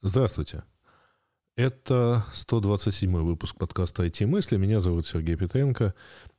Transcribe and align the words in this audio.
Здравствуйте. 0.00 0.62
Это 1.56 2.24
127 2.32 3.16
выпуск 3.16 3.56
подкаста 3.56 4.06
«IT-мысли». 4.06 4.56
Меня 4.56 4.80
зовут 4.80 5.08
Сергей 5.08 5.34
Петренко. 5.34 5.92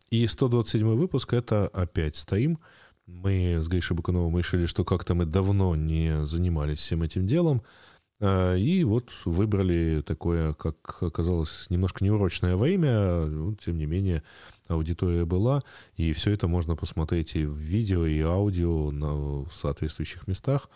И 0.09 0.25
127 0.25 0.95
выпуск— 0.95 1.33
это 1.35 1.67
опять 1.67 2.15
стоим. 2.15 2.59
Мы 3.05 3.57
с 3.61 3.67
Гришей 3.67 3.97
Бакуновым 3.97 4.37
решили, 4.37 4.65
что 4.65 4.85
как-то 4.85 5.13
мы 5.13 5.25
давно 5.25 5.75
не 5.75 6.25
занимались 6.25 6.79
всем 6.79 7.03
этим 7.03 7.27
делом. 7.27 7.61
А, 8.21 8.55
и 8.55 8.85
вот 8.85 9.09
выбрали 9.25 10.03
такое, 10.07 10.53
как 10.53 11.03
оказалось, 11.03 11.65
немножко 11.69 12.01
неурочное 12.01 12.55
время. 12.55 13.25
Ну, 13.25 13.55
тем 13.55 13.77
не 13.77 13.87
менее, 13.87 14.23
аудитория 14.69 15.25
была. 15.25 15.63
И 15.97 16.13
все 16.13 16.31
это 16.31 16.47
можно 16.47 16.77
посмотреть 16.77 17.35
и 17.35 17.43
в 17.43 17.55
видео, 17.55 18.05
и 18.05 18.21
аудио 18.21 18.91
на 18.91 19.45
соответствующих 19.51 20.29
местах. 20.29 20.69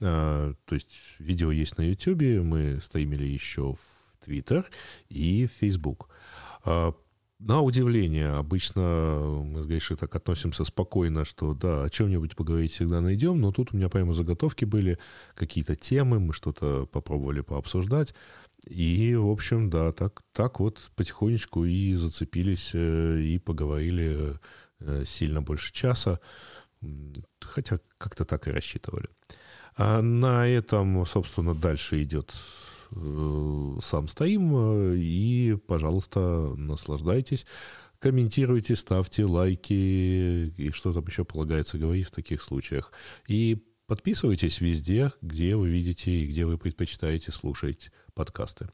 А, 0.00 0.54
то 0.64 0.74
есть 0.74 0.92
видео 1.18 1.50
есть 1.50 1.78
на 1.78 1.82
YouTube, 1.82 2.44
мы 2.44 2.80
стримили 2.80 3.24
еще 3.24 3.74
в 3.74 4.26
Twitter 4.26 4.64
и 5.08 5.46
в 5.46 5.52
Facebook. 5.52 6.08
А, 6.64 6.94
на 7.40 7.60
удивление, 7.60 8.28
обычно 8.30 9.42
мы 9.44 9.62
с 9.62 9.66
Гришей 9.66 9.96
так 9.96 10.14
относимся 10.14 10.64
спокойно, 10.64 11.24
что 11.24 11.52
да, 11.52 11.84
о 11.84 11.90
чем-нибудь 11.90 12.36
поговорить 12.36 12.72
всегда 12.72 13.00
найдем, 13.00 13.40
но 13.40 13.52
тут 13.52 13.72
у 13.72 13.76
меня 13.76 13.88
прямо 13.88 14.14
заготовки 14.14 14.64
были, 14.64 14.98
какие-то 15.34 15.74
темы, 15.74 16.20
мы 16.20 16.32
что-то 16.32 16.86
попробовали 16.86 17.40
пообсуждать. 17.40 18.14
И, 18.66 19.14
в 19.14 19.28
общем, 19.28 19.68
да, 19.68 19.92
так, 19.92 20.22
так 20.32 20.58
вот 20.58 20.90
потихонечку 20.96 21.64
и 21.64 21.94
зацепились, 21.94 22.70
э, 22.72 23.20
и 23.20 23.38
поговорили 23.38 24.38
э, 24.80 25.04
сильно 25.06 25.42
больше 25.42 25.72
часа, 25.72 26.20
хотя 27.40 27.80
как-то 27.98 28.24
так 28.24 28.48
и 28.48 28.52
рассчитывали. 28.52 29.08
А 29.76 30.00
на 30.02 30.46
этом, 30.46 31.04
собственно, 31.06 31.54
дальше 31.54 32.02
идет 32.02 32.32
э, 32.92 33.76
сам 33.82 34.08
стоим. 34.08 34.52
Э, 34.54 34.96
и, 34.96 35.56
пожалуйста, 35.66 36.54
наслаждайтесь. 36.56 37.44
Комментируйте, 37.98 38.76
ставьте 38.76 39.24
лайки 39.24 40.52
и 40.56 40.70
что 40.72 40.92
там 40.92 41.06
еще 41.06 41.24
полагается 41.24 41.78
говорить 41.78 42.06
в 42.06 42.12
таких 42.12 42.42
случаях. 42.42 42.92
И 43.26 43.64
подписывайтесь 43.86 44.60
везде, 44.60 45.12
где 45.22 45.56
вы 45.56 45.70
видите 45.70 46.10
и 46.10 46.26
где 46.26 46.44
вы 46.44 46.58
предпочитаете 46.58 47.32
слушать 47.32 47.90
подкасты. 48.14 48.68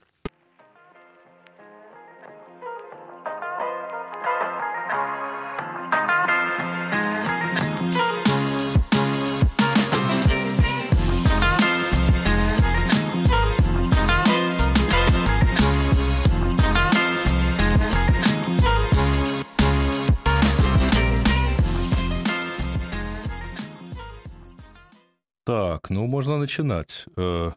Можно 26.21 26.37
начинать. 26.37 27.07
Э, 27.17 27.53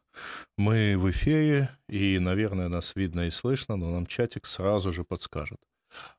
мы 0.58 0.98
в 0.98 1.12
эфире, 1.12 1.70
и, 1.90 2.18
наверное, 2.18 2.70
нас 2.70 2.96
видно 2.96 3.28
и 3.28 3.30
слышно, 3.30 3.76
но 3.76 3.90
нам 3.90 4.06
чатик 4.06 4.46
сразу 4.46 4.94
же 4.94 5.04
подскажет. 5.04 5.58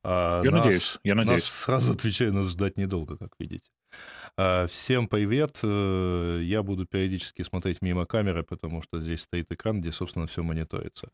А 0.02 0.42
я 0.44 0.50
нас, 0.50 0.64
надеюсь, 0.64 0.98
я 1.04 1.14
надеюсь. 1.14 1.44
Нас 1.44 1.62
сразу 1.64 1.92
отвечаю, 1.94 2.34
нас 2.34 2.48
ждать 2.48 2.76
недолго, 2.76 3.16
как 3.16 3.30
видите. 3.38 3.70
А, 4.36 4.66
всем 4.66 5.08
привет. 5.08 5.60
Э, 5.62 6.40
я 6.42 6.62
буду 6.62 6.84
периодически 6.84 7.40
смотреть 7.40 7.80
мимо 7.80 8.04
камеры, 8.04 8.42
потому 8.42 8.82
что 8.82 9.00
здесь 9.00 9.22
стоит 9.22 9.50
экран, 9.50 9.80
где, 9.80 9.90
собственно, 9.90 10.26
все 10.26 10.42
мониторится. 10.42 11.08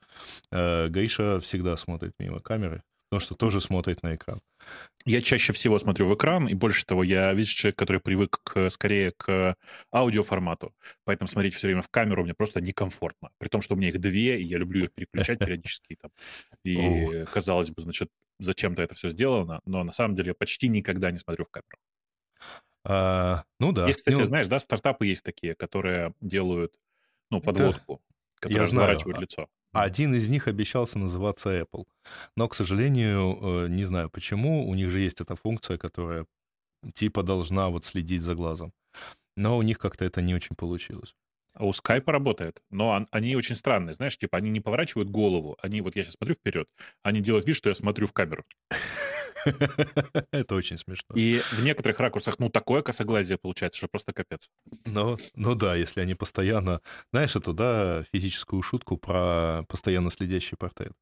Э, 0.51 0.89
Гриша 0.89 1.39
всегда 1.39 1.77
смотрит 1.77 2.14
мимо 2.19 2.41
камеры 2.41 2.83
потому 3.11 3.27
что 3.27 3.34
тоже 3.34 3.61
смотрит 3.61 4.05
на 4.05 4.14
экран. 4.14 4.40
Я 5.05 5.20
чаще 5.20 5.52
всего 5.52 5.80
смотрю 5.80 6.07
в 6.07 6.14
экран, 6.14 6.46
и 6.46 6.55
больше 6.55 6.86
того, 6.86 7.02
я, 7.02 7.33
видишь, 7.33 7.52
человек, 7.52 7.77
который 7.77 8.01
привык 8.01 8.39
к, 8.45 8.70
скорее 8.70 9.11
к 9.11 9.57
аудиоформату, 9.92 10.73
поэтому 11.05 11.27
смотреть 11.27 11.57
все 11.57 11.67
время 11.67 11.83
в 11.83 11.89
камеру 11.89 12.23
мне 12.23 12.34
просто 12.34 12.61
некомфортно. 12.61 13.30
При 13.39 13.48
том, 13.48 13.62
что 13.62 13.74
у 13.74 13.77
меня 13.77 13.89
их 13.89 14.01
две, 14.01 14.40
и 14.40 14.45
я 14.45 14.58
люблю 14.58 14.84
их 14.84 14.92
переключать 14.92 15.39
периодически. 15.40 15.96
Там. 16.01 16.12
И, 16.62 17.24
казалось 17.33 17.70
бы, 17.70 17.83
значит, 17.83 18.11
зачем-то 18.39 18.80
это 18.80 18.95
все 18.95 19.08
сделано, 19.08 19.61
но 19.64 19.83
на 19.83 19.92
самом 19.92 20.14
деле 20.14 20.29
я 20.29 20.34
почти 20.34 20.68
никогда 20.68 21.11
не 21.11 21.18
смотрю 21.18 21.46
в 21.46 21.51
камеру. 21.51 21.79
А, 22.84 23.42
ну 23.58 23.73
да. 23.73 23.89
Есть, 23.89 23.98
кстати, 23.98 24.18
ну... 24.18 24.24
знаешь, 24.24 24.46
да, 24.46 24.61
стартапы 24.61 25.07
есть 25.07 25.24
такие, 25.24 25.57
которые 25.57 26.14
делают, 26.20 26.73
ну, 27.29 27.40
подводку, 27.40 28.01
да. 28.08 28.34
которые 28.40 28.63
разворачивают 28.63 29.18
лицо. 29.18 29.48
Один 29.73 30.14
из 30.14 30.29
них 30.29 30.48
обещался 30.48 30.98
называться 30.98 31.61
Apple. 31.61 31.86
Но, 32.36 32.48
к 32.48 32.55
сожалению, 32.55 33.39
э, 33.41 33.69
не 33.69 33.85
знаю 33.85 34.11
почему, 34.11 34.69
у 34.69 34.75
них 34.75 34.91
же 34.91 35.01
есть 35.01 35.20
эта 35.20 35.36
функция, 35.36 35.79
которая 35.79 36.27
типа 36.95 37.23
должна 37.23 37.69
вот 37.69 37.85
следить 37.85 38.23
за 38.23 38.35
глазом. 38.35 38.73
Но 39.36 39.57
у 39.57 39.63
них 39.63 39.79
как-то 39.79 40.05
это 40.05 40.23
не 40.23 40.35
очень 40.35 40.57
получилось. 40.57 41.14
А 41.55 41.67
у 41.67 41.70
Skype 41.70 42.11
работает, 42.11 42.63
но 42.70 43.07
они 43.11 43.36
очень 43.36 43.55
странные, 43.57 43.95
знаешь, 43.95 44.17
типа 44.17 44.39
они 44.39 44.51
не 44.51 44.61
поворачивают 44.61 45.11
голову, 45.11 45.57
они 45.63 45.81
вот 45.81 45.97
я 45.97 46.05
сейчас 46.05 46.14
смотрю 46.14 46.35
вперед, 46.37 46.69
они 47.02 47.20
делают 47.20 47.47
вид, 47.47 47.57
что 47.57 47.69
я 47.69 47.75
смотрю 47.75 48.07
в 48.07 48.13
камеру. 48.13 48.45
Это 50.33 50.55
очень 50.55 50.78
смешно. 50.78 51.14
И 51.14 51.40
в 51.52 51.62
некоторых 51.62 51.98
ракурсах, 52.01 52.39
ну, 52.39 52.48
такое 52.48 52.83
косоглазие 52.83 53.39
получается, 53.39 53.78
что 53.78 53.89
просто 53.89 54.12
капец. 54.12 54.48
Ну, 54.86 55.17
ну 55.34 55.55
да, 55.55 55.74
если 55.74 56.01
они 56.01 56.14
постоянно... 56.14 56.80
Знаешь, 57.12 57.36
эту, 57.36 57.52
да, 57.52 58.05
физическую 58.12 58.62
шутку 58.62 58.96
про 58.96 59.64
постоянно 59.68 60.11
следящий 60.11 60.56
портрет? 60.56 60.92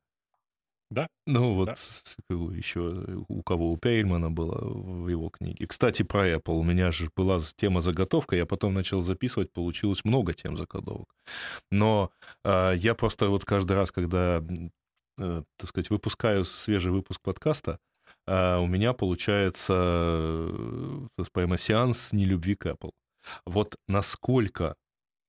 Да. 0.90 1.06
Ну 1.26 1.54
вот 1.54 1.66
да. 1.66 2.34
еще 2.34 3.24
у 3.28 3.42
кого? 3.42 3.72
У 3.72 3.76
Пейрмана 3.76 4.30
было 4.30 4.58
в 4.58 5.08
его 5.08 5.28
книге. 5.28 5.66
Кстати, 5.66 6.02
про 6.02 6.26
Apple. 6.30 6.54
У 6.54 6.62
меня 6.62 6.90
же 6.90 7.10
была 7.14 7.38
тема 7.56 7.82
заготовка, 7.82 8.36
я 8.36 8.46
потом 8.46 8.72
начал 8.72 9.02
записывать, 9.02 9.52
получилось 9.52 10.04
много 10.04 10.32
тем 10.32 10.56
заготовок. 10.56 11.14
Но 11.70 12.10
э, 12.44 12.72
я 12.76 12.94
просто 12.94 13.28
вот 13.28 13.44
каждый 13.44 13.72
раз, 13.72 13.92
когда, 13.92 14.42
э, 15.18 15.42
так 15.56 15.68
сказать, 15.68 15.90
выпускаю 15.90 16.46
свежий 16.46 16.90
выпуск 16.90 17.20
подкаста, 17.20 17.80
у 18.28 18.66
меня 18.66 18.92
получается 18.92 19.74
э, 19.74 21.06
прямо 21.32 21.56
сеанс 21.58 22.12
нелюбви 22.12 22.56
к 22.56 22.66
Apple. 22.66 22.90
Вот 23.46 23.76
насколько 23.86 24.74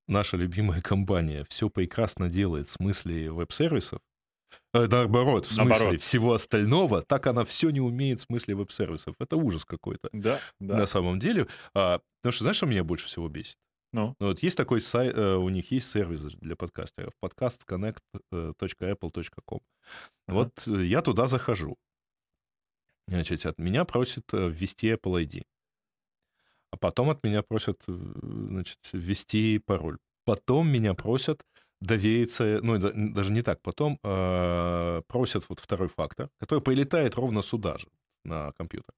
наша 0.08 0.38
любимая 0.38 0.82
компания 0.82 1.46
все 1.50 1.70
прекрасно 1.70 2.30
делает 2.30 2.68
в 2.68 2.72
смысле 2.72 3.32
веб-сервисов, 3.32 4.00
э, 4.74 4.88
наоборот, 4.88 5.46
в 5.46 5.54
смысле 5.54 5.70
наоборот. 5.70 6.02
всего 6.02 6.34
остального, 6.34 7.02
так 7.02 7.28
она 7.28 7.46
все 7.46 7.70
не 7.70 7.80
умеет 7.80 8.20
в 8.20 8.24
смысле 8.24 8.56
веб-сервисов. 8.56 9.16
Это 9.20 9.38
ужас 9.38 9.64
какой-то. 9.66 10.10
Да, 10.12 10.42
да. 10.60 10.78
На 10.78 10.86
самом 10.86 11.20
деле. 11.20 11.48
А, 11.74 12.02
потому 12.22 12.34
что 12.34 12.44
знаешь, 12.44 12.58
что 12.58 12.66
меня 12.66 12.84
больше 12.84 13.08
всего 13.08 13.30
бесит? 13.30 13.56
Ну? 13.92 14.16
ну 14.20 14.28
вот 14.28 14.44
есть 14.44 14.58
такой 14.58 14.82
сайт, 14.82 15.16
э, 15.16 15.36
у 15.36 15.50
них 15.50 15.72
есть 15.72 15.90
сервис 15.90 16.22
для 16.22 16.56
подкастеров, 16.56 17.14
podcastconnect.apple.com. 17.24 19.60
Ага. 20.28 20.36
Вот 20.36 20.68
я 20.68 21.02
туда 21.02 21.26
захожу. 21.28 21.78
Значит, 23.10 23.46
от 23.46 23.58
меня 23.58 23.86
просят 23.86 24.34
э, 24.34 24.50
ввести 24.50 24.92
Apple 24.92 25.24
ID. 25.24 25.44
А 26.72 26.78
потом 26.78 27.10
от 27.10 27.24
меня 27.24 27.42
просят, 27.42 27.82
э, 27.88 27.92
значит, 27.92 28.78
ввести 28.94 29.58
пароль. 29.60 29.98
Потом 30.26 30.70
меня 30.70 30.94
просят 30.94 31.44
довериться, 31.82 32.60
ну, 32.62 32.78
даже 32.78 33.32
не 33.32 33.42
так, 33.42 33.62
потом 33.62 34.00
э, 34.04 35.02
просят 35.08 35.46
вот 35.50 35.60
второй 35.60 35.88
фактор, 35.88 36.30
который 36.40 36.62
прилетает 36.62 37.16
ровно 37.16 37.42
сюда 37.42 37.78
же, 37.78 37.88
на 38.26 38.52
компьютер. 38.52 38.94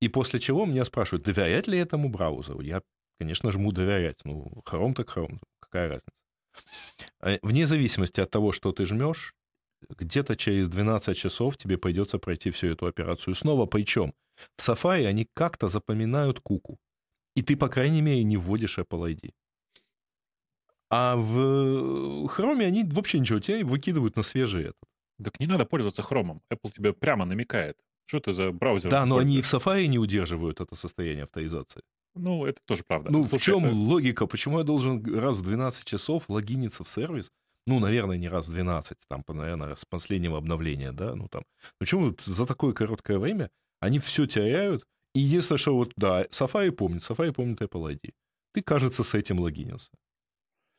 И 0.00 0.08
после 0.08 0.38
чего 0.38 0.64
меня 0.64 0.84
спрашивают, 0.84 1.24
доверять 1.24 1.66
ли 1.66 1.78
этому 1.78 2.10
браузеру. 2.10 2.60
Я, 2.60 2.82
конечно, 3.18 3.50
жму 3.50 3.72
доверять. 3.72 4.20
Ну, 4.24 4.62
Chrome 4.64 4.94
так 4.94 5.16
Chrome, 5.16 5.38
какая 5.58 5.88
разница. 5.88 6.12
Э, 7.22 7.38
вне 7.42 7.66
зависимости 7.66 8.20
от 8.20 8.30
того, 8.30 8.52
что 8.52 8.72
ты 8.72 8.84
жмешь, 8.84 9.34
где-то 9.88 10.36
через 10.36 10.68
12 10.68 11.16
часов 11.16 11.56
тебе 11.56 11.78
придется 11.78 12.18
пройти 12.18 12.50
всю 12.50 12.68
эту 12.68 12.86
операцию 12.86 13.34
снова. 13.34 13.66
Причем 13.66 14.14
в 14.56 14.68
Safari 14.68 15.06
они 15.06 15.26
как-то 15.34 15.68
запоминают 15.68 16.40
куку. 16.40 16.78
И 17.36 17.42
ты, 17.42 17.56
по 17.56 17.68
крайней 17.68 18.02
мере, 18.02 18.24
не 18.24 18.36
вводишь 18.36 18.78
Apple 18.78 19.14
ID. 19.14 19.30
А 20.90 21.16
в 21.16 22.26
Chrome 22.26 22.64
они 22.64 22.84
вообще 22.84 23.20
ничего, 23.20 23.38
тебе 23.38 23.64
выкидывают 23.64 24.16
на 24.16 24.22
свежий 24.22 24.64
этот. 24.64 24.82
Так 25.22 25.38
не 25.38 25.46
надо 25.46 25.64
пользоваться 25.64 26.02
Chrome. 26.02 26.40
Apple 26.52 26.72
тебе 26.74 26.92
прямо 26.92 27.24
намекает. 27.24 27.76
Что 28.06 28.18
это 28.18 28.32
за 28.32 28.50
браузер? 28.50 28.90
Да, 28.90 29.06
но 29.06 29.18
они 29.18 29.38
и 29.38 29.42
в 29.42 29.44
Safari 29.44 29.86
не 29.86 29.98
удерживают 29.98 30.60
это 30.60 30.74
состояние 30.74 31.24
авторизации. 31.24 31.82
Ну, 32.16 32.44
это 32.44 32.60
тоже 32.64 32.82
правда. 32.82 33.10
Ну, 33.12 33.24
Слушай, 33.24 33.40
в 33.40 33.44
чем 33.44 33.66
это... 33.66 33.74
логика? 33.74 34.26
Почему 34.26 34.58
я 34.58 34.64
должен 34.64 35.02
раз 35.16 35.36
в 35.36 35.42
12 35.42 35.84
часов 35.84 36.28
логиниться 36.28 36.82
в 36.82 36.88
сервис, 36.88 37.30
ну, 37.66 37.78
наверное, 37.78 38.16
не 38.16 38.28
раз 38.28 38.46
в 38.46 38.50
12, 38.50 38.98
там, 39.08 39.24
наверное, 39.28 39.74
с 39.74 39.84
последнего 39.84 40.38
обновления, 40.38 40.92
да, 40.92 41.14
ну, 41.14 41.28
там. 41.28 41.44
Почему 41.78 42.06
вот 42.08 42.20
за 42.22 42.46
такое 42.46 42.72
короткое 42.72 43.18
время 43.18 43.50
они 43.80 43.98
все 43.98 44.26
теряют, 44.26 44.84
и 45.14 45.20
единственное, 45.20 45.58
что 45.58 45.74
вот, 45.74 45.92
да, 45.96 46.24
Safari 46.24 46.70
помнит, 46.72 47.02
Safari 47.02 47.32
помнит 47.32 47.60
Apple 47.60 47.94
ID. 47.94 48.12
Ты, 48.52 48.62
кажется, 48.62 49.04
с 49.04 49.14
этим 49.14 49.40
логинился. 49.40 49.90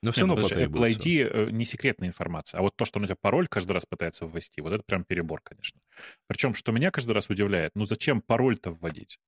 Но 0.04 0.12
все 0.12 0.25
ну 0.25 0.36
равно 0.36 0.48
Apple. 0.48 0.95
ID 0.95 1.30
э, 1.30 1.51
не 1.51 1.63
секретная 1.66 2.10
информация, 2.10 2.60
а 2.60 2.62
вот 2.63 2.75
то, 2.75 2.86
что 2.86 2.98
он 2.98 3.04
у 3.04 3.07
тебя 3.07 3.18
пароль 3.19 3.48
каждый 3.48 3.74
раз 3.74 3.86
пытается 3.86 4.25
ввести, 4.25 4.62
вот 4.62 4.74
это 4.74 4.83
прям 4.83 5.04
перебор, 5.04 5.42
конечно. 5.44 5.80
Причем, 6.28 6.56
что 6.56 6.72
меня 6.72 6.89
каждый 6.89 7.12
раз 7.12 7.30
удивляет, 7.30 7.72
ну 7.75 7.86
зачем 7.86 8.22
пароль-то 8.22 8.72
вводить? 8.72 9.19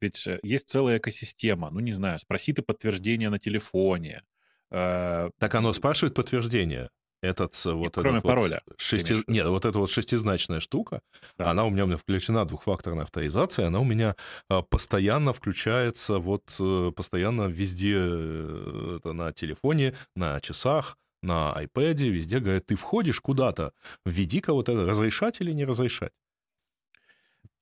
Ведь 0.00 0.24
э, 0.28 0.38
есть 0.42 0.68
целая 0.68 0.98
экосистема, 0.98 1.70
ну 1.70 1.80
не 1.80 1.92
знаю, 1.92 2.18
спроси 2.18 2.52
ты 2.52 2.62
подтверждение 2.62 3.28
на 3.28 3.40
телефоне. 3.40 4.22
э, 4.70 5.30
Так 5.38 5.54
оно 5.56 5.72
спрашивает 5.72 6.14
подтверждение. 6.14 6.90
Этот 7.22 7.54
э, 7.66 7.72
вот 7.72 7.94
кроме 7.94 8.18
этот 8.18 8.24
вот 8.24 8.30
пароля, 8.30 8.62
шести... 8.76 9.08
ты 9.08 9.12
имеешь 9.12 9.24
в 9.24 9.28
виду? 9.28 9.38
Нет, 9.38 9.46
вот 9.48 9.64
эта 9.66 9.78
вот 9.78 9.90
шестизначная 9.90 10.60
штука, 10.60 11.02
Да. 11.36 11.50
она 11.50 11.64
у 11.66 11.70
меня 11.70 11.96
включена 11.96 12.46
двухфакторная 12.46 13.04
авторизация, 13.04 13.66
она 13.66 13.80
у 13.80 13.84
меня 13.84 14.16
а, 14.48 14.62
постоянно 14.62 15.32
включается, 15.32 16.18
вот 16.18 16.54
э, 16.58 16.92
постоянно 16.96 17.42
везде 17.42 17.96
э, 17.98 18.96
это 18.98 19.12
на 19.12 19.32
телефоне, 19.32 19.94
на 20.16 20.40
часах, 20.40 20.96
на 21.22 21.54
iPad, 21.56 22.08
везде 22.08 22.40
говорят, 22.40 22.66
ты 22.66 22.76
входишь 22.76 23.20
куда-то, 23.20 23.74
введи-ка 24.06 24.54
вот 24.54 24.70
это, 24.70 24.86
разрешать 24.86 25.42
или 25.42 25.52
не 25.52 25.66
разрешать. 25.66 26.12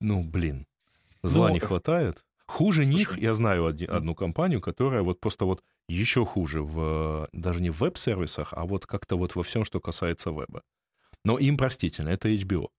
Ну, 0.00 0.22
блин, 0.22 0.66
зла 1.24 1.48
Ну, 1.48 1.54
не 1.54 1.60
хватает. 1.60 2.24
Хуже 2.48 2.84
них, 2.84 3.08
слушай, 3.08 3.20
я 3.20 3.34
знаю 3.34 3.66
м, 3.88 3.96
одну 3.96 4.14
компанию, 4.14 4.60
которая 4.60 5.02
вот 5.02 5.20
просто 5.20 5.44
вот 5.44 5.62
еще 5.88 6.24
хуже 6.24 6.62
в, 6.62 7.28
даже 7.32 7.60
не 7.62 7.70
в 7.70 7.78
веб-сервисах, 7.80 8.52
а 8.52 8.64
вот 8.64 8.86
как-то 8.86 9.16
вот 9.16 9.34
во 9.36 9.42
всем, 9.42 9.64
что 9.64 9.80
касается 9.80 10.30
веба. 10.30 10.62
Но 11.24 11.38
им 11.38 11.56
простительно, 11.58 12.10
это 12.10 12.28
HBO. 12.28 12.70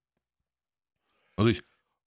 Ну, 1.38 1.44
то 1.45 1.50
есть, 1.50 1.63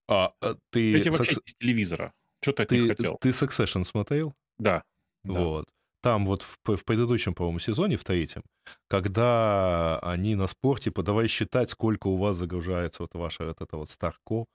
а, 0.09 0.33
а, 0.41 0.57
ты, 0.71 0.99
эти 0.99 1.09
вообще 1.09 1.33
Succe- 1.33 1.41
из 1.47 1.55
телевизора. 1.55 2.13
Что 2.43 2.53
ты 2.53 2.63
от 2.65 2.71
них 2.73 2.87
хотел? 2.89 3.19
ты 3.21 3.31
Succession 3.31 3.85
смотрел? 3.85 4.35
Да, 4.59 4.83
да. 5.25 5.33
Вот. 5.33 5.67
Там 6.03 6.27
вот 6.27 6.43
в, 6.43 6.77
в 6.77 6.85
предыдущем, 6.85 7.33
по-моему, 7.35 7.61
сезоне, 7.61 7.97
в 7.97 8.05
третьем, 8.05 8.43
когда 8.89 9.99
они 10.01 10.35
на 10.35 10.49
спорте, 10.49 10.85
типа, 10.85 11.03
давай 11.05 11.29
считать, 11.29 11.71
сколько 11.71 12.09
у 12.09 12.17
вас 12.17 12.37
загружается 12.37 13.05
вот 13.05 13.15
ваше 13.15 13.45
вот 13.47 13.61
это 13.61 13.77
вот 13.77 13.91
Старко, 13.91 14.47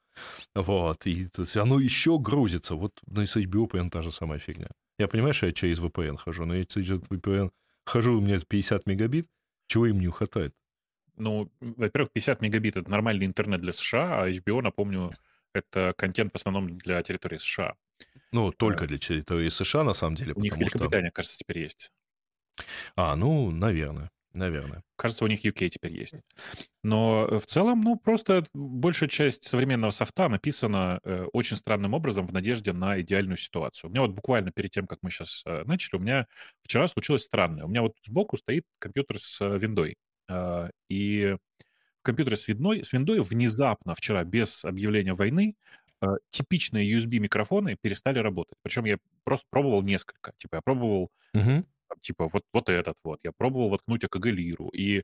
вот, 0.56 1.06
и 1.06 1.28
то 1.28 1.42
есть 1.44 1.58
оно 1.58 1.80
еще 1.80 2.20
грузится. 2.20 2.76
Вот 2.76 3.00
ну, 3.08 3.22
и 3.22 3.26
с 3.26 3.36
HBO 3.38 3.68
прям 3.68 3.90
та 3.90 4.02
же 4.02 4.12
самая 4.12 4.40
фигня. 4.40 4.70
Я 4.98 5.08
понимаю, 5.08 5.34
что 5.34 5.46
я 5.46 5.52
через 5.52 5.80
VPN 5.80 6.18
хожу, 6.18 6.46
но 6.46 6.56
я 6.56 6.66
через 6.66 7.00
VPN 7.02 7.52
хожу, 7.86 8.18
у 8.18 8.22
меня 8.22 8.40
50 8.40 8.88
мегабит, 8.88 9.28
чего 9.68 9.88
им 9.88 10.00
не 10.00 10.08
хватает? 10.08 10.54
Ну, 11.16 11.52
во-первых, 11.60 12.12
50 12.14 12.42
мегабит— 12.42 12.76
это 12.78 12.90
нормальный 12.90 13.26
интернет 13.26 13.62
для 13.62 13.74
США, 13.74 14.24
а 14.24 14.30
HBO, 14.30 14.62
напомню, 14.62 15.14
это 15.54 15.94
контент 15.98 16.32
в 16.32 16.36
основном 16.36 16.78
для 16.78 17.02
территории 17.02 17.38
США. 17.38 17.76
Ну, 18.32 18.50
Э, 18.50 18.54
только 18.56 18.88
для 18.88 18.98
территории 18.98 19.50
США, 19.50 19.84
на 19.84 19.94
самом 19.94 20.16
деле, 20.16 20.34
У 20.34 20.42
них 20.42 20.54
потому 20.54 20.70
что... 20.70 20.78
Великобритания, 20.78 21.12
кажется, 21.12 21.38
теперь 21.38 21.60
есть. 21.60 21.92
А, 22.96 23.16
ну, 23.16 23.52
наверное, 23.52 24.10
наверное. 24.38 24.84
Кажется, 24.96 25.26
у 25.26 25.28
них 25.28 25.44
UK 25.44 25.70
теперь 25.70 25.94
есть. 25.94 26.16
Но 26.84 27.28
э, 27.30 27.40
в 27.40 27.46
целом, 27.46 27.82
ну, 27.82 27.98
просто 27.98 28.46
большая 28.54 29.10
часть 29.10 29.44
современного 29.44 29.92
софта 29.92 30.30
написана 30.30 31.00
э, 31.04 31.26
очень 31.34 31.58
странным 31.58 31.94
образом 31.94 32.26
в 32.28 32.34
надежде 32.34 32.74
на 32.74 33.02
идеальную 33.02 33.38
ситуацию. 33.38 33.90
У 33.90 33.92
меня 33.92 34.02
вот 34.02 34.12
буквально 34.12 34.52
перед 34.52 34.72
тем, 34.72 34.88
как 34.88 35.00
мы 35.02 35.10
сейчас 35.10 35.44
э, 35.46 35.64
начали, 35.66 36.00
у 36.00 36.02
меня 36.02 36.28
вчера 36.62 36.88
случилось 36.88 37.24
странное. 37.24 37.66
У 37.66 37.68
меня 37.68 37.82
вот 37.82 37.94
сбоку 38.04 38.38
стоит 38.38 38.64
компьютер 38.80 39.20
с 39.20 39.42
э, 39.42 39.58
виндой. 39.58 39.96
Э, 40.30 40.70
и 40.90 41.36
в 42.00 42.04
компьютере 42.04 42.38
с 42.38 42.48
виндой, 42.48 42.86
с 42.86 42.94
виндой 42.94 43.22
внезапно 43.22 43.96
вчера, 43.96 44.24
без 44.24 44.64
объявления 44.64 45.14
войны, 45.14 45.56
э, 46.02 46.08
типичные 46.30 46.90
USB-микрофоны 46.98 47.76
перестали 47.82 48.20
работать. 48.20 48.58
Причем 48.64 48.86
я 48.86 48.98
просто 49.24 49.46
пробовал 49.50 49.82
несколько. 49.82 50.32
Типа 50.38 50.56
я 50.56 50.62
пробовал 50.62 51.12
Мгм. 51.34 51.66
Типа 52.02 52.28
вот, 52.28 52.44
вот 52.54 52.70
этот 52.70 52.96
вот. 53.04 53.20
Я 53.24 53.32
пробовал 53.38 53.70
воткнуть 53.70 54.04
АКГ-лиру. 54.04 54.70
И 54.70 55.04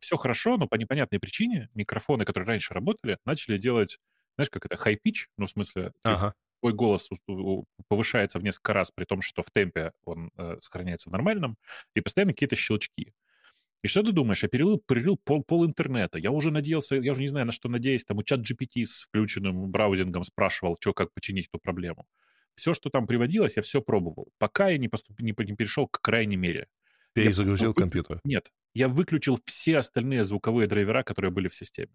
все 0.00 0.16
хорошо, 0.16 0.56
но 0.56 0.68
по 0.68 0.76
непонятной 0.76 1.18
причине 1.18 1.68
микрофоны, 1.74 2.24
которые 2.24 2.46
раньше 2.48 2.74
работали, 2.74 3.18
начали 3.26 3.58
делать, 3.58 3.98
знаешь, 4.36 4.50
как 4.50 4.66
это, 4.66 4.76
high-pitch, 4.76 5.26
ну, 5.36 5.46
в 5.46 5.50
смысле, 5.50 5.92
ты- 6.06 6.16
Ага. 6.16 6.34
твой 6.60 6.72
голос 6.72 7.10
повышается 7.88 8.38
в 8.38 8.44
несколько 8.44 8.72
раз, 8.72 8.90
при 8.94 9.04
том, 9.04 9.20
что 9.20 9.42
в 9.42 9.50
темпе 9.50 9.92
он 10.04 10.30
э, 10.38 10.56
сохраняется 10.60 11.10
в 11.10 11.12
нормальном, 11.12 11.56
и 11.94 12.00
постоянно 12.00 12.32
какие-то 12.32 12.56
щелчки. 12.56 13.12
И 13.82 13.88
что 13.88 14.02
ты 14.02 14.12
думаешь? 14.12 14.42
Я 14.42 14.48
перерыл, 14.48 14.78
перерыл 14.86 15.18
пол, 15.22 15.44
пол 15.44 15.66
интернета. 15.66 16.18
Я 16.18 16.30
уже 16.30 16.50
надеялся, 16.50 16.96
я 16.96 17.12
уже 17.12 17.20
не 17.20 17.28
знаю, 17.28 17.46
на 17.46 17.52
что 17.52 17.68
надеюсь. 17.68 18.04
Там 18.04 18.18
у 18.18 18.22
чат 18.22 18.40
GPT 18.40 18.84
с 18.86 19.02
включенным 19.02 19.70
браузингом 19.70 20.24
спрашивал, 20.24 20.76
что, 20.80 20.94
как 20.94 21.12
починить 21.12 21.48
эту 21.48 21.58
проблему. 21.60 22.06
Все, 22.56 22.72
что 22.74 22.90
там 22.90 23.06
приводилось, 23.06 23.56
я 23.56 23.62
все 23.62 23.80
пробовал, 23.82 24.28
пока 24.38 24.68
я 24.68 24.78
не, 24.78 24.88
поступ... 24.88 25.20
не, 25.20 25.34
не 25.36 25.56
перешел 25.56 25.88
к 25.88 26.00
крайней 26.00 26.36
мере. 26.36 26.68
Я 27.16 27.24
Перезагрузил 27.24 27.70
выклю- 27.70 27.74
компьютер. 27.80 28.20
Нет, 28.24 28.50
я 28.74 28.88
выключил 28.88 29.38
все 29.44 29.78
остальные 29.78 30.24
звуковые 30.24 30.66
драйвера, 30.66 31.02
которые 31.02 31.30
были 31.30 31.48
в 31.48 31.54
системе. 31.54 31.92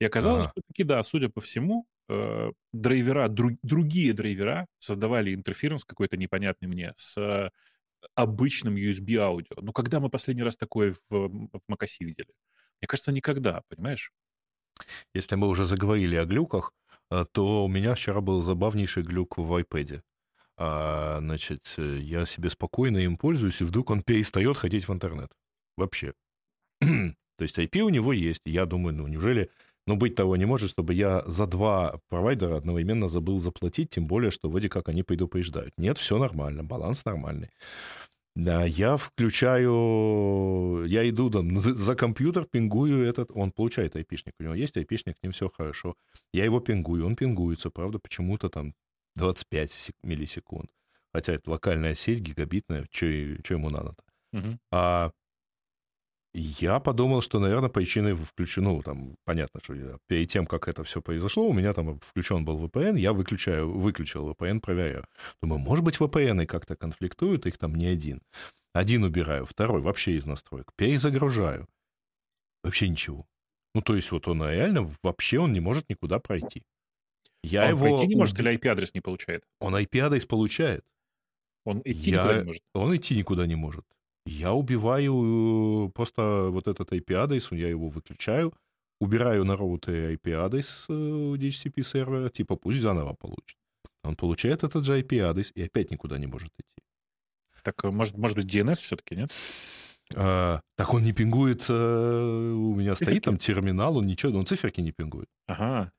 И 0.00 0.04
оказалось, 0.04 0.42
Ага. 0.46 0.52
что 0.52 0.62
таки, 0.68 0.84
да, 0.84 1.02
судя 1.02 1.28
по 1.28 1.40
всему, 1.40 1.86
э, 2.08 2.52
драйвера, 2.72 3.28
дру- 3.28 3.58
другие 3.62 4.12
драйвера 4.12 4.66
создавали 4.78 5.34
интерференс 5.34 5.84
какой-то 5.84 6.16
непонятный 6.16 6.68
мне 6.68 6.92
с 6.96 7.16
э, 7.18 7.50
обычным 8.14 8.76
USB-аудио. 8.76 9.56
Ну, 9.62 9.72
когда 9.72 10.00
мы 10.00 10.10
последний 10.10 10.42
раз 10.44 10.56
такое 10.56 10.94
в, 11.08 11.28
в 11.28 11.60
macOS 11.70 11.96
видели? 12.00 12.28
Мне 12.80 12.86
кажется, 12.88 13.12
никогда, 13.12 13.62
понимаешь? 13.68 14.12
Если 15.14 15.36
мы 15.36 15.48
уже 15.48 15.64
заговорили 15.64 16.16
о 16.16 16.24
глюках, 16.26 16.72
то 17.32 17.64
у 17.64 17.68
меня 17.68 17.94
вчера 17.94 18.20
был 18.20 18.42
забавнейший 18.42 19.02
глюк 19.02 19.38
в 19.38 19.52
iPad. 19.60 20.02
А, 20.58 21.18
значит, 21.20 21.74
э, 21.76 21.98
я 22.00 22.24
себе 22.24 22.48
спокойно 22.50 22.98
им 22.98 23.16
пользуюсь, 23.18 23.60
и 23.60 23.64
вдруг 23.64 23.90
он 23.90 24.02
перестает 24.02 24.56
ходить 24.56 24.88
в 24.88 24.92
интернет. 24.92 25.30
Вообще. 25.76 26.14
То 26.80 27.42
есть 27.42 27.58
IP 27.58 27.80
у 27.80 27.90
него 27.90 28.12
есть. 28.12 28.40
Я 28.44 28.66
думаю, 28.66 28.94
ну 28.94 29.06
неужели... 29.06 29.50
Ну, 29.88 29.94
быть 29.94 30.16
того 30.16 30.36
не 30.36 30.46
может, 30.46 30.70
чтобы 30.70 30.94
я 30.94 31.22
за 31.26 31.46
два 31.46 32.00
провайдера 32.08 32.56
одновременно 32.56 33.06
забыл 33.06 33.38
заплатить, 33.38 33.90
тем 33.90 34.08
более, 34.08 34.32
что 34.32 34.48
вроде 34.48 34.68
как 34.68 34.88
они 34.88 35.04
предупреждают. 35.04 35.74
Нет, 35.78 35.96
все 35.96 36.18
нормально, 36.18 36.64
баланс 36.64 37.04
нормальный. 37.04 37.50
Да, 38.36 38.66
я 38.66 38.98
включаю, 38.98 40.84
я 40.86 41.08
иду 41.08 41.30
там, 41.30 41.58
за 41.60 41.96
компьютер, 41.96 42.44
пингую 42.44 43.02
этот, 43.06 43.30
он 43.34 43.50
получает 43.50 43.96
айпишник, 43.96 44.34
у 44.38 44.42
него 44.42 44.54
есть 44.54 44.76
айпишник, 44.76 45.16
с 45.16 45.22
ним 45.22 45.32
все 45.32 45.48
хорошо. 45.48 45.94
Я 46.34 46.44
его 46.44 46.60
пингую, 46.60 47.06
он 47.06 47.16
пингуется, 47.16 47.70
правда, 47.70 47.98
почему-то 47.98 48.50
там 48.50 48.74
25 49.14 49.72
сек- 49.72 49.96
миллисекунд. 50.02 50.70
Хотя 51.14 51.32
это 51.32 51.50
локальная 51.50 51.94
сеть, 51.94 52.20
гигабитная, 52.20 52.86
что 52.92 53.06
ему 53.06 53.70
надо-то? 53.70 54.02
Мгм. 54.32 54.60
А 54.70 55.12
я 56.40 56.80
подумал, 56.80 57.22
что, 57.22 57.38
наверное, 57.40 57.68
причиной 57.70 58.14
включено, 58.14 58.72
ну, 58.72 58.82
там, 58.82 59.16
понятно, 59.24 59.60
что 59.62 59.74
я- 59.74 59.98
перед 60.06 60.28
тем, 60.30 60.46
как 60.46 60.68
это 60.68 60.82
все 60.84 61.00
произошло, 61.00 61.48
у 61.48 61.52
меня 61.52 61.72
там 61.72 61.98
включен 62.00 62.44
был 62.44 62.58
VPN, 62.64 62.98
я 62.98 63.12
выключаю, 63.12 63.70
выключил 63.70 64.28
VPN, 64.30 64.60
проверяю. 64.60 65.04
Думаю, 65.42 65.58
может 65.60 65.84
быть, 65.84 65.96
VPN 65.98 66.46
как-то 66.46 66.76
конфликтуют, 66.76 67.46
их 67.46 67.58
там 67.58 67.74
не 67.74 67.86
один. 67.86 68.22
Один 68.74 69.04
убираю, 69.04 69.46
второй 69.46 69.80
вообще 69.80 70.16
из 70.16 70.26
настроек. 70.26 70.72
Перезагружаю. 70.76 71.66
Вообще 72.62 72.88
ничего. 72.88 73.26
Ну, 73.74 73.82
то 73.82 73.94
есть 73.96 74.10
вот 74.10 74.28
он 74.28 74.42
реально, 74.42 74.90
вообще 75.02 75.38
он 75.38 75.52
не 75.52 75.60
может 75.60 75.88
никуда 75.88 76.18
пройти. 76.18 76.62
Я 77.42 77.62
А 77.62 77.64
он 77.66 77.70
его... 77.70 77.80
пройти 77.96 78.06
не 78.06 78.16
может 78.16 78.38
или 78.40 78.50
IP-адрес 78.56 78.92
не 78.94 79.00
получает? 79.00 79.44
Он 79.60 79.76
IP-адрес 79.76 80.26
получает. 80.26 80.84
Он 81.64 81.80
идти 81.84 82.10
Я- 82.10 82.16
никуда 82.22 82.38
не 82.40 82.44
может. 82.44 82.62
Он 82.74 82.96
идти 82.96 83.16
никуда 83.16 83.46
не 83.46 83.54
может. 83.54 83.84
Я 84.26 84.52
убиваю 84.52 85.86
э, 85.86 85.90
просто 85.92 86.48
вот 86.50 86.66
этот 86.66 86.92
IP-адрес, 86.92 87.52
я 87.52 87.68
его 87.68 87.88
выключаю, 87.88 88.52
убираю 89.00 89.44
на 89.44 89.56
роутере 89.56 90.14
IP-адрес 90.16 90.86
э, 90.88 90.92
DHCP 90.92 91.82
сервера, 91.82 92.28
типа 92.28 92.56
пусть 92.56 92.80
заново 92.80 93.14
получит. 93.14 93.56
Он 94.02 94.16
получает 94.16 94.64
этот 94.64 94.84
же 94.84 95.00
IP-адрес 95.00 95.52
и 95.54 95.62
опять 95.62 95.90
никуда 95.90 96.18
не 96.18 96.26
может 96.26 96.50
идти. 96.58 96.84
Так, 97.62 97.84
э, 97.84 97.90
может, 97.90 98.18
может 98.18 98.36
быть, 98.36 98.52
DNS 98.52 98.74
все-таки, 98.74 99.14
нет? 99.16 99.32
А, 100.14 100.60
так 100.76 100.92
он 100.92 101.02
не 101.02 101.12
пингует, 101.12 101.64
э, 101.68 101.72
у 101.72 102.74
меня 102.74 102.94
стоит 102.96 103.08
Циферки? 103.08 103.24
там 103.24 103.38
терминал, 103.38 103.96
он 103.96 104.06
ничего, 104.06 104.38
он 104.38 104.46
циферки 104.46 104.80
не 104.80 104.92
пингует. 104.92 105.28
Ага. 105.46 105.92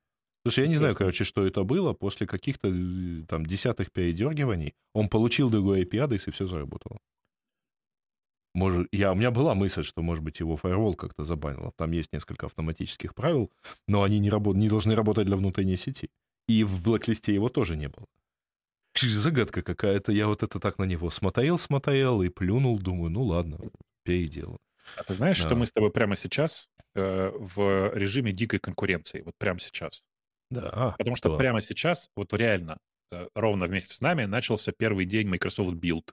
Слушай, 0.44 0.66
я 0.66 0.68
не 0.70 0.78
знаю, 0.78 0.96
короче, 0.96 1.26
что 1.26 1.46
это 1.46 1.64
было. 1.64 1.94
После 1.94 2.26
каких-то 2.26 2.70
э, 2.70 3.24
там 3.28 3.46
десятых 3.46 3.92
передергиваний 3.92 4.76
он 4.94 5.10
получил 5.10 5.50
другой 5.50 5.84
IP-адрес, 5.84 6.28
и 6.28 6.32
все 6.32 6.48
заработало. 6.48 7.00
Может, 8.58 8.88
я, 8.92 9.12
у 9.12 9.16
меня 9.16 9.30
была 9.30 9.54
мысль, 9.54 9.84
что, 9.84 10.02
может 10.02 10.24
быть, 10.24 10.40
его 10.40 10.56
фаервол 10.56 10.96
как-то 10.96 11.24
забанил. 11.24 11.72
Там 11.78 11.92
есть 11.92 12.12
несколько 12.12 12.48
автоматических 12.48 13.14
правил, 13.14 13.52
но 13.88 14.02
они 14.02 14.18
не, 14.18 14.32
работ, 14.32 14.56
не 14.56 14.68
должны 14.68 14.96
работать 14.96 15.28
для 15.28 15.38
внутренней 15.38 15.78
сети. 15.78 16.10
И 16.48 16.64
в 16.64 16.82
блэклисте 16.82 17.32
его 17.36 17.50
тоже 17.50 17.78
не 17.78 17.88
было. 17.88 18.08
Загадка 19.00 19.62
какая-то. 19.62 20.12
Я 20.12 20.26
вот 20.26 20.42
это 20.42 20.60
так 20.60 20.80
на 20.80 20.86
него 20.86 21.12
смотрел, 21.12 21.60
смотрел 21.60 22.24
и 22.24 22.30
плюнул. 22.30 22.80
Думаю, 22.80 23.12
ну 23.12 23.22
ладно, 23.26 23.60
переделаю. 24.04 24.58
А 24.96 25.04
ты 25.04 25.14
знаешь, 25.14 25.38
Да. 25.38 25.48
что 25.50 25.56
мы 25.56 25.68
с 25.68 25.72
тобой 25.72 25.92
прямо 25.92 26.16
сейчас 26.16 26.68
э, 26.96 27.30
в 27.38 27.92
режиме 27.94 28.32
дикой 28.32 28.58
конкуренции? 28.60 29.22
Вот 29.22 29.36
прямо 29.38 29.60
сейчас. 29.60 30.02
Да. 30.50 30.70
а, 30.74 30.92
Потому 30.98 31.16
что 31.16 31.30
что? 31.30 31.38
прямо 31.38 31.62
сейчас, 31.62 32.10
вот 32.16 32.34
реально, 32.34 32.80
э, 33.12 33.28
ровно 33.36 33.68
вместе 33.68 33.94
с 33.94 34.02
нами 34.02 34.26
начался 34.26 34.72
первый 34.72 35.06
день 35.06 35.28
Microsoft 35.28 35.76
Build. 35.76 36.10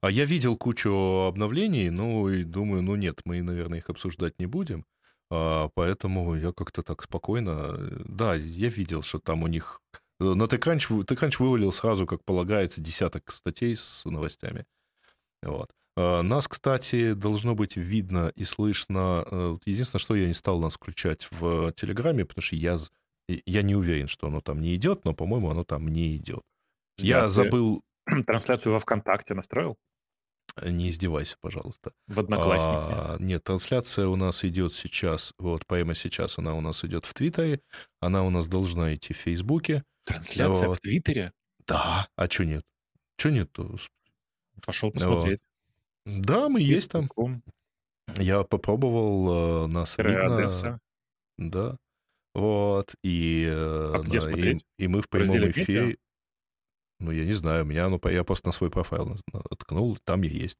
А 0.00 0.10
я 0.10 0.24
видел 0.24 0.56
кучу 0.56 0.90
обновлений, 1.28 1.90
ну 1.90 2.28
и 2.28 2.44
думаю, 2.44 2.82
ну 2.82 2.96
нет, 2.96 3.20
мы, 3.24 3.42
наверное, 3.42 3.78
их 3.78 3.90
обсуждать 3.90 4.38
не 4.38 4.46
будем. 4.46 4.84
А, 5.30 5.68
поэтому 5.74 6.34
я 6.36 6.52
как-то 6.52 6.82
так 6.82 7.02
спокойно... 7.02 7.76
Да, 8.04 8.34
я 8.34 8.68
видел, 8.68 9.02
что 9.02 9.18
там 9.18 9.42
у 9.42 9.46
них... 9.46 9.80
На 10.18 10.44
TechCrunch, 10.44 11.04
TechCrunch 11.04 11.36
вывалил 11.38 11.72
сразу, 11.72 12.06
как 12.06 12.24
полагается, 12.24 12.80
десяток 12.80 13.32
статей 13.32 13.76
с 13.76 14.04
новостями. 14.04 14.64
Вот. 15.42 15.70
А, 15.96 16.22
нас, 16.22 16.48
кстати, 16.48 17.14
должно 17.14 17.54
быть 17.54 17.76
видно 17.76 18.32
и 18.36 18.44
слышно. 18.44 19.24
Э, 19.30 19.58
единственное, 19.64 20.00
что 20.00 20.14
я 20.14 20.26
не 20.26 20.34
стал 20.34 20.60
нас 20.60 20.74
включать 20.74 21.26
в 21.30 21.72
Телеграме, 21.72 22.24
потому 22.24 22.42
что 22.42 22.56
я, 22.56 22.78
я 23.28 23.62
не 23.62 23.74
уверен, 23.74 24.06
что 24.08 24.28
оно 24.28 24.40
там 24.40 24.60
не 24.60 24.74
идет, 24.76 25.04
но, 25.04 25.14
по-моему, 25.14 25.50
оно 25.50 25.64
там 25.64 25.88
не 25.88 26.16
идет. 26.16 26.42
Я, 26.98 27.22
я 27.22 27.28
забыл... 27.28 27.82
Трансляцию 28.26 28.72
во 28.72 28.78
ВКонтакте 28.78 29.34
настроил? 29.34 29.76
Не 30.64 30.88
издевайся, 30.88 31.36
пожалуйста. 31.40 31.92
В 32.06 32.18
Одноклассники? 32.18 32.74
А, 32.74 33.16
нет, 33.18 33.44
трансляция 33.44 34.06
у 34.06 34.16
нас 34.16 34.42
идет 34.44 34.72
сейчас, 34.72 35.34
вот 35.38 35.66
прямо 35.66 35.94
сейчас 35.94 36.38
она 36.38 36.54
у 36.54 36.62
нас 36.62 36.82
идет 36.84 37.04
в 37.04 37.12
Твиттере, 37.12 37.60
она 38.00 38.24
у 38.24 38.30
нас 38.30 38.46
должна 38.46 38.94
идти 38.94 39.12
в 39.12 39.18
Фейсбуке. 39.18 39.84
Трансляция 40.04 40.68
вот. 40.68 40.78
в 40.78 40.80
Твиттере? 40.80 41.32
Да, 41.66 42.08
а 42.16 42.30
что 42.30 42.44
нет? 42.44 42.64
Что 43.18 43.30
нет? 43.30 43.50
Пошел 44.64 44.90
посмотреть. 44.90 45.40
Вот. 46.06 46.22
Да, 46.22 46.48
мы 46.48 46.62
есть 46.62 46.90
там. 46.90 47.10
Я 48.16 48.44
попробовал, 48.44 49.64
э, 49.64 49.66
нас 49.66 49.98
видно. 49.98 50.36
Адреса. 50.36 50.80
Да. 51.36 51.76
Вот, 52.34 52.94
и... 53.02 53.46
Э, 53.48 53.92
а 53.94 53.98
где 53.98 54.20
смотреть? 54.20 54.64
И, 54.78 54.84
и 54.84 54.88
мы 54.88 55.02
в 55.02 55.08
прямом 55.08 55.50
эфире... 55.50 55.98
Ну, 56.98 57.10
я 57.10 57.24
не 57.24 57.34
знаю, 57.34 57.64
у 57.64 57.66
меня, 57.66 57.88
ну, 57.88 58.00
я 58.08 58.24
просто 58.24 58.48
на 58.48 58.52
свой 58.52 58.70
профайл 58.70 59.16
откнул, 59.50 59.98
там 60.04 60.22
я 60.22 60.30
есть. 60.30 60.58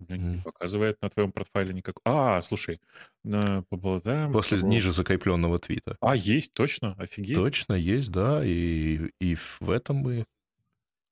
Не 0.00 0.42
показывает 0.42 1.00
на 1.02 1.08
твоем 1.08 1.32
профайле 1.32 1.72
никак. 1.72 1.96
А, 2.04 2.42
слушай, 2.42 2.80
поболтаем. 3.22 4.32
После 4.32 4.58
побол... 4.58 4.70
ниже 4.70 4.92
закрепленного 4.92 5.58
твита. 5.58 5.96
А, 6.00 6.16
есть, 6.16 6.52
точно, 6.52 6.94
офигеть. 6.98 7.36
Точно, 7.36 7.74
есть, 7.74 8.10
да, 8.10 8.44
и, 8.44 9.10
и 9.20 9.34
в 9.34 9.70
этом 9.70 9.96
мы... 9.96 10.26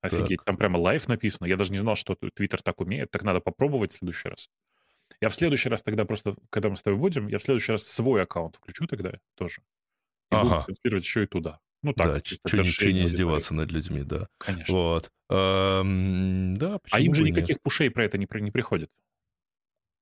Офигеть, 0.01 0.39
так. 0.39 0.45
там 0.45 0.57
прямо 0.57 0.77
live 0.77 1.07
написано. 1.07 1.47
Я 1.47 1.55
даже 1.55 1.71
не 1.71 1.77
знал, 1.77 1.95
что 1.95 2.15
Твиттер 2.15 2.61
так 2.61 2.81
умеет. 2.81 3.09
Так 3.09 3.23
надо 3.23 3.39
попробовать 3.39 3.93
в 3.93 3.95
следующий 3.95 4.27
раз. 4.27 4.49
Я 5.21 5.29
в 5.29 5.35
следующий 5.35 5.69
раз 5.69 5.81
тогда 5.81 6.03
просто, 6.03 6.35
когда 6.49 6.69
мы 6.69 6.75
с 6.75 6.83
тобой 6.83 6.99
будем, 6.99 7.27
я 7.27 7.37
в 7.37 7.43
следующий 7.43 7.71
раз 7.71 7.83
свой 7.83 8.21
аккаунт 8.21 8.57
включу 8.57 8.85
тогда 8.85 9.13
тоже. 9.35 9.61
И 10.29 10.35
ага. 10.35 10.43
буду 10.43 10.63
транслировать 10.65 11.05
еще 11.05 11.23
и 11.23 11.27
туда. 11.27 11.59
Ну 11.83 11.93
так, 11.93 12.13
да, 12.13 12.21
что 12.23 12.57
ничего 12.57 12.91
не 12.91 13.05
издеваться 13.05 13.53
над 13.53 13.71
людьми, 13.71 14.03
да. 14.03 14.27
Конечно. 14.37 14.73
Вот. 14.73 15.11
Эм, 15.29 16.55
да, 16.55 16.79
а 16.91 16.99
им 16.99 17.13
же 17.13 17.23
никаких 17.23 17.57
нет? 17.57 17.63
пушей 17.63 17.91
про 17.91 18.05
это 18.05 18.17
не, 18.17 18.27
не 18.41 18.51
приходит. 18.51 18.89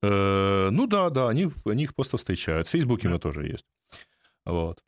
Э, 0.04 0.70
ну 0.72 0.88
да, 0.88 1.10
да, 1.10 1.30
они, 1.30 1.52
они 1.66 1.84
их 1.84 1.96
просто 1.96 2.18
встречают. 2.18 2.68
В 2.68 2.72
Фейсбуке 2.72 3.08
да. 3.08 3.16
мы 3.16 3.20
тоже 3.20 3.48
есть. 3.48 3.66
Вот. 4.46 4.84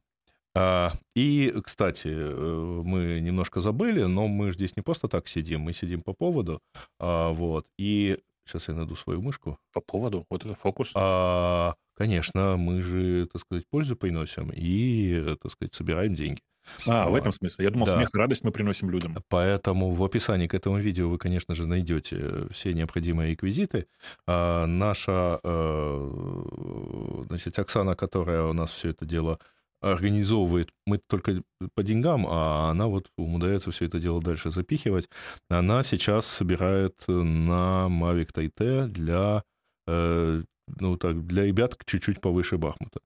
А, 0.56 0.94
и, 1.16 1.54
кстати, 1.64 2.10
э, 2.10 2.82
мы 2.84 3.20
немножко 3.22 3.60
забыли, 3.60 4.04
но 4.04 4.28
мы 4.28 4.48
же 4.48 4.54
здесь 4.54 4.76
не 4.76 4.84
просто 4.84 5.08
так 5.08 5.28
сидим, 5.28 5.62
мы 5.62 5.74
сидим 5.74 6.04
по 6.04 6.14
поводу. 6.14 6.62
А, 7.00 7.30
вот. 7.30 7.68
И 7.78 8.20
сейчас 8.46 8.68
я 8.68 8.76
найду 8.76 8.96
свою 8.96 9.22
мышку. 9.22 9.58
По 9.72 9.82
поводу? 9.82 10.26
Вот 10.30 10.46
это 10.46 10.54
фокус. 10.54 10.92
А, 10.96 11.76
конечно, 11.96 12.56
мы 12.58 12.82
же, 12.82 13.28
так 13.32 13.42
сказать, 13.42 13.66
пользу 13.70 13.96
приносим 13.96 14.52
и, 14.54 15.36
так 15.42 15.52
сказать, 15.52 15.74
собираем 15.74 16.14
деньги. 16.14 16.42
А, 16.88 17.10
в 17.10 17.16
этом 17.16 17.32
смысле. 17.32 17.66
Я 17.66 17.72
думал, 17.72 17.86
да. 17.86 17.94
смех 17.94 18.10
и 18.14 18.18
радость 18.18 18.44
мы 18.44 18.52
приносим 18.52 18.90
людям. 18.90 19.16
Поэтому 19.30 19.92
в 19.92 20.04
описании 20.04 20.48
к 20.48 20.54
этому 20.54 20.78
видео 20.80 21.10
вы, 21.10 21.18
конечно 21.18 21.56
же, 21.56 21.68
найдете 21.68 22.48
все 22.52 22.74
необходимые 22.74 23.32
реквизиты. 23.32 23.88
А 24.28 24.66
наша, 24.66 25.40
э, 25.44 27.24
значит, 27.28 27.58
Оксана, 27.60 27.96
которая 27.96 28.44
у 28.44 28.54
нас 28.54 28.72
все 28.72 28.90
это 28.90 29.06
дело 29.06 29.40
организовывает, 29.82 30.70
мы 30.86 30.98
только 30.98 31.44
по 31.76 31.84
деньгам, 31.84 32.26
а 32.28 32.70
она 32.72 32.88
вот 32.88 33.10
умудряется 33.18 33.72
все 33.72 33.86
это 33.86 34.00
дело 34.00 34.22
дальше 34.22 34.50
запихивать. 34.50 35.10
Она 35.50 35.84
сейчас 35.84 36.26
собирает 36.26 36.96
на 37.08 37.88
Mavic 37.90 38.30
TT 38.34 38.88
для 38.88 39.44
э, 39.88 40.44
ну, 40.68 40.98
так, 40.98 41.26
для 41.26 41.46
ребят 41.46 41.78
чуть-чуть 41.86 42.22
повыше 42.22 42.58
Бахмута. 42.58 43.02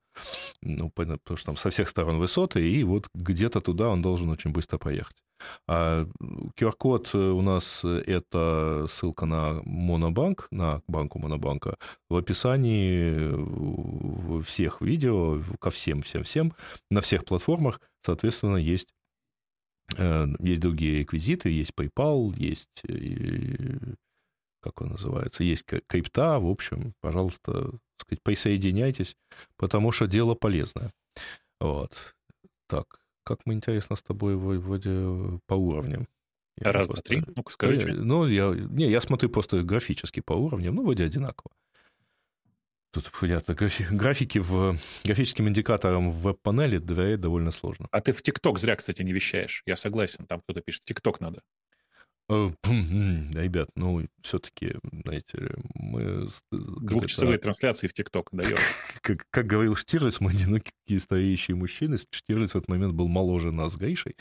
Ну, 0.62 0.89
потому 0.89 1.38
что 1.38 1.45
там 1.45 1.57
со 1.57 1.69
всех 1.69 1.89
сторон 1.89 2.17
высоты, 2.17 2.69
и 2.69 2.83
вот 2.83 3.09
где-то 3.13 3.62
туда 3.62 3.89
он 3.89 4.01
должен 4.01 4.29
очень 4.29 4.51
быстро 4.51 4.77
проехать. 4.77 5.17
А 5.67 6.07
QR-код 6.57 7.13
у 7.15 7.41
нас 7.41 7.83
это 7.83 8.88
ссылка 8.89 9.25
на 9.25 9.62
Монобанк, 9.63 10.47
на 10.51 10.81
банку 10.88 11.19
Монобанка. 11.19 11.77
В 12.09 12.15
описании 12.15 13.33
всех 14.43 14.81
видео, 14.81 15.41
ко 15.59 15.69
всем, 15.69 16.01
всем, 16.01 16.24
всем, 16.24 16.53
на 16.89 17.01
всех 17.01 17.25
платформах, 17.25 17.81
соответственно, 18.03 18.57
есть 18.57 18.88
э, 19.97 20.27
есть 20.39 20.62
другие 20.62 21.00
реквизиты, 21.00 21.50
есть 21.50 21.74
PayPal, 21.75 22.33
есть 22.38 22.67
как 24.67 24.81
он 24.81 24.89
называется, 24.89 25.43
есть 25.43 25.65
крипта, 25.88 26.39
в 26.39 26.50
общем, 26.50 26.93
пожалуйста, 27.01 27.71
сказать, 27.97 28.21
присоединяйтесь, 28.24 29.15
потому 29.57 29.91
что 29.91 30.07
дело 30.07 30.36
полезное. 30.36 30.91
Вот. 31.59 32.15
Так, 32.67 33.00
как 33.24 33.39
мы, 33.45 33.53
интересно, 33.53 33.95
с 33.95 34.03
тобой 34.03 34.36
вроде 34.36 35.39
по 35.47 35.53
уровням. 35.53 36.07
Я 36.59 36.71
Раз, 36.71 36.88
просто... 36.88 37.03
два, 37.03 37.21
три. 37.21 37.33
Ну-ка, 37.36 37.51
скажи 37.51 37.79
что 37.79 37.93
Ну, 37.93 38.27
я... 38.27 38.50
Не, 38.50 38.89
я 38.89 39.00
смотрю 39.01 39.29
просто 39.29 39.63
графически 39.63 40.21
по 40.21 40.33
уровням, 40.33 40.75
ну, 40.75 40.83
вроде 40.83 41.05
одинаково. 41.05 41.51
Тут, 42.91 43.12
понятно, 43.19 43.53
графи... 43.53 43.86
графики 43.91 44.39
в... 44.39 44.77
Графическим 45.03 45.47
индикатором 45.47 46.09
в 46.09 46.21
веб-панели 46.21 46.79
доверять 46.79 47.21
довольно 47.21 47.51
сложно. 47.51 47.88
А 47.91 48.01
ты 48.01 48.12
в 48.12 48.21
ТикТок 48.21 48.59
зря, 48.59 48.75
кстати, 48.75 49.03
не 49.03 49.13
вещаешь. 49.13 49.62
Я 49.65 49.75
согласен, 49.75 50.25
там 50.25 50.41
кто-то 50.41 50.62
пишет, 50.62 50.83
ТикТок 50.86 51.19
надо. 51.19 51.41
Э, 52.29 52.50
ребят, 52.63 53.69
ну, 53.75 54.05
все-таки, 54.22 54.75
знаете, 55.03 55.55
мы... 55.74 56.27
Двухчасовые 56.51 57.36
это... 57.36 57.43
трансляции 57.43 57.88
в 57.88 57.93
ТикТок 57.93 58.29
даем. 58.31 58.57
Как, 59.01 59.25
как 59.29 59.46
говорил 59.46 59.75
Штирлиц, 59.75 60.19
мы 60.19 60.31
одинокие 60.31 61.00
стареющие 61.00 61.55
мужчины. 61.55 61.98
Штирлиц 61.98 62.51
в 62.51 62.57
этот 62.57 62.67
момент 62.67 62.93
был 62.93 63.07
моложе 63.07 63.51
нас 63.51 63.74
с 63.74 63.77
Гришей, 63.77 64.15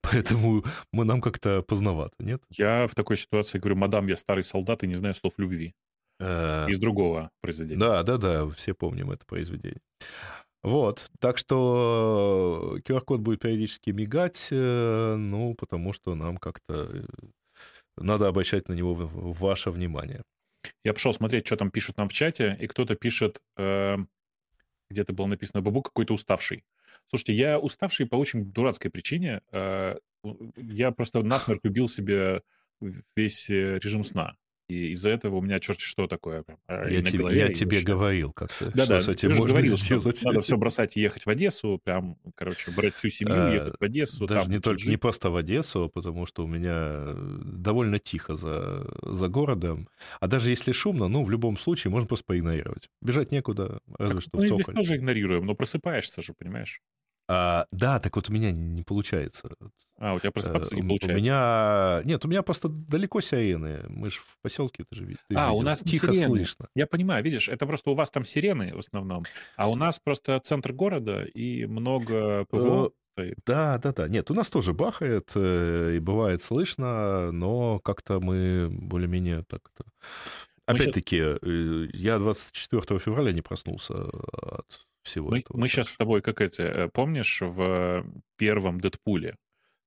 поэтому 0.00 0.64
мы 0.92 1.04
нам 1.04 1.20
как-то 1.20 1.62
поздновато, 1.62 2.14
нет? 2.18 2.42
Я 2.50 2.86
в 2.86 2.94
такой 2.94 3.18
ситуации 3.18 3.58
говорю, 3.58 3.76
мадам, 3.76 4.06
я 4.06 4.16
старый 4.16 4.44
солдат 4.44 4.82
и 4.82 4.86
не 4.86 4.94
знаю 4.94 5.14
слов 5.14 5.34
любви. 5.36 5.74
Э, 6.18 6.66
Из 6.68 6.78
другого 6.78 7.30
произведения. 7.40 7.80
Да, 7.80 8.02
да, 8.02 8.16
да, 8.16 8.48
все 8.50 8.74
помним 8.74 9.10
это 9.10 9.24
произведение. 9.26 9.80
Вот, 10.62 11.10
так 11.20 11.38
что 11.38 12.78
QR-код 12.86 13.20
будет 13.20 13.40
периодически 13.40 13.90
мигать, 13.90 14.48
э, 14.50 15.14
ну, 15.16 15.54
потому 15.54 15.94
что 15.94 16.14
нам 16.14 16.36
как-то 16.36 17.06
надо 17.96 18.28
обращать 18.28 18.68
на 18.68 18.72
него 18.72 18.94
ваше 18.94 19.70
внимание. 19.70 20.22
Я 20.84 20.92
пошел 20.92 21.12
смотреть, 21.12 21.46
что 21.46 21.56
там 21.56 21.70
пишут 21.70 21.96
нам 21.96 22.08
в 22.08 22.12
чате, 22.12 22.56
и 22.60 22.66
кто-то 22.66 22.94
пишет, 22.94 23.40
э, 23.56 23.96
где-то 24.90 25.12
было 25.12 25.26
написано, 25.26 25.62
Бабу 25.62 25.82
какой-то 25.82 26.14
уставший. 26.14 26.64
Слушайте, 27.08 27.32
я 27.32 27.58
уставший 27.58 28.06
по 28.06 28.16
очень 28.16 28.52
дурацкой 28.52 28.90
причине. 28.90 29.40
Э, 29.52 29.96
я 30.56 30.90
просто 30.92 31.22
насмерть 31.22 31.64
убил 31.64 31.88
себе 31.88 32.42
весь 33.16 33.48
э, 33.50 33.78
режим 33.78 34.04
сна. 34.04 34.36
И 34.70 34.92
из-за 34.92 35.08
этого 35.08 35.36
у 35.36 35.40
меня 35.40 35.58
черт 35.58 35.80
что 35.80 36.06
такое. 36.06 36.44
А, 36.68 36.88
я, 36.88 37.02
тебе, 37.02 37.36
я 37.36 37.52
тебе 37.52 37.80
говорил, 37.80 38.32
как 38.32 38.50
да, 38.60 38.84
что 38.84 38.94
да, 38.94 39.00
с 39.00 39.08
этим 39.08 39.30
можно 39.30 39.48
говорил, 39.48 39.76
сделать. 39.76 40.22
Надо 40.22 40.42
все 40.42 40.56
бросать 40.56 40.96
и 40.96 41.00
ехать 41.00 41.26
в 41.26 41.28
Одессу, 41.28 41.80
прям, 41.82 42.16
короче, 42.36 42.70
брать 42.70 42.94
всю 42.94 43.08
семью, 43.08 43.34
а, 43.34 43.52
ехать 43.52 43.74
в 43.80 43.82
Одессу. 43.82 44.28
Даже 44.28 44.48
не, 44.48 44.60
только, 44.60 44.88
не 44.88 44.96
просто 44.96 45.30
в 45.30 45.36
Одессу, 45.36 45.90
потому 45.92 46.24
что 46.24 46.44
у 46.44 46.46
меня 46.46 47.14
довольно 47.42 47.98
тихо 47.98 48.36
за, 48.36 48.88
за 49.02 49.26
городом. 49.26 49.88
А 50.20 50.28
даже 50.28 50.50
если 50.50 50.70
шумно, 50.70 51.08
ну, 51.08 51.24
в 51.24 51.30
любом 51.30 51.58
случае, 51.58 51.90
можно 51.90 52.06
просто 52.06 52.26
поигнорировать. 52.26 52.88
Бежать 53.02 53.32
некуда, 53.32 53.80
разве 53.98 54.20
так, 54.20 54.22
что 54.22 54.38
Мы 54.38 54.46
здесь 54.46 54.66
тоже 54.66 54.94
игнорируем, 54.94 55.46
но 55.46 55.56
просыпаешься 55.56 56.22
же, 56.22 56.32
понимаешь? 56.32 56.80
А, 57.32 57.66
да, 57.70 58.00
так 58.00 58.16
вот 58.16 58.28
у 58.28 58.32
меня 58.32 58.50
не 58.50 58.82
получается. 58.82 59.50
А, 59.98 60.14
у 60.14 60.18
тебя 60.18 60.32
просыпаться 60.32 60.74
не 60.74 60.82
получается? 60.82 61.16
У 61.16 61.20
меня... 61.20 62.02
Нет, 62.04 62.24
у 62.24 62.28
меня 62.28 62.42
просто 62.42 62.68
далеко 62.68 63.20
сирены. 63.20 63.84
Мы 63.88 64.10
же 64.10 64.16
в 64.16 64.36
поселке, 64.42 64.84
ты 64.90 64.96
же 64.96 65.04
видишь. 65.04 65.22
А, 65.36 65.52
у 65.52 65.62
нас 65.62 65.80
тихо 65.80 66.12
сирены. 66.12 66.26
слышно. 66.26 66.68
Я 66.74 66.88
понимаю, 66.88 67.22
видишь, 67.22 67.48
это 67.48 67.66
просто 67.66 67.90
у 67.90 67.94
вас 67.94 68.10
там 68.10 68.24
сирены 68.24 68.74
в 68.74 68.80
основном, 68.80 69.24
а 69.56 69.70
у 69.70 69.76
нас 69.76 70.00
просто 70.00 70.40
центр 70.40 70.72
города 70.72 71.22
и 71.22 71.66
много 71.66 72.46
ПВО. 72.46 72.86
Э, 72.86 72.90
стоит. 73.12 73.38
Да, 73.46 73.78
да, 73.78 73.92
да. 73.92 74.08
Нет, 74.08 74.28
у 74.32 74.34
нас 74.34 74.50
тоже 74.50 74.72
бахает, 74.72 75.30
э, 75.36 75.94
и 75.96 75.98
бывает 76.00 76.42
слышно, 76.42 77.30
но 77.30 77.78
как-то 77.78 78.18
мы 78.18 78.68
более-менее 78.72 79.44
так-то... 79.44 79.84
Опять-таки, 80.66 81.16
сейчас... 81.16 81.94
Я 81.94 82.18
24 82.18 82.98
февраля 82.98 83.32
не 83.32 83.42
проснулся 83.42 83.94
от 83.94 84.86
всего 85.02 85.30
мы, 85.30 85.40
этого. 85.40 85.58
Мы 85.58 85.68
сейчас 85.68 85.90
с 85.90 85.96
тобой, 85.96 86.22
как 86.22 86.40
эти, 86.40 86.62
э, 86.62 86.88
помнишь, 86.88 87.40
в 87.42 88.04
первом 88.36 88.80
Дэдпуле 88.80 89.36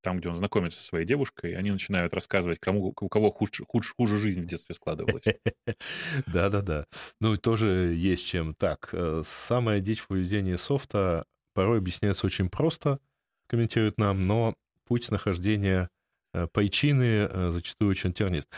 там, 0.04 0.20
где 0.20 0.30
он 0.30 0.36
знакомится 0.36 0.80
со 0.80 0.86
своей 0.86 1.06
девушкой, 1.06 1.56
они 1.56 1.72
начинают 1.72 2.14
рассказывать, 2.14 2.60
кому, 2.60 2.94
у 3.00 3.10
кого 3.10 3.32
хуже, 3.32 3.64
хуже, 3.66 3.94
хуже 3.96 4.18
жизнь 4.18 4.42
в 4.42 4.46
детстве 4.46 4.76
складывалась. 4.76 5.26
Да-да-да. 6.28 6.86
Ну, 7.20 7.38
тоже 7.38 7.94
есть 7.96 8.26
чем. 8.26 8.54
Так, 8.54 8.90
э, 8.92 9.24
самая 9.26 9.80
дичь 9.80 10.02
в 10.02 10.08
поведении 10.08 10.58
софта 10.58 11.26
порой 11.54 11.78
объясняется 11.78 12.28
очень 12.28 12.50
просто, 12.50 13.00
комментирует 13.48 13.98
нам, 13.98 14.22
но 14.22 14.56
путь 14.86 15.10
нахождения 15.10 15.90
э, 16.34 16.48
пайчины 16.52 17.28
э, 17.30 17.50
зачастую 17.52 17.90
очень 17.90 18.14
тернист. 18.14 18.50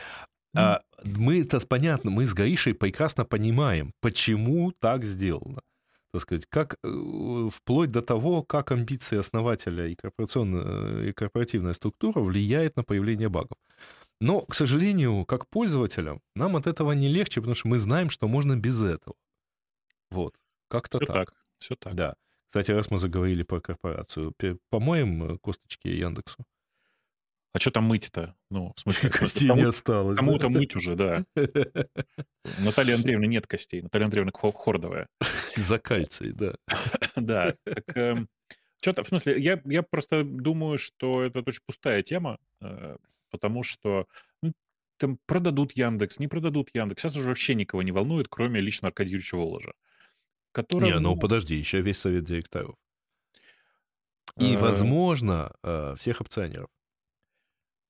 А 0.58 0.82
мы, 1.04 1.42
это 1.42 1.60
понятно, 1.68 2.12
мы 2.12 2.26
с 2.26 2.34
Гаишей 2.34 2.74
прекрасно 2.74 3.26
понимаем, 3.26 3.92
почему 4.00 4.72
так 4.72 5.04
сделано. 5.04 5.62
Так 6.16 6.22
сказать, 6.22 6.46
как 6.46 6.78
э, 6.82 7.50
вплоть 7.52 7.92
до 7.92 8.02
того, 8.02 8.42
как 8.42 8.72
амбиции 8.72 9.18
основателя 9.18 9.86
и, 9.86 9.96
корпорационная, 9.96 11.10
и 11.10 11.12
корпоративная 11.12 11.74
структура 11.74 12.22
влияет 12.22 12.78
на 12.78 12.86
появление 12.86 13.28
багов. 13.28 13.58
Но, 14.22 14.40
к 14.40 14.56
сожалению, 14.56 15.26
как 15.26 15.50
пользователям, 15.50 16.22
нам 16.34 16.56
от 16.56 16.68
этого 16.68 16.94
не 16.94 17.10
легче, 17.10 17.42
потому 17.42 17.56
что 17.56 17.68
мы 17.68 17.80
знаем, 17.80 18.10
что 18.10 18.30
можно 18.30 18.56
без 18.56 18.82
этого. 18.82 19.18
Вот, 20.10 20.36
как-то 20.70 21.00
так. 21.00 21.14
так, 21.14 21.34
все 21.58 21.76
так. 21.76 21.96
Да. 21.96 22.16
Кстати, 22.48 22.72
раз 22.72 22.90
мы 22.90 22.98
заговорили 22.98 23.44
про 23.44 23.60
корпорацию, 23.60 24.34
помоем 24.70 25.34
э, 25.34 25.38
косточки 25.40 25.90
Яндексу. 25.90 26.46
А 27.56 27.60
что 27.60 27.72
там 27.72 27.86
мыть-то? 27.86 28.36
Ну, 28.52 28.74
в 28.76 28.80
смысле, 28.82 29.10
Костей 29.12 29.48
кому- 29.48 29.62
не 29.62 29.68
осталось. 29.68 30.18
да? 30.18 30.20
кому-то 30.20 30.50
мыть 30.50 30.76
уже, 30.76 30.96
да. 30.96 31.24
У 31.38 32.62
Натальи 32.64 32.94
Андреевны 32.94 33.28
нет 33.28 33.48
костей. 33.48 33.82
Наталья 33.82 34.06
Андреевна 34.06 34.32
Хо- 34.34 34.52
Хордовая. 34.52 35.08
За 35.56 35.80
кальций, 35.80 36.34
да. 36.34 36.56
Да, 37.16 37.56
так 37.64 38.28
что-то, 38.82 39.04
в 39.04 39.08
смысле, 39.08 39.40
я, 39.42 39.62
я 39.64 39.84
просто 39.84 40.26
думаю, 40.26 40.78
что 40.78 41.24
это 41.24 41.40
очень 41.40 41.62
пустая 41.66 42.04
тема, 42.04 42.38
э, 42.62 42.98
потому 43.32 43.64
что 43.64 44.06
ну, 44.44 44.52
там 44.98 45.18
продадут 45.26 45.72
Яндекс, 45.78 46.20
не 46.20 46.28
продадут 46.28 46.70
Яндекс. 46.74 47.02
Сейчас 47.02 47.16
уже 47.16 47.30
вообще 47.30 47.56
никого 47.56 47.84
не 47.84 47.94
волнует, 47.94 48.28
кроме 48.28 48.60
лично 48.60 48.90
Аркадия 48.90 49.14
Юрьевича 49.14 49.38
Воложа. 49.38 49.74
Который, 50.52 50.92
Не, 50.92 51.00
ну 51.00 51.16
подожди, 51.18 51.56
еще 51.56 51.80
весь 51.82 51.98
совет 52.00 52.26
директоров. 52.26 52.76
И, 54.38 54.54
Э, 54.56 54.58
возможно, 54.58 55.54
э, 55.64 55.96
всех 55.98 56.20
опционеров. 56.22 56.68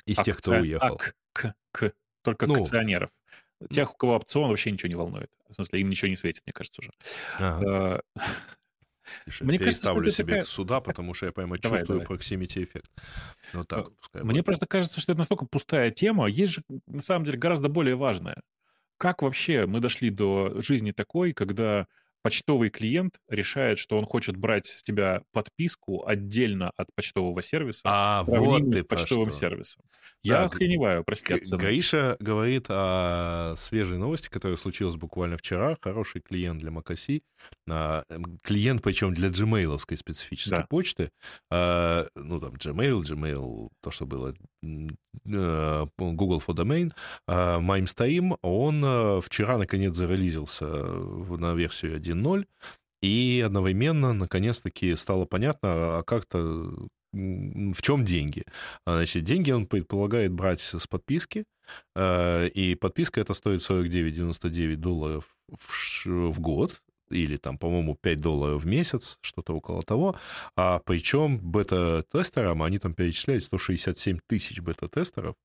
Из 0.06 0.18
тех, 0.18 0.38
кто 0.38 0.54
уехал. 0.54 0.96
ак- 0.96 1.16
к, 1.34 1.54
к, 1.72 1.94
только 2.22 2.48
Ну. 2.48 2.62
акционеров. 2.62 3.10
Тех, 3.72 3.94
у 3.94 3.98
кого 3.98 4.16
опцион, 4.16 4.50
вообще 4.50 4.72
ничего 4.72 4.90
не 4.90 4.96
волнует. 4.96 5.32
В 5.50 5.54
смысле, 5.54 5.80
им 5.82 5.90
ничего 5.90 6.10
не 6.10 6.16
светит, 6.16 6.44
мне 6.46 6.54
кажется, 6.54 6.82
уже. 6.82 6.92
Ага. 7.40 8.02
Э, 8.16 8.22
Слушай, 9.26 9.44
мне 9.44 9.58
переставлю 9.60 10.10
себе 10.12 10.26
такая- 10.38 10.44
сюда, 10.46 10.82
потому 10.82 11.14
что 11.14 11.28
я 11.28 11.32
Давай, 11.32 11.60
чувствую 11.60 12.00
давай. 12.02 12.06
proximity 12.06 12.64
эффект. 12.64 12.90
Ну 13.54 13.64
так, 13.64 13.96
пускай 13.96 14.24
Мне 14.24 14.34
будет. 14.34 14.46
просто 14.46 14.66
кажется, 14.68 15.00
что 15.00 15.12
это 15.12 15.20
настолько 15.20 15.46
пустая 15.46 15.92
тема. 15.92 16.26
Есть 16.28 16.54
же, 16.54 16.64
на 16.88 17.02
самом 17.02 17.26
деле, 17.26 17.38
гораздо 17.38 17.70
более 17.70 17.96
важная. 17.96 18.42
Как 18.98 19.22
вообще 19.22 19.68
мы 19.68 19.80
дошли 19.80 20.10
до 20.10 20.60
жизни 20.60 20.92
такой, 20.92 21.34
когда 21.34 21.88
почтовый 22.26 22.72
клиент 22.72 23.20
решает, 23.30 23.78
что 23.78 24.00
он 24.00 24.06
хочет 24.06 24.36
брать 24.36 24.66
с 24.66 24.82
тебя 24.82 25.22
подписку 25.32 26.06
отдельно 26.08 26.72
от 26.76 26.88
почтового 26.96 27.42
сервиса, 27.44 27.82
А, 27.86 28.24
вот 28.24 28.72
ты 28.72 28.84
почтовым 28.84 29.30
что. 29.30 29.40
сервисом. 29.42 29.84
Я 30.24 30.40
Да, 30.40 30.46
охреневаю, 30.46 31.04
прости, 31.04 31.28
Г- 31.28 31.36
от 31.36 31.46
цены. 31.46 31.62
Гаиша 31.62 32.18
говорит 32.20 32.66
о 32.70 33.54
свежей 33.58 34.00
новости, 34.00 34.28
которая 34.28 34.58
случилась 34.58 34.96
буквально 34.96 35.38
вчера. 35.38 35.78
Хороший 35.80 36.20
клиент 36.22 36.60
для 36.60 36.72
MacOS. 36.72 37.22
А, 37.70 38.04
Клиент, 38.42 38.82
причем 38.82 39.14
для 39.14 39.30
gmail 39.30 39.78
специфической 39.96 40.50
Да. 40.62 40.66
почты. 40.68 41.12
А, 41.52 42.08
Ну, 42.16 42.40
там, 42.40 42.54
Gmail, 42.56 43.02
Gmail, 43.02 43.70
то, 43.82 43.92
что 43.92 44.08
было 44.08 44.34
э, 44.64 45.86
Google 45.98 46.42
for 46.46 46.56
Domain. 46.56 46.92
А, 47.28 47.60
MimeStream, 47.60 48.38
он 48.42 49.22
вчера, 49.22 49.58
наконец, 49.60 49.96
зарелизился 49.96 50.66
на 50.66 51.54
версию 51.54 52.00
1.0. 52.16 52.46
И 53.02 53.44
одновременно, 53.46 54.14
наконец-таки, 54.14 54.96
стало 54.96 55.26
понятно, 55.26 56.00
а 56.00 56.04
как-то 56.04 56.88
в 57.16 57.82
чем 57.82 58.04
деньги. 58.04 58.44
Значит, 58.86 59.24
деньги 59.24 59.52
он 59.52 59.68
предполагает 59.68 60.34
брать 60.34 60.60
с 60.62 60.86
подписки, 60.88 61.46
э, 61.96 62.48
и 62.50 62.76
подписка 62.76 63.22
это 63.22 63.34
стоит 63.34 63.62
49,99 63.62 64.76
долларов 64.76 65.26
в, 65.48 66.40
год, 66.40 66.82
или 67.10 67.38
там, 67.38 67.58
по-моему, 67.58 67.96
5 67.96 68.20
долларов 68.20 68.64
в 68.64 68.68
месяц, 68.68 69.18
что-то 69.22 69.54
около 69.56 69.82
того. 69.84 70.18
А 70.56 70.80
причем 70.80 71.40
бета-тестерам, 71.40 72.64
они 72.64 72.80
там 72.80 72.94
перечисляют 72.94 73.46
167 73.46 74.20
тысяч 74.28 74.60
бета-тестеров. 74.60 75.36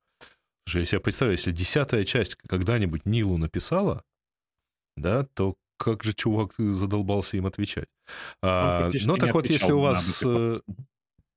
Слушай, 0.67 0.81
я 0.81 0.87
себе 0.87 1.01
представляю, 1.01 1.39
если 1.39 1.53
десятая 1.53 2.05
часть 2.05 2.37
когда-нибудь 2.37 3.07
Нилу 3.07 3.37
написала, 3.37 4.03
да, 4.97 5.25
то 5.35 5.57
как 5.81 6.05
же 6.05 6.13
чувак 6.13 6.53
задолбался 6.59 7.39
им 7.39 7.47
отвечать? 7.47 7.89
А, 8.43 8.81
практически 8.81 9.09
ну, 9.09 9.17
так 9.17 9.33
вот, 9.33 9.47
если 9.49 9.57
отвечал 9.57 9.79
у 9.79 9.81
вас... 9.81 10.23
э, 10.23 10.61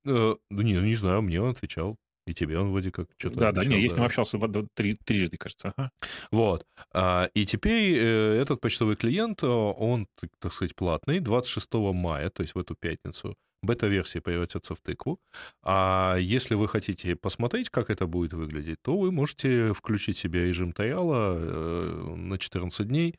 э, 0.05 0.35
ну, 0.49 0.61
не, 0.61 0.73
ну, 0.73 0.81
не 0.81 0.95
знаю, 0.95 1.21
мне 1.21 1.41
он 1.41 1.51
отвечал. 1.51 1.95
И 2.25 2.33
тебе 2.33 2.57
он 2.57 2.71
вроде 2.71 2.91
как 2.91 3.07
что-то 3.17 3.39
Да, 3.39 3.51
да, 3.51 3.61
не, 3.61 3.67
отвечал, 3.67 3.81
я 3.81 3.89
с 3.89 3.91
ним 3.91 3.99
да. 4.01 4.05
общался 4.05 4.37
три- 4.75 4.97
трижды, 5.05 5.37
кажется. 5.37 5.73
Ага. 5.75 5.91
Вот. 6.31 6.65
А, 6.93 7.29
И 7.33 7.45
теперь 7.45 7.97
э, 7.97 8.41
этот 8.41 8.59
почтовый 8.59 8.95
клиент, 8.95 9.43
он, 9.43 10.07
так 10.39 10.51
сказать, 10.51 10.75
платный. 10.75 11.19
26 11.19 11.73
мая, 11.93 12.29
то 12.29 12.43
есть 12.43 12.55
в 12.55 12.59
эту 12.59 12.75
пятницу, 12.75 13.35
бета-версия 13.61 14.21
превратится 14.21 14.75
в 14.75 14.79
тыкву. 14.79 15.19
А 15.63 16.17
если 16.19 16.55
вы 16.55 16.67
хотите 16.67 17.15
посмотреть, 17.15 17.69
как 17.69 17.89
это 17.89 18.07
будет 18.07 18.33
выглядеть, 18.33 18.81
то 18.81 18.97
вы 18.97 19.11
можете 19.11 19.73
включить 19.73 20.17
себе 20.17 20.45
режим 20.47 20.73
триала 20.73 21.35
э, 21.37 22.15
на 22.15 22.37
14 22.37 22.87
дней. 22.87 23.15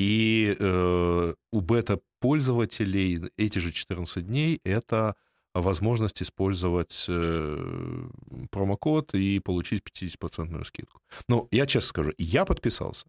И 0.00 0.56
э, 0.58 1.34
у 1.52 1.60
бета-пользователей 1.60 3.30
эти 3.36 3.58
же 3.58 3.70
14 3.70 4.26
дней— 4.26 4.58
это 4.64 5.14
возможность 5.52 6.22
использовать 6.22 7.04
э, 7.06 8.08
промокод 8.50 9.14
и 9.14 9.40
получить 9.40 9.82
50% 9.82 10.64
скидку. 10.64 11.00
Ну, 11.28 11.48
я 11.50 11.66
честно 11.66 11.88
скажу, 11.88 12.12
я 12.16 12.46
подписался. 12.46 13.08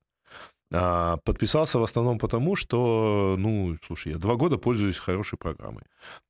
А, 0.74 1.16
подписался 1.24 1.80
в 1.80 1.84
основном 1.84 2.20
потому, 2.20 2.58
что, 2.58 3.38
ну, 3.40 3.78
слушай, 3.88 4.12
я 4.12 4.18
два 4.18 4.36
года 4.36 4.58
пользуюсь 4.58 4.98
хорошей 4.98 5.38
программой. 5.38 5.84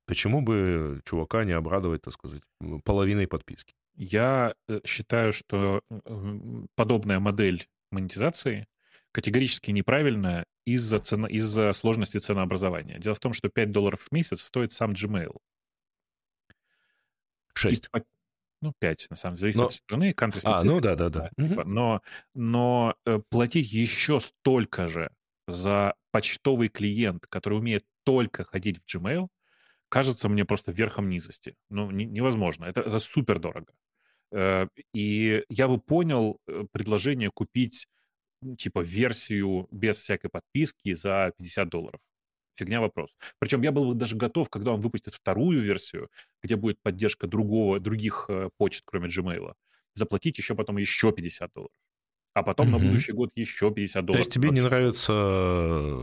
Почему 0.06 0.42
бы 0.42 1.02
чувака 1.06 1.44
не 1.44 1.54
обрадовать, 1.54 2.04
так 2.04 2.14
сказать, 2.14 2.44
половиной 2.84 3.26
подписки? 3.26 3.74
Я 3.96 4.54
э, 4.68 4.80
считаю, 4.86 5.34
что 5.34 5.82
э, 5.90 6.62
подобная 6.76 7.20
модель 7.20 7.68
монетизации 7.92 8.68
категорически 9.12 9.72
неправильная 9.72 10.46
из-за 10.66 11.00
цена, 11.00 11.28
из-за 11.28 11.74
сложности 11.74 12.18
ценообразования. 12.20 13.00
Дело 13.00 13.16
в 13.16 13.20
том, 13.20 13.34
что 13.34 13.50
5 13.50 13.72
долларов 13.72 14.02
в 14.02 14.12
месяц 14.12 14.42
стоит 14.44 14.72
сам 14.72 14.92
Gmail. 14.92 15.36
И 16.50 16.54
Шесть. 17.54 17.90
по- 17.92 18.04
Ну, 18.62 18.74
5, 18.80 19.08
на 19.10 19.16
самом 19.16 19.36
деле, 19.38 19.42
зависит 19.54 19.58
Но- 19.60 19.66
от 19.68 19.74
страны, 19.74 20.12
country 20.12 20.40
А, 20.44 20.64
ну 20.64 20.80
да, 20.80 20.96
да, 20.96 21.10
да. 21.10 21.32
Да, 21.36 21.48
типа, 21.48 21.64
но, 21.66 22.02
но 22.36 22.96
э, 23.08 23.20
платить 23.30 23.72
еще 23.74 24.20
столько 24.20 24.88
же 24.88 25.10
за 25.48 25.96
почтовый 26.12 26.70
клиент, 26.70 27.26
который 27.28 27.58
умеет 27.58 27.84
только 28.04 28.44
ходить 28.44 28.78
в 28.80 28.96
Gmail, 28.96 29.30
кажется 29.90 30.30
мне 30.30 30.46
просто 30.46 30.72
верхом 30.72 31.10
низости. 31.10 31.56
Ну, 31.70 31.90
не- 31.90 32.06
невозможно. 32.06 32.66
Это, 32.66 32.82
это 32.82 33.00
супер 33.00 33.40
дорого. 33.40 33.74
Э, 34.32 34.68
И 34.94 35.44
я 35.50 35.68
бы 35.68 35.80
понял 35.80 36.40
э, 36.48 36.66
предложение 36.72 37.32
купить, 37.34 37.88
типа, 38.58 38.80
версию 38.82 39.68
без 39.72 39.98
всякой 39.98 40.30
подписки 40.30 40.94
за 40.94 41.34
50 41.38 41.70
долларов. 41.70 42.02
Фигня 42.56 42.82
вопрос. 42.82 43.10
Причем 43.40 43.62
я 43.62 43.72
был 43.72 43.90
бы 43.90 43.96
даже 43.96 44.16
готов, 44.16 44.50
когда 44.50 44.72
он 44.74 44.82
выпустит 44.82 45.14
вторую 45.14 45.62
версию, 45.62 46.10
где 46.44 46.56
будет 46.56 46.80
поддержка 46.82 47.28
другого, 47.28 47.80
других 47.80 48.26
э, 48.30 48.50
почт, 48.58 48.84
кроме 48.86 49.08
Gmail, 49.08 49.54
заплатить 49.96 50.38
еще 50.38 50.54
потом 50.56 50.78
еще 50.78 51.12
50 51.12 51.52
долларов. 51.54 51.72
А 52.34 52.44
потом 52.44 52.72
на 52.72 52.78
Мгм. 52.78 52.88
будущий 52.88 53.12
год 53.14 53.32
еще 53.36 53.72
50 53.72 54.02
То 54.02 54.08
долларов. 54.08 54.26
есть 54.26 54.34
тебе 54.34 54.50
не 54.52 54.62
нравится... 54.62 55.12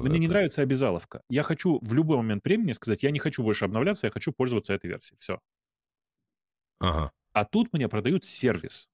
Мне 0.03 0.18
не 0.18 0.27
это? 0.27 0.33
нравится 0.35 0.62
обязаловка. 0.62 1.22
Я 1.31 1.42
хочу 1.42 1.79
в 1.83 1.94
любой 1.94 2.16
момент 2.18 2.44
времени 2.44 2.72
сказать, 2.72 3.03
я 3.03 3.11
не 3.11 3.18
хочу 3.18 3.42
больше 3.42 3.64
обновляться, 3.64 4.07
я 4.07 4.11
хочу 4.11 4.33
пользоваться 4.33 4.74
этой 4.74 4.88
версией. 4.88 5.16
Все. 5.20 5.40
Ага. 6.81 7.12
А 7.33 7.44
тут 7.44 7.72
мне 7.72 7.88
продают 7.88 8.24
сервис. 8.24 8.88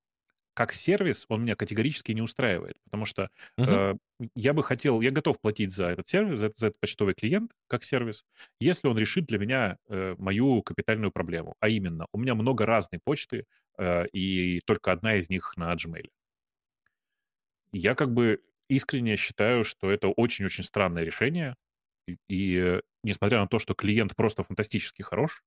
Как 0.55 0.73
сервис 0.73 1.27
он 1.29 1.43
меня 1.43 1.57
категорически 1.57 2.13
не 2.13 2.23
устраивает, 2.23 2.77
потому 2.85 3.07
что 3.07 3.29
Мгм. 3.59 3.79
э, 3.79 3.95
я 4.37 4.53
бы 4.53 4.63
хотел, 4.63 5.01
я 5.01 5.11
готов 5.11 5.41
платить 5.41 5.73
за 5.73 5.87
этот 5.87 6.09
сервис, 6.09 6.39
за, 6.39 6.51
за 6.57 6.69
этот 6.69 6.81
почтовый 6.81 7.15
клиент 7.15 7.53
как 7.69 7.83
сервис, 7.85 8.25
если 8.61 8.87
он 8.89 8.97
решит 8.99 9.27
для 9.27 9.39
меня 9.39 9.79
э, 9.89 10.15
мою 10.19 10.63
капитальную 10.63 11.11
проблему. 11.13 11.55
А 11.61 11.69
именно, 11.69 12.07
у 12.13 12.19
меня 12.19 12.35
много 12.37 12.67
разной 12.67 13.01
почты, 13.05 13.47
э, 13.79 14.07
и 14.13 14.61
только 14.67 14.93
одна 14.93 15.17
из 15.17 15.29
них 15.29 15.55
на 15.57 15.73
Gmail. 15.75 16.09
Я 17.73 17.95
как 17.95 18.13
бы 18.13 18.43
искренне 18.69 19.17
считаю, 19.17 19.65
что 19.65 19.91
это 19.91 20.09
очень-очень 20.09 20.65
странное 20.65 21.05
решение. 21.05 21.57
И, 22.07 22.19
и, 22.29 22.57
э, 22.59 22.81
несмотря 23.03 23.41
на 23.41 23.47
то, 23.49 23.59
что 23.59 23.75
клиент 23.75 24.15
просто 24.17 24.43
фантастически 24.43 25.03
хорош, 25.03 25.43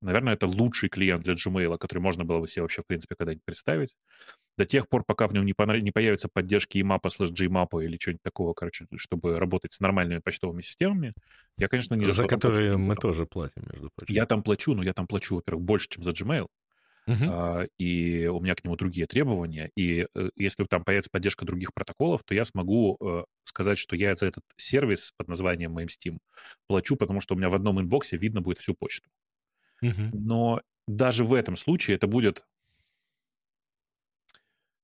Наверное, 0.00 0.34
это 0.34 0.46
лучший 0.46 0.88
клиент 0.88 1.24
для 1.24 1.34
Gmail, 1.34 1.76
который 1.78 2.00
можно 2.00 2.24
было 2.24 2.40
бы 2.40 2.48
себе 2.48 2.62
вообще, 2.62 2.82
в 2.82 2.86
принципе, 2.86 3.14
когда-нибудь 3.16 3.44
представить. 3.44 3.94
До 4.56 4.64
тех 4.64 4.88
пор, 4.88 5.04
пока 5.04 5.26
в 5.28 5.34
нем 5.34 5.44
не, 5.44 5.52
понрав... 5.52 5.80
не 5.82 5.90
появится 5.90 6.28
поддержки 6.32 6.78
EMAP 6.78 7.08
слэш 7.10 7.30
GMAP 7.30 7.84
или 7.84 7.96
чего-нибудь 7.96 8.22
такого, 8.22 8.54
короче, 8.54 8.86
чтобы 8.96 9.38
работать 9.38 9.72
с 9.72 9.80
нормальными 9.80 10.20
почтовыми 10.20 10.62
системами, 10.62 11.14
я, 11.58 11.68
конечно, 11.68 11.94
не 11.94 12.06
за, 12.06 12.12
за 12.12 12.24
которые 12.24 12.76
мы 12.76 12.96
тоже 12.96 13.26
платим, 13.26 13.62
между 13.70 13.90
прочим. 13.94 14.14
Я 14.14 14.26
там 14.26 14.42
плачу, 14.42 14.74
но 14.74 14.82
я 14.82 14.94
там 14.94 15.06
плачу, 15.06 15.36
во-первых, 15.36 15.64
больше, 15.64 15.88
чем 15.88 16.02
за 16.02 16.10
Gmail. 16.10 16.46
Uh-huh. 17.08 17.68
И 17.78 18.26
у 18.26 18.40
меня 18.40 18.54
к 18.54 18.62
нему 18.62 18.76
другие 18.76 19.06
требования. 19.06 19.70
И 19.74 20.06
э, 20.14 20.30
если 20.36 20.64
там 20.64 20.84
появится 20.84 21.10
поддержка 21.10 21.44
других 21.44 21.72
протоколов, 21.74 22.22
то 22.24 22.34
я 22.34 22.44
смогу 22.44 22.98
э, 23.00 23.24
сказать, 23.44 23.78
что 23.78 23.96
я 23.96 24.14
за 24.14 24.26
этот 24.26 24.44
сервис 24.56 25.12
под 25.16 25.28
названием 25.28 25.76
MailSteam 25.76 26.18
плачу, 26.68 26.96
потому 26.96 27.20
что 27.20 27.34
у 27.34 27.38
меня 27.38 27.48
в 27.48 27.54
одном 27.54 27.80
инбоксе 27.80 28.16
видно 28.16 28.42
будет 28.42 28.58
всю 28.58 28.74
почту. 28.74 29.08
Но 29.80 30.60
даже 30.86 31.24
в 31.24 31.34
этом 31.34 31.56
случае 31.56 31.96
это 31.96 32.06
будет 32.06 32.44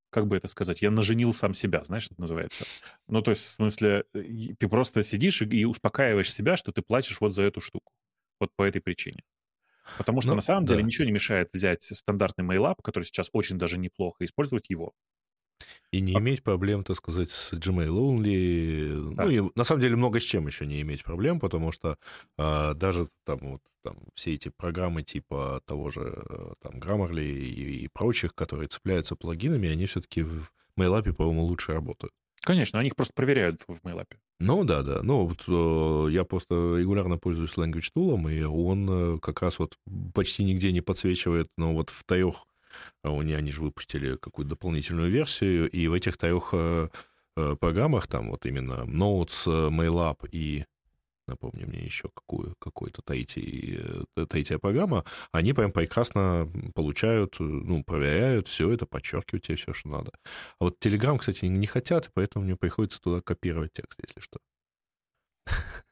как 0.09 0.27
бы 0.27 0.37
это 0.37 0.47
сказать, 0.47 0.81
я 0.81 0.89
наженил 0.89 1.33
сам 1.33 1.53
себя, 1.53 1.83
знаешь, 1.83 2.07
это 2.09 2.19
называется. 2.19 2.65
Ну, 3.07 3.21
то 3.21 3.31
есть, 3.31 3.45
в 3.45 3.51
смысле, 3.51 4.05
ты 4.13 4.67
просто 4.67 5.03
сидишь 5.03 5.41
и, 5.41 5.65
успокаиваешь 5.65 6.33
себя, 6.33 6.57
что 6.57 6.71
ты 6.71 6.81
платишь 6.81 7.19
вот 7.21 7.35
за 7.35 7.43
эту 7.43 7.61
штуку. 7.61 7.93
Вот 8.39 8.49
по 8.55 8.63
этой 8.63 8.81
причине. 8.81 9.23
Потому 9.97 10.21
что 10.21 10.31
ну, 10.31 10.35
на 10.35 10.41
самом 10.41 10.65
да. 10.65 10.73
деле 10.73 10.83
ничего 10.83 11.05
не 11.05 11.11
мешает 11.11 11.49
взять 11.53 11.83
стандартный 11.83 12.45
MailApp, 12.45 12.77
который 12.83 13.03
сейчас 13.03 13.29
очень 13.31 13.57
даже 13.57 13.77
неплохо, 13.77 14.17
и 14.21 14.25
использовать 14.25 14.69
его. 14.69 14.93
И 15.91 16.01
не 16.01 16.15
а... 16.15 16.19
иметь 16.19 16.43
проблем, 16.43 16.83
так 16.83 16.97
сказать, 16.97 17.29
с 17.29 17.53
Gmail 17.53 17.89
only. 17.89 19.15
Да. 19.15 19.25
Ну, 19.25 19.29
и 19.29 19.51
на 19.55 19.63
самом 19.63 19.81
деле 19.81 19.95
много 19.95 20.19
с 20.19 20.23
чем 20.23 20.47
еще 20.47 20.65
не 20.65 20.81
иметь 20.81 21.03
проблем, 21.03 21.39
потому 21.39 21.71
что 21.71 21.97
а, 22.37 22.73
даже 22.73 23.09
там 23.25 23.39
вот 23.41 23.61
там 23.83 23.97
все 24.15 24.33
эти 24.33 24.49
программы 24.49 25.03
типа 25.03 25.61
того 25.65 25.89
же 25.89 26.23
э, 26.29 26.53
там 26.61 26.73
Grammarly 26.73 27.25
и, 27.25 27.85
и 27.85 27.87
прочих, 27.87 28.35
которые 28.35 28.67
цепляются 28.67 29.15
плагинами, 29.15 29.69
они 29.69 29.85
все-таки 29.85 30.23
в 30.23 30.51
MailApp, 30.77 31.13
по-моему, 31.13 31.43
лучше 31.43 31.73
работают. 31.73 32.13
Конечно, 32.41 32.79
они 32.79 32.87
их 32.87 32.95
просто 32.95 33.13
проверяют 33.13 33.63
в 33.67 33.85
MailApp. 33.85 34.07
Ну 34.39 34.63
да, 34.63 34.83
да. 34.83 35.01
Ну 35.03 35.25
вот 35.25 35.43
э, 35.47 36.11
я 36.11 36.23
просто 36.23 36.77
регулярно 36.77 37.17
пользуюсь 37.17 37.53
Language 37.57 37.91
Tool, 37.95 38.31
и 38.33 38.43
он 38.43 38.89
э, 38.89 39.19
как 39.19 39.41
раз 39.41 39.59
вот 39.59 39.77
почти 40.13 40.43
нигде 40.43 40.71
не 40.71 40.81
подсвечивает, 40.81 41.47
но 41.57 41.73
вот 41.73 41.89
в 41.89 42.03
трех, 42.03 42.45
у 43.03 43.21
них 43.21 43.37
они 43.37 43.51
же 43.51 43.61
выпустили 43.61 44.15
какую-то 44.17 44.51
дополнительную 44.51 45.09
версию, 45.09 45.69
и 45.69 45.87
в 45.87 45.93
этих 45.93 46.17
трех 46.17 46.49
э, 46.53 46.89
программах, 47.59 48.07
там 48.07 48.31
вот 48.31 48.45
именно 48.45 48.85
Notes, 48.85 49.47
MailUp 49.47 50.27
и 50.31 50.65
напомни 51.27 51.65
мне 51.65 51.79
еще 51.79 52.09
какую, 52.13 52.55
какую-то 52.59 53.01
третий, 53.01 53.79
э, 54.15 54.25
третья 54.27 54.57
программа, 54.57 55.05
они 55.31 55.53
прям 55.53 55.71
прекрасно 55.71 56.51
получают, 56.73 57.35
э, 57.39 57.43
ну, 57.43 57.83
проверяют 57.83 58.47
все 58.47 58.71
это, 58.71 58.85
подчеркивают 58.85 59.45
тебе 59.45 59.57
все, 59.57 59.73
что 59.73 59.89
надо. 59.89 60.11
А 60.59 60.65
вот 60.65 60.83
Telegram, 60.83 61.17
кстати, 61.17 61.45
не 61.45 61.67
хотят, 61.67 62.11
поэтому 62.13 62.45
мне 62.45 62.55
приходится 62.55 63.01
туда 63.01 63.21
копировать 63.21 63.73
текст, 63.73 63.99
если 64.07 64.19
что. 64.19 64.39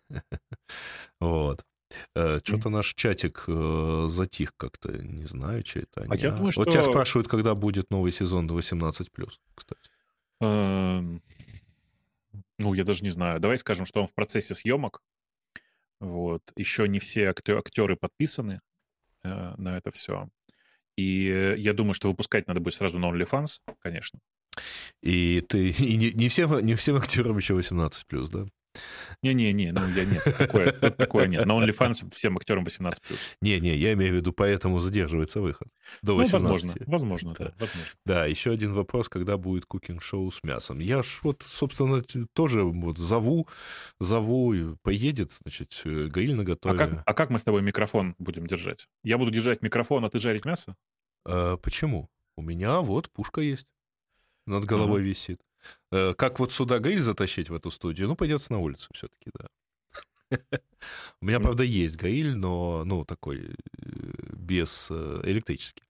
Вот. 1.19 1.63
Э, 2.15 2.39
Что-то 2.43 2.69
наш 2.69 2.93
чатик 2.95 3.45
затих 4.07 4.53
как-то, 4.57 4.91
не 4.91 5.25
знаю, 5.25 5.63
это. 5.75 6.05
А 6.07 6.15
я 6.15 6.31
думаю, 6.31 6.51
что... 6.51 6.63
Вот 6.63 6.71
тебя 6.71 6.83
спрашивают, 6.83 7.27
когда 7.27 7.55
будет 7.55 7.89
новый 7.91 8.11
сезон 8.11 8.47
18+, 8.49 8.91
кстати. 9.55 9.89
Эм, 10.41 11.21
ну, 12.57 12.73
я 12.73 12.83
даже 12.83 13.03
не 13.03 13.09
знаю. 13.09 13.39
Давай 13.39 13.57
скажем, 13.57 13.85
что 13.85 14.01
он 14.01 14.07
в 14.07 14.13
процессе 14.13 14.55
съемок. 14.55 15.01
Вот. 15.99 16.41
Еще 16.55 16.87
не 16.87 16.99
все 16.99 17.29
актеры 17.29 17.95
подписаны 17.95 18.61
э, 19.23 19.53
на 19.57 19.77
это 19.77 19.91
все. 19.91 20.29
И 20.97 21.55
я 21.57 21.73
думаю, 21.73 21.93
что 21.93 22.09
выпускать 22.09 22.47
надо 22.47 22.61
будет 22.61 22.73
сразу 22.73 22.99
на 22.99 23.07
OnlyFans, 23.11 23.59
конечно. 23.79 24.19
И 25.01 25.41
ты 25.41 25.69
и 25.71 25.97
не, 25.97 26.11
не, 26.11 26.29
всем, 26.29 26.57
не 26.65 26.75
всем 26.75 26.95
актерам 26.95 27.37
еще 27.37 27.53
18 27.53 28.07
плюс, 28.07 28.29
да? 28.29 28.45
Не-не-не, 29.21 29.71
ну 29.71 29.87
я 29.89 30.05
нет, 30.05 30.23
такое, 30.37 30.71
такое 30.71 31.27
нет. 31.27 31.45
На 31.45 31.53
OnlyFans 31.53 32.13
всем 32.13 32.37
актерам 32.37 32.63
18+. 32.63 32.95
Не-не, 33.41 33.75
я 33.75 33.93
имею 33.93 34.13
в 34.13 34.15
виду, 34.15 34.33
поэтому 34.33 34.79
задерживается 34.79 35.41
выход. 35.41 35.67
До 36.01 36.15
18. 36.15 36.41
Ну, 36.43 36.53
возможно, 36.53 36.91
возможно, 36.91 37.33
да. 37.37 37.45
да, 37.45 37.51
возможно. 37.59 37.91
Да, 38.05 38.25
еще 38.25 38.51
один 38.51 38.73
вопрос, 38.73 39.09
когда 39.09 39.37
будет 39.37 39.65
кукинг-шоу 39.65 40.31
с 40.31 40.43
мясом. 40.43 40.79
Я 40.79 41.03
ж 41.03 41.19
вот, 41.23 41.43
собственно, 41.43 42.03
тоже 42.33 42.63
вот 42.63 42.97
зову, 42.97 43.47
зову, 43.99 44.77
поедет, 44.83 45.33
значит, 45.43 45.81
э, 45.85 46.07
гриль 46.07 46.35
наготове. 46.35 46.75
А 46.75 46.77
как, 46.77 47.03
а 47.05 47.13
как 47.13 47.29
мы 47.29 47.39
с 47.39 47.43
тобой 47.43 47.61
микрофон 47.61 48.15
будем 48.19 48.47
держать? 48.47 48.87
Я 49.03 49.17
буду 49.17 49.31
держать 49.31 49.61
микрофон, 49.61 50.05
а 50.05 50.09
ты 50.09 50.19
жарить 50.19 50.45
мясо? 50.45 50.75
А, 51.25 51.57
почему? 51.57 52.09
У 52.37 52.41
меня 52.41 52.81
вот 52.81 53.09
пушка 53.09 53.41
есть. 53.41 53.67
Над 54.45 54.65
головой 54.65 54.99
ага. 54.99 55.09
висит. 55.09 55.41
Э, 55.91 56.13
как 56.13 56.39
вот 56.39 56.51
сюда 56.53 56.79
гриль 56.79 57.01
затащить 57.01 57.49
в 57.49 57.53
эту 57.53 57.71
студию? 57.71 58.07
Ну, 58.07 58.15
придется 58.15 58.51
на 58.51 58.59
улицу 58.59 58.89
все-таки, 58.93 59.31
да. 59.33 59.47
У 61.21 61.25
меня, 61.25 61.39
правда, 61.39 61.63
есть 61.63 61.95
гриль, 61.95 62.35
но, 62.35 62.83
ну, 62.85 63.05
такой, 63.05 63.39
э, 63.45 63.53
без 64.33 64.89
э, 64.91 65.21
электрический. 65.23 65.83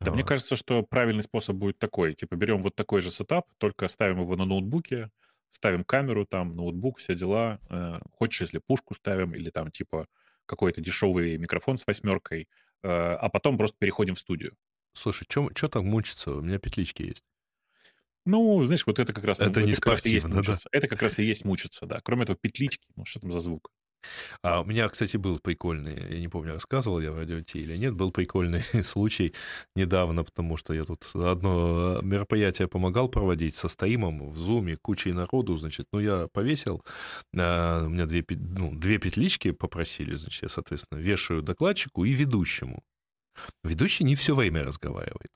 Да, 0.00 0.10
мне 0.10 0.24
кажется, 0.24 0.56
что 0.56 0.82
правильный 0.82 1.22
способ 1.22 1.56
будет 1.56 1.78
такой. 1.78 2.14
Типа 2.14 2.34
берем 2.34 2.60
вот 2.60 2.74
такой 2.74 3.00
же 3.00 3.12
сетап, 3.12 3.46
только 3.58 3.86
ставим 3.86 4.20
его 4.20 4.34
на 4.34 4.44
ноутбуке, 4.44 5.10
ставим 5.50 5.84
камеру 5.84 6.26
там, 6.26 6.56
ноутбук, 6.56 6.98
все 6.98 7.14
дела. 7.14 7.60
Хочешь, 8.18 8.40
если 8.40 8.58
пушку 8.58 8.94
ставим, 8.94 9.32
или 9.32 9.50
там 9.50 9.70
типа 9.70 10.08
какой-то 10.44 10.80
дешевый 10.80 11.38
микрофон 11.38 11.78
с 11.78 11.86
восьмеркой, 11.86 12.48
а 12.82 13.28
потом 13.28 13.56
просто 13.56 13.76
переходим 13.78 14.16
в 14.16 14.18
студию. 14.18 14.56
Слушай, 14.92 15.24
что 15.28 15.68
там 15.68 15.86
мучиться? 15.86 16.32
У 16.32 16.40
меня 16.40 16.58
петлички 16.58 17.02
есть. 17.02 17.24
Ну, 18.24 18.64
знаешь, 18.64 18.86
вот 18.86 18.98
это 18.98 19.12
как 19.12 19.24
раз... 19.24 19.40
Это 19.40 19.60
ну, 19.60 19.66
не 19.66 19.72
это 19.72 19.80
спортивно, 19.80 20.42
да? 20.42 20.58
Это 20.70 20.88
как 20.88 21.02
раз 21.02 21.18
и 21.18 21.24
есть 21.24 21.44
мучиться, 21.44 21.86
да. 21.86 22.00
Кроме 22.02 22.22
этого, 22.22 22.38
петлички, 22.40 22.86
ну, 22.96 23.04
что 23.04 23.20
там 23.20 23.32
за 23.32 23.40
звук? 23.40 23.70
А 24.42 24.60
у 24.60 24.64
меня, 24.64 24.88
кстати, 24.88 25.16
был 25.16 25.38
прикольный, 25.38 26.14
я 26.14 26.20
не 26.20 26.28
помню, 26.28 26.54
рассказывал 26.54 27.00
я 27.00 27.12
в 27.12 27.16
радио 27.16 27.40
Ти 27.40 27.60
или 27.60 27.76
нет, 27.76 27.94
был 27.94 28.10
прикольный 28.10 28.62
случай 28.82 29.34
недавно, 29.76 30.24
потому 30.24 30.56
что 30.56 30.74
я 30.74 30.82
тут 30.84 31.08
одно 31.14 32.00
мероприятие 32.02 32.68
помогал 32.68 33.08
проводить 33.08 33.54
со 33.54 33.68
стоимом 33.68 34.30
в 34.30 34.38
зуме, 34.38 34.76
кучей 34.76 35.12
народу, 35.12 35.56
значит, 35.56 35.86
ну, 35.92 36.00
я 36.00 36.28
повесил, 36.32 36.82
а, 37.36 37.84
у 37.84 37.88
меня 37.88 38.06
две, 38.06 38.24
ну, 38.28 38.74
две 38.74 38.98
петлички 38.98 39.52
попросили, 39.52 40.14
значит, 40.14 40.42
я, 40.42 40.48
соответственно, 40.48 40.98
вешаю 40.98 41.42
докладчику 41.42 42.04
и 42.04 42.12
ведущему. 42.12 42.82
Ведущий 43.64 44.04
не 44.04 44.14
все 44.14 44.34
время 44.34 44.64
разговаривает. 44.64 45.30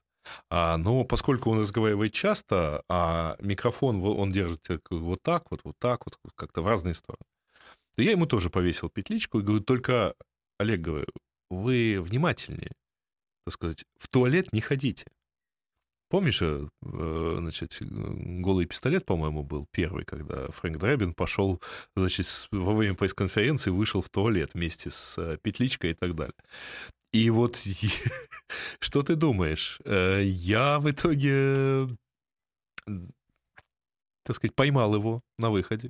А, 0.49 0.77
но 0.77 1.03
поскольку 1.03 1.51
он 1.51 1.61
разговаривает 1.61 2.13
часто, 2.13 2.83
а 2.89 3.35
микрофон 3.39 4.03
он 4.03 4.31
держит 4.31 4.67
вот 4.89 5.21
так 5.23 5.49
вот, 5.51 5.61
вот 5.63 5.75
так 5.79 6.05
вот, 6.05 6.17
как-то 6.35 6.61
в 6.61 6.67
разные 6.67 6.93
стороны, 6.93 7.23
то 7.95 8.01
я 8.01 8.11
ему 8.11 8.25
тоже 8.25 8.49
повесил 8.49 8.89
петличку 8.89 9.39
и 9.39 9.43
говорю, 9.43 9.63
только, 9.63 10.15
Олег, 10.59 10.81
говорю, 10.81 11.07
вы 11.49 11.99
внимательнее, 12.01 12.71
так 13.45 13.53
сказать, 13.53 13.85
в 13.97 14.07
туалет 14.07 14.53
не 14.53 14.61
ходите. 14.61 15.05
Помнишь, 16.09 16.41
э, 16.41 16.67
значит, 16.81 17.77
голый 17.81 18.65
пистолет, 18.65 19.05
по-моему, 19.05 19.43
был 19.43 19.67
первый, 19.71 20.05
когда 20.05 20.49
Фрэнк 20.51 20.77
Драйбин 20.77 21.13
пошел, 21.13 21.61
значит, 21.97 22.27
во 22.51 22.73
время 22.73 22.95
пресс-конференции 22.95 23.71
вышел 23.71 24.01
в 24.01 24.09
туалет 24.09 24.53
вместе 24.53 24.89
с 24.89 25.17
э, 25.17 25.37
петличкой 25.41 25.91
и 25.91 25.93
так 25.95 26.15
далее. 26.15 26.35
И 27.17 27.31
вот 27.31 27.55
что 28.79 29.01
ты 29.01 29.15
думаешь? 29.15 29.79
Э, 29.85 30.21
я 30.23 30.77
в 30.77 30.91
итоге, 30.91 31.87
так 34.23 34.35
сказать, 34.35 34.53
поймал 34.55 34.93
его 34.93 35.21
на 35.39 35.49
выходе. 35.49 35.89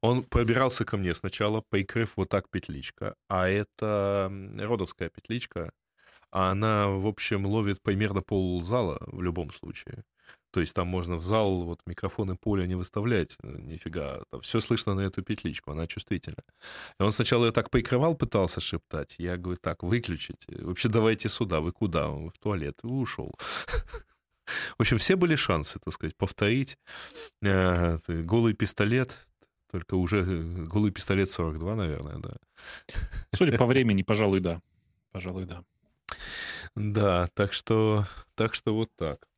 Он 0.00 0.22
пробирался 0.22 0.84
ко 0.84 0.96
мне 0.96 1.12
сначала, 1.14 1.64
прикрыв 1.70 2.16
вот 2.16 2.28
так 2.28 2.48
петличка, 2.50 3.16
а 3.28 3.48
это 3.48 4.32
родовская 4.54 5.10
петличка, 5.10 5.72
а 6.30 6.52
она, 6.52 6.88
в 6.88 7.06
общем, 7.08 7.46
ловит 7.46 7.82
примерно 7.82 8.22
пол 8.22 8.62
зала 8.62 8.98
в 9.08 9.22
любом 9.22 9.50
случае. 9.50 10.04
То 10.52 10.60
есть 10.60 10.74
там 10.74 10.88
можно 10.88 11.16
в 11.16 11.22
зал 11.22 11.62
вот 11.62 11.80
микрофоны 11.86 12.36
поля 12.36 12.66
не 12.66 12.74
выставлять, 12.74 13.36
э, 13.42 13.56
нифига. 13.60 14.22
Там 14.30 14.40
все 14.40 14.60
слышно 14.60 14.94
на 14.94 15.00
эту 15.00 15.22
петличку, 15.22 15.70
она 15.70 15.86
чувствительна. 15.86 16.42
И 16.98 17.02
он 17.02 17.12
сначала 17.12 17.46
ее 17.46 17.52
так 17.52 17.70
прикрывал, 17.70 18.16
пытался 18.16 18.60
шептать. 18.60 19.16
Я 19.18 19.36
говорю, 19.36 19.58
так, 19.60 19.82
выключите. 19.82 20.62
Вообще 20.62 20.88
давайте 20.88 21.28
сюда. 21.28 21.60
Вы 21.60 21.72
куда? 21.72 22.08
Он 22.08 22.30
в 22.30 22.38
туалет. 22.38 22.80
И 22.82 22.86
ушел. 22.86 23.32
В 24.78 24.80
общем, 24.80 24.98
все 24.98 25.16
были 25.16 25.36
шансы, 25.36 25.78
так 25.78 25.94
сказать, 25.94 26.16
повторить. 26.16 26.76
Э, 27.42 27.98
голый 28.08 28.54
пистолет, 28.54 29.28
только 29.70 29.94
уже 29.94 30.18
э, 30.18 30.64
голый 30.64 30.90
пистолет 30.90 31.30
42, 31.30 31.74
наверное, 31.76 32.18
да. 32.18 32.36
Судя 33.32 33.56
по 33.56 33.66
времени, 33.66 34.02
пожалуй, 34.02 34.40
да. 34.40 34.60
Пожалуй, 35.12 35.44
да. 35.44 35.62
Да, 36.74 37.26
так 37.34 37.52
что, 37.52 38.06
так 38.34 38.54
что 38.54 38.74
вот 38.74 38.90
так. 38.96 39.29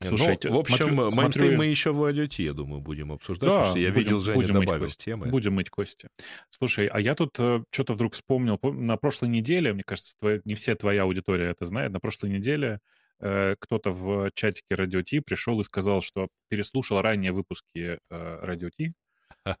Слушай, 0.00 0.38
ну, 0.44 0.52
в 0.52 0.58
общем, 0.58 0.76
смотрю, 0.76 0.96
мейнстрим 0.96 1.30
смотрю... 1.30 1.58
мы 1.58 1.66
еще 1.66 1.92
в 1.92 2.04
радиоте, 2.04 2.44
я 2.44 2.52
думаю, 2.52 2.80
будем 2.80 3.12
обсуждать, 3.12 3.48
да, 3.48 3.58
потому 3.58 3.70
что 3.70 3.78
я 3.78 3.88
будем, 3.88 4.02
видел, 4.02 4.20
Женя 4.20 4.34
будем 4.36 4.54
добавил 4.54 4.84
кости. 4.84 5.04
темы. 5.04 5.26
Будем 5.26 5.54
мыть 5.54 5.70
кости. 5.70 6.08
Слушай, 6.50 6.86
а 6.86 7.00
я 7.00 7.14
тут 7.14 7.38
э, 7.38 7.62
что-то 7.70 7.94
вдруг 7.94 8.14
вспомнил. 8.14 8.58
На 8.62 8.96
прошлой 8.96 9.28
неделе, 9.28 9.72
мне 9.72 9.82
кажется, 9.84 10.14
твоя, 10.18 10.40
не 10.44 10.54
все 10.54 10.74
твоя 10.74 11.02
аудитория 11.02 11.50
это 11.50 11.64
знает, 11.64 11.92
на 11.92 12.00
прошлой 12.00 12.30
неделе 12.30 12.80
э, 13.20 13.56
кто-то 13.58 13.92
в 13.92 14.30
чатике 14.34 14.74
Радио 14.74 15.02
Ти 15.02 15.20
пришел 15.20 15.60
и 15.60 15.64
сказал, 15.64 16.00
что 16.00 16.28
переслушал 16.48 17.00
ранее 17.02 17.32
выпуски 17.32 17.98
э, 17.98 17.98
Радио 18.42 18.70
Ти, 18.70 18.94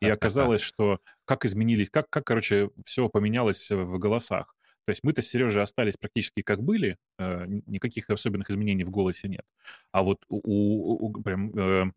и 0.00 0.08
оказалось, 0.08 0.60
что 0.60 1.00
как 1.24 1.44
изменились, 1.44 1.90
как, 1.90 2.10
как, 2.10 2.24
короче, 2.24 2.70
все 2.84 3.08
поменялось 3.08 3.70
в 3.70 3.98
голосах. 3.98 4.54
То 4.90 4.92
есть 4.92 5.04
мы-то 5.04 5.22
с 5.22 5.28
Сережей 5.28 5.62
остались 5.62 5.96
практически 5.96 6.42
как 6.42 6.64
были, 6.64 6.96
э, 7.16 7.44
никаких 7.46 8.10
особенных 8.10 8.50
изменений 8.50 8.82
в 8.82 8.90
голосе 8.90 9.28
нет. 9.28 9.44
А 9.92 10.02
вот 10.02 10.18
у, 10.28 10.38
у, 10.38 11.06
у 11.06 11.22
прям 11.22 11.56
э, 11.56 11.92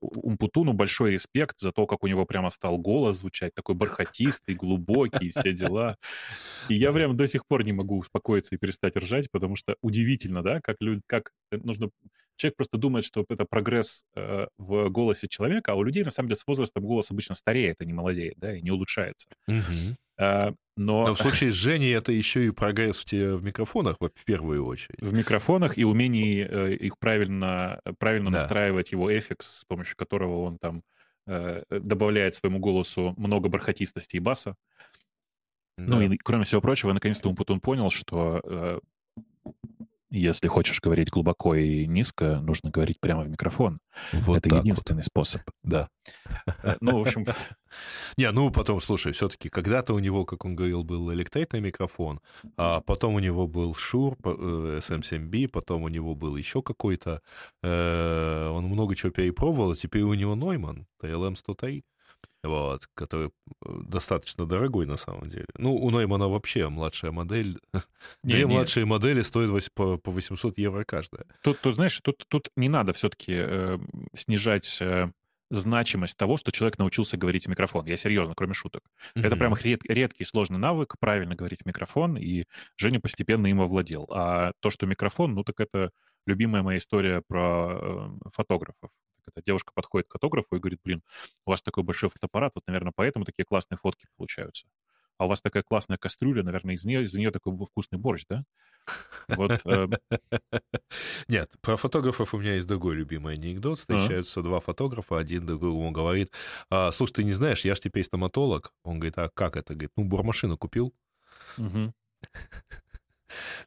Умпутуну 0.00 0.72
большой 0.72 1.12
респект 1.12 1.60
за 1.60 1.70
то, 1.70 1.86
как 1.86 2.02
у 2.02 2.08
него 2.08 2.26
прямо 2.26 2.50
стал 2.50 2.78
голос 2.78 3.18
звучать, 3.18 3.54
такой 3.54 3.76
бархатистый, 3.76 4.56
глубокий, 4.56 5.30
все 5.30 5.52
дела. 5.52 5.96
И 6.68 6.74
я 6.74 6.92
прям 6.92 7.16
до 7.16 7.28
сих 7.28 7.46
пор 7.46 7.62
не 7.62 7.72
могу 7.72 7.98
успокоиться 7.98 8.56
и 8.56 8.58
перестать 8.58 8.96
ржать, 8.96 9.30
потому 9.30 9.54
что 9.54 9.76
удивительно, 9.80 10.42
да, 10.42 10.60
как 10.60 10.78
люди, 10.80 11.02
как 11.06 11.32
нужно... 11.52 11.90
Человек 12.36 12.56
просто 12.56 12.78
думает, 12.78 13.04
что 13.04 13.24
это 13.28 13.44
прогресс 13.44 14.04
э, 14.14 14.46
в 14.58 14.88
голосе 14.88 15.28
человека, 15.28 15.72
а 15.72 15.74
у 15.76 15.82
людей, 15.82 16.02
на 16.04 16.10
самом 16.10 16.28
деле, 16.28 16.36
с 16.36 16.46
возрастом 16.46 16.84
голос 16.84 17.10
обычно 17.10 17.34
стареет, 17.34 17.76
а 17.80 17.84
не 17.84 17.92
молодеет, 17.92 18.34
да, 18.38 18.56
и 18.56 18.62
не 18.62 18.70
улучшается. 18.70 19.28
Угу. 19.46 19.96
А, 20.16 20.52
но... 20.76 21.06
но 21.06 21.14
в 21.14 21.18
случае 21.18 21.50
с 21.50 21.54
Женей 21.54 21.94
это 21.94 22.12
еще 22.12 22.46
и 22.46 22.50
прогресс 22.50 22.98
в, 22.98 23.04
те, 23.04 23.34
в 23.34 23.42
микрофонах, 23.42 23.96
в 24.00 24.24
первую 24.24 24.64
очередь. 24.64 25.00
В 25.00 25.12
микрофонах 25.12 25.78
и 25.78 25.84
умении 25.84 26.46
э, 26.48 26.74
их 26.74 26.98
правильно, 26.98 27.80
правильно 27.98 28.30
да. 28.30 28.38
настраивать 28.38 28.92
его 28.92 29.16
эффекс, 29.16 29.60
с 29.60 29.64
помощью 29.64 29.96
которого 29.96 30.42
он 30.42 30.58
там 30.58 30.82
э, 31.26 31.62
добавляет 31.70 32.34
своему 32.34 32.58
голосу 32.58 33.14
много 33.16 33.48
бархатистости 33.48 34.16
и 34.16 34.20
баса. 34.20 34.56
Да. 35.76 35.84
Ну 35.86 36.02
и, 36.02 36.16
кроме 36.18 36.44
всего 36.44 36.60
прочего, 36.60 36.92
наконец-то 36.92 37.28
Умпутун 37.28 37.60
понял, 37.60 37.90
что 37.90 38.40
э, 38.44 38.80
если 40.14 40.48
хочешь 40.48 40.80
говорить 40.80 41.10
глубоко 41.10 41.54
и 41.54 41.86
низко, 41.86 42.40
нужно 42.40 42.70
говорить 42.70 43.00
прямо 43.00 43.22
в 43.22 43.28
микрофон. 43.28 43.80
Вот 44.12 44.46
Это 44.46 44.56
единственный 44.56 44.98
вот. 44.98 45.06
способ. 45.06 45.42
Да. 45.62 45.88
Э, 46.62 46.76
ну, 46.80 46.98
в 46.98 47.02
общем... 47.02 47.24
Не, 48.16 48.30
ну 48.30 48.50
потом, 48.50 48.80
слушай, 48.80 49.12
все-таки 49.12 49.48
когда-то 49.48 49.94
у 49.94 49.98
него, 49.98 50.24
как 50.24 50.44
он 50.44 50.54
говорил, 50.54 50.84
был 50.84 51.12
электритный 51.12 51.60
микрофон, 51.60 52.20
а 52.56 52.80
потом 52.80 53.14
у 53.14 53.18
него 53.18 53.48
был 53.48 53.74
Шур 53.74 54.14
SM7B, 54.22 55.48
потом 55.48 55.82
у 55.82 55.88
него 55.88 56.14
был 56.14 56.36
еще 56.36 56.62
какой-то... 56.62 57.20
Э, 57.62 58.48
он 58.48 58.66
много 58.66 58.94
чего 58.94 59.10
перепробовал, 59.10 59.72
а 59.72 59.76
теперь 59.76 60.02
у 60.02 60.14
него 60.14 60.36
Нойман, 60.36 60.86
TLM-103 61.02 61.82
вот, 62.44 62.88
который 62.94 63.28
э, 63.28 63.68
достаточно 63.88 64.46
дорогой 64.46 64.86
на 64.86 64.96
самом 64.96 65.28
деле. 65.28 65.46
Ну, 65.56 65.74
у 65.74 65.90
Ноймана 65.90 66.28
вообще 66.28 66.68
младшая 66.68 67.10
модель, 67.10 67.58
не, 68.22 68.32
две 68.32 68.44
не. 68.44 68.54
младшие 68.54 68.86
модели 68.86 69.22
стоят 69.22 69.50
по, 69.74 69.96
по 69.96 70.10
800 70.10 70.58
евро 70.58 70.84
каждая. 70.84 71.26
Тут, 71.42 71.60
тут 71.60 71.74
знаешь, 71.74 71.98
тут, 72.00 72.24
тут 72.28 72.50
не 72.56 72.68
надо 72.68 72.92
все-таки 72.92 73.34
э, 73.36 73.78
снижать 74.14 74.78
э, 74.80 75.10
значимость 75.56 76.16
того, 76.16 76.36
что 76.36 76.52
человек 76.52 76.78
научился 76.78 77.16
говорить 77.16 77.46
в 77.46 77.48
микрофон. 77.48 77.86
Я 77.86 77.96
серьезно, 77.96 78.34
кроме 78.34 78.54
шуток. 78.54 78.82
Mm-hmm. 79.14 79.26
Это 79.26 79.36
прям 79.36 79.54
ред, 79.54 79.84
редкий 79.88 80.24
сложный 80.24 80.58
навык, 80.58 80.96
правильно 80.98 81.34
говорить 81.34 81.62
в 81.62 81.66
микрофон, 81.66 82.16
и 82.16 82.44
Женя 82.76 83.00
постепенно 83.00 83.46
им 83.46 83.60
овладел. 83.60 84.06
А 84.10 84.52
то, 84.60 84.70
что 84.70 84.86
микрофон, 84.86 85.34
ну 85.34 85.44
так 85.44 85.60
это 85.60 85.90
любимая 86.26 86.62
моя 86.62 86.78
история 86.78 87.22
про 87.26 87.78
э, 87.80 88.28
фотографов 88.32 88.90
когда 89.24 89.42
девушка 89.44 89.72
подходит 89.74 90.08
к 90.08 90.12
фотографу 90.12 90.54
и 90.56 90.58
говорит, 90.58 90.80
блин, 90.84 91.02
у 91.46 91.50
вас 91.50 91.62
такой 91.62 91.82
большой 91.82 92.10
фотоаппарат, 92.10 92.52
вот, 92.54 92.64
наверное, 92.66 92.92
поэтому 92.94 93.24
такие 93.24 93.44
классные 93.44 93.78
фотки 93.78 94.06
получаются. 94.16 94.66
А 95.18 95.26
у 95.26 95.28
вас 95.28 95.40
такая 95.40 95.62
классная 95.62 95.96
кастрюля, 95.96 96.42
наверное, 96.42 96.74
из 96.74 96.84
нее, 96.84 97.04
из 97.04 97.14
нее 97.14 97.30
такой 97.30 97.56
вкусный 97.66 97.98
борщ, 97.98 98.24
да? 98.28 98.44
Вот, 99.28 99.52
э... 99.64 99.88
Нет, 101.28 101.52
про 101.60 101.76
фотографов 101.76 102.34
у 102.34 102.38
меня 102.38 102.54
есть 102.54 102.66
другой 102.66 102.96
любимый 102.96 103.34
анекдот. 103.34 103.78
Встречаются 103.78 104.42
два 104.42 104.60
фотографа, 104.60 105.18
один 105.18 105.46
другому 105.46 105.90
говорит, 105.92 106.32
а, 106.70 106.90
слушай, 106.92 107.14
ты 107.14 107.24
не 107.24 107.32
знаешь, 107.32 107.64
я 107.64 107.74
же 107.74 107.80
теперь 107.80 108.04
стоматолог. 108.04 108.72
Он 108.82 108.98
говорит, 108.98 109.18
а 109.18 109.30
как 109.32 109.56
это? 109.56 109.74
Говорит, 109.74 109.92
ну, 109.96 110.04
бормашину 110.04 110.58
купил. 110.58 110.94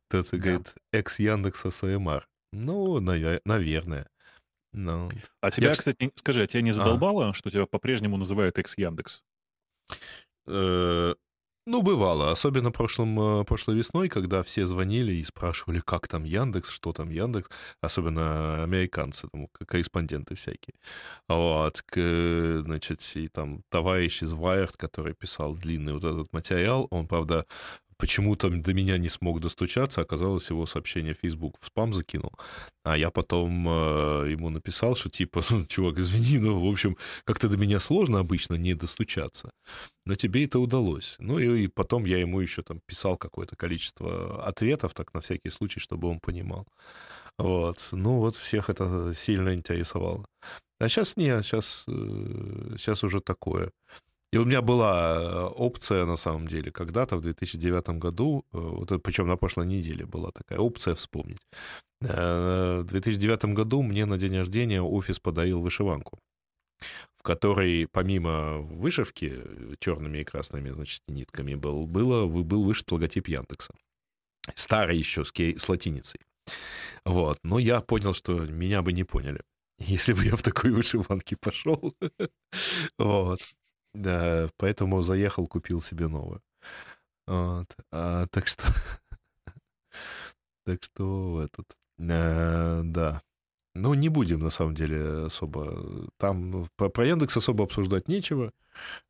Тот 0.09 0.29
говорит, 0.31 0.75
экс 0.91 1.19
Яндекса 1.19 1.71
СМР. 1.71 2.27
Ну, 2.51 2.99
наверное. 2.99 4.09
Ну, 4.73 5.09
а 5.41 5.49
тебя, 5.49 5.69
я... 5.69 5.73
кстати, 5.73 6.11
скажи, 6.15 6.43
а 6.43 6.47
тебя 6.47 6.61
не 6.61 6.69
а. 6.69 6.73
задолбало, 6.73 7.29
а. 7.29 7.33
что 7.33 7.49
тебя 7.49 7.65
по-прежнему 7.65 8.17
называют 8.17 8.59
экс-Яндекс? 8.59 9.23
Э, 10.45 11.15
ну, 11.67 11.81
бывало. 11.81 12.31
Особенно 12.31 12.71
прошлым, 12.71 13.19
э, 13.19 13.43
прошлой 13.43 13.75
весной, 13.75 14.09
когда 14.09 14.41
все 14.41 14.65
звонили 14.65 15.13
и 15.13 15.23
спрашивали, 15.23 15.81
как 15.85 16.07
там 16.07 16.23
Яндекс, 16.23 16.69
что 16.69 16.93
там 16.93 17.09
Яндекс. 17.09 17.49
Особенно 17.81 18.63
американцы, 18.63 19.27
там, 19.27 19.47
корреспонденты 19.67 20.35
всякие. 20.35 20.75
Вот. 21.27 21.83
Значит, 21.93 23.01
и 23.15 23.27
там 23.27 23.63
товарищ 23.69 24.23
из 24.23 24.33
Wired, 24.33 24.73
который 24.77 25.13
писал 25.13 25.55
длинный 25.55 25.93
вот 25.93 26.05
этот 26.05 26.33
материал, 26.33 26.87
он, 26.89 27.07
правда, 27.07 27.45
почему-то 27.97 28.49
до 28.49 28.73
меня 28.73 28.97
не 28.97 29.09
смог 29.09 29.39
достучаться, 29.39 30.01
оказалось, 30.01 30.49
его 30.49 30.65
сообщение 30.65 31.13
в 31.13 31.19
Facebook 31.19 31.55
в 31.59 31.65
спам 31.65 31.93
закинул. 31.93 32.31
А 32.83 32.97
я 32.97 33.09
потом 33.09 33.67
э, 33.67 34.31
ему 34.31 34.49
написал, 34.49 34.95
что 34.95 35.09
типа, 35.09 35.43
«Ну, 35.49 35.65
чувак, 35.67 35.97
извини, 35.97 36.39
но, 36.39 36.59
в 36.59 36.69
общем, 36.69 36.97
как-то 37.25 37.49
до 37.49 37.57
меня 37.57 37.79
сложно 37.79 38.19
обычно 38.19 38.55
не 38.55 38.73
достучаться. 38.75 39.51
Но 40.05 40.15
тебе 40.15 40.45
это 40.45 40.59
удалось. 40.59 41.15
Ну 41.19 41.39
и, 41.39 41.63
и 41.63 41.67
потом 41.67 42.05
я 42.05 42.19
ему 42.19 42.39
еще 42.39 42.61
там 42.61 42.79
писал 42.85 43.17
какое-то 43.17 43.55
количество 43.55 44.45
ответов, 44.45 44.93
так 44.93 45.13
на 45.13 45.19
всякий 45.21 45.49
случай, 45.49 45.79
чтобы 45.79 46.07
он 46.07 46.19
понимал. 46.19 46.65
Вот. 47.37 47.77
Ну 47.91 48.19
вот 48.19 48.35
всех 48.35 48.69
это 48.69 49.13
сильно 49.13 49.53
интересовало. 49.53 50.25
А 50.79 50.89
сейчас 50.89 51.17
нет, 51.17 51.43
сейчас, 51.43 51.85
сейчас 51.87 53.03
э, 53.03 53.05
уже 53.07 53.19
такое. 53.19 53.71
И 54.33 54.37
у 54.37 54.45
меня 54.45 54.61
была 54.61 55.15
э, 55.15 55.43
опция, 55.55 56.05
на 56.05 56.17
самом 56.17 56.47
деле, 56.47 56.71
когда-то 56.71 57.15
в 57.15 57.21
2009 57.21 57.89
году, 57.99 58.45
э, 58.51 58.57
вот 58.57 59.01
причем 59.01 59.27
на 59.27 59.37
прошлой 59.37 59.67
неделе 59.67 60.05
была 60.05 60.31
такая 60.31 60.59
опция 60.59 60.95
вспомнить. 60.95 61.47
Э, 62.01 62.81
в 62.81 62.87
2009 62.87 63.45
году 63.53 63.81
мне 63.81 64.05
на 64.05 64.17
день 64.17 64.35
рождения 64.37 64.81
офис 64.81 65.19
подарил 65.19 65.61
вышиванку, 65.61 66.19
в 67.17 67.23
которой 67.23 67.87
помимо 67.87 68.57
вышивки 68.57 69.41
черными 69.79 70.19
и 70.19 70.25
красными, 70.25 70.71
значит, 70.71 71.01
нитками 71.07 71.55
был, 71.55 71.87
было, 71.87 72.27
был 72.27 72.65
вышит 72.65 72.91
логотип 72.91 73.29
Яндекса. 73.29 73.73
Старый 74.55 74.97
еще, 74.97 75.23
с, 75.23 75.31
кей, 75.31 75.57
с 75.57 75.69
латиницей. 75.69 76.19
Вот. 77.05 77.39
Но 77.43 77.59
я 77.59 77.79
понял, 77.81 78.13
что 78.13 78.33
меня 78.39 78.81
бы 78.81 78.91
не 78.91 79.05
поняли, 79.05 79.41
если 79.79 80.11
бы 80.11 80.25
я 80.25 80.35
в 80.35 80.43
такой 80.43 80.71
вышиванке 80.71 81.37
пошел. 81.37 81.95
вот. 82.97 83.39
Да, 83.97 84.47
поэтому 84.57 85.01
заехал, 85.01 85.47
купил 85.47 85.81
себе 85.81 86.07
новую. 86.07 86.41
Вот. 87.25 87.75
А, 87.91 88.27
так 88.27 88.47
что... 88.47 88.63
так 90.65 90.83
что 90.83 91.41
этот... 91.41 91.75
А, 91.99 92.81
да. 92.83 93.23
Ну, 93.73 93.95
не 93.95 94.09
будем, 94.09 94.39
на 94.39 94.51
самом 94.51 94.75
деле, 94.75 95.25
особо... 95.25 96.09
Там 96.17 96.67
про, 96.75 96.89
про 96.89 97.07
Яндекс 97.07 97.37
особо 97.37 97.63
обсуждать 97.63 98.07
нечего. 98.07 98.53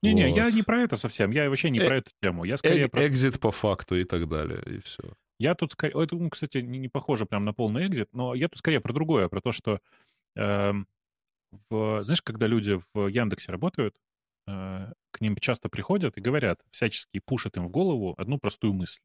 Не-не, 0.02 0.28
вот. 0.28 0.38
я 0.38 0.52
не 0.52 0.64
про 0.64 0.84
это 0.84 0.96
совсем. 0.96 1.32
Я 1.32 1.50
вообще 1.50 1.70
не 1.70 1.80
э- 1.80 1.86
про 1.86 1.98
эту 1.98 2.12
тему. 2.22 2.46
Я 2.46 2.56
скорее 2.56 2.86
э- 2.86 2.90
про... 2.90 3.08
Экзит 3.08 3.42
по 3.42 3.52
факту 3.52 3.98
и 3.98 4.06
так 4.06 4.30
далее, 4.30 4.64
и 4.66 4.80
все. 4.80 5.04
Я 5.38 5.54
тут 5.54 5.74
скорее... 5.74 6.02
Это, 6.02 6.16
ну, 6.16 6.30
кстати, 6.30 6.60
не, 6.60 6.80
не 6.80 6.88
похоже 6.88 7.26
прям 7.26 7.44
на 7.44 7.54
полный 7.54 7.88
экзит, 7.88 8.08
но 8.14 8.34
я 8.34 8.48
тут 8.48 8.60
скорее 8.60 8.80
про 8.80 8.94
другое, 8.94 9.28
про 9.28 9.42
то, 9.42 9.52
что... 9.52 9.82
Э, 10.38 10.72
в, 11.70 12.04
знаешь, 12.04 12.22
когда 12.22 12.48
люди 12.48 12.80
в 12.94 13.08
Яндексе 13.08 13.52
работают, 13.52 13.96
Э, 13.98 14.07
к 14.48 15.20
ним 15.20 15.36
часто 15.36 15.70
приходят 15.70 16.18
и 16.18 16.22
говорят, 16.22 16.62
всячески 16.72 17.20
пушат 17.20 17.58
им 17.58 17.68
в 17.68 17.70
голову 17.70 18.16
одну 18.18 18.38
простую 18.38 18.74
мысль, 18.74 19.02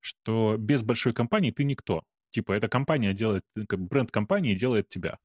что 0.00 0.56
без 0.58 0.82
большой 0.82 1.14
компании 1.14 1.50
ты 1.50 1.64
никто. 1.64 2.02
Типа, 2.30 2.52
эта 2.52 2.68
компания 2.68 3.14
делает, 3.14 3.44
как 3.68 3.80
бренд 3.80 4.10
компании 4.10 4.54
делает 4.54 4.88
тебя. 4.88 5.18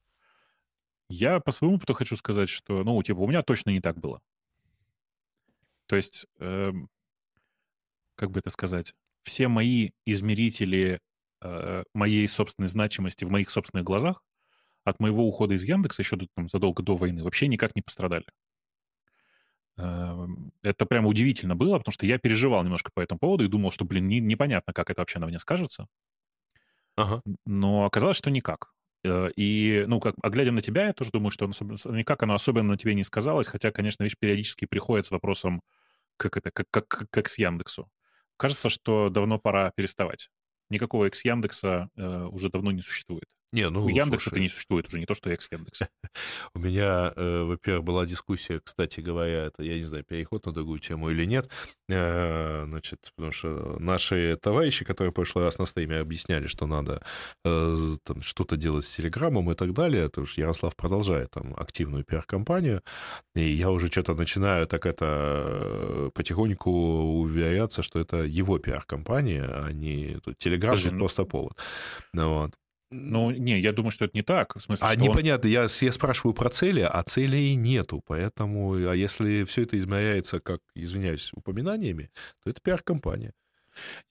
Я 1.10 1.40
по 1.40 1.52
своему 1.52 1.76
опыту 1.78 1.94
хочу 1.94 2.16
сказать, 2.16 2.50
что, 2.50 2.84
ну, 2.84 3.02
типа, 3.04 3.20
у 3.20 3.28
меня 3.28 3.42
точно 3.42 3.72
не 3.72 3.82
так 3.82 4.00
было. 4.00 4.22
То 5.88 5.96
есть, 5.96 6.28
э, 6.40 6.72
как 8.16 8.32
бы 8.32 8.40
это 8.40 8.52
сказать, 8.52 8.94
все 9.24 9.48
мои 9.48 9.90
измерители 10.06 11.00
э, 11.42 11.84
моей 11.94 12.28
собственной 12.28 12.68
значимости 12.68 13.26
в 13.26 13.32
моих 13.32 13.50
собственных 13.50 13.86
глазах 13.86 14.24
от 14.84 15.00
моего 15.00 15.28
ухода 15.28 15.56
из 15.56 15.64
Яндекса 15.64 16.04
еще 16.04 16.18
там, 16.36 16.48
задолго 16.48 16.84
до 16.84 16.96
войны 16.96 17.24
вообще 17.24 17.48
никак 17.48 17.76
не 17.76 17.82
пострадали. 17.82 18.26
Эм, 19.80 20.52
это 20.62 20.86
прямо 20.86 21.08
удивительно 21.08 21.56
было, 21.56 21.78
потому 21.78 21.94
что 21.94 22.06
я 22.06 22.18
переживал 22.18 22.64
немножко 22.64 22.92
по 22.94 23.00
этому 23.00 23.20
поводу 23.20 23.46
и 23.46 23.48
думал, 23.48 23.72
что, 23.72 23.86
блин, 23.86 24.08
не, 24.08 24.20
непонятно, 24.20 24.74
как 24.74 24.90
это 24.90 25.02
вообще 25.02 25.20
на 25.20 25.28
мне 25.28 25.40
скажется. 25.40 25.88
Ага. 26.98 27.22
Но 27.46 27.86
оказалось, 27.86 28.18
что 28.18 28.30
никак. 28.30 28.74
Э, 29.06 29.30
и, 29.38 29.86
ну, 29.88 30.02
как, 30.02 30.16
а 30.22 30.30
глядя 30.30 30.52
на 30.52 30.62
тебя, 30.62 30.88
я 30.88 30.94
тоже 30.94 31.12
думаю, 31.12 31.32
что 31.32 31.48
никак 31.92 32.22
оно 32.24 32.34
особенно 32.34 32.72
на 32.72 32.78
тебе 32.78 32.94
не 32.94 33.06
сказалось, 33.06 33.48
хотя, 33.48 33.72
конечно, 33.72 34.04
видишь, 34.04 34.18
периодически 34.20 34.66
приходит 34.66 35.06
с 35.06 35.12
вопросом, 35.12 35.62
как 36.18 36.36
это, 36.38 36.52
как, 36.52 36.68
как, 36.70 37.08
как 37.10 37.30
с 37.30 37.38
Яндексу. 37.38 37.90
Кажется, 38.38 38.70
что 38.70 39.10
давно 39.10 39.40
пора 39.40 39.72
переставать. 39.76 40.30
Никакого 40.70 41.06
X 41.06 41.24
Яндекса 41.24 41.90
э, 41.96 42.24
уже 42.26 42.50
давно 42.50 42.72
не 42.72 42.82
существует. 42.82 43.26
Не, 43.52 43.70
ну, 43.70 43.86
У 43.86 43.90
Яндекса 43.90 44.30
это 44.30 44.40
не 44.40 44.48
существует 44.48 44.88
уже, 44.88 45.00
не 45.00 45.06
то, 45.06 45.16
что 45.16 45.32
X 45.32 45.48
Яндекс. 45.52 45.82
У 46.54 46.60
меня, 46.60 47.12
э, 47.16 47.44
во-первых, 47.44 47.84
была 47.84 48.06
дискуссия, 48.06 48.60
кстати 48.60 49.00
говоря, 49.00 49.46
это, 49.46 49.64
я 49.64 49.76
не 49.76 49.84
знаю, 49.84 50.04
переход 50.04 50.46
на 50.46 50.52
другую 50.52 50.80
тему 50.80 51.10
или 51.10 51.26
нет, 51.26 51.50
э, 51.90 52.66
значит, 52.66 53.12
потому 53.16 53.32
что 53.32 53.78
наши 53.80 54.38
товарищи, 54.42 54.86
которые 54.86 55.12
в 55.12 55.16
прошлый 55.16 55.46
раз 55.46 55.58
на 55.58 55.66
стриме 55.66 55.98
объясняли, 55.98 56.46
что 56.46 56.68
надо 56.68 57.02
э, 57.44 57.96
там, 58.04 58.22
что-то 58.22 58.56
делать 58.56 58.86
с 58.86 58.96
Телеграмом 58.96 59.52
и 59.52 59.56
так 59.56 59.74
далее, 59.74 60.06
потому 60.10 60.28
что 60.28 60.42
Ярослав 60.42 60.76
продолжает 60.76 61.32
там 61.32 61.56
активную 61.58 62.04
пиар-компанию, 62.04 62.84
и 63.34 63.42
я 63.42 63.72
уже 63.72 63.88
что-то 63.88 64.14
начинаю 64.14 64.68
так 64.68 64.86
это 64.86 66.12
потихоньку 66.14 66.70
уверяться, 66.70 67.82
что 67.82 68.00
это 68.00 68.18
его 68.18 68.60
пиар-компания, 68.60 69.44
а 69.44 69.72
не 69.72 70.20
Телеграм, 70.38 70.76
это 70.76 70.92
ну 70.92 71.00
просто 71.00 71.26
повод. 71.26 71.58
Вот. 72.14 72.54
Ну, 72.92 73.30
не, 73.30 73.60
я 73.60 73.72
думаю, 73.72 73.92
что 73.92 74.06
это 74.06 74.18
не 74.18 74.24
так. 74.24 74.56
В 74.56 74.62
смысле, 74.62 74.88
а 74.88 74.92
что 74.92 75.00
непонятно, 75.00 75.48
он... 75.48 75.54
я, 75.54 75.68
я 75.82 75.92
спрашиваю 75.92 76.34
про 76.34 76.50
цели, 76.50 76.82
а 76.82 77.04
целей 77.04 77.56
нету. 77.56 78.04
Поэтому, 78.06 78.74
а 78.74 78.96
если 78.96 79.44
все 79.44 79.64
это 79.64 79.78
измеряется, 79.78 80.40
как, 80.40 80.62
извиняюсь, 80.74 81.32
упоминаниями, 81.34 82.10
то 82.44 82.50
это 82.50 82.60
пиар-компания. 82.62 83.34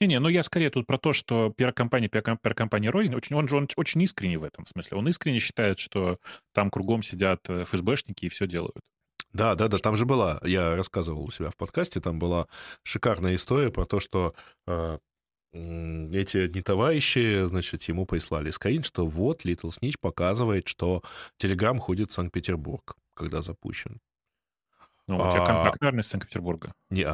Не-не, 0.01 0.21
ну 0.21 0.29
я 0.29 0.43
скорее 0.43 0.71
тут 0.71 0.87
про 0.87 0.99
то, 0.99 1.13
что 1.13 1.53
пиар-компания, 1.57 2.09
пиар-компания 2.09 2.91
рознь, 2.91 3.15
очень, 3.15 3.37
он 3.37 3.49
же 3.49 3.57
он 3.57 3.69
очень 3.77 4.03
искренний 4.03 4.37
в 4.37 4.45
этом 4.45 4.65
смысле. 4.65 4.99
Он 4.99 5.09
искренне 5.09 5.41
считает, 5.41 5.79
что 5.79 6.19
там 6.53 6.71
кругом 6.71 7.03
сидят 7.03 7.49
э, 7.49 7.65
ФСБшники 7.65 8.27
и 8.27 8.29
все 8.29 8.47
делают. 8.47 8.81
Да, 9.33 9.55
да, 9.55 9.69
да, 9.69 9.79
там 9.79 9.97
же 9.97 10.07
была, 10.07 10.41
я 10.43 10.75
рассказывал 10.75 11.25
у 11.25 11.31
себя 11.31 11.51
в 11.51 11.57
подкасте, 11.57 12.01
там 12.01 12.19
была 12.19 12.47
шикарная 12.83 13.35
история 13.35 13.71
про 13.71 13.85
то, 13.85 14.01
что 14.01 14.35
э, 14.67 14.99
эти 15.53 16.37
одни 16.39 16.63
товарищи, 16.63 17.45
значит, 17.47 17.83
ему 17.85 18.07
прислали 18.07 18.51
скрин, 18.51 18.83
что 18.83 19.07
вот 19.07 19.45
Little 19.45 19.71
Snitch 19.71 19.97
показывает, 20.01 20.69
что 20.69 21.03
Telegram 21.39 21.79
ходит 21.79 22.11
в 22.11 22.15
Санкт-Петербург, 22.15 22.97
когда 23.15 23.41
запущен. 23.41 24.01
Ну, 25.07 25.17
у 25.17 25.31
тебя 25.31 25.45
а... 25.45 25.75
наверное, 25.81 26.03
из 26.03 26.09
Санкт-Петербурга. 26.09 26.75
Не, 26.91 27.07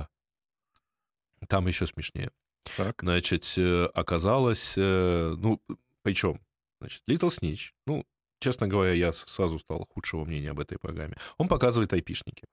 там 1.49 1.67
еще 1.69 1.87
смешнее. 1.87 2.31
Так. 2.77 3.01
Значит, 3.03 3.53
э, 3.57 3.85
оказалось, 3.95 4.75
э, 4.77 5.35
ну, 5.39 5.61
причем, 6.03 6.41
значит, 6.81 7.03
Little 7.09 7.29
Snitch, 7.29 7.73
ну, 7.87 8.05
честно 8.41 8.67
говоря, 8.67 8.93
я 8.93 9.13
сразу 9.13 9.59
стал 9.59 9.87
худшего 9.87 10.25
мнения 10.25 10.51
об 10.51 10.61
этой 10.61 10.79
программе. 10.79 11.17
Он 11.37 11.47
показывает 11.47 11.93
айпишники. 11.93 12.45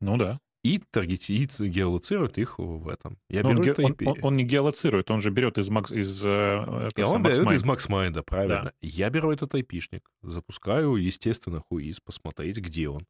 Ну 0.00 0.16
да 0.16 0.40
и 0.62 0.78
таргетирует, 0.90 1.58
геолоцирует 1.60 2.38
их 2.38 2.58
в 2.58 2.88
этом. 2.88 3.18
Я 3.28 3.42
беру 3.42 3.60
он, 3.60 3.68
это 3.68 3.82
он, 3.82 3.96
он, 4.04 4.16
он 4.22 4.36
не 4.36 4.44
геолоцирует, 4.44 5.10
он 5.10 5.20
же 5.20 5.30
берет 5.30 5.58
из 5.58 5.68
Макс... 5.68 5.92
Из, 5.92 6.24
э, 6.24 6.28
это, 6.28 7.06
он 7.08 7.22
берет 7.22 7.50
из 7.52 7.62
MaxMind, 7.62 8.22
правильно. 8.22 8.64
Да. 8.64 8.72
Я 8.80 9.10
беру 9.10 9.30
этот 9.30 9.54
айпишник, 9.54 10.10
запускаю, 10.22 10.96
естественно, 10.96 11.60
хуиз, 11.60 12.00
посмотреть, 12.00 12.58
где 12.58 12.88
он. 12.88 13.06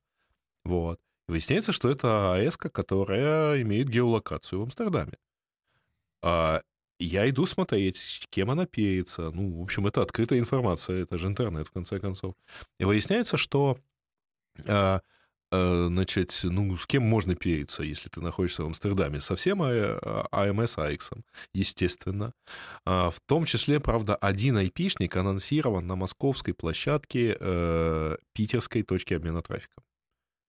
Вот. 0.65 1.01
Выясняется, 1.27 1.73
что 1.73 1.91
это 1.91 2.35
АЭС, 2.35 2.57
которая 2.57 3.61
имеет 3.63 3.89
геолокацию 3.89 4.61
в 4.61 4.63
Амстердаме. 4.65 5.19
А 6.23 6.63
я 6.99 7.29
иду 7.29 7.47
смотреть, 7.47 8.27
кем 8.31 8.51
она 8.51 8.67
пеется. 8.67 9.31
Ну, 9.31 9.61
в 9.61 9.63
общем, 9.63 9.87
это 9.87 10.03
открытая 10.03 10.39
информация, 10.39 11.03
это 11.03 11.17
же 11.17 11.29
интернет, 11.29 11.67
в 11.67 11.71
конце 11.71 12.01
концов. 12.01 12.35
И 12.79 12.85
выясняется, 12.85 13.37
что 13.37 13.79
а, 14.67 15.01
значит, 15.51 16.39
ну, 16.43 16.77
с 16.77 16.87
кем 16.87 17.03
можно 17.03 17.35
переться, 17.35 17.83
если 17.83 18.09
ты 18.09 18.21
находишься 18.21 18.63
в 18.63 18.67
Амстердаме? 18.67 19.21
Со 19.21 19.37
всем 19.37 19.63
АМС 19.63 20.77
AX, 20.77 21.23
естественно. 21.55 22.33
А, 22.85 23.11
в 23.11 23.21
том 23.21 23.45
числе, 23.45 23.81
правда, 23.81 24.17
один 24.17 24.57
айпишник 24.57 25.17
анонсирован 25.17 25.87
на 25.87 25.97
московской 25.97 26.55
площадке 26.55 27.37
э, 27.39 28.17
питерской 28.35 28.83
точки 28.83 29.15
обмена 29.15 29.43
трафиком. 29.43 29.85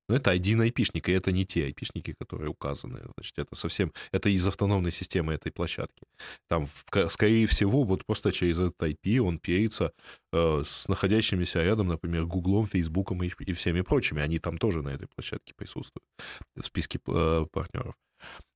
Но 0.10 0.16
это 0.16 0.32
один 0.32 0.60
айпишник, 0.62 1.08
и 1.08 1.12
это 1.12 1.32
не 1.32 1.46
те 1.46 1.66
айпишники, 1.66 2.16
которые 2.20 2.50
указаны. 2.50 3.00
Значит, 3.16 3.40
это 3.40 3.56
совсем... 3.56 3.94
Это 4.12 4.30
из 4.30 4.46
автономной 4.48 4.92
системы 4.92 5.34
этой 5.34 5.52
площадки. 5.52 6.04
Там, 6.50 6.68
скорее 7.10 7.46
всего, 7.46 7.84
вот 7.84 8.06
просто 8.06 8.32
через 8.32 8.60
этот 8.60 8.82
IP 8.82 9.20
он 9.20 9.38
пеется 9.38 9.94
э, 10.34 10.64
с 10.66 10.88
находящимися 10.88 11.64
рядом, 11.64 11.88
например, 11.88 12.26
Гуглом, 12.26 12.66
Фейсбуком 12.66 13.24
и, 13.24 13.30
и 13.40 13.54
всеми 13.54 13.82
прочими. 13.82 14.22
Они 14.22 14.40
там 14.40 14.58
тоже 14.58 14.82
на 14.82 14.90
этой 14.90 15.08
площадке 15.08 15.54
присутствуют 15.56 16.04
в 16.56 16.66
списке 16.66 17.00
э, 17.08 17.46
партнеров. 17.52 17.94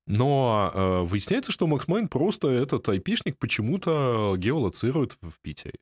Но 0.08 0.72
э, 0.74 1.02
выясняется, 1.04 1.52
что 1.52 1.68
MaxMind 1.68 2.10
просто 2.10 2.50
этот 2.50 2.90
айпишник 2.90 3.38
почему-то 3.38 4.36
геолоцирует 4.38 5.18
в 5.22 5.40
Питере. 5.42 5.80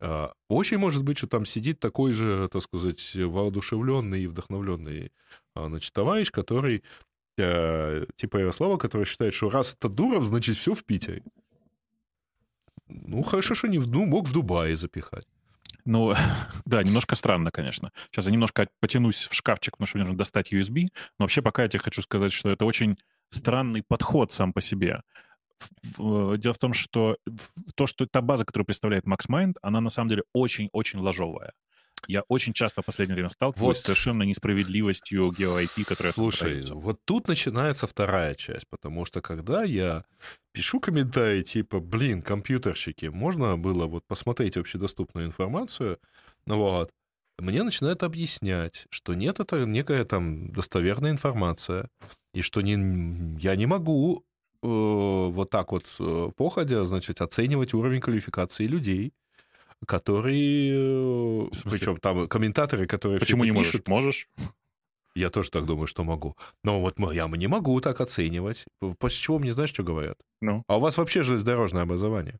А, 0.00 0.32
очень 0.48 0.78
может 0.78 1.04
быть, 1.04 1.18
что 1.18 1.26
там 1.26 1.44
сидит 1.44 1.78
такой 1.78 2.12
же, 2.12 2.48
так 2.50 2.62
сказать, 2.62 3.14
воодушевленный 3.14 4.22
и 4.22 4.26
вдохновленный 4.26 5.12
а, 5.54 5.66
значит, 5.66 5.92
товарищ, 5.92 6.30
который, 6.30 6.82
э, 7.38 8.06
типа 8.16 8.38
Ярослава, 8.38 8.78
который 8.78 9.04
считает, 9.04 9.34
что 9.34 9.50
раз 9.50 9.74
это 9.74 9.88
Дуров, 9.88 10.24
значит, 10.24 10.56
все 10.56 10.74
в 10.74 10.84
Питере. 10.84 11.22
Ну, 12.88 13.22
хорошо, 13.22 13.54
что 13.54 13.68
не 13.68 13.78
в, 13.78 13.90
ну, 13.90 14.06
мог 14.06 14.26
в 14.26 14.32
Дубае 14.32 14.76
запихать. 14.76 15.26
Ну, 15.84 16.14
да, 16.64 16.82
немножко 16.82 17.16
странно, 17.16 17.50
конечно. 17.50 17.92
Сейчас 18.10 18.26
я 18.26 18.32
немножко 18.32 18.68
потянусь 18.80 19.24
в 19.24 19.34
шкафчик, 19.34 19.76
потому 19.76 19.86
что 19.86 19.98
мне 19.98 20.04
нужно 20.04 20.18
достать 20.18 20.52
USB. 20.52 20.88
Но 21.18 21.24
вообще 21.24 21.42
пока 21.42 21.62
я 21.62 21.68
тебе 21.68 21.80
хочу 21.80 22.02
сказать, 22.02 22.32
что 22.32 22.50
это 22.50 22.64
очень 22.64 22.96
странный 23.30 23.82
подход 23.82 24.32
сам 24.32 24.52
по 24.52 24.60
себе. 24.60 25.02
Дело 25.98 26.52
в 26.52 26.58
том, 26.58 26.72
что 26.72 27.16
то, 27.74 27.86
что 27.86 28.06
та 28.06 28.20
база, 28.20 28.44
которую 28.44 28.66
представляет 28.66 29.04
MaxMind, 29.04 29.54
она 29.62 29.80
на 29.80 29.90
самом 29.90 30.10
деле 30.10 30.22
очень-очень 30.32 31.00
ложовая. 31.00 31.52
Я 32.06 32.22
очень 32.28 32.52
часто 32.52 32.82
в 32.82 32.86
последнее 32.86 33.14
время 33.14 33.28
сталкиваюсь 33.28 33.76
вот. 33.76 33.76
с 33.76 33.82
совершенно 33.82 34.22
несправедливостью 34.22 35.30
GeoIP, 35.30 35.84
которая 35.86 36.12
Слушай, 36.12 36.62
вот 36.70 37.00
тут 37.04 37.28
начинается 37.28 37.86
вторая 37.86 38.34
часть, 38.34 38.66
потому 38.70 39.04
что 39.04 39.20
когда 39.20 39.64
я 39.64 40.04
пишу 40.52 40.80
комментарии 40.80 41.42
типа, 41.42 41.78
блин, 41.78 42.22
компьютерщики, 42.22 43.06
можно 43.06 43.58
было 43.58 43.86
вот 43.86 44.06
посмотреть 44.06 44.56
общедоступную 44.56 45.26
информацию, 45.26 45.98
ну 46.46 46.56
вот, 46.56 46.90
мне 47.38 47.62
начинают 47.62 48.02
объяснять, 48.02 48.86
что 48.90 49.14
нет, 49.14 49.40
это 49.40 49.64
некая 49.64 50.04
там 50.04 50.50
достоверная 50.52 51.10
информация, 51.10 51.88
и 52.32 52.42
что 52.42 52.60
не, 52.60 53.38
я 53.40 53.56
не 53.56 53.66
могу 53.66 54.24
Э, 54.62 55.28
вот 55.30 55.50
так 55.50 55.72
вот 55.72 55.84
э, 55.98 56.30
походя, 56.36 56.84
значит, 56.84 57.20
оценивать 57.20 57.74
уровень 57.74 58.00
квалификации 58.00 58.64
людей, 58.64 59.12
которые... 59.86 60.72
Э, 60.74 61.48
Причем 61.64 61.96
там 61.98 62.28
комментаторы, 62.28 62.86
которые... 62.86 63.20
Почему 63.20 63.44
не 63.44 63.52
пишут, 63.52 63.88
можешь? 63.88 64.28
Можешь. 64.36 64.48
Я 65.14 65.30
тоже 65.30 65.50
так 65.50 65.64
думаю, 65.66 65.86
что 65.86 66.04
могу. 66.04 66.36
Но 66.62 66.80
вот 66.80 66.94
я 67.12 67.26
не 67.26 67.46
могу 67.48 67.80
так 67.80 68.00
оценивать. 68.00 68.66
После 68.98 69.18
чего 69.18 69.38
мне 69.38 69.52
знаешь, 69.52 69.70
что 69.70 69.82
говорят? 69.82 70.18
Ну? 70.40 70.62
А 70.68 70.76
у 70.76 70.80
вас 70.80 70.98
вообще 70.98 71.22
железнодорожное 71.22 71.82
образование. 71.82 72.38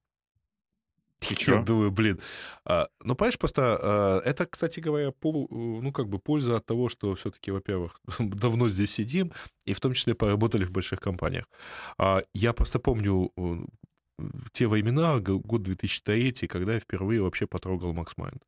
И 1.28 1.34
Я 1.46 1.62
думаю, 1.62 1.90
блин. 1.90 2.20
А, 2.64 2.88
ну, 3.04 3.14
понимаешь, 3.14 3.38
просто 3.38 3.78
а, 3.80 4.20
это, 4.24 4.46
кстати 4.46 4.80
говоря, 4.80 5.10
пол, 5.12 5.48
ну, 5.50 5.92
как 5.92 6.08
бы 6.08 6.18
польза 6.18 6.56
от 6.56 6.66
того, 6.66 6.88
что 6.88 7.14
все-таки, 7.14 7.50
во-первых, 7.50 8.00
давно 8.18 8.68
здесь 8.68 8.92
сидим, 8.92 9.32
и 9.64 9.74
в 9.74 9.80
том 9.80 9.92
числе 9.92 10.14
поработали 10.14 10.64
в 10.64 10.70
больших 10.70 11.00
компаниях. 11.00 11.44
А, 11.98 12.22
я 12.34 12.52
просто 12.52 12.78
помню 12.78 13.30
те 14.52 14.66
времена, 14.66 15.18
год 15.20 15.62
2003, 15.62 16.32
когда 16.48 16.74
я 16.74 16.80
впервые 16.80 17.22
вообще 17.22 17.46
потрогал 17.46 17.94
MaxMind. 17.94 18.40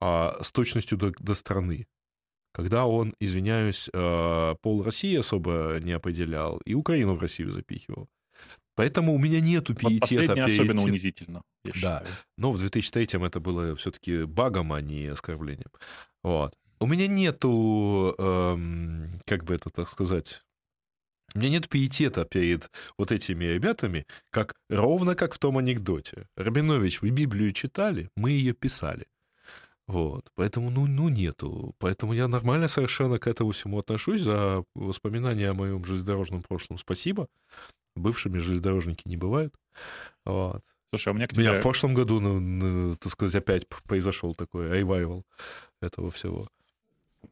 А, 0.00 0.42
с 0.42 0.52
точностью 0.52 0.98
до, 0.98 1.12
до 1.18 1.34
страны. 1.34 1.86
Когда 2.52 2.86
он, 2.86 3.14
извиняюсь, 3.20 3.88
а, 3.92 4.54
пол 4.56 4.82
России 4.82 5.16
особо 5.16 5.78
не 5.80 5.92
определял, 5.92 6.58
и 6.58 6.74
Украину 6.74 7.14
в 7.14 7.22
Россию 7.22 7.52
запихивал. 7.52 8.08
Поэтому 8.76 9.14
у 9.14 9.18
меня 9.18 9.40
нету 9.40 9.74
пиетета. 9.74 10.34
Вот 10.34 10.38
особенно 10.38 10.82
унизительно, 10.82 11.42
я 11.64 11.72
да. 11.72 11.78
Считаю. 11.78 12.06
Но 12.36 12.52
в 12.52 12.58
2003 12.58 13.08
это 13.24 13.40
было 13.40 13.76
все-таки 13.76 14.24
багом, 14.24 14.72
а 14.72 14.80
не 14.80 15.06
оскорблением. 15.06 15.70
Вот. 16.22 16.54
У 16.80 16.86
меня 16.86 17.06
нету, 17.06 18.14
эм, 18.18 19.20
как 19.26 19.44
бы 19.44 19.54
это 19.54 19.70
так 19.70 19.88
сказать, 19.88 20.42
у 21.34 21.38
меня 21.38 21.50
нет 21.50 21.68
пиетета 21.68 22.24
перед 22.24 22.70
вот 22.98 23.10
этими 23.10 23.44
ребятами, 23.44 24.06
как 24.30 24.54
ровно 24.68 25.14
как 25.14 25.34
в 25.34 25.38
том 25.38 25.58
анекдоте. 25.58 26.28
Рабинович, 26.36 27.00
вы 27.02 27.10
Библию 27.10 27.52
читали? 27.52 28.10
Мы 28.16 28.32
ее 28.32 28.52
писали. 28.52 29.06
Вот, 29.86 30.30
поэтому, 30.34 30.70
ну, 30.70 30.86
ну, 30.86 31.08
нету. 31.10 31.74
Поэтому 31.78 32.14
я 32.14 32.26
нормально 32.26 32.68
совершенно 32.68 33.18
к 33.18 33.26
этому 33.26 33.50
всему 33.50 33.78
отношусь. 33.78 34.22
За 34.22 34.64
воспоминания 34.74 35.50
о 35.50 35.54
моем 35.54 35.84
железнодорожном 35.84 36.42
прошлом 36.42 36.78
спасибо. 36.78 37.28
Бывшими 37.96 38.38
железнодорожники 38.38 39.06
не 39.06 39.16
бывают. 39.16 39.54
Вот. 40.24 40.62
Слушай, 40.90 41.08
а 41.08 41.10
у 41.12 41.14
меня 41.14 41.26
к 41.26 41.32
У 41.32 41.34
тебе... 41.34 41.44
меня 41.44 41.54
в 41.54 41.62
прошлом 41.62 41.94
году, 41.94 42.20
ну, 42.20 42.40
ну, 42.40 42.96
так 42.96 43.12
сказать, 43.12 43.34
опять 43.34 43.66
произошел 43.88 44.34
такой 44.34 44.70
ревайвал 44.70 45.24
этого 45.80 46.10
всего. 46.10 46.48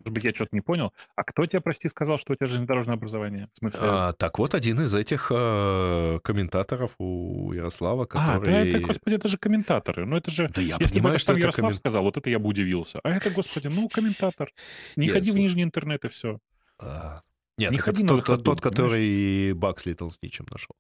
Может 0.01 0.15
быть, 0.15 0.25
я 0.25 0.31
что-то 0.31 0.51
не 0.53 0.61
понял. 0.61 0.93
А 1.17 1.23
кто 1.23 1.47
тебе, 1.47 1.61
прости, 1.61 1.89
сказал, 1.89 2.19
что 2.19 2.33
у 2.33 2.37
тебя 2.37 2.47
железнодорожное 2.47 2.95
образование? 2.95 3.49
В 3.53 3.59
смысле... 3.59 3.81
А, 3.85 4.13
так 4.15 4.39
вот, 4.39 4.55
один 4.55 4.81
из 4.81 4.95
этих 4.95 5.31
а, 5.31 6.19
комментаторов 6.21 6.95
у 6.99 7.53
Ярослава, 7.53 8.07
который... 8.07 8.37
А, 8.37 8.41
да 8.41 8.67
это, 8.67 8.81
господи, 8.81 9.15
это 9.15 9.29
же 9.29 9.39
комментаторы. 9.39 10.07
Ну, 10.07 10.17
это 10.17 10.31
же... 10.31 10.49
Да 10.49 10.61
я 10.61 10.77
Если 10.81 10.95
бы 10.95 11.01
понимаю, 11.01 11.15
это 11.15 11.19
что 11.21 11.27
сам 11.27 11.37
это 11.37 11.43
Ярослав 11.43 11.71
коммен- 11.71 11.75
сказал, 11.75 12.03
вот 12.05 12.17
это 12.17 12.31
я 12.31 12.39
бы 12.39 12.49
удивился. 12.49 13.01
А 13.05 13.11
это, 13.11 13.31
господи, 13.31 13.69
ну, 13.69 13.89
комментатор. 13.89 14.51
Не 14.97 15.07
Нет, 15.07 15.15
ходи 15.15 15.31
в 15.31 15.37
нижний 15.37 15.63
интернет 15.63 16.05
и 16.05 16.09
все. 16.09 16.39
А, 16.79 17.21
Нет, 17.63 17.73
Не 17.73 17.79
ходи 17.79 18.07
тот, 18.07 18.17
заходу, 18.19 18.43
тот, 18.43 18.61
который 18.61 19.53
Бакс 19.53 19.87
Литл 19.87 20.09
с 20.11 20.21
ничем 20.23 20.47
нашел. 20.51 20.75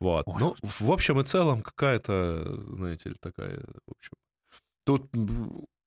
Вот. 0.00 0.24
Ой, 0.26 0.34
ну, 0.38 0.54
в 0.62 0.90
общем 0.90 1.20
и 1.20 1.24
целом, 1.24 1.62
какая-то, 1.62 2.60
знаете 2.76 3.10
ли, 3.10 3.16
такая, 3.20 3.58
в 3.86 3.92
общем... 3.92 4.12
Тут 4.84 5.08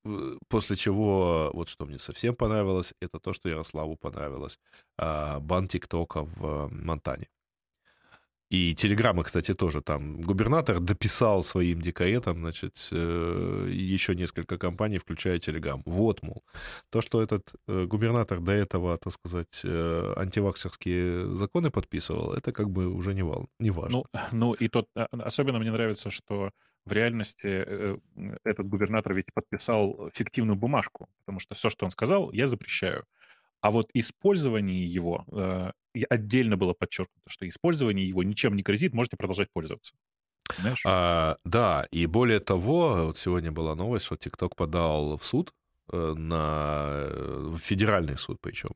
э, 0.05 0.37
после 0.49 0.75
чего, 0.75 1.51
вот 1.53 1.69
что 1.69 1.85
мне 1.85 1.99
совсем 1.99 2.35
понравилось, 2.35 2.93
это 3.01 3.19
то, 3.19 3.33
что 3.33 3.49
Ярославу 3.49 3.95
понравилось. 3.95 4.59
а, 4.97 5.39
Бан 5.39 5.67
ТикТока 5.67 6.23
в 6.23 6.43
э, 6.43 6.67
Монтане. 6.69 7.29
И 8.49 8.73
телеграммы, 8.73 9.23
кстати, 9.23 9.53
тоже 9.53 9.81
там. 9.81 10.21
Губернатор 10.21 10.79
дописал 10.79 11.43
своим 11.43 11.81
дикаретам, 11.81 12.39
значит, 12.39 12.89
э, 12.91 13.69
еще 13.71 14.15
несколько 14.15 14.57
компаний, 14.57 14.97
включая 14.97 15.37
Телеграм. 15.37 15.83
Вот, 15.85 16.23
мол, 16.23 16.43
то, 16.89 17.01
что 17.01 17.21
этот 17.21 17.53
э, 17.67 17.85
губернатор 17.85 18.39
до 18.39 18.51
этого, 18.51 18.97
так 18.97 19.13
сказать, 19.13 19.61
э, 19.63 20.13
антиваксерские 20.17 21.35
законы 21.35 21.69
подписывал, 21.69 22.33
это 22.33 22.51
как 22.51 22.71
бы 22.71 22.87
уже 22.87 23.13
не, 23.13 23.21
вал, 23.21 23.49
не 23.59 23.69
важно. 23.69 23.97
Ну, 23.99 24.05
ну, 24.31 24.53
и 24.53 24.67
тот... 24.67 24.87
а, 24.95 25.07
Особенно 25.11 25.59
мне 25.59 25.71
нравится, 25.71 26.09
что 26.09 26.49
в 26.85 26.91
реальности 26.91 27.65
этот 28.43 28.67
губернатор 28.67 29.13
ведь 29.13 29.31
подписал 29.31 30.09
фиктивную 30.15 30.55
бумажку, 30.55 31.07
потому 31.19 31.39
что 31.39 31.53
все, 31.53 31.69
что 31.69 31.85
он 31.85 31.91
сказал, 31.91 32.31
я 32.31 32.47
запрещаю. 32.47 33.03
А 33.61 33.69
вот 33.69 33.89
использование 33.93 34.85
его, 34.85 35.25
отдельно 36.03 36.57
было 36.57 36.73
подчеркнуто, 36.73 37.29
что 37.29 37.47
использование 37.47 38.07
его 38.07 38.23
ничем 38.23 38.55
не 38.55 38.63
грозит, 38.63 38.93
можете 38.93 39.17
продолжать 39.17 39.49
пользоваться. 39.53 39.95
А, 40.85 41.37
да, 41.43 41.87
и 41.91 42.05
более 42.05 42.39
того, 42.39 43.07
вот 43.07 43.17
сегодня 43.17 43.51
была 43.51 43.75
новость, 43.75 44.05
что 44.05 44.15
TikTok 44.15 44.51
подал 44.55 45.17
в 45.17 45.23
суд 45.23 45.53
э, 45.91 46.13
на 46.17 47.07
в 47.49 47.57
федеральный 47.57 48.17
суд 48.17 48.37
причем, 48.41 48.71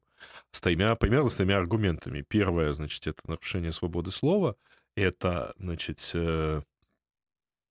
с 0.51 0.61
тремя, 0.61 0.95
примерно 0.95 1.29
с 1.29 1.35
тремя 1.35 1.57
аргументами. 1.57 2.23
Первое, 2.27 2.73
значит, 2.73 3.07
это 3.07 3.21
нарушение 3.25 3.71
свободы 3.71 4.11
слова, 4.11 4.55
это, 4.95 5.53
значит, 5.57 6.11
э, 6.13 6.61
э, 6.61 6.61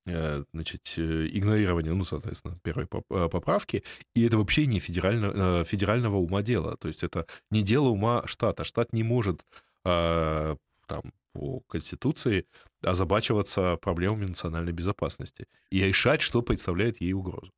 значит, 0.05 0.93
э, 0.97 1.27
игнорирование, 1.31 1.93
ну, 1.93 2.03
соответственно, 2.03 2.59
первой 2.63 2.85
э, 2.85 3.29
поправки, 3.29 3.83
и 4.15 4.25
это 4.25 4.37
вообще 4.37 4.65
не 4.65 4.79
федерально, 4.79 5.61
э, 5.61 5.63
федерального 5.65 6.17
ума 6.17 6.41
дело, 6.41 6.77
то 6.77 6.87
есть 6.87 7.03
это 7.03 7.25
не 7.51 7.61
дело 7.61 7.89
ума 7.89 8.23
штата. 8.27 8.63
Штат 8.65 8.93
не 8.93 9.03
может 9.03 9.45
э, 9.85 10.55
там 10.87 11.01
по 11.33 11.61
Конституции 11.61 12.45
озабачиваться 12.81 13.77
проблемами 13.77 14.25
национальной 14.25 14.73
безопасности 14.73 15.47
и 15.71 15.81
решать, 15.81 16.21
что 16.21 16.41
представляет 16.41 17.01
ей 17.01 17.13
угрозу. 17.13 17.51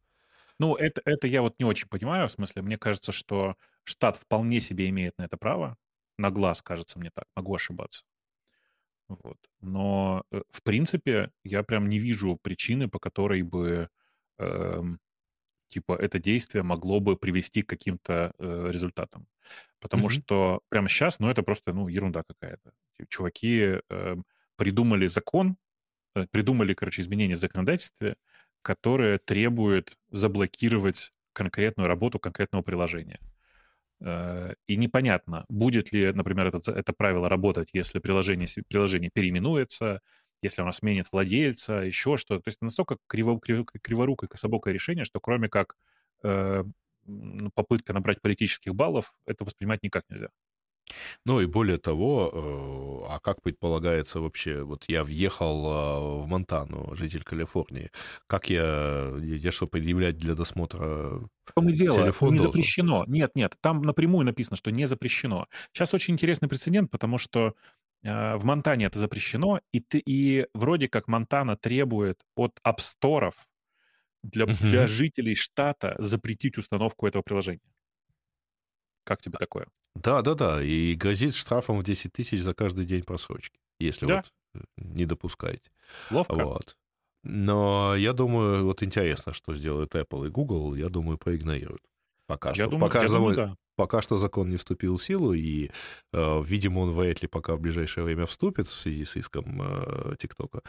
Ну, 0.60 0.76
это, 0.76 1.02
это 1.06 1.28
я 1.28 1.42
вот 1.42 1.56
не 1.60 1.66
очень 1.66 1.90
понимаю, 1.90 2.28
в 2.28 2.32
смысле, 2.32 2.62
мне 2.62 2.78
кажется, 2.78 3.12
что 3.12 3.56
штат 3.84 4.18
вполне 4.18 4.62
себе 4.62 4.88
имеет 4.90 5.18
на 5.18 5.24
это 5.24 5.38
право. 5.38 5.78
На 6.18 6.32
глаз, 6.32 6.62
кажется 6.62 6.98
мне 6.98 7.10
так, 7.14 7.26
могу 7.36 7.56
ошибаться. 7.56 8.06
Вот. 9.08 9.38
Но, 9.62 10.24
э, 10.32 10.42
в 10.52 10.64
принципе, 10.64 11.32
я 11.44 11.64
прям 11.64 11.90
не 11.90 12.00
вижу 12.00 12.38
причины, 12.42 12.88
по 12.90 13.00
которой 13.00 13.42
бы, 13.44 13.90
эм, 14.40 15.00
типа, 15.70 15.94
это 15.96 16.20
действие 16.20 16.64
могло 16.64 17.00
бы 17.02 17.18
привести 17.18 17.64
к 17.64 17.70
каким-то 17.70 18.34
э, 18.40 18.70
результатам. 18.72 19.28
Потому 19.82 20.10
Мгм. 20.10 20.10
что 20.10 20.62
прямо 20.70 20.90
сейчас, 20.90 21.20
ну, 21.20 21.30
это 21.30 21.44
просто, 21.44 21.74
ну, 21.74 21.88
ерунда 21.90 22.24
какая-то. 22.28 22.74
Чуваки 23.10 23.82
эм, 23.90 24.26
придумали 24.58 25.08
закон, 25.08 25.58
э, 26.16 26.28
придумали, 26.32 26.74
короче, 26.76 27.02
изменения 27.04 27.36
в 27.38 27.42
законодательстве, 27.42 28.18
которое 28.64 29.20
требует 29.20 29.98
заблокировать 30.12 31.14
конкретную 31.34 31.88
работу 31.90 32.20
конкретного 32.20 32.64
приложения. 32.64 33.20
Э, 34.02 34.54
И 34.68 34.76
непонятно, 34.78 35.46
будет 35.50 35.92
ли, 35.92 36.12
например, 36.14 36.48
это, 36.48 36.72
это 36.72 36.94
правило 36.94 37.30
работать, 37.30 37.70
если 37.74 38.00
приложение, 38.00 38.48
приложение 38.68 39.10
переименуется, 39.14 40.02
если 40.42 40.62
оно 40.62 40.72
сменит 40.72 41.08
владельца, 41.12 41.76
еще 41.84 42.18
что-то. 42.18 42.42
То 42.44 42.48
есть 42.50 42.62
настолько 42.62 42.98
криво, 43.08 43.40
криво- 43.40 43.66
криворукое, 43.82 44.28
кособокое 44.30 44.74
решение, 44.74 45.06
что 45.06 45.20
кроме 45.20 45.50
как 45.50 45.76
э, 46.24 46.64
попытка 47.54 47.94
набрать 47.94 48.22
политических 48.22 48.76
баллов, 48.76 49.14
это 49.26 49.46
воспринимать 49.46 49.84
никак 49.84 50.04
нельзя. 50.10 50.30
Ну 51.26 51.40
и 51.42 51.46
более 51.46 51.78
того, 51.78 53.06
э, 53.10 53.14
а 53.14 53.20
как 53.20 53.42
предполагается 53.42 54.20
вообще, 54.20 54.64
вот 54.64 54.86
я 54.88 55.04
въехал 55.04 55.66
э, 56.22 56.24
в 56.24 56.28
Монтану, 56.28 56.94
житель 56.96 57.24
Калифорнии, 57.24 57.92
как 58.28 58.50
я, 58.50 59.14
я 59.22 59.52
что, 59.52 59.68
предъявлять 59.68 60.18
для 60.18 60.36
досмотра 60.36 61.28
том 61.56 61.70
и 61.70 61.74
дело, 61.74 62.14
телефон 62.14 62.34
не 62.34 62.38
должен? 62.38 62.40
запрещено. 62.40 63.06
Нет, 63.08 63.32
нет, 63.36 63.56
там 63.62 63.82
напрямую 63.82 64.26
написано, 64.26 64.58
что 64.58 64.72
не 64.72 64.86
запрещено. 64.88 65.48
Сейчас 65.74 65.94
очень 65.94 66.14
интересный 66.16 66.50
прецедент, 66.50 66.92
потому 66.92 67.18
что 67.18 67.56
э, 68.04 68.36
в 68.36 68.44
Монтане 68.46 68.86
это 68.86 69.00
запрещено, 69.00 69.62
и, 69.72 69.80
ты, 69.80 70.00
и 70.06 70.48
вроде 70.54 70.90
как 70.90 71.08
Монтана 71.08 71.56
требует 71.56 72.22
от 72.36 72.60
апсторов 72.64 73.48
для, 74.24 74.48
Мгм. 74.48 74.58
для 74.60 74.88
жителей 74.88 75.36
штата 75.36 75.96
запретить 76.00 76.58
установку 76.58 77.08
этого 77.08 77.24
приложения. 77.24 77.62
Как 79.04 79.22
тебе 79.22 79.38
такое? 79.38 79.68
Да, 79.96 80.22
да, 80.22 80.34
да, 80.36 80.62
и 80.62 80.94
грозит 80.96 81.36
штрафом 81.36 81.80
в 81.80 81.84
10 81.84 82.12
тысяч 82.14 82.42
за 82.42 82.54
каждый 82.54 82.86
день 82.86 83.04
просрочки, 83.04 83.60
если 83.80 84.06
Да. 84.06 84.16
вот 84.18 84.34
э, 84.54 84.60
не 84.78 85.06
допускаете. 85.06 85.72
Ловко? 86.10 86.36
Вот. 86.36 86.78
Но 87.24 87.96
я 87.96 88.14
думаю, 88.14 88.66
вот 88.66 88.84
интересно, 88.84 89.34
что 89.34 89.56
сделают 89.56 89.96
Apple 89.96 90.28
и 90.28 90.30
Google, 90.32 90.76
я 90.76 90.90
думаю, 90.90 91.18
проигнорируют. 91.18 91.84
Пока 92.28 92.50
Я 92.50 92.56
что. 92.56 92.68
думаю, 92.68 92.90
пока, 92.90 93.02
я 93.04 93.08
думаю, 93.08 93.36
закон, 93.36 93.50
да. 93.52 93.56
пока 93.76 94.02
что 94.02 94.18
закон 94.18 94.50
не 94.50 94.58
вступил 94.58 94.98
в 94.98 95.04
силу, 95.04 95.34
и, 95.34 95.70
э, 96.14 96.44
видимо, 96.44 96.80
он 96.80 96.92
вряд 96.92 97.22
ли 97.22 97.28
пока 97.28 97.56
в 97.56 97.60
ближайшее 97.60 98.04
время 98.04 98.26
вступит 98.26 98.68
в 98.68 98.74
связи 98.74 99.06
с 99.06 99.16
иском 99.16 99.62
э, 99.62 100.16
ТикТока. 100.18 100.62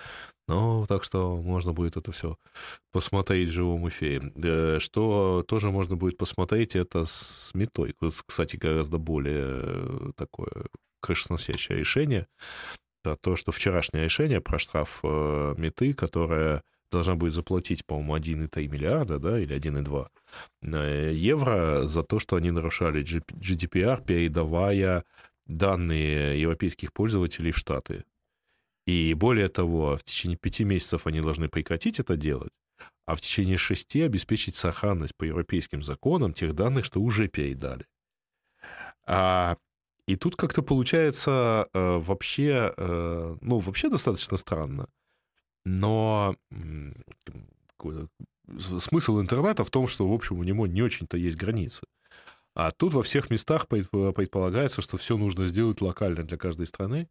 Ну, 0.48 0.84
так 0.86 1.02
что 1.04 1.36
можно 1.36 1.72
будет 1.72 1.96
это 1.96 2.12
все 2.12 2.36
посмотреть 2.92 3.48
в 3.48 3.52
живом 3.52 3.88
эфире. 3.88 4.32
Э, 4.42 4.78
Что 4.80 5.44
тоже 5.48 5.70
можно 5.70 5.96
будет 5.96 6.18
посмотреть, 6.18 6.76
это 6.76 7.06
с 7.06 7.52
метой. 7.54 7.94
Кстати, 8.26 8.56
гораздо 8.56 8.98
более 8.98 10.12
такое 10.16 10.66
крышесносящее 11.00 11.78
решение. 11.78 12.26
Это 13.04 13.16
то, 13.16 13.36
что 13.36 13.52
вчерашнее 13.52 14.04
решение 14.04 14.40
про 14.40 14.58
штраф 14.58 15.00
э, 15.04 15.54
меты, 15.56 15.94
которая 15.94 16.62
должна 16.90 17.14
будет 17.14 17.34
заплатить, 17.34 17.84
по-моему, 17.84 18.16
1,3 18.16 18.68
миллиарда, 18.68 19.18
да, 19.18 19.38
или 19.38 19.56
1,2 19.56 20.08
э, 20.62 21.12
евро 21.14 21.86
за 21.86 22.02
то, 22.02 22.18
что 22.18 22.36
они 22.36 22.50
нарушали 22.50 23.02
GDPR, 23.02 24.04
передавая 24.04 25.04
данные 25.46 26.40
европейских 26.40 26.92
пользователей 26.92 27.52
в 27.52 27.58
Штаты. 27.58 28.04
И 28.86 29.14
более 29.14 29.48
того, 29.48 29.96
в 29.96 30.04
течение 30.04 30.38
пяти 30.38 30.64
месяцев 30.64 31.06
они 31.06 31.20
должны 31.20 31.48
прекратить 31.48 31.98
это 31.98 32.16
делать, 32.16 32.52
а 33.04 33.14
в 33.14 33.20
течение 33.20 33.56
шести 33.56 34.02
обеспечить 34.02 34.54
сохранность 34.54 35.16
по 35.16 35.24
европейским 35.24 35.82
законам 35.82 36.32
тех 36.32 36.54
данных, 36.54 36.84
что 36.84 37.00
уже 37.00 37.28
передали. 37.28 37.86
А, 39.06 39.56
и 40.06 40.16
тут 40.16 40.36
как-то 40.36 40.62
получается 40.62 41.68
э, 41.72 41.98
вообще, 41.98 42.72
э, 42.76 43.36
ну, 43.40 43.58
вообще 43.58 43.88
достаточно 43.88 44.36
странно. 44.36 44.88
Но 45.66 46.36
смысл 48.78 49.20
интернета 49.20 49.64
в 49.64 49.70
том, 49.70 49.88
что, 49.88 50.08
в 50.08 50.12
общем, 50.12 50.38
у 50.38 50.44
него 50.44 50.68
не 50.68 50.80
очень-то 50.80 51.16
есть 51.16 51.36
границы. 51.36 51.82
А 52.54 52.70
тут 52.70 52.94
во 52.94 53.02
всех 53.02 53.30
местах 53.30 53.66
предп- 53.68 54.12
предполагается, 54.12 54.80
что 54.80 54.96
все 54.96 55.18
нужно 55.18 55.44
сделать 55.44 55.80
локально 55.80 56.22
для 56.22 56.36
каждой 56.36 56.68
страны. 56.68 57.08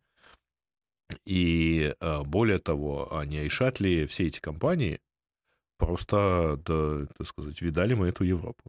И 1.26 1.94
э, 2.00 2.24
более 2.24 2.60
того, 2.60 3.14
а 3.14 3.26
не 3.26 3.44
решат 3.44 3.82
ли 3.82 4.06
все 4.06 4.28
эти 4.28 4.40
компании 4.40 5.02
просто, 5.78 6.58
да, 6.66 7.08
так 7.18 7.28
сказать, 7.28 7.62
видали 7.62 7.94
мы 7.94 8.08
эту 8.08 8.24
Европу. 8.24 8.64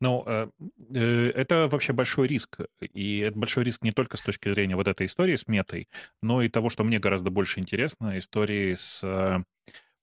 Ну, 0.00 0.24
э, 0.26 0.48
э, 0.94 1.30
это 1.34 1.68
вообще 1.68 1.92
большой 1.92 2.26
риск. 2.26 2.60
И 2.80 3.18
это 3.18 3.38
большой 3.38 3.64
риск 3.64 3.82
не 3.82 3.92
только 3.92 4.16
с 4.16 4.22
точки 4.22 4.52
зрения 4.52 4.76
вот 4.76 4.88
этой 4.88 5.06
истории 5.06 5.36
с 5.36 5.46
метой, 5.46 5.88
но 6.22 6.42
и 6.42 6.48
того, 6.48 6.70
что 6.70 6.84
мне 6.84 6.98
гораздо 6.98 7.30
больше 7.30 7.60
интересно, 7.60 8.18
истории 8.18 8.74
с 8.74 9.02
э, 9.04 9.42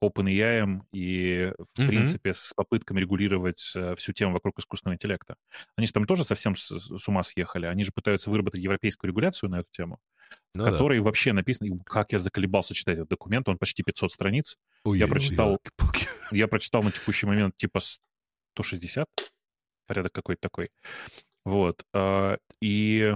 OpenAI 0.04 0.82
и, 0.92 1.52
в 1.74 1.80
Мгм. 1.80 1.88
принципе, 1.88 2.34
с 2.34 2.54
попытками 2.56 3.00
регулировать 3.00 3.74
э, 3.76 3.96
всю 3.96 4.14
тему 4.14 4.34
вокруг 4.34 4.60
искусственного 4.60 4.96
интеллекта. 4.96 5.36
Они 5.76 5.88
же 5.88 5.94
там 5.94 6.06
тоже 6.06 6.24
совсем 6.24 6.56
с, 6.56 6.68
с 6.78 7.08
ума 7.08 7.24
съехали. 7.24 7.66
Они 7.66 7.84
же 7.84 7.92
пытаются 7.92 8.30
выработать 8.30 8.62
европейскую 8.62 9.10
регуляцию 9.10 9.50
на 9.50 9.60
эту 9.62 9.70
тему. 9.72 10.00
ну, 10.54 10.64
в 10.64 10.72
которой 10.72 11.00
да. 11.00 11.04
вообще 11.06 11.34
написано, 11.34 11.76
как 11.86 12.12
я 12.12 12.20
заколебался 12.20 12.76
читать 12.76 12.98
этот 12.98 13.10
документ, 13.10 13.50
он 13.50 13.58
почти 13.58 13.82
500 13.82 14.12
страниц. 14.12 14.58
Ой, 14.84 15.00
я 15.00 15.08
прочитал, 15.08 15.60
я 16.32 16.48
прочитал 16.48 16.84
на 16.84 16.92
текущий 16.92 17.26
момент 17.26 17.58
типа 17.58 17.80
160, 18.54 19.08
порядок 19.88 20.14
какой-то 20.14 20.42
такой. 20.42 20.70
Вот. 21.46 21.84
А, 21.94 22.38
и 22.62 23.16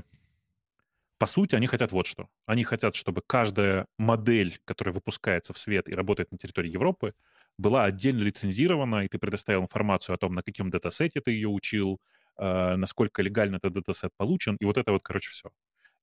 по 1.22 1.28
сути, 1.28 1.53
они 1.55 1.67
хотят 1.67 1.91
вот 1.91 2.07
что. 2.07 2.30
Они 2.47 2.63
хотят, 2.63 2.95
чтобы 2.95 3.22
каждая 3.26 3.86
модель, 3.99 4.59
которая 4.65 4.91
выпускается 4.91 5.53
в 5.53 5.59
свет 5.59 5.88
и 5.88 5.93
работает 5.93 6.32
на 6.32 6.39
территории 6.39 6.72
Европы, 6.72 7.13
была 7.59 7.84
отдельно 7.84 8.24
лицензирована, 8.24 9.05
и 9.05 9.07
ты 9.07 9.19
предоставил 9.19 9.61
информацию 9.61 10.15
о 10.15 10.17
том, 10.17 10.34
на 10.34 10.41
каком 10.41 10.72
датасете 10.72 11.22
ты 11.22 11.32
ее 11.32 11.47
учил, 11.47 11.99
э, 12.38 12.76
насколько 12.76 13.22
легально 13.22 13.57
этот 13.57 13.74
датасет 13.74 14.11
получен, 14.17 14.55
и 14.59 14.65
вот 14.65 14.78
это 14.78 14.91
вот, 14.93 15.03
короче, 15.03 15.30
все. 15.30 15.51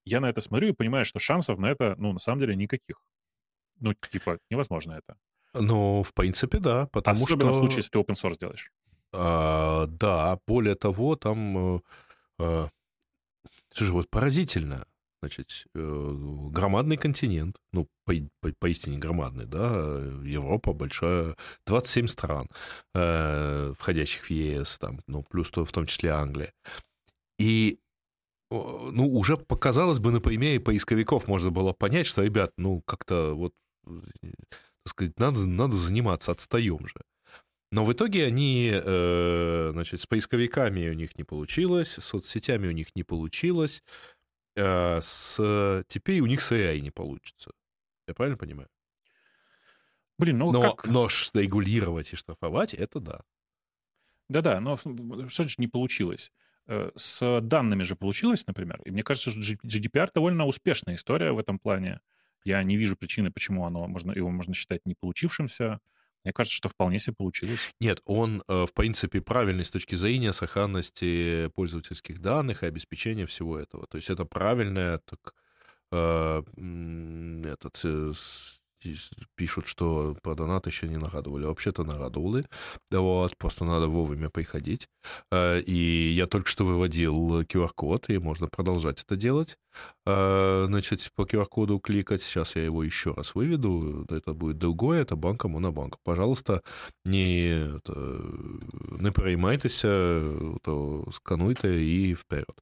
Я 0.04 0.20
на 0.20 0.30
это 0.30 0.40
смотрю 0.40 0.68
и 0.68 0.72
понимаю, 0.72 1.04
что 1.04 1.18
шансов 1.18 1.58
на 1.58 1.66
это, 1.66 1.96
ну, 1.98 2.12
на 2.12 2.20
самом 2.20 2.40
деле, 2.40 2.54
никаких. 2.54 3.02
Ну, 3.80 3.94
типа, 3.94 4.38
невозможно 4.50 4.92
это. 4.92 5.16
Ну, 5.54 6.02
в 6.02 6.14
принципе, 6.14 6.58
да, 6.58 6.86
потому 6.92 7.24
Особенно 7.24 7.50
что... 7.50 7.58
в 7.58 7.60
случае, 7.60 7.78
если 7.78 7.90
ты 7.90 7.98
open 7.98 8.14
source 8.14 8.38
делаешь. 8.38 8.72
А, 9.12 9.86
да, 9.86 10.38
более 10.46 10.74
того, 10.74 11.16
там... 11.16 11.82
А, 12.38 12.68
слушай, 13.72 13.90
вот 13.92 14.10
поразительно. 14.10 14.84
Значит, 15.20 15.66
э, 15.74 16.14
громадный 16.52 16.96
континент, 16.96 17.56
ну, 17.72 17.88
по, 18.04 18.14
по, 18.40 18.52
поистине 18.52 18.98
громадный, 18.98 19.46
да, 19.46 19.98
Европа 20.22 20.72
большая, 20.72 21.36
27 21.66 22.06
стран, 22.06 22.48
э, 22.94 23.72
входящих 23.76 24.26
в 24.26 24.30
ЕС, 24.30 24.78
там, 24.78 25.00
ну, 25.08 25.24
плюс 25.28 25.50
то, 25.50 25.64
в 25.64 25.72
том 25.72 25.86
числе 25.86 26.10
Англия. 26.10 26.52
И, 27.40 27.80
ну, 28.50 29.08
уже 29.12 29.36
показалось 29.36 29.98
бы 29.98 30.12
на 30.12 30.20
примере 30.20 30.60
поисковиков 30.60 31.26
можно 31.26 31.50
было 31.50 31.72
понять, 31.72 32.06
что, 32.06 32.22
ребят, 32.22 32.52
ну, 32.56 32.80
как-то 32.82 33.34
вот, 33.34 33.54
так 33.84 34.86
сказать, 34.86 35.18
надо, 35.18 35.46
надо 35.46 35.74
заниматься, 35.74 36.30
отстаем 36.30 36.86
же. 36.86 37.00
Но 37.70 37.84
в 37.84 37.92
итоге 37.92 38.26
они, 38.26 38.70
э, 38.72 39.70
значит, 39.72 40.00
с 40.00 40.06
поисковиками 40.06 40.88
у 40.88 40.94
них 40.94 41.18
не 41.18 41.24
получилось, 41.24 41.94
с 41.94 42.04
соцсетями 42.04 42.66
у 42.66 42.72
них 42.72 42.94
не 42.94 43.04
получилось, 43.04 43.82
э, 44.56 45.00
с... 45.02 45.84
теперь 45.88 46.20
у 46.20 46.26
них 46.26 46.40
с 46.40 46.52
AI 46.52 46.80
не 46.80 46.90
получится. 46.90 47.50
Я 48.06 48.14
правильно 48.14 48.38
понимаю? 48.38 48.68
Блин, 50.18 50.38
ну 50.38 50.50
но, 50.50 50.74
как... 50.74 50.86
Но 50.86 51.08
регулировать 51.34 52.12
и 52.12 52.16
штрафовать, 52.16 52.74
это 52.74 53.00
да. 53.00 53.20
Да-да, 54.28 54.60
но 54.60 54.76
что 54.76 55.48
же 55.48 55.54
не 55.58 55.68
получилось? 55.68 56.32
Э, 56.66 56.90
с 56.96 57.40
данными 57.40 57.82
же 57.82 57.96
получилось, 57.96 58.46
например. 58.46 58.80
И 58.84 58.90
мне 58.90 59.02
кажется, 59.02 59.30
что 59.30 59.40
GDPR 59.40 60.10
довольно 60.14 60.46
успешная 60.46 60.96
история 60.96 61.32
в 61.32 61.38
этом 61.38 61.58
плане. 61.58 62.00
Я 62.44 62.62
не 62.62 62.76
вижу 62.76 62.96
причины, 62.96 63.30
почему 63.30 63.64
оно 63.66 63.86
можно, 63.88 64.12
его 64.12 64.30
можно 64.30 64.54
считать 64.54 64.84
не 64.84 64.94
получившимся. 64.94 65.80
Мне 66.24 66.32
кажется, 66.32 66.56
что 66.56 66.68
вполне 66.68 66.98
себе 66.98 67.14
получилось. 67.16 67.70
Нет, 67.80 68.00
он, 68.04 68.42
э, 68.48 68.66
в 68.66 68.72
принципе, 68.74 69.20
правильный 69.20 69.64
с 69.64 69.70
точки 69.70 69.94
зрения 69.94 70.32
сохранности 70.32 71.48
пользовательских 71.54 72.20
данных 72.20 72.62
и 72.62 72.66
обеспечения 72.66 73.26
всего 73.26 73.58
этого. 73.58 73.86
То 73.86 73.96
есть 73.96 74.10
это 74.10 74.24
правильное 74.24 74.98
так, 74.98 75.34
э, 75.92 76.42
этот, 77.46 77.80
э, 77.84 78.12
пишут, 79.34 79.66
что 79.66 80.16
про 80.22 80.34
донат 80.34 80.66
еще 80.66 80.88
не 80.88 80.96
нагадывали. 80.96 81.44
Вообще-то 81.44 81.84
нагадывали. 81.84 82.44
Вот, 82.90 83.36
просто 83.36 83.64
надо 83.64 83.88
вовремя 83.88 84.30
приходить. 84.30 84.88
Э, 85.30 85.60
и 85.60 86.12
я 86.12 86.26
только 86.26 86.48
что 86.48 86.64
выводил 86.64 87.42
QR-код, 87.42 88.10
и 88.10 88.18
можно 88.18 88.48
продолжать 88.48 89.02
это 89.02 89.16
делать. 89.16 89.56
Э, 90.06 90.64
значит, 90.66 91.10
по 91.14 91.22
QR-коду 91.22 91.78
кликать. 91.78 92.22
Сейчас 92.22 92.56
я 92.56 92.64
его 92.64 92.82
еще 92.82 93.12
раз 93.12 93.34
выведу. 93.34 94.06
Это 94.08 94.34
будет 94.34 94.58
другое, 94.58 95.02
это 95.02 95.16
банка 95.16 95.48
Монобанк. 95.48 95.96
Пожалуйста, 96.04 96.62
не, 97.04 97.70
не 99.00 99.10
переймайтесь, 99.12 99.80
то 99.80 101.08
скануйте 101.12 101.82
и 101.82 102.14
вперед. 102.14 102.54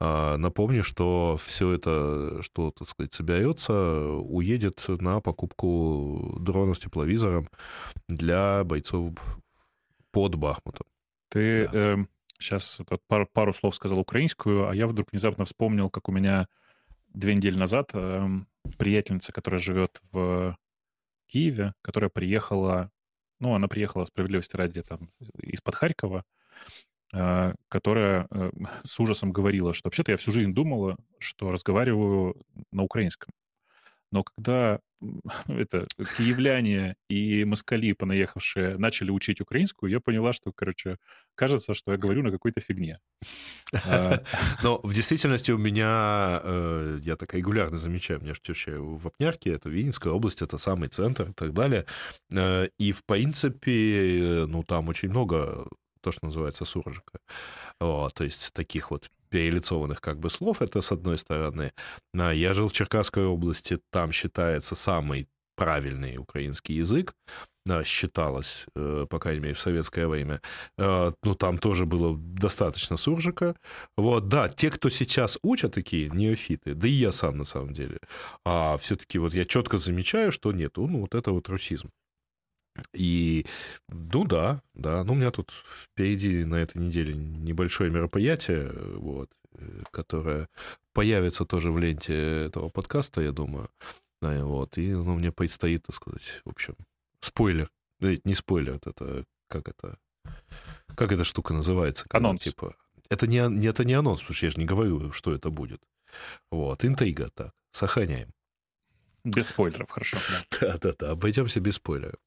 А, 0.00 0.36
напомню, 0.36 0.82
что 0.82 1.38
все 1.42 1.72
это, 1.72 2.42
что, 2.42 2.72
так 2.72 2.88
сказать, 2.88 3.14
соберется, 3.14 3.72
уедет 3.72 4.84
на 4.88 5.20
покупку 5.20 6.36
дрона 6.40 6.74
с 6.74 6.80
тепловизором 6.80 7.48
для 8.08 8.64
бойцов 8.64 9.12
под 10.10 10.34
Бахмутом. 10.34 10.86
Ты 11.28 11.68
да. 11.68 11.78
э, 11.78 11.96
сейчас 12.38 12.80
пару, 13.08 13.28
пару 13.32 13.52
слов 13.52 13.74
сказал 13.74 13.98
украинскую, 13.98 14.68
а 14.68 14.74
я 14.74 14.86
вдруг 14.86 15.10
внезапно 15.12 15.44
вспомнил, 15.44 15.90
как 15.90 16.08
у 16.08 16.12
меня 16.12 16.48
две 17.08 17.34
недели 17.34 17.56
назад 17.56 17.90
э, 17.94 18.28
приятельница, 18.78 19.32
которая 19.32 19.60
живет 19.60 20.00
в 20.12 20.56
Киеве, 21.26 21.74
которая 21.82 22.10
приехала, 22.10 22.90
ну, 23.40 23.54
она 23.54 23.68
приехала, 23.68 24.04
справедливости 24.04 24.56
ради, 24.56 24.82
там, 24.82 25.10
из-под 25.38 25.74
Харькова, 25.74 26.18
а, 26.18 26.22
которая 27.68 28.26
э, 28.30 28.50
с 28.84 28.98
ужасом 29.00 29.32
говорила, 29.32 29.72
что 29.74 29.88
вообще-то 29.88 30.12
я 30.12 30.16
всю 30.16 30.32
жизнь 30.32 30.52
думала, 30.52 30.96
что 31.18 31.50
разговариваю 31.50 32.36
на 32.72 32.82
украинском. 32.82 33.30
Но 34.14 34.22
когда 34.22 34.78
это 35.48 35.86
киевляне 36.16 36.96
и 37.08 37.44
москали, 37.44 37.92
понаехавшие, 37.92 38.78
начали 38.78 39.10
учить 39.10 39.40
украинскую, 39.40 39.90
я 39.90 40.00
поняла, 40.00 40.32
что, 40.32 40.52
короче, 40.52 40.98
кажется, 41.34 41.74
что 41.74 41.92
я 41.92 41.98
говорю 41.98 42.22
на 42.22 42.30
какой-то 42.30 42.60
фигне. 42.60 43.00
А, 43.86 44.22
Но 44.62 44.80
в 44.82 44.94
действительности 44.94 45.50
у 45.50 45.58
меня, 45.58 46.40
э, 46.42 46.98
я 47.02 47.16
так 47.16 47.34
регулярно 47.34 47.76
замечаю, 47.76 48.20
меня 48.20 48.34
же 48.34 48.40
теща 48.40 48.78
в 48.78 49.02
Вапнярке, 49.02 49.52
это 49.52 49.68
Винницкая 49.68 50.12
область, 50.12 50.42
это 50.42 50.58
самый 50.58 50.88
центр 50.88 51.30
и 51.30 51.32
так 51.32 51.52
далее. 51.52 51.86
Э, 52.32 52.68
и, 52.78 52.92
в 52.92 53.04
принципе, 53.04 54.44
ну, 54.46 54.62
там 54.62 54.88
очень 54.88 55.10
много 55.10 55.66
то, 56.04 56.12
что 56.12 56.26
называется 56.26 56.64
суржика. 56.64 57.18
Вот, 57.80 58.14
то 58.14 58.24
есть 58.24 58.52
таких 58.52 58.90
вот 58.90 59.10
перелицованных 59.30 60.00
как 60.00 60.18
бы 60.20 60.30
слов, 60.30 60.62
это 60.62 60.80
с 60.80 60.92
одной 60.92 61.18
стороны. 61.18 61.72
Я 62.14 62.52
жил 62.52 62.68
в 62.68 62.72
Черкасской 62.72 63.24
области, 63.24 63.78
там 63.90 64.12
считается 64.12 64.74
самый 64.74 65.26
правильный 65.56 66.18
украинский 66.18 66.74
язык, 66.76 67.14
считалось, 67.84 68.66
э, 68.76 69.06
по 69.08 69.18
крайней 69.18 69.40
мере, 69.40 69.54
в 69.54 69.60
советское 69.60 70.06
время. 70.06 70.40
Э, 70.78 71.12
ну, 71.22 71.34
там 71.34 71.58
тоже 71.58 71.86
было 71.86 72.16
достаточно 72.16 72.96
суржика. 72.96 73.56
Вот, 73.96 74.28
да, 74.28 74.48
те, 74.48 74.70
кто 74.70 74.90
сейчас 74.90 75.38
учат 75.42 75.74
такие 75.74 76.10
неофиты, 76.10 76.74
да 76.74 76.86
и 76.86 76.90
я 76.90 77.12
сам 77.12 77.38
на 77.38 77.44
самом 77.44 77.72
деле, 77.72 77.98
а 78.44 78.76
все-таки 78.76 79.18
вот 79.18 79.34
я 79.34 79.44
четко 79.44 79.78
замечаю, 79.78 80.30
что 80.30 80.52
нет, 80.52 80.76
ну, 80.76 81.00
вот 81.00 81.14
это 81.14 81.32
вот 81.32 81.48
русизм. 81.48 81.90
И, 82.92 83.46
ну 83.88 84.24
да, 84.24 84.62
да, 84.74 85.04
ну 85.04 85.12
у 85.12 85.16
меня 85.16 85.30
тут 85.30 85.52
впереди 85.52 86.44
на 86.44 86.56
этой 86.56 86.78
неделе 86.78 87.14
небольшое 87.14 87.90
мероприятие, 87.90 88.72
вот, 88.96 89.30
э, 89.52 89.80
которое 89.90 90.48
появится 90.92 91.44
тоже 91.44 91.70
в 91.70 91.78
ленте 91.78 92.46
этого 92.46 92.68
подкаста, 92.68 93.20
я 93.20 93.32
думаю. 93.32 93.70
Да, 94.20 94.44
вот, 94.44 94.78
и 94.78 94.92
ну, 94.92 95.14
мне 95.14 95.30
предстоит, 95.32 95.84
так 95.84 95.94
сказать, 95.96 96.40
в 96.44 96.50
общем, 96.50 96.76
спойлер. 97.20 97.70
Да, 98.00 98.08
не 98.24 98.34
спойлер, 98.34 98.80
это 98.84 99.24
как 99.48 99.68
это, 99.68 99.98
как 100.96 101.12
эта 101.12 101.24
штука 101.24 101.54
называется? 101.54 102.06
Когда, 102.08 102.28
анонс. 102.28 102.42
Типа, 102.42 102.74
это 103.08 103.26
не, 103.26 103.38
это 103.66 103.84
не 103.84 103.94
анонс, 103.94 104.20
потому 104.20 104.34
что 104.34 104.46
я 104.46 104.50
же 104.50 104.58
не 104.58 104.64
говорю, 104.64 105.12
что 105.12 105.32
это 105.32 105.50
будет. 105.50 105.80
Вот, 106.50 106.84
интрига, 106.84 107.30
так, 107.34 107.52
сохраняем. 107.70 108.32
Без 109.24 109.48
спойлеров, 109.48 109.90
хорошо. 109.90 110.16
Да-да-да, 110.60 111.10
обойдемся 111.12 111.60
без 111.60 111.76
спойлеров. 111.76 112.20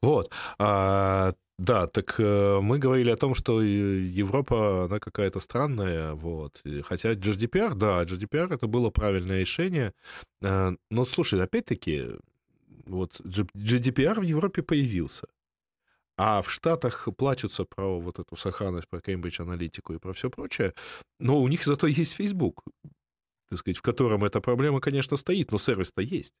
Вот. 0.00 0.32
А, 0.58 1.34
да, 1.58 1.86
так 1.86 2.14
э, 2.18 2.60
мы 2.62 2.78
говорили 2.78 3.10
о 3.10 3.16
том, 3.16 3.34
что 3.34 3.60
Европа, 3.60 4.84
она 4.84 4.98
какая-то 4.98 5.40
странная, 5.40 6.14
вот. 6.14 6.62
Хотя 6.84 7.12
GDPR, 7.12 7.74
да, 7.74 8.02
GDPR 8.04 8.54
это 8.54 8.66
было 8.66 8.90
правильное 8.90 9.40
решение. 9.40 9.92
А, 10.42 10.72
но, 10.90 11.04
слушай, 11.04 11.42
опять-таки, 11.42 12.06
вот 12.86 13.20
GDPR 13.20 14.20
в 14.20 14.22
Европе 14.22 14.62
появился. 14.62 15.26
А 16.16 16.40
в 16.42 16.50
Штатах 16.50 17.08
плачутся 17.16 17.64
про 17.64 18.00
вот 18.00 18.18
эту 18.18 18.36
сохранность, 18.36 18.88
про 18.88 18.98
Cambridge 18.98 19.40
аналитику 19.40 19.94
и 19.94 19.98
про 19.98 20.12
все 20.12 20.30
прочее. 20.30 20.74
Но 21.20 21.40
у 21.40 21.46
них 21.46 21.64
зато 21.64 21.86
есть 21.86 22.14
Facebook 22.14 22.64
так 23.48 23.58
сказать, 23.58 23.78
в 23.78 23.82
котором 23.82 24.24
эта 24.24 24.40
проблема, 24.40 24.80
конечно, 24.80 25.16
стоит, 25.16 25.50
но 25.52 25.58
сервис-то 25.58 26.02
есть. 26.02 26.34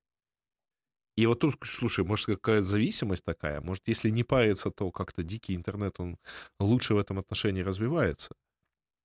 И 1.16 1.26
вот 1.26 1.40
тут, 1.40 1.56
слушай, 1.64 2.04
может, 2.04 2.26
какая-то 2.26 2.66
зависимость 2.66 3.24
такая? 3.24 3.60
Может, 3.60 3.88
если 3.88 4.08
не 4.08 4.22
париться, 4.22 4.70
то 4.70 4.92
как-то 4.92 5.24
дикий 5.24 5.56
интернет, 5.56 5.98
он 5.98 6.16
лучше 6.60 6.94
в 6.94 6.98
этом 6.98 7.18
отношении 7.18 7.62
развивается. 7.62 8.30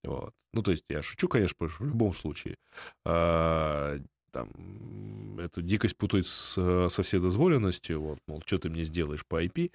Вот. 0.04 0.32
Ну, 0.52 0.62
то 0.62 0.70
есть 0.70 0.84
я 0.88 1.02
шучу, 1.02 1.28
конечно, 1.28 1.56
потому 1.58 1.70
что 1.70 1.82
в 1.82 1.86
любом 1.88 2.14
случае 2.14 2.56
а, 3.04 3.98
там, 4.30 5.38
эту 5.40 5.62
дикость 5.62 5.96
путают 5.96 6.28
с, 6.28 6.88
со 6.88 7.02
вседозволенностью, 7.02 8.00
вот, 8.00 8.18
мол, 8.28 8.42
что 8.46 8.58
ты 8.58 8.70
мне 8.70 8.84
сделаешь 8.84 9.26
по 9.26 9.42
IP, 9.42 9.72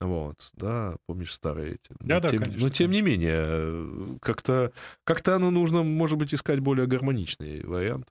вот, 0.00 0.50
да, 0.54 0.96
помнишь 1.06 1.34
старые 1.34 1.74
эти. 1.74 1.94
Да, 2.00 2.20
да, 2.20 2.30
тем, 2.30 2.40
конечно. 2.40 2.62
Но 2.62 2.70
тем 2.70 2.90
конечно. 2.90 3.06
не 3.06 3.16
менее, 3.16 4.18
как-то 4.20 4.72
как 5.04 5.26
оно 5.28 5.50
нужно, 5.50 5.82
может 5.82 6.18
быть, 6.18 6.34
искать 6.34 6.60
более 6.60 6.86
гармоничный 6.86 7.62
вариант. 7.64 8.08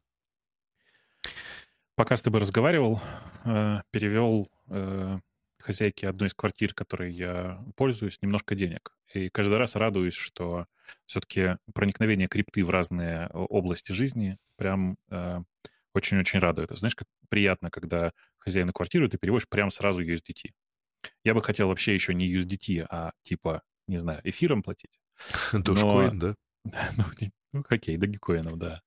пока 1.96 2.16
с 2.16 2.22
тобой 2.22 2.42
разговаривал, 2.42 3.02
э, 3.44 3.82
перевел 3.92 4.50
э, 4.68 5.20
хозяйке 5.60 6.08
одной 6.08 6.30
из 6.30 6.34
квартир, 6.34 6.74
которой 6.74 7.12
я 7.12 7.64
пользуюсь, 7.76 8.22
немножко 8.22 8.56
денег. 8.56 8.96
И 9.14 9.30
каждый 9.30 9.58
раз 9.58 9.76
радуюсь, 9.76 10.14
что 10.14 10.66
все-таки 11.06 11.58
проникновение 11.74 12.28
крипты 12.28 12.64
в 12.64 12.70
разные 12.70 13.28
области 13.28 13.92
жизни 13.92 14.38
прям 14.56 14.98
э, 15.10 15.42
очень-очень 15.94 16.40
радует. 16.40 16.72
Знаешь, 16.72 16.96
как 16.96 17.08
приятно, 17.30 17.70
когда 17.70 18.14
хозяина 18.38 18.74
квартиры 18.74 19.10
ты 19.10 19.18
переводишь 19.18 19.50
прям 19.50 19.72
сразу 19.72 20.04
USDT. 20.04 20.52
Я 21.24 21.34
бы 21.34 21.44
хотел 21.44 21.68
вообще 21.68 21.94
еще 21.94 22.14
не 22.14 22.34
USDT, 22.34 22.86
а 22.90 23.12
типа, 23.24 23.62
не 23.88 23.98
знаю, 23.98 24.22
эфиром 24.24 24.64
платить. 24.64 25.00
Дошкоин, 25.54 26.20
да? 26.20 26.36
Ну, 26.98 27.04
ну, 27.54 27.64
окей, 27.68 27.98
догикоинов, 27.98 28.58
да. 28.58 28.82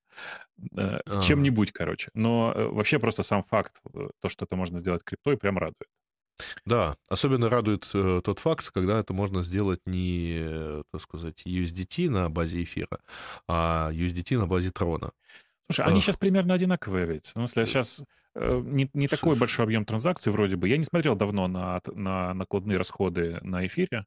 Э, 0.77 0.99
чем-нибудь, 1.21 1.71
короче. 1.71 2.09
Но 2.13 2.53
э, 2.55 2.65
вообще 2.67 2.99
просто 2.99 3.23
сам 3.23 3.43
факт, 3.43 3.75
э, 3.93 4.09
то, 4.21 4.29
что 4.29 4.45
это 4.45 4.55
можно 4.55 4.79
сделать 4.79 5.03
криптой, 5.03 5.37
прям 5.37 5.57
радует. 5.57 5.89
Да, 6.65 6.97
особенно 7.09 7.49
радует 7.49 7.89
э, 7.93 8.21
тот 8.23 8.39
факт, 8.39 8.69
когда 8.71 8.99
это 8.99 9.13
можно 9.13 9.43
сделать 9.43 9.85
не, 9.85 10.83
так 10.91 11.01
сказать, 11.01 11.45
USDT 11.45 12.09
на 12.09 12.29
базе 12.29 12.63
эфира, 12.63 12.99
а 13.47 13.91
USDT 13.91 14.37
на 14.37 14.47
базе 14.47 14.71
трона. 14.71 15.11
Слушай, 15.69 15.85
они 15.85 16.01
сейчас 16.01 16.17
примерно 16.17 16.53
одинаковые 16.53 17.05
ведь. 17.05 17.27
В 17.27 17.31
смысле, 17.31 17.65
сейчас 17.65 18.03
не, 18.35 18.89
не 18.93 19.07
такой 19.07 19.37
большой 19.37 19.65
объем 19.65 19.85
транзакций 19.85 20.31
вроде 20.31 20.55
бы. 20.55 20.67
Я 20.67 20.77
не 20.77 20.83
смотрел 20.83 21.15
давно 21.15 21.47
на, 21.47 21.81
на 21.95 22.33
накладные 22.33 22.77
расходы 22.77 23.39
на 23.41 23.65
эфире. 23.67 24.05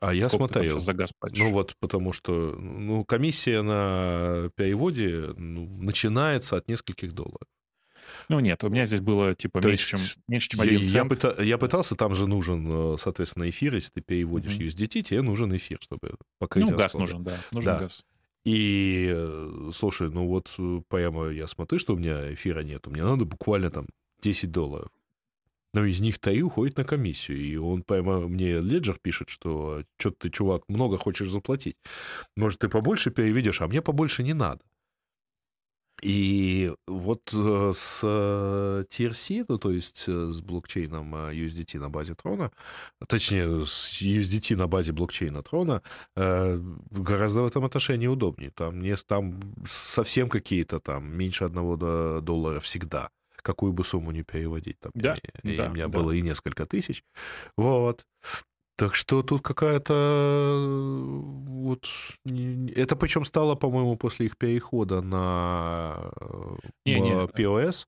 А 0.00 0.12
я 0.12 0.28
смотрел. 0.28 0.80
за 0.80 0.94
газ 0.94 1.12
платишь? 1.18 1.38
Ну 1.38 1.52
вот, 1.52 1.76
потому 1.78 2.12
что 2.12 2.56
ну, 2.58 3.04
комиссия 3.04 3.62
на 3.62 4.50
переводе 4.56 5.32
ну, 5.36 5.66
начинается 5.78 6.56
от 6.56 6.68
нескольких 6.68 7.12
долларов. 7.12 7.46
Ну 8.28 8.40
нет, 8.40 8.62
у 8.64 8.68
меня 8.68 8.84
здесь 8.84 9.00
было 9.00 9.34
типа 9.34 9.60
То 9.60 9.68
меньше, 9.68 9.90
чем, 9.90 10.00
меньше, 10.26 10.48
чем 10.48 10.60
один 10.60 10.80
я, 10.80 10.86
цент. 10.86 10.94
Я, 10.94 11.04
пыта, 11.04 11.42
я 11.42 11.58
пытался, 11.58 11.94
там 11.94 12.14
же 12.14 12.26
нужен, 12.26 12.94
э, 12.94 12.96
соответственно, 12.98 13.48
эфир. 13.48 13.74
Если 13.74 13.90
ты 13.90 14.00
переводишь 14.00 14.58
mm-hmm. 14.58 14.66
USDT, 14.66 15.02
тебе 15.02 15.22
нужен 15.22 15.54
эфир, 15.56 15.78
чтобы 15.80 16.16
покрыть 16.38 16.68
Ну, 16.68 16.76
газ 16.76 16.94
нужен, 16.94 17.22
да. 17.22 17.38
Нужен 17.52 17.72
да. 17.72 17.78
газ. 17.78 18.04
И, 18.44 19.08
э, 19.14 19.70
слушай, 19.72 20.10
ну 20.10 20.26
вот 20.26 20.52
э, 20.58 20.80
прямо 20.88 21.28
я 21.28 21.46
смотрю, 21.46 21.78
что 21.78 21.94
у 21.94 21.96
меня 21.96 22.32
эфира 22.32 22.60
нет. 22.60 22.86
Мне 22.86 23.04
надо 23.04 23.24
буквально 23.24 23.70
там 23.70 23.86
10 24.20 24.50
долларов. 24.50 24.90
Но 25.74 25.84
из 25.84 26.00
них 26.00 26.18
три 26.18 26.42
уходит 26.42 26.76
на 26.76 26.84
комиссию. 26.84 27.38
И 27.38 27.56
он 27.56 27.82
прямо 27.82 28.20
мне 28.28 28.60
Леджер 28.60 28.98
пишет, 29.00 29.28
что 29.28 29.84
что-то 29.96 30.16
ты, 30.20 30.30
чувак, 30.30 30.64
много 30.68 30.98
хочешь 30.98 31.30
заплатить. 31.30 31.76
Может, 32.36 32.60
ты 32.60 32.68
побольше 32.68 33.10
переведешь, 33.10 33.60
а 33.62 33.68
мне 33.68 33.80
побольше 33.80 34.22
не 34.22 34.34
надо. 34.34 34.60
И 36.02 36.72
вот 36.88 37.32
э, 37.32 37.72
с 37.74 38.00
э, 38.02 38.84
TRC, 38.90 39.44
ну, 39.48 39.58
то 39.58 39.70
есть 39.70 40.04
э, 40.08 40.30
с 40.32 40.40
блокчейном 40.40 41.14
USDT 41.14 41.78
на 41.78 41.90
базе 41.90 42.14
Трона, 42.14 42.50
точнее, 43.06 43.64
с 43.64 44.02
USDT 44.02 44.56
на 44.56 44.66
базе 44.66 44.92
блокчейна 44.92 45.42
Трона, 45.44 45.82
гораздо 46.16 47.42
в 47.42 47.46
этом 47.46 47.64
отношении 47.64 48.08
удобнее. 48.08 48.50
Там, 48.50 48.80
не, 48.80 48.96
там 48.96 49.40
совсем 49.64 50.28
какие-то 50.28 50.80
там 50.80 51.16
меньше 51.16 51.44
одного 51.44 52.20
доллара 52.20 52.58
всегда 52.58 53.10
какую 53.42 53.72
бы 53.72 53.82
сумму 53.82 54.12
не 54.12 54.22
переводить. 54.22 54.78
Там, 54.78 54.92
да, 54.94 55.16
и, 55.42 55.56
да, 55.56 55.66
и 55.66 55.68
у 55.68 55.72
меня 55.72 55.88
да. 55.88 55.98
было 55.98 56.12
и 56.12 56.22
несколько 56.22 56.64
тысяч. 56.64 57.02
Вот. 57.56 58.06
Так 58.82 58.96
что 58.96 59.22
тут 59.22 59.42
какая-то 59.42 60.58
вот 61.46 61.88
это 62.24 62.96
причем 62.96 63.24
стало, 63.24 63.54
по-моему, 63.54 63.94
после 63.96 64.26
их 64.26 64.36
перехода 64.36 65.00
на 65.00 66.10
не, 66.84 66.98
не. 66.98 67.12
POS. 67.12 67.86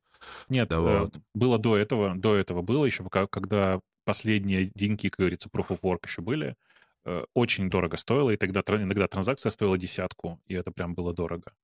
Нет, 0.49 0.68
да, 0.68 0.76
э, 0.76 0.99
вот. 1.01 1.16
было 1.34 1.59
до 1.59 1.76
этого, 1.76 2.14
до 2.14 2.36
этого 2.36 2.62
было 2.62 2.84
еще, 2.84 3.03
пока, 3.03 3.26
когда 3.26 3.80
последние 4.05 4.70
деньги, 4.76 5.09
как 5.09 5.18
говорится, 5.18 5.49
Proof 5.49 5.70
of 5.70 5.80
Work 5.80 6.07
еще 6.07 6.22
были, 6.22 6.55
э, 7.05 7.24
очень 7.34 7.68
дорого 7.68 7.97
стоило, 7.97 8.30
и 8.30 8.36
тогда 8.36 8.62
иногда 8.68 9.09
транзакция 9.09 9.51
стоила 9.51 9.76
десятку, 9.76 10.38
и 10.47 10.55
это 10.55 10.70
прям 10.70 10.95
было 10.95 11.12
дорого. 11.12 11.55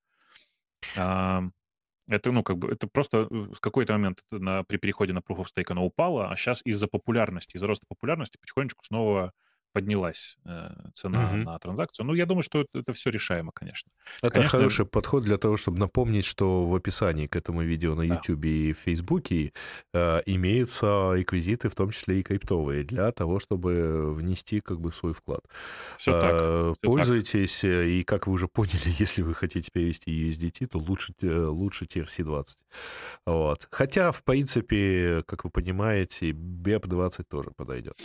Это, 2.10 2.32
ну, 2.32 2.42
как 2.42 2.58
бы, 2.58 2.72
это 2.72 2.88
просто 2.88 3.18
э, 3.18 3.26
в 3.30 3.60
какой-то 3.60 3.92
момент 3.92 4.24
на, 4.32 4.64
при 4.64 4.78
переходе 4.78 5.12
на 5.12 5.20
Proof 5.20 5.38
of 5.38 5.46
Stake 5.54 5.66
оно 5.68 5.84
упало, 5.84 6.28
а 6.28 6.36
сейчас 6.36 6.60
из-за 6.64 6.88
популярности, 6.88 7.56
из-за 7.56 7.68
роста 7.68 7.86
популярности 7.88 8.36
потихонечку 8.36 8.84
снова 8.84 9.32
поднялась 9.72 10.38
э, 10.44 10.70
цена 10.94 11.26
угу. 11.26 11.36
на 11.36 11.58
транзакцию. 11.58 12.06
Ну, 12.06 12.14
я 12.14 12.26
думаю, 12.26 12.42
что 12.42 12.60
это, 12.60 12.80
это 12.80 12.92
все 12.92 13.10
решаемо, 13.10 13.52
конечно. 13.52 13.90
Это 14.22 14.30
конечно, 14.30 14.58
хороший 14.58 14.86
подход 14.86 15.22
для 15.24 15.38
того, 15.38 15.56
чтобы 15.56 15.78
напомнить, 15.78 16.24
что 16.24 16.66
в 16.66 16.74
описании 16.74 17.26
к 17.26 17.36
этому 17.36 17.62
видео 17.62 17.94
на 17.94 18.02
YouTube 18.02 18.40
да. 18.40 18.48
и 18.48 18.72
в 18.72 18.78
Facebook 18.78 19.30
э, 19.32 19.50
имеются 20.26 21.12
реквизиты, 21.14 21.68
в 21.68 21.74
том 21.74 21.90
числе 21.90 22.20
и 22.20 22.22
криптовые, 22.22 22.84
для 22.84 23.12
того, 23.12 23.38
чтобы 23.38 24.14
внести 24.14 24.60
как 24.60 24.80
бы 24.80 24.92
свой 24.92 25.12
вклад. 25.12 25.44
Все 25.96 26.16
э, 26.16 26.20
так. 26.20 26.76
Все 26.78 26.90
Пользуйтесь, 26.90 27.60
так. 27.60 27.86
и 27.86 28.04
как 28.04 28.26
вы 28.26 28.32
уже 28.34 28.48
поняли, 28.48 28.80
если 28.98 29.22
вы 29.22 29.34
хотите 29.34 29.70
перевести 29.72 30.10
USDT, 30.10 30.66
то 30.66 30.78
лучше, 30.78 31.12
лучше 31.22 31.84
TRC-20. 31.84 32.46
Вот. 33.26 33.68
Хотя, 33.70 34.12
в 34.12 34.24
принципе, 34.24 35.22
как 35.26 35.44
вы 35.44 35.50
понимаете, 35.50 36.30
BEP-20 36.30 37.24
тоже 37.24 37.50
подойдет. 37.56 37.98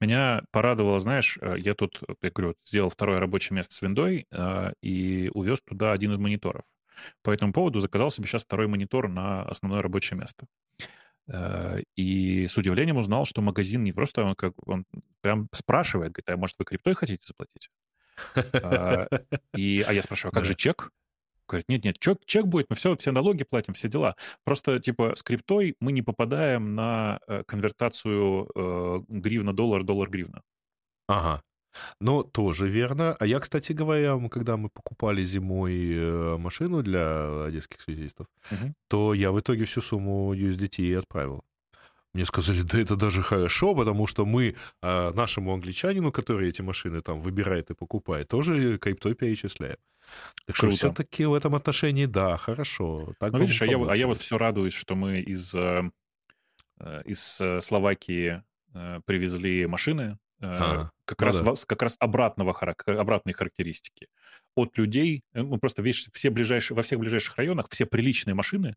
Меня 0.00 0.42
порадовало, 0.50 0.89
знаешь, 0.98 1.38
э, 1.40 1.56
я 1.58 1.74
тут, 1.74 2.00
я 2.22 2.30
говорю, 2.30 2.54
сделал 2.64 2.90
второе 2.90 3.20
рабочее 3.20 3.56
место 3.56 3.74
с 3.74 3.82
виндой 3.82 4.26
э, 4.30 4.72
и 4.82 5.30
увез 5.34 5.60
туда 5.62 5.92
один 5.92 6.12
из 6.12 6.18
мониторов. 6.18 6.64
По 7.22 7.30
этому 7.30 7.52
поводу 7.52 7.80
заказал 7.80 8.10
себе 8.10 8.26
сейчас 8.26 8.44
второй 8.44 8.66
монитор 8.66 9.08
на 9.08 9.42
основное 9.42 9.82
рабочее 9.82 10.18
место. 10.18 10.46
Э, 11.28 11.80
и 11.96 12.46
с 12.46 12.56
удивлением 12.56 12.96
узнал, 12.96 13.24
что 13.24 13.42
магазин 13.42 13.82
не 13.84 13.92
просто, 13.92 14.24
он, 14.24 14.34
как, 14.34 14.54
он 14.66 14.84
прям 15.20 15.48
спрашивает, 15.52 16.12
говорит, 16.12 16.30
а 16.30 16.36
может 16.36 16.56
вы 16.58 16.64
криптой 16.64 16.94
хотите 16.94 17.24
заплатить? 17.26 17.70
И, 19.56 19.84
а 19.86 19.92
я 19.92 20.02
спрашиваю, 20.02 20.32
а 20.32 20.34
как 20.34 20.44
же 20.44 20.54
чек? 20.54 20.90
Говорит, 21.50 21.68
нет-нет, 21.68 21.98
чек, 21.98 22.24
чек 22.26 22.46
будет, 22.46 22.70
мы 22.70 22.76
все, 22.76 22.94
все 22.96 23.10
налоги 23.10 23.42
платим, 23.42 23.74
все 23.74 23.88
дела. 23.88 24.14
Просто, 24.44 24.78
типа, 24.78 25.16
с 25.16 25.22
криптой 25.24 25.74
мы 25.80 25.90
не 25.90 26.00
попадаем 26.00 26.76
на 26.76 27.18
э, 27.26 27.42
конвертацию 27.44 28.48
э, 28.54 29.00
гривна-доллар, 29.08 29.82
доллар-гривна. 29.82 30.42
Ага. 31.10 31.42
Ну, 32.00 32.22
тоже 32.22 32.68
верно. 32.68 33.16
А 33.18 33.26
я, 33.26 33.38
кстати 33.40 33.72
говоря, 33.72 34.18
когда 34.28 34.56
мы 34.56 34.68
покупали 34.68 35.24
зимой 35.24 35.94
э, 35.94 36.36
машину 36.38 36.82
для 36.82 37.44
одесских 37.44 37.80
связистов, 37.80 38.26
угу. 38.50 38.74
то 38.88 39.14
я 39.14 39.30
в 39.30 39.38
итоге 39.38 39.64
всю 39.64 39.80
сумму 39.80 40.34
USDT 40.34 40.98
отправил. 40.98 41.44
Мне 42.12 42.24
сказали, 42.24 42.62
да 42.62 42.80
это 42.80 42.96
даже 42.96 43.22
хорошо, 43.22 43.74
потому 43.74 44.06
что 44.06 44.26
мы 44.26 44.56
э, 44.82 45.10
нашему 45.14 45.52
англичанину, 45.52 46.10
который 46.10 46.48
эти 46.48 46.62
машины 46.62 47.02
там 47.02 47.20
выбирает 47.20 47.70
и 47.70 47.74
покупает, 47.74 48.28
тоже 48.28 48.78
криптой 48.78 49.14
перечисляем. 49.14 49.76
Так 50.46 50.56
что 50.56 50.70
все-таки 50.70 51.24
в 51.24 51.34
этом 51.34 51.54
отношении, 51.54 52.06
да, 52.06 52.36
хорошо. 52.36 53.14
Так 53.20 53.32
ну, 53.32 53.38
видишь, 53.38 53.62
а 53.62 53.66
я, 53.66 53.78
а 53.78 53.96
я 53.96 54.06
вот 54.06 54.18
все 54.18 54.38
радуюсь, 54.38 54.74
что 54.74 54.96
мы 54.96 55.20
из, 55.20 55.54
э, 55.54 55.90
э, 56.80 57.02
из 57.04 57.40
Словакии 57.60 58.42
привезли 59.04 59.66
машины, 59.66 60.16
а, 60.40 60.90
как, 61.04 61.20
ну 61.20 61.26
раз, 61.26 61.40
да. 61.40 61.54
как 61.66 61.82
раз 61.82 61.96
обратного, 61.98 62.52
обратной 62.86 63.32
характеристики. 63.32 64.08
От 64.54 64.78
людей, 64.78 65.22
ну, 65.32 65.58
просто 65.58 65.82
видишь, 65.82 66.08
все 66.12 66.30
ближайшие, 66.30 66.76
во 66.76 66.82
всех 66.82 66.98
ближайших 66.98 67.36
районах 67.36 67.66
все 67.70 67.86
приличные 67.86 68.34
машины, 68.34 68.74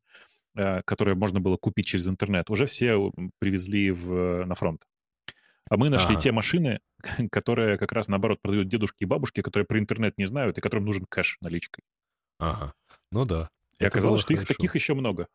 которые 0.54 1.16
можно 1.16 1.40
было 1.40 1.58
купить 1.58 1.88
через 1.88 2.08
интернет, 2.08 2.50
уже 2.50 2.66
все 2.66 3.12
привезли 3.40 3.92
в, 3.92 4.46
на 4.46 4.56
фронт. 4.56 4.86
А 5.70 5.78
мы 5.78 5.90
нашли 5.90 6.14
ага. 6.14 6.22
те 6.22 6.32
машины, 6.32 6.80
которые 7.32 7.78
как 7.78 7.92
раз 7.92 8.08
наоборот 8.08 8.42
продают 8.42 8.68
дедушки 8.68 8.98
и 9.04 9.06
бабушки, 9.06 9.42
которые 9.42 9.66
про 9.66 9.80
интернет 9.80 10.18
не 10.18 10.26
знают 10.26 10.58
и 10.58 10.62
которым 10.62 10.86
нужен 10.86 11.06
кэш 11.10 11.38
наличкой. 11.42 11.84
Ага. 12.40 12.74
Ну 13.12 13.26
да. 13.26 13.50
И 13.80 13.86
оказалось, 13.86 14.22
что 14.22 14.34
хорошо. 14.34 14.44
их 14.44 14.48
таких 14.48 14.76
еще 14.76 14.94
много. 14.94 15.28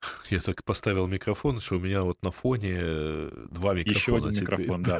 Я 0.30 0.40
так 0.40 0.64
поставил 0.64 1.06
микрофон, 1.06 1.60
что 1.60 1.76
у 1.76 1.80
меня 1.80 2.02
вот 2.02 2.22
на 2.22 2.30
фоне 2.30 2.76
э, 2.80 3.46
два 3.50 3.74
микрофона. 3.74 3.98
Еще 3.98 4.16
один 4.16 4.34
теперь. 4.34 4.58
микрофон, 4.60 4.82
да. 4.84 4.98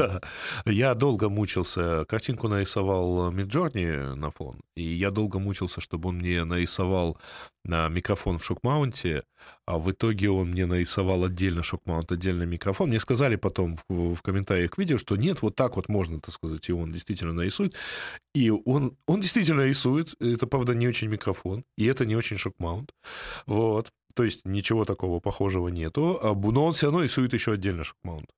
да. 0.64 0.70
Я 0.70 0.94
долго 0.94 1.28
мучился. 1.28 2.04
Картинку 2.06 2.48
нарисовал 2.48 3.32
Midjourney 3.32 4.14
на 4.14 4.30
фон, 4.30 4.60
и 4.76 4.82
я 4.82 5.10
долго 5.10 5.38
мучился, 5.38 5.80
чтобы 5.80 6.10
он 6.10 6.16
мне 6.16 6.44
нарисовал 6.44 7.18
на 7.64 7.88
микрофон 7.88 8.38
в 8.38 8.44
шокмаунте, 8.44 9.24
а 9.66 9.78
в 9.78 9.90
итоге 9.90 10.30
он 10.30 10.50
мне 10.50 10.66
нарисовал 10.66 11.24
отдельно 11.24 11.62
шокмаунт, 11.62 12.10
отдельно 12.10 12.44
микрофон. 12.44 12.88
Мне 12.88 13.00
сказали 13.00 13.36
потом 13.36 13.78
в, 13.88 14.14
в 14.14 14.22
комментариях 14.22 14.72
к 14.72 14.78
видео, 14.78 14.98
что 14.98 15.16
нет, 15.16 15.42
вот 15.42 15.56
так 15.56 15.76
вот 15.76 15.88
можно, 15.88 16.20
так 16.20 16.34
сказать, 16.34 16.68
и 16.68 16.72
он 16.72 16.92
действительно 16.92 17.32
нарисует. 17.32 17.74
И 18.34 18.50
он, 18.50 18.96
он 19.06 19.20
действительно 19.20 19.62
рисует. 19.62 20.14
Это, 20.20 20.46
правда, 20.46 20.74
не 20.74 20.88
очень 20.88 21.08
микрофон, 21.08 21.64
и 21.76 21.84
это 21.84 22.06
не 22.06 22.16
очень 22.16 22.38
шокмаунт. 22.38 22.92
Вот. 23.46 23.92
То 24.14 24.24
есть 24.24 24.44
ничего 24.44 24.84
такого 24.84 25.20
похожего 25.20 25.68
нету, 25.68 26.18
а 26.22 26.34
но 26.34 26.66
он 26.66 26.72
все 26.72 26.86
равно 26.86 27.02
рисует 27.02 27.32
еще 27.32 27.52
отдельно 27.52 27.84
шокмаунт. 27.84 28.30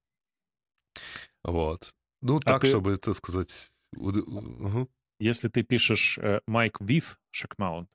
Вот. 1.43 1.95
Ну, 2.21 2.39
а 2.39 2.41
так, 2.41 2.61
ты... 2.63 2.69
чтобы, 2.69 2.93
это 2.93 3.15
сказать... 3.15 3.71
Угу. 3.97 4.89
Если 5.19 5.49
ты 5.49 5.63
пишешь 5.63 6.19
uh, 6.19 6.41
Mike 6.49 6.81
with 6.81 7.17
шокмаунт, 7.31 7.89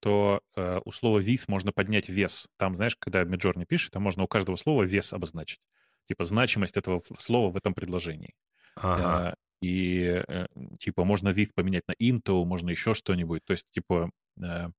то 0.00 0.40
э, 0.56 0.80
у 0.84 0.92
слова 0.92 1.20
with 1.20 1.44
можно 1.46 1.72
поднять 1.72 2.08
вес. 2.08 2.48
Там, 2.56 2.74
знаешь, 2.74 2.96
когда 2.96 3.22
Midjourney 3.22 3.66
пишет, 3.66 3.92
там 3.92 4.02
можно 4.02 4.24
у 4.24 4.26
каждого 4.26 4.56
слова 4.56 4.82
вес 4.82 5.12
обозначить. 5.12 5.60
Типа 6.08 6.24
значимость 6.24 6.76
этого 6.76 7.02
слова 7.18 7.52
в 7.52 7.56
этом 7.56 7.74
предложении. 7.74 8.34
Ага. 8.76 9.36
И 9.60 10.22
э, 10.26 10.46
типа 10.78 11.04
можно 11.04 11.28
with 11.28 11.50
поменять 11.54 11.86
на 11.86 11.92
into, 11.92 12.44
можно 12.44 12.70
еще 12.70 12.94
что-нибудь. 12.94 13.44
То 13.44 13.52
есть 13.52 13.68
типа 13.70 14.10
э, 14.42 14.70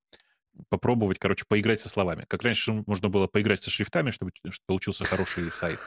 попробовать, 0.69 1.19
короче, 1.19 1.45
поиграть 1.47 1.81
со 1.81 1.89
словами. 1.89 2.25
Как 2.27 2.43
раньше 2.43 2.83
можно 2.85 3.09
было 3.09 3.27
поиграть 3.27 3.63
со 3.63 3.69
шрифтами, 3.69 4.11
чтобы, 4.11 4.31
получился 4.65 5.05
хороший 5.05 5.51
сайт. 5.51 5.79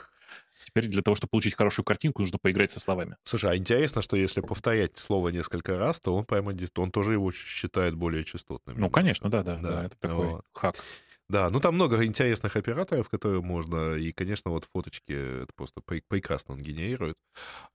Теперь 0.64 0.86
для 0.86 1.02
того, 1.02 1.14
чтобы 1.14 1.30
получить 1.30 1.54
хорошую 1.54 1.84
картинку, 1.84 2.22
нужно 2.22 2.38
поиграть 2.38 2.70
со 2.70 2.80
словами. 2.80 3.16
Слушай, 3.24 3.52
а 3.52 3.56
интересно, 3.56 4.02
что 4.02 4.16
если 4.16 4.40
повторять 4.40 4.96
слово 4.96 5.28
несколько 5.28 5.76
раз, 5.76 6.00
то 6.00 6.14
он 6.16 6.24
прямо 6.24 6.54
он 6.76 6.90
тоже 6.90 7.12
его 7.12 7.30
считает 7.30 7.94
более 7.94 8.24
частотным. 8.24 8.78
Ну, 8.78 8.90
конечно, 8.90 9.30
да, 9.30 9.42
да, 9.42 9.56
да, 9.56 9.70
да 9.70 9.84
это 9.84 9.96
такой 9.98 10.26
вот. 10.26 10.44
хак. 10.52 10.76
Да, 11.28 11.48
ну 11.48 11.58
там 11.58 11.74
много 11.74 12.04
интересных 12.04 12.54
операторов, 12.54 13.08
которые 13.08 13.40
можно, 13.40 13.94
и, 13.94 14.12
конечно, 14.12 14.50
вот 14.50 14.66
фоточки 14.66 15.42
это 15.42 15.52
просто 15.56 15.80
прекрасно 15.80 16.54
он 16.54 16.62
генерирует. 16.62 17.16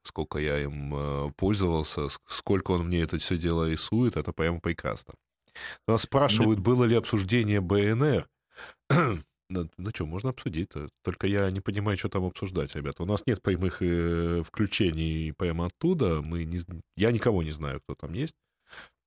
Сколько 0.04 0.38
я 0.38 0.62
им 0.62 0.94
э, 0.96 1.32
пользовался, 1.36 2.10
сколько 2.28 2.72
он 2.72 2.86
мне 2.86 3.02
это 3.02 3.18
все 3.18 3.38
дело 3.38 3.68
рисует, 3.68 4.18
это 4.18 4.34
прямо 4.34 4.60
прекрасно. 4.60 5.16
Нас 5.88 6.04
спрашивают, 6.04 6.60
было 6.60 6.84
ли 6.86 6.96
обсуждение 6.96 7.62
БНР. 7.62 8.28
Ну, 9.52 9.68
ну 9.78 9.90
что, 9.90 10.06
можно 10.06 10.30
обсудить. 10.30 10.70
-то. 10.70 10.90
Только 11.04 11.26
я 11.26 11.50
не 11.50 11.60
понимаю, 11.60 11.98
что 11.98 12.08
там 12.08 12.24
обсуждать, 12.24 12.76
ребята. 12.76 13.02
У 13.02 13.08
нас 13.08 13.24
нет 13.26 13.42
прямых 13.42 13.82
э, 13.82 14.44
включений 14.44 15.34
прямо 15.36 15.66
оттуда. 15.66 16.22
Мы 16.22 16.46
не, 16.46 16.60
я 16.96 17.12
никого 17.12 17.42
не 17.42 17.50
знаю, 17.50 17.82
кто 17.82 17.96
там 17.96 18.14
есть, 18.14 18.36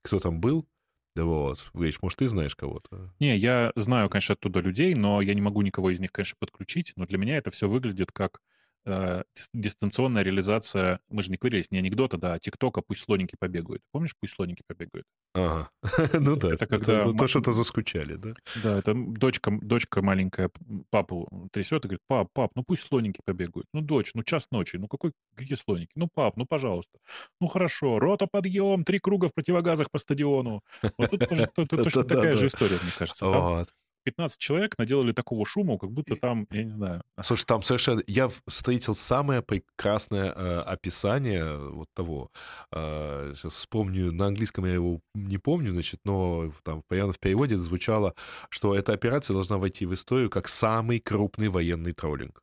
кто 0.03 0.19
там 0.19 0.41
был. 0.41 0.67
Да 1.15 1.25
вот. 1.25 1.71
Гриш, 1.75 2.03
может, 2.03 2.19
ты 2.19 2.27
знаешь 2.27 2.57
кого-то? 2.57 3.15
Не, 3.21 3.37
я 3.37 3.73
знаю, 3.77 4.09
конечно, 4.09 4.33
оттуда 4.33 4.61
людей, 4.61 4.95
но 4.95 5.21
я 5.21 5.35
не 5.35 5.41
могу 5.41 5.63
никого 5.63 5.91
из 5.91 6.01
них, 6.01 6.11
конечно, 6.11 6.37
подключить. 6.41 6.93
Но 6.97 7.07
для 7.07 7.19
меня 7.19 7.37
это 7.37 7.51
все 7.51 7.69
выглядит 7.69 8.11
как 8.11 8.41
э, 8.85 9.23
дистанционная 9.53 10.23
реализация, 10.23 11.01
мы 11.09 11.23
же 11.23 11.31
не 11.31 11.37
говорили, 11.37 11.65
не 11.71 11.79
анекдота, 11.79 12.19
да, 12.19 12.35
а 12.35 12.39
ТикТока, 12.39 12.83
пусть 12.83 13.03
слоники 13.03 13.37
побегают. 13.39 13.83
Помнишь, 13.93 14.15
пусть 14.21 14.35
слоники 14.35 14.63
побегают? 14.67 15.07
Ага. 15.35 15.71
ну 16.13 16.37
да, 16.37 16.55
это 16.55 16.67
когда... 16.67 17.13
то, 17.13 17.27
что-то 17.27 17.53
заскучали, 17.53 18.17
да? 18.17 18.35
Да, 18.63 18.79
это 18.79 18.95
дочка, 18.95 19.51
дочка 19.51 20.03
маленькая 20.03 20.51
папу 20.91 21.49
трясет 21.53 21.85
и 21.85 21.89
говорит, 21.89 22.03
пап, 22.07 22.29
пап, 22.33 22.53
ну 22.55 22.65
пусть 22.67 22.87
слоники 22.87 23.21
побегают. 23.25 23.67
Ну, 23.73 23.81
дочь, 23.81 24.13
ну 24.15 24.23
час 24.23 24.47
ночи, 24.51 24.77
ну 24.77 24.89
какой, 24.89 25.13
какие 25.35 25.57
слоники? 25.57 25.93
Ну, 25.95 26.09
пап, 26.13 26.37
ну, 26.37 26.47
пожалуйста. 26.47 26.99
Ну, 27.41 27.47
хорошо, 27.47 27.99
рота 27.99 28.27
подъем, 28.31 28.85
три 28.85 28.99
круга 28.99 29.29
в 29.29 29.35
противогазах 29.35 29.91
по 29.91 29.99
стадиону. 29.99 30.63
Вот 30.99 31.11
тут 31.11 31.69
точно 31.69 32.05
такая 32.05 32.37
же 32.37 32.47
история, 32.49 32.79
мне 32.83 32.93
кажется. 32.99 33.67
15 34.05 34.39
человек 34.39 34.79
наделали 34.79 35.13
такого 35.13 35.45
шума, 35.47 35.79
как 35.79 35.91
будто 35.91 36.17
там, 36.17 36.47
я 36.51 36.65
не 36.65 36.71
знаю. 36.71 37.03
Слушай, 37.23 37.47
там 37.47 37.63
совершенно... 37.63 38.03
Я 38.07 38.29
встретил 38.47 38.95
самое 38.95 39.43
прекрасное 39.43 40.33
э, 40.33 40.61
описание 40.61 41.57
вот 41.57 41.89
того. 41.95 42.31
Э, 42.73 43.33
сейчас 43.37 43.55
вспомню, 43.55 44.13
на 44.13 44.27
английском 44.27 44.65
я 44.65 44.75
его 44.75 45.01
не 45.15 45.39
помню, 45.39 45.73
значит, 45.73 46.01
но 46.05 46.53
там 46.65 46.83
в 46.89 47.19
переводе 47.19 47.59
звучало, 47.59 48.15
что 48.49 48.75
эта 48.75 48.93
операция 48.93 49.35
должна 49.35 49.59
войти 49.59 49.87
в 49.87 49.95
историю 49.95 50.31
как 50.31 50.49
самый 50.49 50.99
крупный 51.01 51.49
военный 51.49 51.93
троллинг. 51.93 52.43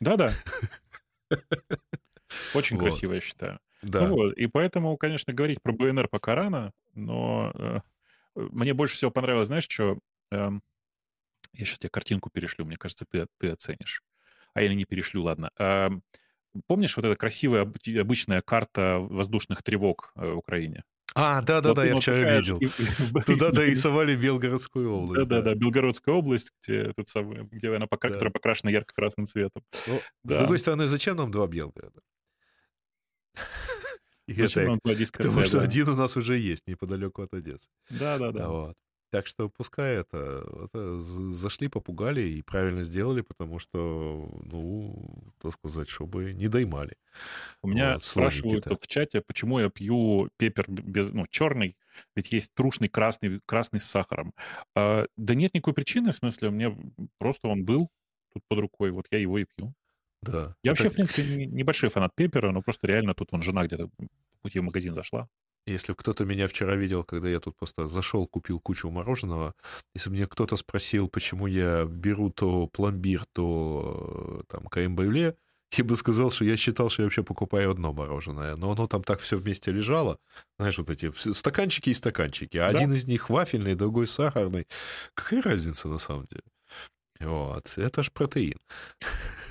Да-да. 0.00 0.32
Очень 2.54 2.78
красиво, 2.78 3.14
я 3.14 3.20
считаю. 3.20 3.58
Да. 3.82 4.08
Ну 4.08 4.14
вот, 4.14 4.32
и 4.34 4.46
поэтому, 4.46 4.96
конечно, 4.96 5.32
говорить 5.32 5.62
про 5.62 5.72
БНР 5.72 6.08
пока 6.08 6.34
рано, 6.34 6.72
но 6.94 7.52
э, 7.54 7.80
мне 8.34 8.74
больше 8.74 8.96
всего 8.96 9.10
понравилось, 9.10 9.48
знаешь, 9.48 9.68
что... 9.68 9.98
Эм, 10.30 10.62
я 11.58 11.64
сейчас 11.64 11.78
тебе 11.78 11.90
картинку 11.90 12.30
перешлю, 12.30 12.64
мне 12.64 12.76
кажется, 12.76 13.04
ты, 13.08 13.26
ты 13.38 13.50
оценишь. 13.50 14.02
А 14.54 14.62
я 14.62 14.72
не 14.74 14.84
перешлю, 14.84 15.22
ладно. 15.22 15.50
А, 15.58 15.90
помнишь 16.66 16.96
вот 16.96 17.04
эта 17.04 17.16
красивая 17.16 17.62
обычная 17.62 18.42
карта 18.42 18.98
воздушных 19.00 19.62
тревог 19.62 20.12
э, 20.16 20.30
в 20.30 20.38
Украине? 20.38 20.84
А, 21.14 21.40
да-да-да, 21.40 21.84
я 21.86 21.96
вчера 21.96 22.38
видел. 22.38 22.60
Туда 23.24 23.50
дорисовали 23.50 24.14
Белгородскую 24.14 24.92
область. 24.92 25.26
Да-да-да, 25.28 25.54
Белгородская 25.54 26.14
область, 26.14 26.52
где, 26.62 26.90
этот 26.90 27.08
самый, 27.08 27.44
где 27.44 27.74
она 27.74 27.86
пока, 27.86 28.08
которая 28.08 28.30
покрашена 28.30 28.70
ярко-красным 28.70 29.26
цветом. 29.26 29.62
Ну, 29.86 30.00
с 30.24 30.36
другой 30.36 30.58
стороны, 30.58 30.88
зачем 30.88 31.16
нам 31.16 31.30
два 31.30 31.46
Белгорода? 31.46 32.00
Зачем 34.28 34.66
нам 34.66 34.80
Потому 34.80 35.44
что 35.44 35.60
один 35.60 35.88
у 35.88 35.94
нас 35.94 36.16
уже 36.16 36.36
есть, 36.36 36.66
неподалеку 36.66 37.22
от 37.22 37.32
Одессы. 37.32 37.68
Да-да-да. 37.90 38.48
Вот. 38.48 38.76
Так 39.16 39.26
что 39.26 39.48
пускай 39.48 39.94
это, 39.94 40.46
это 40.66 41.00
зашли, 41.00 41.68
попугали 41.68 42.20
и 42.20 42.42
правильно 42.42 42.82
сделали, 42.82 43.22
потому 43.22 43.58
что, 43.58 44.28
ну, 44.44 45.32
так 45.40 45.54
сказать, 45.54 45.88
чтобы 45.88 46.34
не 46.34 46.48
доймали. 46.48 46.98
У 47.62 47.68
меня 47.68 47.94
вот, 47.94 48.04
спрашивают 48.04 48.66
в 48.66 48.86
чате, 48.86 49.22
почему 49.22 49.58
я 49.58 49.70
пью 49.70 50.28
пепер 50.36 50.66
без, 50.68 51.14
ну, 51.14 51.26
черный, 51.30 51.78
ведь 52.14 52.30
есть 52.30 52.52
трушный 52.52 52.88
красный, 52.88 53.40
красный 53.46 53.80
с 53.80 53.84
сахаром. 53.84 54.34
А, 54.74 55.06
да 55.16 55.34
нет 55.34 55.54
никакой 55.54 55.72
причины, 55.72 56.12
в 56.12 56.16
смысле, 56.16 56.48
у 56.48 56.52
меня 56.52 56.76
просто 57.16 57.48
он 57.48 57.64
был 57.64 57.88
тут 58.34 58.42
под 58.48 58.58
рукой, 58.58 58.90
вот 58.90 59.06
я 59.10 59.18
его 59.18 59.38
и 59.38 59.46
пью. 59.46 59.72
Да. 60.20 60.54
Я 60.62 60.72
это... 60.72 60.82
вообще, 60.82 60.90
в 60.90 60.92
принципе, 60.92 61.46
небольшой 61.46 61.88
фанат 61.88 62.14
пепера, 62.14 62.52
но 62.52 62.60
просто 62.60 62.86
реально 62.86 63.14
тут 63.14 63.28
он 63.32 63.40
жена 63.40 63.64
где-то 63.66 63.88
по 63.88 64.08
пути 64.42 64.58
в 64.58 64.64
магазин 64.64 64.92
зашла. 64.92 65.26
Если 65.66 65.94
кто-то 65.94 66.24
меня 66.24 66.46
вчера 66.46 66.76
видел, 66.76 67.02
когда 67.02 67.28
я 67.28 67.40
тут 67.40 67.56
просто 67.56 67.88
зашел, 67.88 68.26
купил 68.26 68.60
кучу 68.60 68.88
мороженого, 68.88 69.54
если 69.94 70.10
мне 70.10 70.26
кто-то 70.26 70.56
спросил, 70.56 71.08
почему 71.08 71.48
я 71.48 71.84
беру 71.84 72.30
то 72.30 72.68
пломбир, 72.68 73.24
то 73.32 74.44
там 74.48 74.66
крем-брюле, 74.68 75.36
я 75.76 75.84
бы 75.84 75.96
сказал, 75.96 76.30
что 76.30 76.44
я 76.44 76.56
считал, 76.56 76.88
что 76.88 77.02
я 77.02 77.06
вообще 77.06 77.24
покупаю 77.24 77.72
одно 77.72 77.92
мороженое. 77.92 78.54
Но 78.56 78.70
оно 78.70 78.86
там 78.86 79.02
так 79.02 79.20
все 79.20 79.36
вместе 79.36 79.72
лежало. 79.72 80.18
Знаешь, 80.58 80.78
вот 80.78 80.90
эти 80.90 81.10
стаканчики 81.32 81.90
и 81.90 81.94
стаканчики. 81.94 82.56
Да? 82.58 82.66
Один 82.66 82.92
из 82.92 83.06
них 83.06 83.28
вафельный, 83.28 83.74
другой 83.74 84.06
сахарный. 84.06 84.66
Какая 85.14 85.42
разница 85.42 85.88
на 85.88 85.98
самом 85.98 86.26
деле? 86.26 86.44
Вот, 87.18 87.72
это 87.76 88.02
ж 88.02 88.12
протеин. 88.12 88.58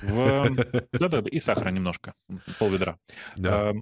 Да-да, 0.92 1.22
и 1.30 1.40
сахара 1.40 1.70
немножко, 1.70 2.14
пол 2.58 2.70
ведра. 2.70 2.96
Да. 3.36 3.72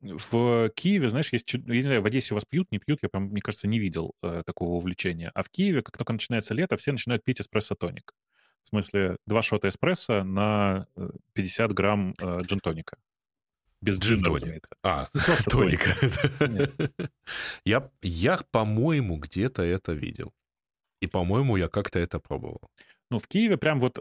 В 0.00 0.68
Киеве, 0.70 1.08
знаешь, 1.08 1.32
есть, 1.32 1.52
я 1.52 1.60
не 1.60 1.82
знаю, 1.82 2.02
в 2.02 2.06
Одессе 2.06 2.34
у 2.34 2.36
вас 2.36 2.44
пьют, 2.44 2.70
не 2.70 2.78
пьют, 2.78 2.98
я 3.02 3.08
прям, 3.08 3.24
мне 3.24 3.40
кажется, 3.40 3.66
не 3.66 3.78
видел 3.78 4.14
э, 4.22 4.42
такого 4.44 4.72
увлечения. 4.72 5.30
А 5.34 5.42
в 5.42 5.48
Киеве, 5.48 5.82
как 5.82 5.96
только 5.96 6.12
начинается 6.12 6.54
лето, 6.54 6.76
все 6.76 6.92
начинают 6.92 7.24
пить 7.24 7.40
эспрессо-тоник. 7.40 8.12
В 8.62 8.68
смысле, 8.68 9.16
два 9.26 9.42
шота 9.42 9.68
эспрессо 9.68 10.22
на 10.22 10.86
50 11.32 11.70
э, 11.70 11.74
грамм 11.74 12.14
э, 12.18 12.42
джин-тоника. 12.42 12.98
Без 13.80 13.98
джина, 13.98 14.28
разумеется. 14.28 14.76
А, 14.82 15.08
тоника. 15.46 15.90
Я, 17.64 17.90
я, 18.02 18.38
по-моему, 18.50 19.16
где-то 19.16 19.62
это 19.62 19.92
видел. 19.92 20.34
И, 21.00 21.06
по-моему, 21.06 21.56
я 21.56 21.68
как-то 21.68 21.98
это 21.98 22.20
пробовал. 22.20 22.60
Ну, 23.10 23.18
в 23.18 23.26
Киеве 23.26 23.56
прям 23.56 23.80
вот 23.80 23.98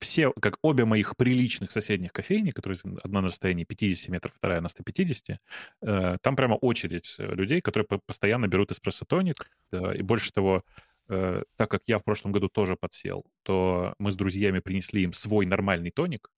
все, 0.00 0.32
как 0.40 0.58
обе 0.62 0.84
моих 0.84 1.16
приличных 1.16 1.70
соседних 1.70 2.12
кофейни, 2.12 2.50
которые 2.50 2.78
одна 3.02 3.22
на 3.22 3.28
расстоянии 3.28 3.64
50 3.64 4.10
метров, 4.10 4.34
вторая 4.36 4.60
на 4.60 4.68
150, 4.68 5.40
э, 5.82 6.16
там 6.20 6.36
прямо 6.36 6.54
очередь 6.54 7.16
людей, 7.18 7.62
которые 7.62 7.86
постоянно 8.06 8.46
берут 8.46 8.72
эспрессо-тоник. 8.72 9.50
Э, 9.72 9.96
и 9.96 10.02
больше 10.02 10.32
того, 10.32 10.64
э, 11.08 11.42
так 11.56 11.70
как 11.70 11.82
я 11.86 11.98
в 11.98 12.04
прошлом 12.04 12.32
году 12.32 12.48
тоже 12.48 12.76
подсел, 12.76 13.24
то 13.42 13.94
мы 13.98 14.10
с 14.10 14.16
друзьями 14.16 14.58
принесли 14.58 15.02
им 15.02 15.14
свой 15.14 15.46
нормальный 15.46 15.90
тоник. 15.90 16.30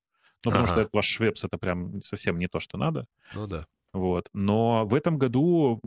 Ну, 0.45 0.51
потому 0.51 0.65
ага. 0.65 0.83
что 0.83 0.89
ваш 0.93 1.07
швепс— 1.07 1.45
это 1.45 1.59
прям 1.59 2.03
совсем 2.03 2.39
не 2.39 2.47
то, 2.47 2.61
что 2.61 2.79
надо. 2.79 3.07
Ну 3.35 3.49
да. 3.49 3.67
Вот. 3.93 4.29
Но 4.33 4.87
в 4.87 4.95
этом 4.95 5.19
году 5.19 5.81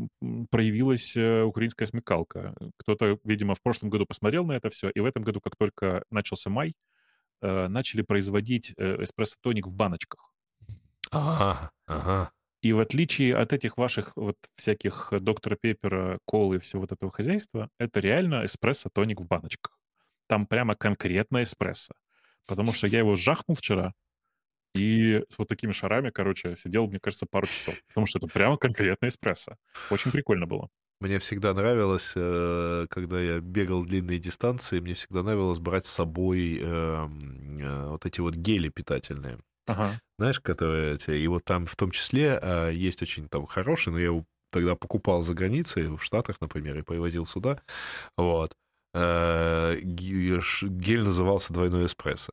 проявилась 0.51 1.17
э, 1.17 1.41
украинская 1.41 1.87
смекалка. 1.87 2.55
Кто-то, 2.77 3.19
видимо, 3.23 3.55
в 3.55 3.61
прошлом 3.61 3.89
году 3.89 4.05
посмотрел 4.05 4.45
на 4.45 4.53
это 4.53 4.69
все, 4.69 4.89
и 4.89 4.99
в 4.99 5.05
этом 5.05 5.23
году, 5.23 5.41
как 5.41 5.55
только 5.55 6.03
начался 6.11 6.49
май, 6.49 6.73
э, 7.41 7.67
начали 7.67 8.03
производить 8.03 8.73
э, 8.77 9.03
эспрессо-тоник 9.03 9.65
в 9.67 9.75
баночках. 9.75 10.31
Ага, 11.11 11.71
ага. 11.87 12.31
И 12.61 12.73
в 12.73 12.79
отличие 12.79 13.35
от 13.35 13.53
этих 13.53 13.77
ваших 13.77 14.11
вот 14.15 14.37
всяких 14.55 15.13
доктора 15.19 15.55
Пеппера, 15.59 16.19
колы 16.25 16.57
и 16.57 16.59
всего 16.59 16.81
вот 16.81 16.91
этого 16.91 17.11
хозяйства, 17.11 17.69
это 17.79 17.99
реально 17.99 18.45
эспрессо-тоник 18.45 19.21
в 19.21 19.27
баночках. 19.27 19.79
Там 20.27 20.45
прямо 20.45 20.75
конкретно 20.75 21.43
эспрессо. 21.43 21.93
Потому 22.47 22.73
что 22.73 22.87
я 22.87 22.99
его 22.99 23.15
жахнул 23.15 23.55
вчера, 23.55 23.93
и 24.75 25.23
с 25.29 25.37
вот 25.37 25.47
такими 25.47 25.71
шарами, 25.71 26.09
короче, 26.09 26.55
сидел, 26.55 26.87
мне 26.87 26.99
кажется, 26.99 27.25
пару 27.25 27.47
часов. 27.47 27.75
Потому 27.87 28.07
что 28.07 28.19
это 28.19 28.27
прямо 28.27 28.57
конкретно 28.57 29.07
эспрессо. 29.07 29.55
Очень 29.89 30.11
прикольно 30.11 30.45
было. 30.45 30.69
Мне 31.01 31.19
всегда 31.19 31.53
нравилось, 31.53 32.13
э, 32.15 32.87
когда 32.89 33.19
я 33.19 33.39
бегал 33.39 33.83
длинные 33.83 34.17
дистанции, 34.17 34.79
мне 34.79 34.93
всегда 34.93 35.23
нравилось 35.23 35.59
брать 35.59 35.85
с 35.85 35.91
собой 35.91 36.57
эм, 36.61 37.59
э, 37.59 37.89
вот 37.89 38.05
эти 38.05 38.21
вот 38.21 38.35
гели 38.35 38.69
питательные. 38.69 39.39
Ага. 39.67 39.99
Знаешь, 40.17 40.39
которые. 40.39 40.97
И 41.07 41.27
вот 41.27 41.43
там 41.43 41.65
в 41.65 41.75
том 41.75 41.91
числе 41.91 42.39
э, 42.41 42.71
есть 42.73 43.01
очень 43.01 43.27
там 43.27 43.45
хорошие, 43.45 43.93
но 43.93 43.99
я 43.99 44.23
тогда 44.51 44.75
покупал 44.75 45.23
за 45.23 45.33
границей, 45.33 45.89
в 45.89 46.01
Штатах, 46.01 46.39
например, 46.39 46.77
и 46.77 46.81
привозил 46.81 47.25
сюда. 47.25 47.61
Вот. 48.15 48.55
Гель 48.93 49.83
назывался 51.03 51.51
«Двойной 51.51 51.87
эспрессо». 51.87 52.31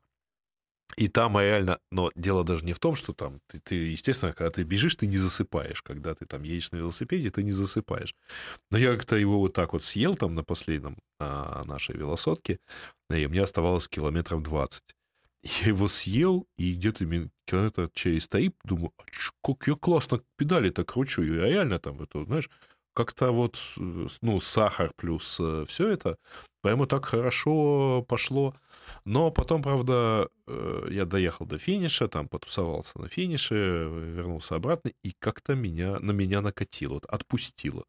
И 0.97 1.09
там 1.09 1.39
реально, 1.39 1.79
но 1.91 2.11
дело 2.15 2.45
даже 2.45 2.65
не 2.65 2.73
в 2.73 2.79
том, 2.79 2.95
что 2.95 3.13
там 3.13 3.41
ты, 3.47 3.61
ты, 3.61 3.75
естественно, 3.75 4.33
когда 4.33 4.51
ты 4.51 4.63
бежишь, 4.63 4.97
ты 4.97 5.07
не 5.07 5.17
засыпаешь. 5.17 5.83
Когда 5.83 6.15
ты 6.15 6.27
там 6.27 6.43
едешь 6.43 6.73
на 6.73 6.77
велосипеде, 6.77 7.31
ты 7.31 7.43
не 7.43 7.53
засыпаешь. 7.53 8.15
Но 8.71 8.79
я 8.79 8.95
как-то 8.95 9.17
его 9.17 9.39
вот 9.39 9.55
так 9.55 9.73
вот 9.73 9.85
съел 9.85 10.15
там 10.15 10.35
на 10.35 10.45
последнем 10.45 10.97
на 11.19 11.63
нашей 11.65 11.97
велосотке, 11.97 12.59
и 13.11 13.27
мне 13.27 13.43
оставалось 13.43 13.89
километров 13.89 14.43
20. 14.43 14.83
Я 15.43 15.69
его 15.69 15.89
съел, 15.89 16.47
и 16.57 16.75
где-то 16.75 17.05
километр 17.47 17.91
через 17.95 18.29
три 18.29 18.53
думаю, 18.65 18.93
а 18.99 19.03
как 19.43 19.67
я 19.67 19.75
классно 19.75 20.23
педали-то 20.37 20.85
кручу. 20.85 21.23
И 21.23 21.31
реально 21.31 21.79
там 21.79 22.01
это, 22.01 22.25
знаешь, 22.25 22.49
как-то 22.95 23.33
вот, 23.33 23.59
ну, 23.77 24.41
сахар 24.41 24.91
плюс 24.97 25.39
э, 25.41 25.65
все 25.69 25.89
это, 25.89 26.17
прямо 26.63 26.87
так 26.87 27.07
хорошо 27.07 28.05
пошло. 28.09 28.55
Но 29.05 29.31
потом, 29.31 29.63
правда, 29.63 30.29
э, 30.47 30.89
я 30.91 31.05
доехал 31.07 31.47
до 31.47 31.59
финиша, 31.59 32.09
там 32.09 32.29
потусовался 32.29 32.99
на 32.99 33.09
финише, 33.09 33.55
вернулся 33.55 34.57
обратно, 34.57 34.93
и 35.03 35.13
как-то 35.19 35.55
меня, 35.55 35.99
на 36.01 36.13
меня 36.13 36.41
накатило, 36.41 36.95
вот, 36.95 37.07
отпустило. 37.07 37.85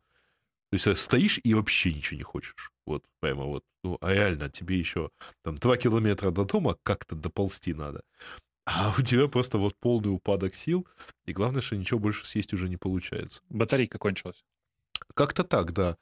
То 0.71 0.75
есть 0.75 0.87
э, 0.87 0.95
стоишь 0.95 1.39
и 1.43 1.53
вообще 1.53 1.93
ничего 1.93 2.17
не 2.17 2.23
хочешь. 2.23 2.71
Вот 2.85 3.03
прямо 3.19 3.43
вот. 3.45 3.63
Ну, 3.83 3.97
а 4.01 4.13
реально, 4.13 4.49
тебе 4.49 4.79
еще 4.79 5.11
там 5.43 5.55
два 5.55 5.77
километра 5.77 6.31
до 6.31 6.45
дома 6.45 6.77
как-то 6.83 7.15
доползти 7.15 7.73
надо. 7.73 8.01
А 8.65 8.93
у 8.97 9.01
тебя 9.01 9.27
просто 9.27 9.57
вот 9.57 9.75
полный 9.77 10.07
упадок 10.07 10.55
сил, 10.55 10.87
и 11.25 11.33
главное, 11.33 11.61
что 11.61 11.75
ничего 11.75 11.99
больше 11.99 12.25
съесть 12.25 12.53
уже 12.53 12.69
не 12.69 12.77
получается. 12.77 13.41
Батарейка 13.49 13.97
кончилась. 13.97 14.43
Как-то 15.15 15.43
так, 15.43 15.73
да. 15.73 15.97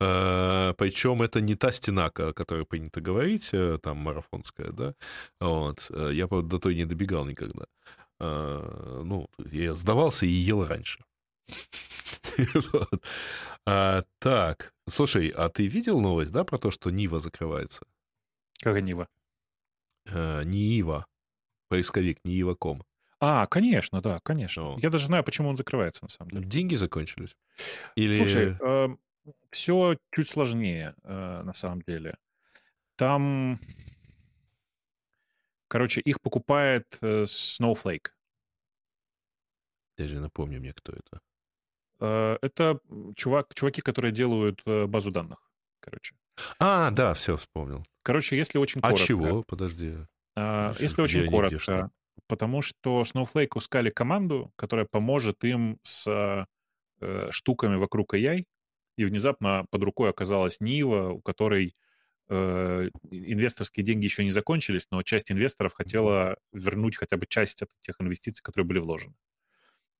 Э, 0.00 0.74
Причем 0.76 1.22
это 1.22 1.40
не 1.40 1.54
та 1.54 1.72
стена, 1.72 2.06
о 2.06 2.32
которой 2.32 2.64
принято 2.64 3.00
говорить, 3.00 3.50
э, 3.52 3.78
там 3.82 3.98
марафонская, 3.98 4.72
да. 4.72 4.94
Вот. 5.40 5.86
Э, 5.90 6.10
я, 6.12 6.26
до 6.26 6.58
той 6.58 6.74
не 6.74 6.84
добегал 6.84 7.26
никогда. 7.26 7.66
Ну, 8.18 9.28
я 9.38 9.74
сдавался 9.74 10.24
и 10.24 10.30
ел 10.30 10.64
раньше. 10.66 11.04
а, 13.66 14.04
так, 14.18 14.72
слушай, 14.88 15.28
а 15.28 15.50
ты 15.50 15.66
видел 15.66 16.00
новость, 16.00 16.32
да, 16.32 16.44
про 16.44 16.58
то, 16.58 16.70
что 16.70 16.90
Нива 16.90 17.20
закрывается? 17.20 17.84
Как 18.62 18.80
Нива? 18.80 19.08
Нива. 20.06 21.06
Поисковик 21.68 22.18
Нива.ком. 22.24 22.84
А, 23.20 23.46
конечно, 23.46 24.00
да, 24.02 24.20
конечно. 24.22 24.62
Ну. 24.62 24.78
Я 24.78 24.90
даже 24.90 25.06
знаю, 25.06 25.24
почему 25.24 25.48
он 25.48 25.56
закрывается, 25.56 26.04
на 26.04 26.08
самом 26.08 26.30
деле. 26.30 26.44
Деньги 26.44 26.74
закончились? 26.74 27.36
Или... 27.94 28.16
Слушай, 28.16 28.56
э, 28.60 28.88
все 29.50 29.96
чуть 30.14 30.28
сложнее, 30.28 30.94
э, 31.02 31.42
на 31.42 31.52
самом 31.52 31.82
деле. 31.82 32.18
Там, 32.96 33.58
короче, 35.68 36.00
их 36.00 36.20
покупает 36.20 36.86
э, 37.00 37.24
Snowflake. 37.24 38.08
Даже 39.96 40.20
напомни 40.20 40.58
мне, 40.58 40.72
кто 40.74 40.92
это. 40.92 41.20
Э, 42.00 42.38
это 42.42 42.80
чувак, 43.16 43.54
чуваки, 43.54 43.80
которые 43.80 44.12
делают 44.12 44.60
э, 44.66 44.86
базу 44.86 45.10
данных, 45.10 45.38
короче. 45.80 46.14
А, 46.58 46.90
да, 46.90 47.14
все, 47.14 47.36
вспомнил. 47.36 47.84
Короче, 48.02 48.36
если 48.36 48.58
очень 48.58 48.80
а 48.80 48.88
коротко... 48.88 49.04
А 49.04 49.06
чего? 49.06 49.42
Подожди. 49.42 49.96
Э, 50.36 50.74
если 50.78 51.00
очень 51.00 51.30
коротко, 51.30 51.90
потому 52.28 52.62
что 52.62 53.02
Snowflake 53.02 53.58
искали 53.58 53.90
команду, 53.90 54.52
которая 54.56 54.86
поможет 54.90 55.44
им 55.44 55.78
с 55.82 56.46
э, 57.00 57.28
штуками 57.30 57.76
вокруг 57.76 58.14
AI, 58.14 58.46
и 58.96 59.04
внезапно 59.04 59.66
под 59.70 59.82
рукой 59.84 60.10
оказалась 60.10 60.60
Нива, 60.60 61.10
у 61.10 61.20
которой 61.20 61.76
э, 62.28 62.90
инвесторские 63.10 63.84
деньги 63.84 64.06
еще 64.06 64.24
не 64.24 64.30
закончились, 64.30 64.88
но 64.90 65.02
часть 65.02 65.32
инвесторов 65.32 65.74
хотела 65.74 66.38
вернуть 66.52 66.96
хотя 66.96 67.16
бы 67.16 67.26
часть 67.28 67.62
от 67.62 67.70
тех 67.82 67.96
инвестиций, 68.00 68.42
которые 68.42 68.66
были 68.66 68.80
вложены. 68.80 69.14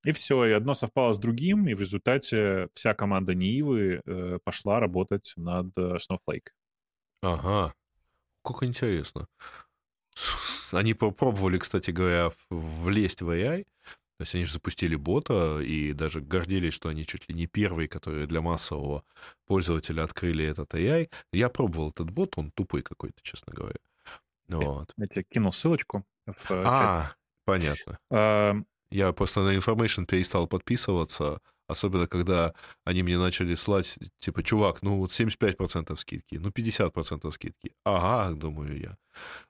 И 0.05 0.11
все, 0.13 0.45
и 0.45 0.51
одно 0.51 0.73
совпало 0.73 1.13
с 1.13 1.19
другим, 1.19 1.67
и 1.67 1.73
в 1.73 1.81
результате 1.81 2.69
вся 2.73 2.93
команда 2.93 3.35
Нивы 3.35 4.01
э, 4.05 4.39
пошла 4.43 4.79
работать 4.79 5.33
над 5.35 5.67
э, 5.77 5.97
Snowflake. 5.97 6.49
Ага, 7.21 7.73
как 8.43 8.63
интересно. 8.63 9.27
Они 10.71 10.93
попробовали, 10.93 11.57
кстати 11.57 11.91
говоря, 11.91 12.31
влезть 12.49 13.21
в 13.21 13.29
AI. 13.29 13.65
То 14.17 14.23
есть 14.23 14.33
они 14.33 14.45
же 14.45 14.53
запустили 14.53 14.95
бота 14.95 15.59
и 15.59 15.93
даже 15.93 16.21
гордились, 16.21 16.73
что 16.73 16.89
они 16.89 17.05
чуть 17.05 17.29
ли 17.29 17.35
не 17.35 17.45
первые, 17.45 17.87
которые 17.87 18.25
для 18.25 18.41
массового 18.41 19.03
пользователя 19.45 20.03
открыли 20.03 20.43
этот 20.43 20.73
AI. 20.73 21.09
Я 21.31 21.49
пробовал 21.49 21.91
этот 21.91 22.09
бот, 22.09 22.33
он 22.35 22.51
тупой 22.51 22.81
какой-то, 22.81 23.21
честно 23.21 23.53
говоря. 23.53 23.79
Вот. 24.47 24.91
Я 24.97 25.07
тебе 25.07 25.23
кинул 25.23 25.53
ссылочку. 25.53 26.03
В 26.25 26.45
а, 26.49 27.03
чат. 27.03 27.17
понятно. 27.45 27.99
А... 28.09 28.55
Я 28.89 29.11
просто 29.11 29.41
на 29.41 29.55
Information 29.55 30.05
перестал 30.05 30.47
подписываться, 30.47 31.41
особенно 31.67 32.07
когда 32.07 32.53
они 32.85 33.03
мне 33.03 33.17
начали 33.17 33.55
слать, 33.55 33.97
типа, 34.19 34.43
чувак, 34.43 34.81
ну 34.81 34.97
вот 34.97 35.11
75% 35.11 35.97
скидки, 35.97 36.35
ну 36.35 36.49
50% 36.49 37.31
скидки. 37.31 37.73
Ага, 37.83 38.33
думаю 38.35 38.79
я. 38.79 38.97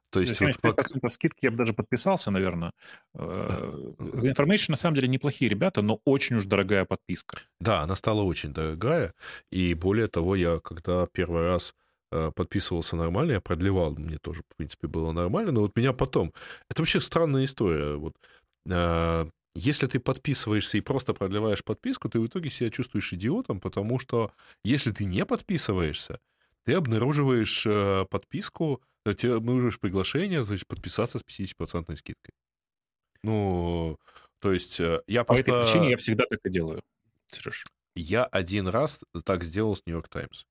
То 0.10 0.22
есть 0.22 0.42
75% 0.42 1.00
вот... 1.02 1.14
скидки 1.14 1.46
я 1.46 1.52
бы 1.52 1.58
даже 1.58 1.74
подписался, 1.74 2.32
наверное. 2.32 2.72
The 3.16 4.34
Information 4.34 4.72
на 4.72 4.78
самом 4.78 4.96
деле 4.96 5.08
неплохие 5.08 5.50
ребята, 5.50 5.82
но 5.82 6.00
очень 6.06 6.38
уж 6.38 6.46
дорогая 6.46 6.86
подписка. 6.86 7.38
Да, 7.60 7.82
она 7.82 7.96
стала 7.96 8.22
очень 8.22 8.54
дорогая. 8.54 9.14
И 9.52 9.74
более 9.74 10.08
того, 10.08 10.36
я 10.36 10.60
когда 10.60 11.08
первый 11.08 11.42
раз 11.42 11.76
э, 12.12 12.32
подписывался 12.34 12.96
нормально, 12.96 13.34
я 13.34 13.42
продлевал, 13.42 13.96
мне 13.96 14.18
тоже, 14.18 14.42
в 14.42 14.56
принципе, 14.56 14.88
было 14.88 15.12
нормально, 15.12 15.52
но 15.52 15.62
вот 15.62 15.76
меня 15.76 15.94
потом... 15.94 16.34
Это 16.70 16.82
вообще 16.82 17.02
странная 17.02 17.44
история. 17.44 17.96
Вот, 17.96 18.16
э, 18.70 19.30
если 19.58 19.88
ты 19.88 20.00
подписываешься 20.00 20.78
и 20.78 20.82
просто 20.82 21.14
продлеваешь 21.14 21.64
подписку, 21.64 22.10
ты 22.10 22.20
в 22.20 22.26
итоге 22.26 22.50
себя 22.50 22.70
чувствуешь 22.70 23.14
идиотом, 23.14 23.60
потому 23.60 24.00
что 24.00 24.32
если 24.64 24.92
ты 24.92 25.06
не 25.06 25.26
подписываешься, 25.26 26.20
ты 26.64 26.74
обнаруживаешь 26.74 27.66
подписку 28.10 28.82
ты 29.14 29.30
обнаруживаешь 29.30 29.80
приглашение, 29.80 30.44
значит, 30.44 30.68
подписаться 30.68 31.20
с 31.20 31.24
50% 31.24 31.96
скидкой. 31.96 32.34
Ну, 33.24 33.98
то 34.40 34.54
есть 34.54 34.80
э, 34.80 35.02
я 35.08 35.24
По 35.24 35.34
просто... 35.34 35.52
этой 35.52 35.64
причине 35.64 35.92
я 35.92 35.98
всегда 35.98 36.26
так 36.30 36.40
и 36.44 36.50
делаю, 36.50 36.82
Сереж. 37.28 37.66
Я 37.96 38.26
один 38.26 38.68
раз 38.68 39.00
так 39.26 39.44
сделал 39.44 39.76
с 39.76 39.82
Нью-Йорк 39.86 40.08
Таймс. 40.08 40.46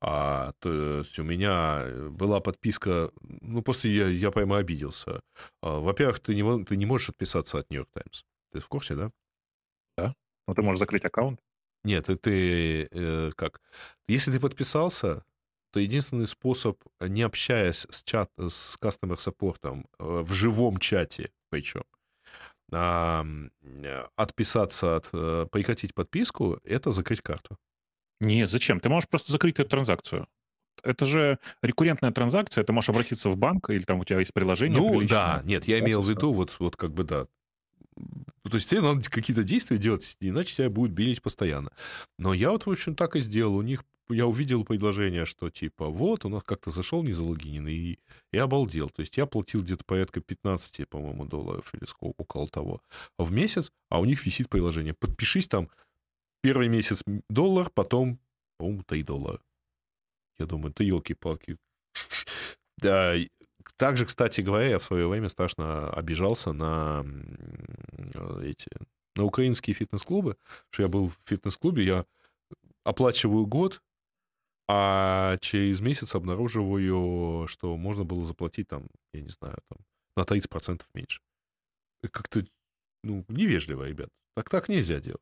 А, 0.00 0.52
то 0.58 0.98
есть 0.98 1.18
у 1.18 1.24
меня 1.24 1.80
э, 1.82 2.08
была 2.10 2.40
подписка, 2.40 3.10
ну, 3.22 3.62
после 3.62 3.94
я, 3.94 4.08
я 4.08 4.30
прямо 4.30 4.58
обиделся. 4.58 5.20
А, 5.62 5.78
во-первых, 5.78 6.20
ты 6.20 6.34
не, 6.34 6.64
ты 6.64 6.76
не 6.76 6.84
можешь 6.84 7.08
отписаться 7.08 7.58
от 7.58 7.70
Нью-Йорк 7.70 7.88
Таймс. 7.92 8.22
Ты 8.54 8.60
в 8.60 8.68
курсе, 8.68 8.94
да? 8.94 9.10
Да. 9.98 10.14
Ну, 10.46 10.54
ты 10.54 10.62
можешь 10.62 10.78
закрыть 10.78 11.04
аккаунт. 11.04 11.40
Нет, 11.82 12.06
ты, 12.06 12.16
ты 12.16 12.88
э, 12.88 13.32
как? 13.36 13.60
Если 14.06 14.30
ты 14.30 14.38
подписался, 14.38 15.24
то 15.72 15.80
единственный 15.80 16.28
способ, 16.28 16.80
не 17.00 17.22
общаясь 17.22 17.84
с, 17.90 18.04
чат, 18.04 18.30
с 18.38 18.78
customer 18.80 19.16
support 19.16 19.58
э, 19.64 19.82
в 19.98 20.32
живом 20.32 20.78
чате, 20.78 21.32
причем, 21.50 21.82
а, 22.72 23.26
отписаться 24.14 24.96
от, 24.96 25.08
э, 25.12 25.46
прекратить 25.50 25.94
подписку, 25.94 26.60
это 26.62 26.92
закрыть 26.92 27.22
карту. 27.22 27.58
Нет, 28.20 28.48
зачем? 28.48 28.78
Ты 28.78 28.88
можешь 28.88 29.08
просто 29.08 29.32
закрыть 29.32 29.58
эту 29.58 29.68
транзакцию. 29.68 30.28
Это 30.84 31.06
же 31.06 31.40
рекуррентная 31.60 32.12
транзакция, 32.12 32.62
ты 32.62 32.72
можешь 32.72 32.90
обратиться 32.90 33.30
в 33.30 33.36
банк, 33.36 33.68
или 33.70 33.82
там 33.82 33.98
у 33.98 34.04
тебя 34.04 34.20
есть 34.20 34.32
приложение. 34.32 34.78
Ну, 34.78 35.00
да, 35.08 35.42
нет, 35.44 35.66
я 35.66 35.80
имел 35.80 36.02
в 36.02 36.08
виду, 36.08 36.32
вот, 36.32 36.54
вот 36.60 36.76
как 36.76 36.92
бы, 36.92 37.02
да, 37.02 37.26
то 37.96 38.56
есть 38.56 38.68
тебе 38.68 38.82
надо 38.82 39.08
какие-то 39.08 39.42
действия 39.42 39.78
делать, 39.78 40.16
иначе 40.20 40.54
тебя 40.54 40.70
будет 40.70 40.92
билить 40.92 41.22
постоянно. 41.22 41.72
Но 42.18 42.34
я 42.34 42.50
вот, 42.50 42.66
в 42.66 42.70
общем, 42.70 42.94
так 42.94 43.16
и 43.16 43.20
сделал. 43.20 43.56
У 43.56 43.62
них 43.62 43.84
я 44.10 44.26
увидел 44.26 44.64
предложение, 44.64 45.24
что 45.24 45.50
типа 45.50 45.88
вот, 45.88 46.24
у 46.24 46.28
нас 46.28 46.42
как-то 46.42 46.70
зашел 46.70 47.02
не 47.02 47.12
залогинен, 47.12 47.66
и 47.66 47.98
я 48.32 48.42
обалдел. 48.42 48.90
То 48.90 49.00
есть 49.00 49.16
я 49.16 49.26
платил 49.26 49.62
где-то 49.62 49.84
порядка 49.84 50.20
15, 50.20 50.88
по-моему, 50.88 51.24
долларов 51.24 51.72
или 51.74 51.86
сколько, 51.86 52.14
около 52.18 52.46
того 52.48 52.82
в 53.18 53.32
месяц, 53.32 53.72
а 53.88 54.00
у 54.00 54.04
них 54.04 54.24
висит 54.26 54.48
приложение. 54.48 54.94
Подпишись 54.94 55.48
там 55.48 55.70
первый 56.42 56.68
месяц 56.68 57.02
доллар, 57.30 57.70
потом, 57.70 58.18
по-моему, 58.58 58.82
3 58.82 59.02
доллара. 59.02 59.40
Я 60.38 60.46
думаю, 60.46 60.72
ты 60.72 60.84
елки-палки. 60.84 61.56
Да, 62.76 63.14
также, 63.76 64.06
кстати 64.06 64.40
говоря, 64.40 64.68
я 64.68 64.78
в 64.78 64.84
свое 64.84 65.08
время 65.08 65.28
страшно 65.28 65.90
обижался 65.90 66.52
на 66.52 67.04
эти 68.42 68.68
на 69.16 69.24
украинские 69.24 69.74
фитнес-клубы, 69.74 70.36
что 70.70 70.82
я 70.82 70.88
был 70.88 71.08
в 71.08 71.16
фитнес-клубе, 71.24 71.84
я 71.84 72.06
оплачиваю 72.82 73.46
год, 73.46 73.80
а 74.68 75.38
через 75.38 75.80
месяц 75.80 76.14
обнаруживаю, 76.14 77.46
что 77.46 77.76
можно 77.76 78.04
было 78.04 78.24
заплатить 78.24 78.68
там, 78.68 78.88
я 79.12 79.20
не 79.20 79.28
знаю, 79.28 79.58
там, 79.68 79.78
на 80.16 80.22
30% 80.22 80.82
меньше. 80.94 81.20
Как-то, 82.02 82.44
ну, 83.02 83.24
невежливо, 83.28 83.84
ребят. 83.84 84.10
Так 84.34 84.50
так 84.50 84.68
нельзя 84.68 85.00
делать. 85.00 85.20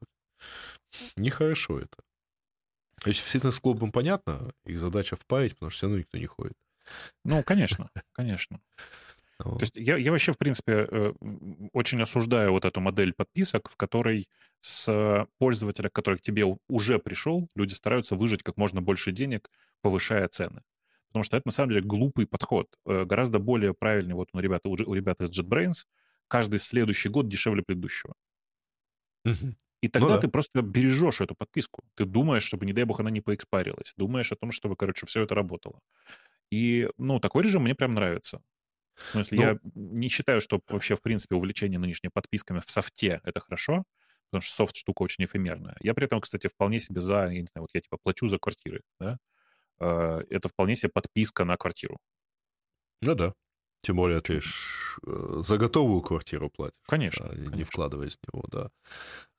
Нехорошо 1.17 1.81
это. 1.81 2.03
То 3.03 3.09
есть 3.09 3.21
фитнес-клубам 3.21 3.93
понятно, 3.93 4.53
их 4.65 4.79
задача 4.79 5.17
впаять, 5.17 5.53
потому 5.55 5.71
что 5.71 5.77
все 5.77 5.87
равно 5.87 5.99
никто 5.99 6.19
не 6.19 6.27
ходит. 6.27 6.57
Ну, 7.25 7.43
конечно, 7.43 7.91
конечно. 8.13 8.61
То 9.39 9.59
есть 9.61 9.73
я, 9.75 9.97
я 9.97 10.13
вообще, 10.13 10.33
в 10.33 10.39
принципе, 10.39 10.87
э, 10.89 11.13
очень 11.73 12.01
осуждаю 12.01 12.53
вот 12.53 12.65
эту 12.65 12.81
модель 12.81 13.13
подписок, 13.13 13.69
в 13.71 13.77
которой 13.77 14.29
с 14.61 15.27
пользователя, 15.39 15.91
который 15.91 16.19
к 16.19 16.23
тебе 16.23 16.45
уже 16.69 16.99
пришел, 16.99 17.49
люди 17.57 17.75
стараются 17.75 18.15
выжать 18.15 18.43
как 18.45 18.57
можно 18.57 18.81
больше 18.81 19.11
денег, 19.11 19.51
повышая 19.81 20.29
цены. 20.29 20.63
Потому 21.09 21.25
что 21.25 21.37
это, 21.37 21.49
на 21.49 21.53
самом 21.53 21.71
деле, 21.71 21.83
глупый 21.83 22.27
подход. 22.27 22.67
Э, 22.87 23.05
гораздо 23.05 23.39
более 23.39 23.75
правильный, 23.75 24.15
вот 24.15 24.29
у 24.33 24.39
ребят, 24.39 24.61
у 24.65 24.95
ребят 24.95 25.21
из 25.21 25.39
JetBrains, 25.39 25.85
каждый 26.29 26.59
следующий 26.59 27.09
год 27.09 27.29
дешевле 27.29 27.63
предыдущего. 27.63 28.15
И 29.83 29.89
тогда 29.89 30.09
ну, 30.09 30.15
да. 30.15 30.21
ты 30.21 30.29
просто 30.29 30.63
бережешь 30.63 31.21
эту 31.21 31.35
подписку. 31.35 31.83
Ты 31.97 32.05
думаешь, 32.05 32.45
чтобы, 32.45 32.67
не 32.67 32.73
дай 32.73 32.85
бог, 32.85 33.01
она 33.01 33.11
не 33.11 33.21
поэкспарилась. 33.21 33.95
Думаешь 33.97 34.31
о 34.33 34.37
том, 34.37 34.53
чтобы, 34.53 34.77
короче, 34.77 35.07
все 35.07 35.23
это 35.23 35.35
работало. 35.35 35.81
И, 36.53 36.87
ну, 36.99 37.19
такой 37.19 37.45
режим 37.45 37.63
мне 37.63 37.75
прям 37.75 37.95
нравится. 37.95 38.43
В 38.95 39.13
смысле, 39.13 39.39
ну, 39.39 39.43
я 39.43 39.59
не 39.75 40.09
считаю, 40.09 40.43
что 40.43 40.61
вообще, 40.69 40.97
в 40.97 41.01
принципе, 41.01 41.35
увлечение 41.35 41.79
нынешними 41.79 42.11
подписками 42.13 42.61
в 42.61 42.71
софте— 42.71 43.23
это 43.25 43.41
хорошо, 43.41 43.85
потому 44.31 44.43
что 44.43 44.55
софт— 44.55 44.77
штука 44.77 45.01
очень 45.01 45.25
эфемерная. 45.25 45.79
Я 45.81 45.95
при 45.95 46.05
этом, 46.05 46.21
кстати, 46.21 46.49
вполне 46.49 46.79
себе 46.79 47.01
за, 47.01 47.29
я 47.29 47.41
не 47.41 47.47
знаю, 47.47 47.63
вот 47.63 47.71
я 47.73 47.81
типа 47.81 47.97
плачу 48.03 48.29
за 48.29 48.39
квартиры, 48.39 48.83
да, 49.01 49.17
э, 49.81 50.25
это 50.29 50.49
вполне 50.51 50.77
себе 50.77 50.91
подписка 50.93 51.47
на 51.47 51.57
квартиру. 51.57 51.97
Ну 53.01 53.15
да. 53.15 53.33
Тем 53.81 53.97
более 53.97 54.21
ты 54.21 54.43
ж 54.43 54.99
э, 55.07 55.41
за 55.43 55.57
готовую 55.57 56.03
квартиру 56.03 56.51
платишь. 56.51 56.77
Конечно. 56.87 57.31
Да, 57.31 57.35
конечно. 57.35 57.57
Не 57.57 57.65
вкладываясь 57.65 58.19
в 58.19 58.31
него, 58.31 58.45
да. 58.49 58.69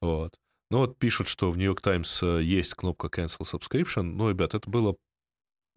Вот. 0.02 0.40
Ну 0.72 0.80
вот 0.80 0.98
пишут, 0.98 1.28
что 1.28 1.52
в 1.52 1.58
Нью-Йорк 1.58 1.82
Таймс 1.82 2.24
э, 2.24 2.42
есть 2.42 2.74
кнопка 2.74 3.08
Cancel 3.08 3.42
Subscription. 3.42 4.02
Ну, 4.02 4.32
ребят, 4.32 4.56
это 4.56 4.68
было 4.68 4.98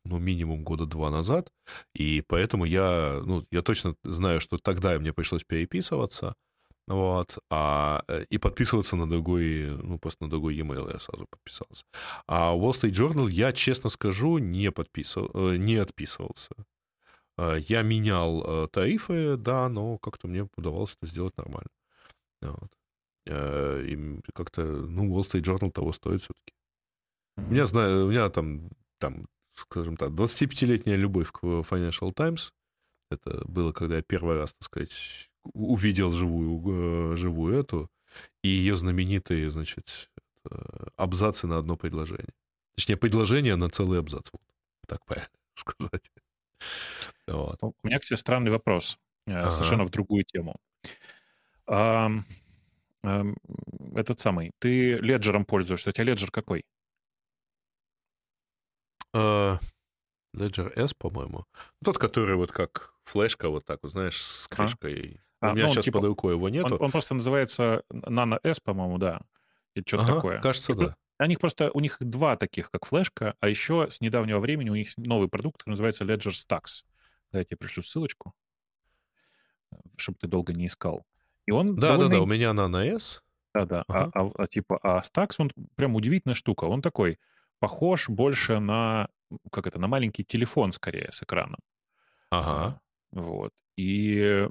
ну, 0.06 0.18
минимум 0.18 0.64
года 0.64 0.86
два 0.86 1.10
назад, 1.10 1.50
и 1.94 2.22
поэтому 2.26 2.64
я, 2.64 3.22
ну, 3.24 3.44
я 3.50 3.62
точно 3.62 3.94
знаю, 4.04 4.40
что 4.40 4.58
тогда 4.58 4.98
мне 4.98 5.12
пришлось 5.12 5.44
переписываться, 5.44 6.34
вот, 6.88 7.38
а, 7.50 8.04
э, 8.08 8.24
и 8.30 8.38
подписываться 8.38 8.96
на 8.96 9.08
другой, 9.08 9.76
ну, 9.82 9.98
просто 9.98 10.24
на 10.24 10.30
другой 10.30 10.54
e-mail 10.54 10.92
я 10.92 11.00
сразу 11.00 11.26
подписался. 11.28 11.84
А 12.28 12.54
Wall 12.54 12.70
Street 12.70 12.92
Journal, 12.92 13.28
я, 13.28 13.52
честно 13.52 13.90
скажу, 13.90 14.38
не 14.38 14.70
подписывал, 14.70 15.30
э, 15.34 15.56
не 15.56 15.76
отписывался. 15.76 16.54
Э, 17.38 17.58
я 17.68 17.82
менял 17.82 18.68
тарифы, 18.68 19.36
да, 19.36 19.68
но 19.68 19.98
как-то 19.98 20.28
мне 20.28 20.48
удавалось 20.56 20.96
это 21.00 21.10
сделать 21.10 21.36
нормально. 21.36 21.70
Вот. 22.42 22.70
И 23.28 24.20
как-то, 24.34 24.62
ну, 24.62 25.12
Wall 25.12 25.22
Street 25.22 25.42
Journal 25.42 25.72
того 25.72 25.92
стоит 25.92 26.22
все-таки. 26.22 26.54
У 27.36 27.50
меня, 27.50 27.66
знаю, 27.66 28.06
у 28.06 28.10
меня 28.10 28.30
там, 28.30 28.70
там 28.98 29.26
скажем 29.56 29.96
так, 29.96 30.10
25-летняя 30.10 30.96
любовь 30.96 31.30
к 31.32 31.42
Financial 31.42 32.12
Times. 32.12 32.52
Это 33.10 33.42
было, 33.46 33.72
когда 33.72 33.96
я 33.96 34.02
первый 34.02 34.36
раз, 34.36 34.52
так 34.52 34.64
сказать, 34.64 35.30
увидел 35.44 36.12
живую, 36.12 37.12
э, 37.12 37.16
живую 37.16 37.58
эту, 37.58 37.88
и 38.42 38.48
ее 38.48 38.76
знаменитые, 38.76 39.50
значит, 39.50 40.10
абзацы 40.96 41.46
на 41.46 41.58
одно 41.58 41.76
предложение. 41.76 42.32
Точнее, 42.76 42.96
предложение 42.96 43.56
на 43.56 43.70
целый 43.70 43.98
абзац. 43.98 44.28
Вот, 44.32 44.42
так 44.86 45.04
правильно 45.04 45.28
сказать. 45.54 46.10
Вот. 47.26 47.58
У 47.62 47.74
меня, 47.82 47.98
кстати, 47.98 48.18
странный 48.18 48.50
вопрос. 48.50 48.98
Э, 49.26 49.40
ага. 49.40 49.50
Совершенно 49.50 49.84
в 49.84 49.90
другую 49.90 50.24
тему. 50.24 50.56
А, 51.66 52.10
а, 53.02 53.24
этот 53.94 54.20
самый. 54.20 54.52
Ты 54.58 54.96
леджером 54.98 55.44
пользуешься. 55.44 55.90
У 55.90 55.92
тебя 55.92 56.04
леджер 56.04 56.30
какой? 56.30 56.64
Uh, 59.16 59.58
Ledger 60.36 60.72
S, 60.76 60.94
по-моему. 60.94 61.46
Тот, 61.82 61.98
который 61.98 62.36
вот 62.36 62.52
как 62.52 62.92
флешка, 63.04 63.48
вот 63.48 63.64
так, 63.64 63.80
вот, 63.82 63.92
знаешь, 63.92 64.20
с 64.20 64.46
а. 64.50 64.54
крышкой. 64.54 65.20
А? 65.40 65.50
У 65.50 65.54
меня 65.54 65.66
ну, 65.66 65.72
сейчас 65.72 65.84
типа, 65.84 65.98
под 65.98 66.08
рукой 66.08 66.34
его 66.34 66.48
нету. 66.48 66.74
Он, 66.74 66.84
он 66.86 66.90
просто 66.90 67.14
называется 67.14 67.82
Nano 67.90 68.38
S, 68.42 68.60
по-моему, 68.60 68.98
да. 68.98 69.22
Или 69.74 69.84
что-то 69.86 70.04
ага, 70.04 70.14
такое. 70.14 70.40
Кажется, 70.40 70.72
И, 70.72 70.76
да. 70.76 70.96
У 71.18 71.24
них 71.24 71.40
просто, 71.40 71.70
у 71.72 71.80
них 71.80 71.96
два 72.00 72.36
таких, 72.36 72.70
как 72.70 72.84
флешка, 72.84 73.34
а 73.40 73.48
еще 73.48 73.88
с 73.88 74.00
недавнего 74.00 74.38
времени 74.38 74.68
у 74.68 74.74
них 74.74 74.88
новый 74.98 75.28
продукт, 75.28 75.58
который 75.58 75.72
называется 75.72 76.04
Ledger 76.04 76.32
Stacks. 76.32 76.84
Давайте 77.32 77.48
я 77.52 77.56
пришлю 77.56 77.82
ссылочку, 77.82 78.34
чтобы 79.96 80.18
ты 80.20 80.26
долго 80.26 80.52
не 80.52 80.66
искал. 80.66 81.06
И 81.46 81.52
он 81.52 81.76
да, 81.76 81.92
довольно... 81.92 82.10
да, 82.10 82.16
да, 82.16 82.22
у 82.22 82.26
меня 82.26 82.50
Nano 82.50 82.84
S. 82.84 83.22
Да, 83.54 83.64
да. 83.64 83.84
Ага. 83.88 84.10
А, 84.12 84.26
а, 84.26 84.30
а 84.36 84.46
типа, 84.46 84.78
а 84.82 85.00
Stacks, 85.00 85.36
он 85.38 85.50
прям 85.76 85.94
удивительная 85.94 86.34
штука. 86.34 86.64
Он 86.64 86.82
такой, 86.82 87.18
похож 87.58 88.08
больше 88.08 88.58
на, 88.58 89.08
как 89.50 89.66
это, 89.66 89.78
на 89.78 89.88
маленький 89.88 90.24
телефон 90.24 90.72
скорее 90.72 91.10
с 91.12 91.22
экраном. 91.22 91.60
Ага. 92.30 92.80
Вот. 93.12 93.52
И, 93.76 94.48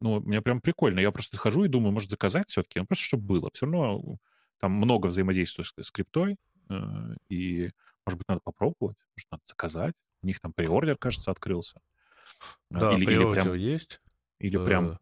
ну, 0.00 0.20
мне 0.20 0.40
прям 0.42 0.60
прикольно. 0.60 1.00
Я 1.00 1.12
просто 1.12 1.36
хожу 1.36 1.64
и 1.64 1.68
думаю, 1.68 1.92
может, 1.92 2.10
заказать 2.10 2.48
все-таки? 2.50 2.80
Ну, 2.80 2.86
просто 2.86 3.04
чтобы 3.04 3.24
было. 3.24 3.50
Все 3.52 3.66
равно 3.66 4.18
там 4.58 4.72
много 4.72 5.08
взаимодействия 5.08 5.64
с 5.64 5.74
скриптой, 5.82 6.36
э, 6.70 6.74
и, 7.28 7.70
может 8.06 8.18
быть, 8.18 8.28
надо 8.28 8.40
попробовать, 8.44 8.96
может, 9.16 9.30
надо 9.30 9.42
заказать. 9.46 9.94
У 10.22 10.26
них 10.26 10.40
там 10.40 10.52
приордер, 10.52 10.96
кажется, 10.96 11.30
открылся. 11.30 11.80
Да, 12.70 12.92
или, 12.92 13.04
или 13.04 13.30
прям, 13.30 13.54
есть. 13.54 14.00
Или 14.38 14.64
прям 14.64 14.98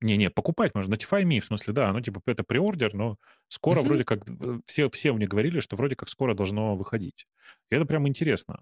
не-не, 0.00 0.30
покупать 0.30 0.74
можно. 0.74 0.94
Notify 0.94 1.24
Me, 1.24 1.40
в 1.40 1.46
смысле, 1.46 1.72
да, 1.72 1.92
ну, 1.92 2.00
типа, 2.00 2.20
это 2.26 2.44
приордер, 2.44 2.94
но 2.94 3.16
скоро 3.48 3.80
вроде 3.80 4.04
как... 4.04 4.24
Все, 4.66 4.90
все 4.90 5.12
мне 5.12 5.26
говорили, 5.26 5.60
что 5.60 5.76
вроде 5.76 5.96
как 5.96 6.08
скоро 6.08 6.34
должно 6.34 6.76
выходить. 6.76 7.26
И 7.70 7.74
это 7.74 7.86
прям 7.86 8.06
интересно. 8.06 8.60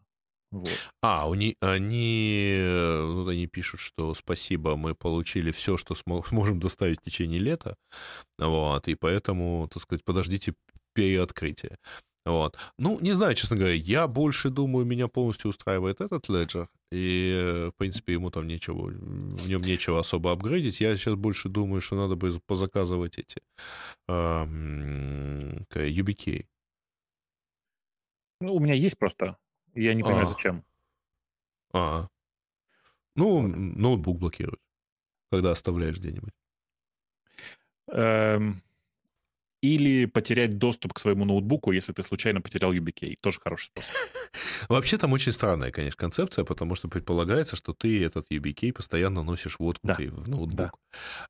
Вот. 0.51 0.71
А, 1.03 1.29
они, 1.29 1.57
они, 1.61 2.59
ну, 2.61 3.27
они 3.27 3.49
пишут, 3.49 3.81
что 3.81 4.15
спасибо, 4.15 4.77
мы 4.77 4.95
получили 4.95 5.51
все, 5.51 5.77
что 5.77 5.97
сможем 5.97 6.59
доставить 6.61 7.01
в 7.01 7.03
течение 7.03 7.41
лета, 7.41 7.77
вот, 8.39 8.87
и 8.87 8.95
поэтому, 8.95 9.69
так 9.73 9.83
сказать, 9.83 10.05
подождите 10.05 10.55
переоткрытия. 10.93 11.77
Вот. 12.25 12.57
Ну, 12.79 12.99
не 13.01 13.13
знаю, 13.13 13.35
честно 13.35 13.57
говоря, 13.57 13.75
я 13.75 14.09
больше 14.09 14.49
думаю, 14.49 14.87
меня 14.87 15.09
полностью 15.09 15.51
устраивает 15.51 16.01
этот 16.01 16.31
Ledger, 16.31 16.69
и, 16.91 17.69
в 17.71 17.77
принципе, 17.77 18.15
ему 18.15 18.31
там 18.31 18.47
нечего, 18.47 18.87
в 18.87 19.49
нем 19.49 19.61
нечего 19.61 20.01
особо 20.01 20.33
апгрейдить. 20.33 20.81
Я 20.81 20.97
сейчас 20.97 21.17
больше 21.17 21.49
думаю, 21.51 21.83
что 21.83 21.97
надо 21.97 22.17
бы 22.17 22.41
позаказывать 22.47 23.19
эти 23.19 23.43
uh, 24.09 25.67
UBK. 25.71 26.47
Ну, 28.41 28.55
у 28.55 28.61
меня 28.61 28.75
есть 28.75 28.99
просто. 28.99 29.37
Я 29.75 29.93
не 29.95 30.03
понимаю, 30.03 30.25
а. 30.25 30.29
зачем. 30.29 30.65
А. 31.73 32.09
Ну, 33.17 33.43
вот. 33.43 33.57
ноутбук 33.57 34.19
блокирует, 34.19 34.61
когда 35.31 35.51
оставляешь 35.51 35.99
где-нибудь. 35.99 36.33
Эм, 37.89 38.63
или 39.65 40.05
потерять 40.05 40.59
доступ 40.59 40.93
к 40.93 40.99
своему 40.99 41.25
ноутбуку, 41.25 41.73
если 41.73 41.93
ты 41.93 42.03
случайно 42.03 42.43
потерял 42.43 42.73
UBK. 42.75 43.17
Тоже 43.21 43.41
хороший 43.41 43.67
способ. 43.67 43.91
Вообще 44.69 44.99
там 44.99 45.13
очень 45.13 45.33
странная, 45.33 45.71
конечно, 45.71 45.97
концепция, 45.97 46.45
потому 46.45 46.75
что 46.75 46.89
предполагается, 46.89 47.57
что 47.57 47.73
ты 47.73 48.05
этот 48.05 48.31
UBK 48.31 48.75
постоянно 48.75 49.23
носишь 49.23 49.59
воткнутый 49.59 50.09
да. 50.09 50.17
в 50.17 50.29
ноутбук. 50.29 50.57
Да. 50.57 50.73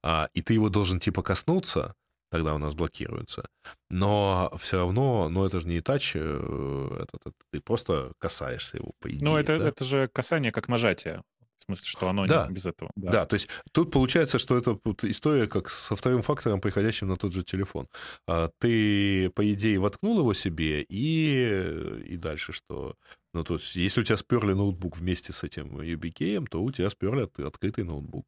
А, 0.03 0.29
и 0.35 0.43
ты 0.43 0.55
его 0.55 0.69
должен 0.69 0.99
типа 0.99 1.23
коснуться, 1.23 1.95
тогда 2.31 2.57
у 2.57 2.59
нас 2.59 2.75
блокируется. 2.75 3.49
Но 3.89 4.53
все 4.59 4.79
равно, 4.79 5.29
ну 5.29 5.45
это 5.45 5.61
же 5.61 5.69
не 5.69 5.81
тач, 5.81 6.17
это, 6.17 7.09
это, 7.13 7.33
ты 7.53 7.61
просто 7.61 8.13
касаешься 8.19 8.79
его, 8.79 8.91
по 8.99 9.09
идее. 9.09 9.25
Ну 9.25 9.37
это, 9.37 9.61
да? 9.61 9.69
это 9.69 9.85
же 9.85 10.09
касание 10.09 10.51
как 10.51 10.69
нажатие. 10.69 11.23
В 11.65 11.67
смысле, 11.67 11.87
что 11.87 12.09
оно 12.09 12.27
да. 12.27 12.47
не 12.47 12.55
без 12.55 12.67
этого. 12.67 12.91
Да. 12.95 13.11
да, 13.11 13.27
то 13.27 13.35
есть 13.35 13.49
тут 13.73 13.91
получается, 13.91 14.39
что 14.39 14.59
это 14.59 14.79
вот 14.85 15.03
история 15.05 15.47
как 15.47 15.71
со 15.71 15.97
вторым 15.97 16.21
фактором, 16.21 16.61
приходящим 16.61 17.09
на 17.09 17.17
тот 17.17 17.33
же 17.33 17.43
телефон. 17.43 17.89
А, 18.27 18.51
ты, 18.59 19.31
по 19.31 19.51
идее, 19.51 19.79
воткнул 19.79 20.19
его 20.19 20.35
себе, 20.35 20.83
и, 20.83 22.05
и 22.05 22.17
дальше 22.17 22.53
что? 22.53 22.97
Ну, 23.33 23.45
то 23.45 23.55
есть, 23.55 23.75
если 23.77 24.03
у 24.03 24.05
тебя 24.05 24.19
сперли 24.19 24.53
ноутбук 24.53 24.99
вместе 24.99 25.33
с 25.33 25.43
этим 25.43 25.81
UBK, 25.81 26.47
то 26.51 26.63
у 26.63 26.71
тебя 26.71 26.91
сперли 26.91 27.29
открытый 27.43 27.85
ноутбук. 27.85 28.27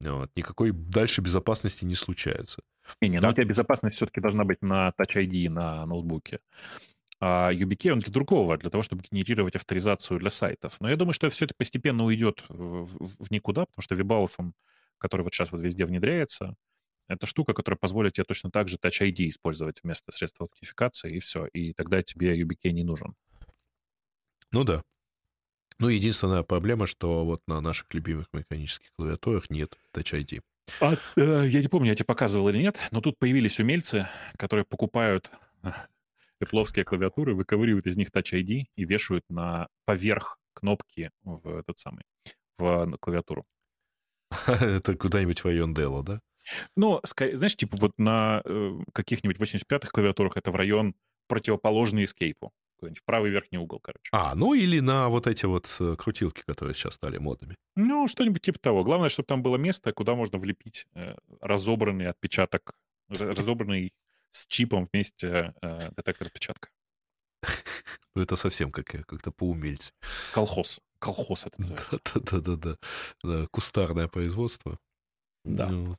Вот. 0.00 0.30
Никакой 0.36 0.72
дальше 0.72 1.20
безопасности 1.20 1.84
не 1.84 1.94
случается. 1.94 2.62
Не, 3.00 3.08
не, 3.08 3.20
но 3.20 3.30
у 3.30 3.32
тебя 3.32 3.44
безопасность 3.44 3.96
все-таки 3.96 4.20
должна 4.20 4.44
быть 4.44 4.62
на 4.62 4.92
Touch 4.98 5.16
ID 5.16 5.48
на 5.48 5.86
ноутбуке. 5.86 6.40
А 7.24 7.52
UBK 7.52 7.92
он 7.92 8.00
для 8.00 8.12
другого, 8.12 8.58
для 8.58 8.68
того, 8.68 8.82
чтобы 8.82 9.04
генерировать 9.08 9.54
авторизацию 9.54 10.18
для 10.18 10.28
сайтов. 10.28 10.74
Но 10.80 10.90
я 10.90 10.96
думаю, 10.96 11.14
что 11.14 11.28
все 11.28 11.44
это 11.44 11.54
постепенно 11.56 12.04
уйдет 12.04 12.42
в, 12.48 12.84
в, 12.84 13.24
в 13.24 13.30
никуда, 13.30 13.66
потому 13.66 13.80
что 13.80 13.94
WebAuthn, 13.94 14.50
который 14.98 15.22
вот 15.22 15.32
сейчас 15.32 15.52
вот 15.52 15.60
везде 15.60 15.86
внедряется, 15.86 16.56
это 17.06 17.26
штука, 17.26 17.54
которая 17.54 17.78
позволит 17.78 18.14
тебе 18.14 18.24
точно 18.24 18.50
так 18.50 18.68
же 18.68 18.76
Touch 18.76 19.00
ID 19.00 19.28
использовать 19.28 19.84
вместо 19.84 20.10
средства 20.10 20.46
аутентификации, 20.46 21.14
и 21.14 21.20
все. 21.20 21.46
И 21.52 21.72
тогда 21.74 22.02
тебе 22.02 22.36
UBK 22.42 22.72
не 22.72 22.82
нужен. 22.82 23.14
Ну 24.50 24.64
да. 24.64 24.82
Ну, 25.78 25.86
единственная 25.86 26.42
проблема, 26.42 26.88
что 26.88 27.24
вот 27.24 27.42
на 27.46 27.60
наших 27.60 27.94
любимых 27.94 28.26
механических 28.32 28.90
клавиатурах 28.96 29.48
нет 29.48 29.78
Touch 29.94 30.12
ID. 30.12 30.40
А, 30.80 30.94
э, 31.16 31.46
я 31.46 31.60
не 31.60 31.68
помню, 31.68 31.90
я 31.90 31.94
тебе 31.94 32.04
показывал 32.04 32.48
или 32.48 32.58
нет, 32.58 32.78
но 32.90 33.00
тут 33.00 33.16
появились 33.20 33.60
умельцы, 33.60 34.08
которые 34.36 34.64
покупают 34.64 35.30
эпловские 36.42 36.84
клавиатуры, 36.84 37.34
выковыривают 37.34 37.86
из 37.86 37.96
них 37.96 38.08
Touch 38.10 38.32
ID 38.32 38.66
и 38.74 38.84
вешают 38.84 39.24
на 39.28 39.68
поверх 39.84 40.38
кнопки 40.54 41.10
в 41.22 41.58
этот 41.58 41.78
самый, 41.78 42.04
в 42.58 42.96
клавиатуру. 43.00 43.44
Это 44.46 44.96
куда-нибудь 44.96 45.40
в 45.40 45.44
район 45.44 45.74
Dell, 45.74 46.02
да? 46.02 46.20
Ну, 46.76 47.00
знаешь, 47.04 47.56
типа 47.56 47.76
вот 47.76 47.92
на 47.98 48.42
э, 48.44 48.80
каких-нибудь 48.92 49.38
85-х 49.38 49.90
клавиатурах 49.90 50.36
это 50.36 50.50
в 50.50 50.56
район 50.56 50.94
противоположный 51.28 52.04
эскейпу. 52.04 52.52
В 52.80 53.04
правый 53.04 53.30
верхний 53.30 53.58
угол, 53.58 53.78
короче. 53.78 54.08
А, 54.10 54.34
ну 54.34 54.54
или 54.54 54.80
на 54.80 55.08
вот 55.08 55.28
эти 55.28 55.46
вот 55.46 55.76
э, 55.78 55.94
крутилки, 55.96 56.42
которые 56.44 56.74
сейчас 56.74 56.94
стали 56.94 57.16
модными. 57.16 57.54
Ну, 57.76 58.08
что-нибудь 58.08 58.42
типа 58.42 58.58
того. 58.58 58.82
Главное, 58.82 59.08
чтобы 59.08 59.26
там 59.26 59.40
было 59.40 59.56
место, 59.56 59.92
куда 59.92 60.16
можно 60.16 60.40
влепить 60.40 60.86
э, 60.94 61.14
разобранный 61.40 62.08
отпечаток, 62.08 62.72
разобранный 63.08 63.92
с 64.32 64.46
чипом 64.46 64.88
вместе 64.92 65.54
э, 65.62 65.90
детектор 65.96 66.26
отпечатка. 66.26 66.68
Ну, 68.14 68.22
это 68.22 68.36
совсем 68.36 68.70
как, 68.70 68.86
как-то 68.86 69.30
поумельце. 69.30 69.92
Колхоз. 70.34 70.80
Колхоз 70.98 71.46
это 71.46 71.60
называется. 71.62 72.00
Да-да-да. 72.14 73.46
Кустарное 73.50 74.06
производство. 74.06 74.78
Да. 75.44 75.68
Ну, 75.68 75.96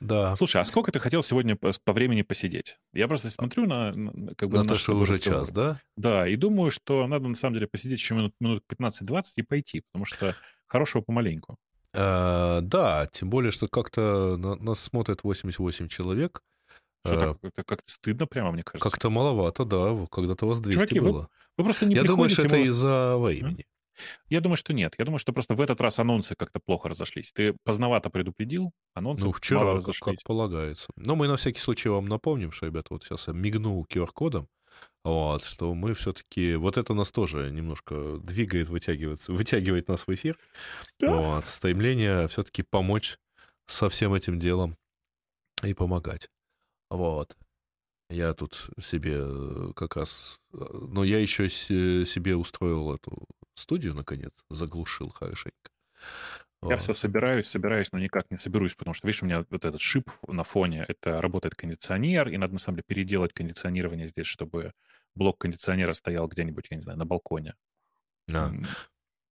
да. 0.00 0.34
Слушай, 0.36 0.60
а 0.60 0.64
сколько 0.64 0.90
ты 0.90 0.98
хотел 0.98 1.22
сегодня 1.22 1.54
по, 1.54 1.70
по 1.84 1.92
времени 1.92 2.22
посидеть? 2.22 2.78
Я 2.92 3.06
просто 3.06 3.30
смотрю 3.30 3.66
на, 3.66 3.92
на 3.92 4.34
как 4.34 4.48
бы 4.48 4.56
на, 4.56 4.62
на 4.64 4.68
то, 4.70 4.74
что 4.74 4.96
уже 4.96 5.14
разговор. 5.14 5.40
час, 5.40 5.52
да? 5.52 5.80
Да, 5.96 6.26
и 6.26 6.36
думаю, 6.36 6.70
что 6.70 7.06
надо 7.06 7.28
на 7.28 7.36
самом 7.36 7.54
деле 7.54 7.68
посидеть 7.68 8.00
еще 8.00 8.14
минут, 8.14 8.34
минут 8.40 8.64
15-20 8.68 9.22
и 9.36 9.42
пойти, 9.42 9.82
потому 9.92 10.04
что 10.04 10.34
хорошего 10.66 11.02
помаленьку. 11.02 11.56
А, 11.94 12.60
да, 12.62 13.06
тем 13.12 13.30
более, 13.30 13.52
что 13.52 13.68
как-то 13.68 14.36
на, 14.36 14.56
нас 14.56 14.80
смотрит 14.80 15.22
88 15.22 15.88
человек. 15.88 16.42
Что 17.04 17.18
так, 17.18 17.38
это 17.42 17.64
как-то 17.64 17.92
стыдно 17.92 18.26
прямо, 18.26 18.52
мне 18.52 18.62
кажется. 18.62 18.88
Как-то 18.88 19.10
маловато, 19.10 19.64
да. 19.64 20.06
Когда-то 20.10 20.46
вас 20.46 20.60
200 20.60 20.78
Чуваки, 20.78 21.00
было. 21.00 21.22
Вы, 21.22 21.28
вы 21.58 21.64
просто 21.64 21.86
не 21.86 21.94
Я 21.96 22.04
думаю, 22.04 22.28
что 22.28 22.42
это 22.42 22.56
вас... 22.56 22.68
из-за 22.68 23.16
времени. 23.18 23.66
Я 24.28 24.40
думаю, 24.40 24.56
что 24.56 24.72
нет. 24.72 24.94
Я 24.98 25.04
думаю, 25.04 25.18
что 25.18 25.32
просто 25.32 25.54
в 25.54 25.60
этот 25.60 25.80
раз 25.80 25.98
анонсы 25.98 26.34
как-то 26.34 26.60
плохо 26.60 26.88
разошлись. 26.88 27.32
Ты 27.32 27.54
поздновато 27.64 28.08
предупредил, 28.10 28.72
анонсы 28.94 29.24
ну, 29.24 29.32
вчера, 29.32 29.60
мало 29.60 29.74
разошлись. 29.74 30.00
Как, 30.00 30.16
как 30.16 30.24
полагается. 30.26 30.88
Но 30.96 31.16
мы 31.16 31.28
на 31.28 31.36
всякий 31.36 31.60
случай 31.60 31.88
вам 31.88 32.06
напомним, 32.06 32.52
что, 32.52 32.66
ребята, 32.66 32.88
вот 32.90 33.04
сейчас 33.04 33.26
я 33.28 33.34
мигнул 33.34 33.86
QR-кодом, 33.90 34.48
вот, 35.04 35.44
что 35.44 35.74
мы 35.74 35.94
все-таки... 35.94 36.54
Вот 36.54 36.76
это 36.76 36.94
нас 36.94 37.10
тоже 37.10 37.50
немножко 37.50 38.18
двигает, 38.18 38.68
вытягивает, 38.68 39.26
вытягивает 39.28 39.88
нас 39.88 40.06
в 40.06 40.14
эфир. 40.14 40.38
Да. 40.98 41.12
Вот, 41.12 41.46
стремление 41.46 42.28
все-таки 42.28 42.62
помочь 42.62 43.18
со 43.66 43.88
всем 43.88 44.14
этим 44.14 44.38
делом 44.38 44.76
и 45.62 45.74
помогать. 45.74 46.28
Вот. 46.92 47.36
Я 48.10 48.34
тут 48.34 48.68
себе 48.82 49.16
э, 49.24 49.72
как 49.74 49.96
раз... 49.96 50.38
Э, 50.52 50.58
но 50.72 51.04
я 51.04 51.18
еще 51.18 51.48
себе 51.48 52.36
устроил 52.36 52.94
эту 52.94 53.26
студию, 53.54 53.94
наконец, 53.94 54.32
заглушил 54.50 55.08
хорошенько. 55.08 55.70
Я 56.64 56.76
все 56.76 56.94
собираюсь, 56.94 57.48
собираюсь, 57.48 57.90
но 57.90 57.98
никак 57.98 58.30
не 58.30 58.36
соберусь, 58.36 58.76
потому 58.76 58.94
что, 58.94 59.06
видишь, 59.08 59.22
у 59.22 59.26
меня 59.26 59.44
вот 59.50 59.64
этот 59.64 59.80
шип 59.80 60.10
на 60.28 60.44
фоне, 60.44 60.84
это 60.86 61.20
работает 61.20 61.56
кондиционер, 61.56 62.28
и 62.28 62.36
надо, 62.36 62.52
на 62.52 62.58
самом 62.60 62.76
деле, 62.76 62.84
переделать 62.86 63.32
кондиционирование 63.32 64.06
здесь, 64.06 64.26
чтобы 64.26 64.72
блок 65.16 65.38
кондиционера 65.38 65.92
стоял 65.92 66.28
где-нибудь, 66.28 66.66
я 66.70 66.76
не 66.76 66.82
знаю, 66.82 66.98
на 66.98 67.04
балконе. 67.04 67.54
А. 68.32 68.52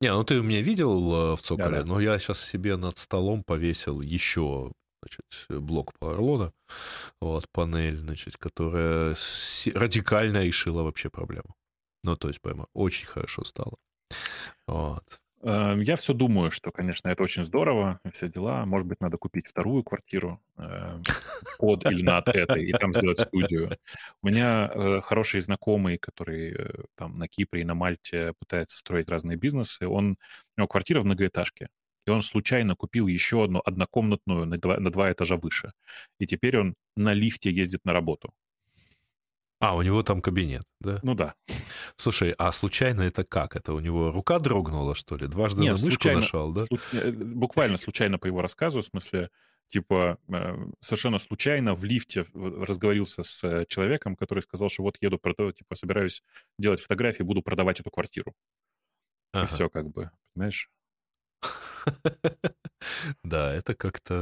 Не, 0.02 0.12
ну 0.12 0.24
ты 0.26 0.42
меня 0.42 0.62
видел 0.62 1.34
э, 1.34 1.36
в 1.38 1.42
Цоколе, 1.42 1.78
Да-да. 1.78 1.86
но 1.86 2.02
я 2.02 2.20
сейчас 2.20 2.44
себе 2.44 2.76
над 2.76 2.98
столом 2.98 3.44
повесил 3.44 4.02
еще 4.02 4.74
значит, 5.02 5.62
блок 5.62 5.94
поролона, 6.00 6.54
вот, 7.20 7.50
панель, 7.52 7.98
значит, 7.98 8.38
которая 8.38 9.16
радикально 9.74 10.44
решила 10.44 10.84
вообще 10.84 11.10
проблему. 11.10 11.56
Ну, 12.04 12.16
то 12.16 12.28
есть, 12.28 12.42
прямо 12.42 12.68
очень 12.74 13.08
хорошо 13.08 13.44
стало. 13.44 13.78
Вот. 14.68 15.22
Эм, 15.44 15.82
я 15.82 15.96
все 15.96 16.14
думаю, 16.14 16.52
что, 16.52 16.72
конечно, 16.72 17.10
это 17.10 17.24
очень 17.24 17.46
здорово, 17.46 18.00
все 18.12 18.28
дела. 18.28 18.66
Может 18.66 18.88
быть, 18.88 19.02
надо 19.02 19.18
купить 19.18 19.48
вторую 19.48 19.84
квартиру 19.84 20.40
эм, 20.58 21.02
под 21.58 21.86
или 21.86 22.04
над 22.04 22.28
этой, 22.28 22.66
и 22.66 22.72
там 22.74 22.94
сделать 22.94 23.20
студию. 23.22 23.72
У 24.22 24.28
меня 24.28 24.72
э, 24.74 25.02
хороший 25.02 25.42
знакомый, 25.42 25.98
который 25.98 26.54
э, 26.54 26.84
там 26.96 27.18
на 27.18 27.28
Кипре 27.28 27.62
и 27.62 27.66
на 27.66 27.74
Мальте 27.74 28.34
пытается 28.40 28.78
строить 28.78 29.10
разные 29.10 29.38
бизнесы. 29.38 29.88
Он, 29.88 30.12
у 30.12 30.60
него 30.60 30.68
квартира 30.68 31.02
в 31.02 31.06
многоэтажке, 31.06 31.70
и 32.06 32.10
он 32.10 32.22
случайно 32.22 32.76
купил 32.76 33.08
еще 33.08 33.44
одну 33.44 33.62
однокомнатную 33.64 34.46
на 34.46 34.58
два, 34.58 34.78
на 34.78 34.92
два 34.92 35.12
этажа 35.12 35.38
выше. 35.38 35.74
И 36.20 36.28
теперь 36.28 36.58
он 36.58 36.76
на 36.96 37.14
лифте 37.14 37.52
ездит 37.52 37.86
на 37.86 37.94
работу. 37.94 38.34
А, 39.62 39.76
у 39.76 39.84
него 39.84 40.02
там 40.02 40.24
кабинет, 40.24 40.64
да? 40.80 41.00
Ну 41.04 41.14
да. 41.14 41.36
Слушай, 41.96 42.34
а 42.40 42.52
случайно 42.52 43.02
это 43.02 43.24
как? 43.24 43.56
Это 43.56 43.74
у 43.74 43.80
него 43.80 44.12
рука 44.12 44.40
дрогнула, 44.40 44.96
что 44.96 45.16
ли? 45.18 45.28
Дважды 45.28 45.62
Нет, 45.62 45.78
на 45.78 45.86
мышку 45.86 46.02
случайно, 46.02 46.22
нажал, 46.22 46.52
да? 46.52 46.66
Э, 46.94 47.12
буквально 47.12 47.78
случайно 47.78 48.18
по 48.18 48.26
его 48.26 48.42
рассказу, 48.42 48.82
в 48.82 48.86
смысле, 48.86 49.30
типа, 49.70 50.18
э, 50.30 50.58
совершенно 50.80 51.20
случайно 51.20 51.76
в 51.76 51.84
лифте 51.84 52.26
разговорился 52.34 53.22
с 53.22 53.44
э, 53.44 53.66
человеком, 53.68 54.16
который 54.16 54.40
сказал, 54.40 54.70
что 54.70 54.82
вот 54.82 54.98
еду, 55.00 55.20
типа, 55.20 55.76
собираюсь 55.76 56.24
делать 56.58 56.82
фотографии, 56.82 57.22
буду 57.22 57.44
продавать 57.44 57.80
эту 57.80 57.92
квартиру. 57.92 58.34
Ага. 59.32 59.46
И 59.46 59.48
все 59.48 59.70
как 59.70 59.92
бы, 59.92 60.10
понимаешь? 60.34 60.72
Да, 63.24 63.54
это 63.54 63.76
как-то... 63.76 64.16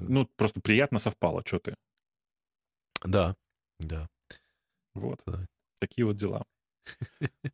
Ну, 0.00 0.26
просто 0.36 0.60
приятно 0.60 0.98
совпало, 0.98 1.42
что 1.44 1.58
ты. 1.58 1.74
Да, 3.04 3.36
да. 3.78 4.08
Вот. 4.94 5.20
Так. 5.24 5.46
Такие 5.80 6.04
вот 6.06 6.16
дела. 6.16 6.44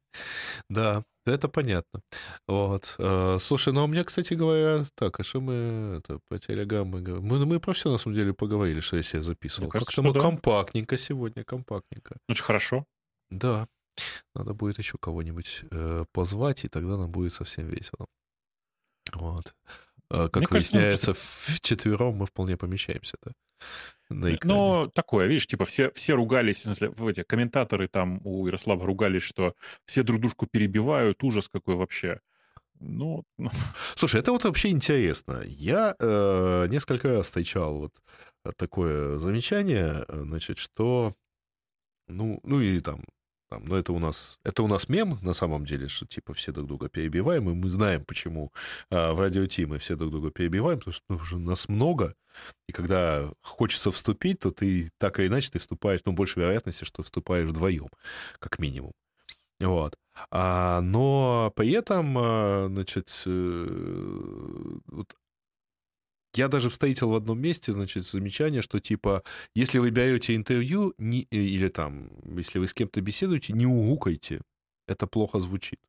Да, 0.68 1.04
это 1.26 1.48
понятно. 1.48 2.02
Вот. 2.46 2.94
Э, 2.98 3.38
слушай, 3.40 3.72
ну 3.72 3.82
а 3.82 3.86
мне, 3.86 4.04
кстати 4.04 4.34
говоря, 4.34 4.84
так, 4.94 5.20
а 5.20 5.22
что 5.22 5.40
мы 5.40 5.98
это, 5.98 6.20
по 6.28 6.38
телегам 6.38 6.88
мы 6.88 7.00
Мы, 7.20 7.44
мы 7.46 7.60
про 7.60 7.72
все 7.72 7.90
на 7.90 7.98
самом 7.98 8.16
деле 8.16 8.32
поговорили, 8.32 8.80
что 8.80 8.96
я 8.96 9.02
себе 9.02 9.22
записывал. 9.22 9.68
Как-то 9.68 10.02
мы 10.02 10.12
да. 10.12 10.20
компактненько 10.20 10.96
сегодня, 10.96 11.44
компактненько. 11.44 12.16
Очень 12.28 12.44
хорошо. 12.44 12.84
Да. 13.30 13.68
Надо 14.34 14.54
будет 14.54 14.78
еще 14.78 14.96
кого-нибудь 14.98 15.64
э, 15.70 16.04
позвать, 16.12 16.64
и 16.64 16.68
тогда 16.68 16.96
нам 16.96 17.10
будет 17.10 17.34
совсем 17.34 17.66
весело. 17.66 18.06
Вот. 19.14 19.54
А, 20.10 20.28
как 20.28 20.36
Мне 20.36 20.46
выясняется, 20.50 21.06
кажется, 21.06 21.14
в 21.14 21.60
четвером 21.60 22.16
мы 22.16 22.26
вполне 22.26 22.56
помещаемся, 22.56 23.16
да? 23.22 23.32
Но 24.10 24.88
такое, 24.88 25.26
видишь, 25.26 25.46
типа 25.46 25.64
все, 25.66 25.90
все 25.92 26.14
ругались, 26.14 26.58
в 26.58 26.62
смысле, 26.62 26.90
в 26.90 27.06
эти 27.06 27.22
комментаторы 27.22 27.88
там 27.88 28.20
у 28.24 28.46
Ярослава 28.46 28.86
ругались, 28.86 29.22
что 29.22 29.54
все 29.84 30.02
друг 30.02 30.20
дружку 30.20 30.46
перебивают, 30.46 31.22
ужас 31.22 31.48
какой 31.48 31.74
вообще. 31.74 32.20
Ну, 32.80 33.24
ну. 33.36 33.50
Слушай, 33.96 34.20
это 34.20 34.32
вот 34.32 34.44
вообще 34.44 34.70
интересно. 34.70 35.42
Я 35.44 35.94
э, 35.98 36.66
несколько 36.70 37.08
раз 37.08 37.26
встречал 37.26 37.78
вот 37.78 37.92
такое 38.56 39.18
замечание, 39.18 40.04
э, 40.08 40.22
значит, 40.22 40.58
что, 40.58 41.14
ну, 42.06 42.40
ну 42.44 42.60
и 42.60 42.80
там 42.80 43.04
там, 43.48 43.64
но 43.64 43.76
это 43.76 43.92
у 43.92 43.98
нас 43.98 44.38
это 44.44 44.62
у 44.62 44.66
нас 44.68 44.88
мем 44.88 45.18
на 45.22 45.32
самом 45.32 45.64
деле, 45.64 45.88
что 45.88 46.06
типа 46.06 46.34
все 46.34 46.52
друг 46.52 46.66
друга 46.66 46.88
перебиваем, 46.88 47.48
и 47.50 47.54
мы 47.54 47.70
знаем, 47.70 48.04
почему 48.04 48.52
а, 48.90 49.12
в 49.12 49.20
радио 49.20 49.46
Ти 49.46 49.66
мы 49.66 49.78
все 49.78 49.96
друг 49.96 50.10
друга 50.12 50.30
перебиваем, 50.30 50.78
потому 50.78 50.92
что 50.92 51.04
ну, 51.08 51.16
уже 51.16 51.38
нас 51.38 51.68
много, 51.68 52.14
и 52.68 52.72
когда 52.72 53.30
хочется 53.42 53.90
вступить, 53.90 54.40
то 54.40 54.50
ты 54.50 54.90
так 54.98 55.18
или 55.18 55.28
иначе 55.28 55.50
ты 55.50 55.58
вступаешь, 55.58 56.00
ну, 56.04 56.12
больше 56.12 56.40
вероятности, 56.40 56.84
что 56.84 57.02
вступаешь 57.02 57.48
вдвоем, 57.48 57.88
как 58.38 58.58
минимум. 58.58 58.92
Вот. 59.60 59.96
А, 60.30 60.80
но 60.80 61.52
при 61.56 61.72
этом, 61.72 62.16
а, 62.18 62.68
значит, 62.68 63.22
э, 63.26 64.78
вот 64.86 65.16
я 66.34 66.48
даже 66.48 66.70
встретил 66.70 67.10
в 67.10 67.14
одном 67.14 67.40
месте, 67.40 67.72
значит, 67.72 68.06
замечание, 68.06 68.62
что 68.62 68.80
типа, 68.80 69.22
если 69.54 69.78
вы 69.78 69.90
берете 69.90 70.34
интервью, 70.34 70.94
не, 70.98 71.26
э, 71.30 71.36
или 71.36 71.68
там, 71.68 72.10
если 72.36 72.58
вы 72.58 72.66
с 72.66 72.74
кем-то 72.74 73.00
беседуете, 73.00 73.52
не 73.52 73.66
угукайте. 73.66 74.42
Это 74.86 75.06
плохо 75.06 75.40
звучит. 75.40 75.80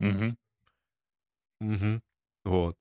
Угу. 0.00 0.36
Угу. 1.60 2.00
Вот. 2.44 2.76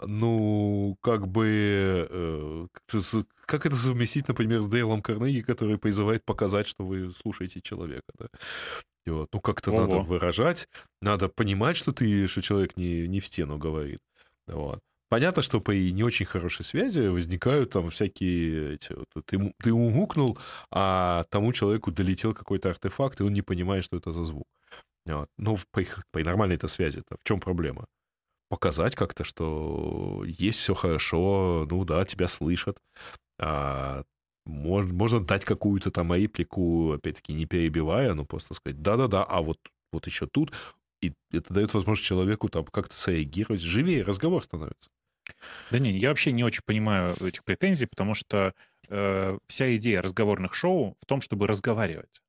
Ну, 0.00 0.96
как 1.00 1.26
бы... 1.26 2.06
Э, 2.10 2.66
как 3.46 3.66
это 3.66 3.74
совместить, 3.74 4.28
например, 4.28 4.62
с 4.62 4.68
Дейлом 4.68 5.02
Карнеги, 5.02 5.40
который 5.40 5.78
призывает 5.78 6.24
показать, 6.24 6.68
что 6.68 6.84
вы 6.84 7.10
слушаете 7.10 7.60
человека, 7.60 8.12
да? 8.18 8.28
И 9.06 9.10
вот, 9.10 9.30
ну, 9.32 9.40
как-то 9.40 9.72
надо 9.72 10.00
выражать, 10.00 10.68
надо 11.00 11.28
понимать, 11.28 11.76
что 11.76 11.92
ты, 11.92 12.26
что 12.26 12.42
человек 12.42 12.76
не, 12.76 13.08
не 13.08 13.20
в 13.20 13.26
стену 13.26 13.56
говорит. 13.58 14.00
Вот. 14.46 14.80
Понятно, 15.10 15.42
что 15.42 15.60
при 15.60 15.90
не 15.92 16.02
очень 16.04 16.26
хорошей 16.26 16.64
связи 16.64 17.08
возникают 17.08 17.70
там 17.70 17.90
всякие... 17.90 18.74
Эти, 18.74 18.92
вот, 18.92 19.06
ты, 19.26 19.54
ты 19.62 19.72
угукнул, 19.72 20.38
а 20.70 21.24
тому 21.30 21.52
человеку 21.52 21.90
долетел 21.92 22.34
какой-то 22.34 22.70
артефакт, 22.70 23.20
и 23.20 23.24
он 23.24 23.32
не 23.32 23.42
понимает, 23.42 23.84
что 23.84 23.96
это 23.96 24.12
за 24.12 24.24
звук. 24.24 24.46
Вот. 25.06 25.28
Но 25.38 25.56
при, 25.72 25.88
при 26.10 26.24
нормальной 26.24 26.56
этой 26.56 26.68
связи-то 26.68 27.16
в 27.18 27.24
чем 27.24 27.40
проблема? 27.40 27.86
Показать 28.50 28.94
как-то, 28.96 29.24
что 29.24 30.24
есть 30.26 30.58
все 30.58 30.74
хорошо, 30.74 31.66
ну 31.70 31.84
да, 31.84 32.04
тебя 32.04 32.28
слышат. 32.28 32.78
А, 33.38 34.04
Можно, 34.46 34.94
можно 34.94 35.20
дать 35.20 35.44
какую-то 35.44 35.90
там 35.90 36.14
реплику, 36.14 36.92
опять-таки, 36.92 37.34
не 37.34 37.46
перебивая, 37.46 38.14
но 38.14 38.24
просто 38.24 38.54
сказать, 38.54 38.80
да-да-да, 38.82 39.24
а 39.24 39.42
вот, 39.42 39.58
вот 39.92 40.06
еще 40.06 40.26
тут. 40.26 40.52
И 41.02 41.12
это 41.32 41.54
дает 41.54 41.74
возможность 41.74 42.06
человеку 42.08 42.48
там 42.48 42.64
как-то 42.66 42.96
среагировать. 42.96 43.60
Живее 43.62 44.02
разговор 44.02 44.42
становится. 44.42 44.90
Да 45.70 45.78
не, 45.78 45.96
я 45.96 46.08
вообще 46.08 46.32
не 46.32 46.44
очень 46.44 46.62
понимаю 46.64 47.14
этих 47.20 47.44
претензий, 47.44 47.86
потому 47.86 48.14
что 48.14 48.54
э, 48.88 49.38
вся 49.46 49.76
идея 49.76 50.02
разговорных 50.02 50.54
шоу 50.54 50.96
в 51.00 51.06
том, 51.06 51.20
чтобы 51.20 51.46
разговаривать. 51.46 52.22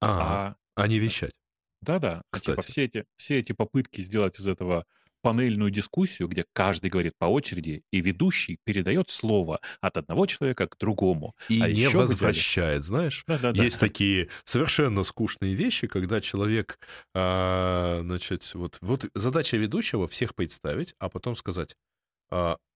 А, 0.00 0.56
а, 0.76 0.82
а 0.82 0.86
не 0.86 0.98
вещать. 0.98 1.32
Да-да. 1.80 2.22
Типа 2.40 2.62
все 2.62 2.84
эти, 2.84 3.04
все 3.16 3.38
эти 3.38 3.52
попытки 3.52 4.00
сделать 4.00 4.38
из 4.38 4.48
этого 4.48 4.86
панельную 5.24 5.70
дискуссию, 5.70 6.28
где 6.28 6.44
каждый 6.52 6.90
говорит 6.90 7.14
по 7.18 7.24
очереди, 7.24 7.82
и 7.90 8.02
ведущий 8.02 8.58
передает 8.62 9.08
слово 9.08 9.58
от 9.80 9.96
одного 9.96 10.26
человека 10.26 10.66
к 10.66 10.76
другому. 10.78 11.34
И 11.48 11.62
а 11.62 11.72
не 11.72 11.88
возвращает, 11.88 12.80
где... 12.80 12.86
знаешь? 12.88 13.24
Да, 13.26 13.38
да, 13.38 13.50
Есть 13.50 13.80
да. 13.80 13.86
такие 13.86 14.28
совершенно 14.44 15.02
скучные 15.02 15.54
вещи, 15.54 15.86
когда 15.86 16.20
человек, 16.20 16.78
а, 17.14 18.00
значит, 18.02 18.50
вот, 18.52 18.76
вот 18.82 19.06
задача 19.14 19.56
ведущего 19.56 20.06
всех 20.08 20.34
представить, 20.34 20.94
а 20.98 21.08
потом 21.08 21.36
сказать, 21.36 21.74
а, 21.74 21.93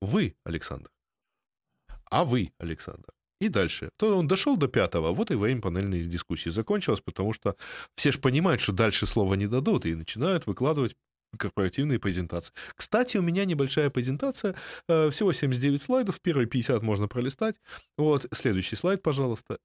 вы, 0.00 0.34
Александр, 0.44 0.90
а 2.10 2.24
вы, 2.24 2.52
Александр. 2.58 3.12
И 3.40 3.48
дальше. 3.48 3.90
То 3.96 4.18
он 4.18 4.26
дошел 4.26 4.56
до 4.56 4.66
пятого, 4.66 5.12
вот 5.12 5.30
и 5.30 5.34
время 5.34 5.60
панельной 5.60 6.02
дискуссии 6.02 6.50
закончилось, 6.50 7.00
потому 7.00 7.32
что 7.32 7.54
все 7.94 8.10
же 8.10 8.18
понимают, 8.18 8.60
что 8.60 8.72
дальше 8.72 9.06
слова 9.06 9.34
не 9.34 9.46
дадут, 9.46 9.86
и 9.86 9.94
начинают 9.94 10.46
выкладывать 10.46 10.96
корпоративные 11.36 11.98
презентации. 11.98 12.52
Кстати, 12.74 13.16
у 13.18 13.22
меня 13.22 13.44
небольшая 13.44 13.90
презентация, 13.90 14.54
э, 14.88 15.10
всего 15.10 15.32
79 15.32 15.80
слайдов, 15.80 16.20
первые 16.20 16.46
50 16.46 16.82
можно 16.82 17.06
пролистать. 17.06 17.56
Вот, 17.96 18.26
следующий 18.32 18.76
слайд, 18.76 19.02
пожалуйста. 19.02 19.58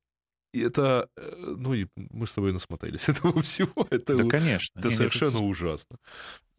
И 0.53 0.61
это, 0.61 1.09
э, 1.17 1.55
ну, 1.57 1.73
мы 1.95 2.27
с 2.27 2.33
тобой 2.33 2.53
насмотрелись 2.53 3.09
этого 3.09 3.41
всего. 3.41 3.87
Это, 3.89 4.15
да, 4.17 4.29
конечно. 4.29 4.79
Это 4.79 4.89
не, 4.89 4.95
совершенно 4.95 5.37
это... 5.37 5.43
ужасно. 5.43 5.97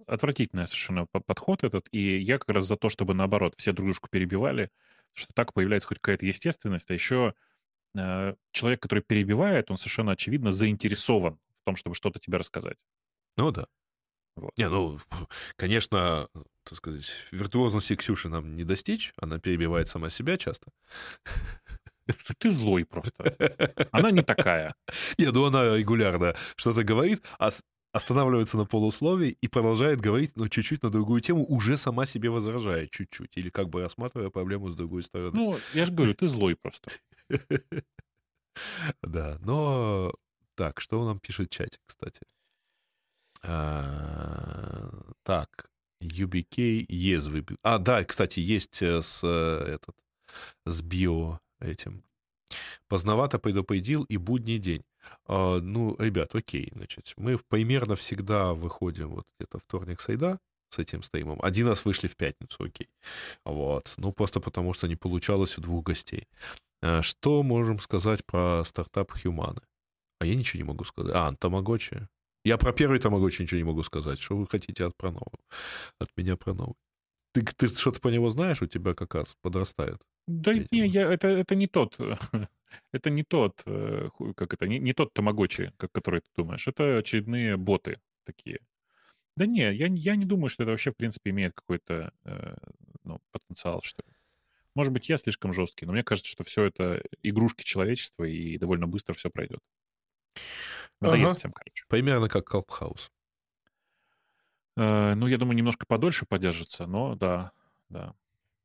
Отвратительный 0.06 0.66
совершенно 0.66 1.06
подход 1.06 1.64
этот. 1.64 1.88
И 1.92 2.18
я 2.18 2.38
как 2.38 2.50
раз 2.50 2.66
за 2.66 2.76
то, 2.76 2.88
чтобы, 2.88 3.14
наоборот, 3.14 3.54
все 3.56 3.72
друг 3.72 3.86
дружку 3.86 4.08
перебивали, 4.10 4.70
что 5.12 5.32
так 5.34 5.52
появляется 5.52 5.88
хоть 5.88 5.98
какая-то 5.98 6.26
естественность, 6.26 6.90
а 6.90 6.94
еще 6.94 7.34
э, 7.96 8.34
человек, 8.52 8.80
который 8.80 9.00
перебивает, 9.00 9.70
он 9.70 9.76
совершенно 9.76 10.12
очевидно 10.12 10.50
заинтересован 10.50 11.38
в 11.62 11.64
том, 11.64 11.76
чтобы 11.76 11.94
что-то 11.94 12.18
тебе 12.18 12.38
рассказать. 12.38 12.78
Ну 13.36 13.50
да. 13.50 13.66
Вот. 14.36 14.52
Не, 14.56 14.68
ну, 14.68 14.98
конечно, 15.56 16.28
так 16.64 16.78
сказать, 16.78 17.10
виртуозности 17.30 17.96
Ксюши 17.96 18.28
нам 18.28 18.56
не 18.56 18.64
достичь, 18.64 19.12
она 19.16 19.38
перебивает 19.38 19.88
сама 19.88 20.10
себя 20.10 20.36
часто. 20.36 20.70
Ты 22.38 22.50
злой 22.50 22.84
просто. 22.84 23.36
Она 23.92 24.10
не 24.10 24.22
такая. 24.22 24.74
Не, 25.16 25.30
ну 25.30 25.46
она 25.46 25.76
регулярно 25.76 26.36
что-то 26.54 26.84
говорит, 26.84 27.24
а 27.38 27.50
останавливается 27.94 28.56
на 28.56 28.64
полусловии 28.64 29.38
и 29.40 29.46
продолжает 29.46 30.00
говорить, 30.00 30.34
но 30.34 30.48
чуть-чуть 30.48 30.82
на 30.82 30.90
другую 30.90 31.20
тему, 31.20 31.44
уже 31.48 31.76
сама 31.76 32.06
себе 32.06 32.28
возражая 32.28 32.88
чуть-чуть, 32.88 33.36
или 33.36 33.50
как 33.50 33.68
бы 33.68 33.82
рассматривая 33.82 34.30
проблему 34.30 34.68
с 34.68 34.74
другой 34.74 35.04
стороны. 35.04 35.30
Ну, 35.32 35.58
я 35.74 35.86
же 35.86 35.92
говорю, 35.92 36.14
ты 36.14 36.26
злой 36.26 36.56
просто. 36.56 36.90
Да, 39.02 39.38
но... 39.40 40.14
Так, 40.54 40.80
что 40.80 41.04
нам 41.04 41.18
пишет 41.18 41.50
чатик, 41.50 41.80
кстати? 41.86 42.20
А, 43.42 44.88
так, 45.24 45.68
UBK 46.00 46.86
ЕЗВ. 46.88 47.58
А, 47.62 47.78
да, 47.78 48.04
кстати, 48.04 48.38
есть 48.38 48.80
э, 48.80 49.02
с 49.02 49.24
э, 49.24 49.74
этот 49.74 49.96
с 50.66 50.82
био 50.82 51.40
этим. 51.58 52.04
Поздновато 52.88 53.38
предупредил 53.38 54.04
и 54.04 54.16
будний 54.16 54.58
день. 54.58 54.82
А, 55.26 55.60
ну, 55.60 55.96
ребят, 55.98 56.34
окей, 56.34 56.70
значит, 56.74 57.12
мы 57.16 57.38
примерно 57.48 57.94
всегда 57.96 58.52
выходим 58.52 59.14
вот 59.14 59.24
где-то 59.38 59.58
вторник 59.58 60.00
сайда 60.00 60.38
с 60.70 60.78
этим 60.78 61.02
стримом. 61.02 61.38
Один 61.42 61.68
раз 61.68 61.84
вышли 61.84 62.08
в 62.08 62.16
пятницу, 62.16 62.64
окей. 62.64 62.88
Вот. 63.44 63.94
Ну, 63.96 64.12
просто 64.12 64.40
потому 64.40 64.74
что 64.74 64.88
не 64.88 64.96
получалось 64.96 65.58
у 65.58 65.60
двух 65.60 65.84
гостей. 65.84 66.28
А, 66.82 67.02
что 67.02 67.42
можем 67.42 67.78
сказать 67.78 68.24
про 68.24 68.64
стартап 68.64 69.12
Хьюманы? 69.12 69.62
А 70.20 70.26
я 70.26 70.34
ничего 70.34 70.58
не 70.58 70.68
могу 70.68 70.84
сказать. 70.84 71.12
А, 71.14 71.34
Тамагочи. 71.36 72.08
Я 72.44 72.58
про 72.58 72.72
первый 72.72 72.98
Тамагочи 72.98 73.42
ничего 73.42 73.58
не 73.58 73.64
могу 73.64 73.82
сказать. 73.82 74.18
Что 74.20 74.36
вы 74.36 74.46
хотите 74.46 74.84
от 74.84 74.96
про 74.96 75.10
нового? 75.10 75.38
От 75.98 76.08
меня 76.16 76.36
про 76.36 76.52
новый. 76.54 76.74
Ты, 77.32 77.42
ты 77.42 77.68
что-то 77.68 78.00
по 78.00 78.08
него 78.08 78.30
знаешь? 78.30 78.62
У 78.62 78.66
тебя 78.66 78.94
как 78.94 79.14
раз 79.14 79.34
подрастает. 79.42 80.02
Да 80.26 80.54
не, 80.54 80.86
я, 80.86 81.12
это, 81.12 81.28
это 81.28 81.54
не 81.54 81.66
тот. 81.66 81.98
это 82.92 83.10
не 83.10 83.22
тот, 83.22 83.62
э, 83.66 84.08
как 84.36 84.54
это, 84.54 84.66
не, 84.66 84.78
не 84.78 84.92
тот 84.92 85.12
Тамагочи, 85.12 85.72
как, 85.76 85.92
который 85.92 86.20
ты 86.20 86.28
думаешь. 86.36 86.66
Это 86.66 86.98
очередные 86.98 87.56
боты 87.56 88.00
такие. 88.24 88.60
Да 89.36 89.46
не, 89.46 89.72
я, 89.74 89.86
я 89.86 90.16
не 90.16 90.24
думаю, 90.24 90.48
что 90.48 90.62
это 90.62 90.70
вообще, 90.70 90.90
в 90.90 90.96
принципе, 90.96 91.30
имеет 91.30 91.54
какой-то 91.54 92.12
э, 92.24 92.56
ну, 93.02 93.20
потенциал, 93.32 93.82
что 93.82 94.02
ли. 94.06 94.14
Может 94.74 94.92
быть, 94.92 95.08
я 95.08 95.18
слишком 95.18 95.52
жесткий, 95.52 95.86
но 95.86 95.92
мне 95.92 96.02
кажется, 96.02 96.30
что 96.30 96.44
все 96.44 96.64
это 96.64 97.02
игрушки 97.22 97.62
человечества, 97.62 98.24
и 98.24 98.58
довольно 98.58 98.86
быстро 98.86 99.14
все 99.14 99.30
пройдет. 99.30 99.60
Надоест 101.00 101.26
ага. 101.26 101.34
всем, 101.36 101.52
короче. 101.52 101.84
Примерно 101.88 102.28
как 102.28 102.46
Клабхаус. 102.46 103.10
Э, 104.76 105.14
ну, 105.14 105.26
я 105.26 105.38
думаю, 105.38 105.56
немножко 105.56 105.86
подольше 105.86 106.26
подержится, 106.26 106.86
но 106.86 107.14
да, 107.14 107.52
да. 107.88 108.14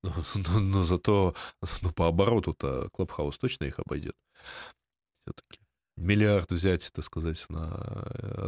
Но, 0.04 0.14
но, 0.36 0.60
но 0.60 0.84
зато 0.84 1.36
ну, 1.82 1.92
по 1.92 2.08
обороту-то 2.08 2.90
Клабхаус 2.94 3.38
точно 3.38 3.66
их 3.66 3.80
обойдет. 3.80 4.16
Все-таки 5.26 5.60
миллиард 5.98 6.52
взять, 6.52 6.90
так 6.94 7.04
сказать, 7.04 7.46
на 7.50 7.68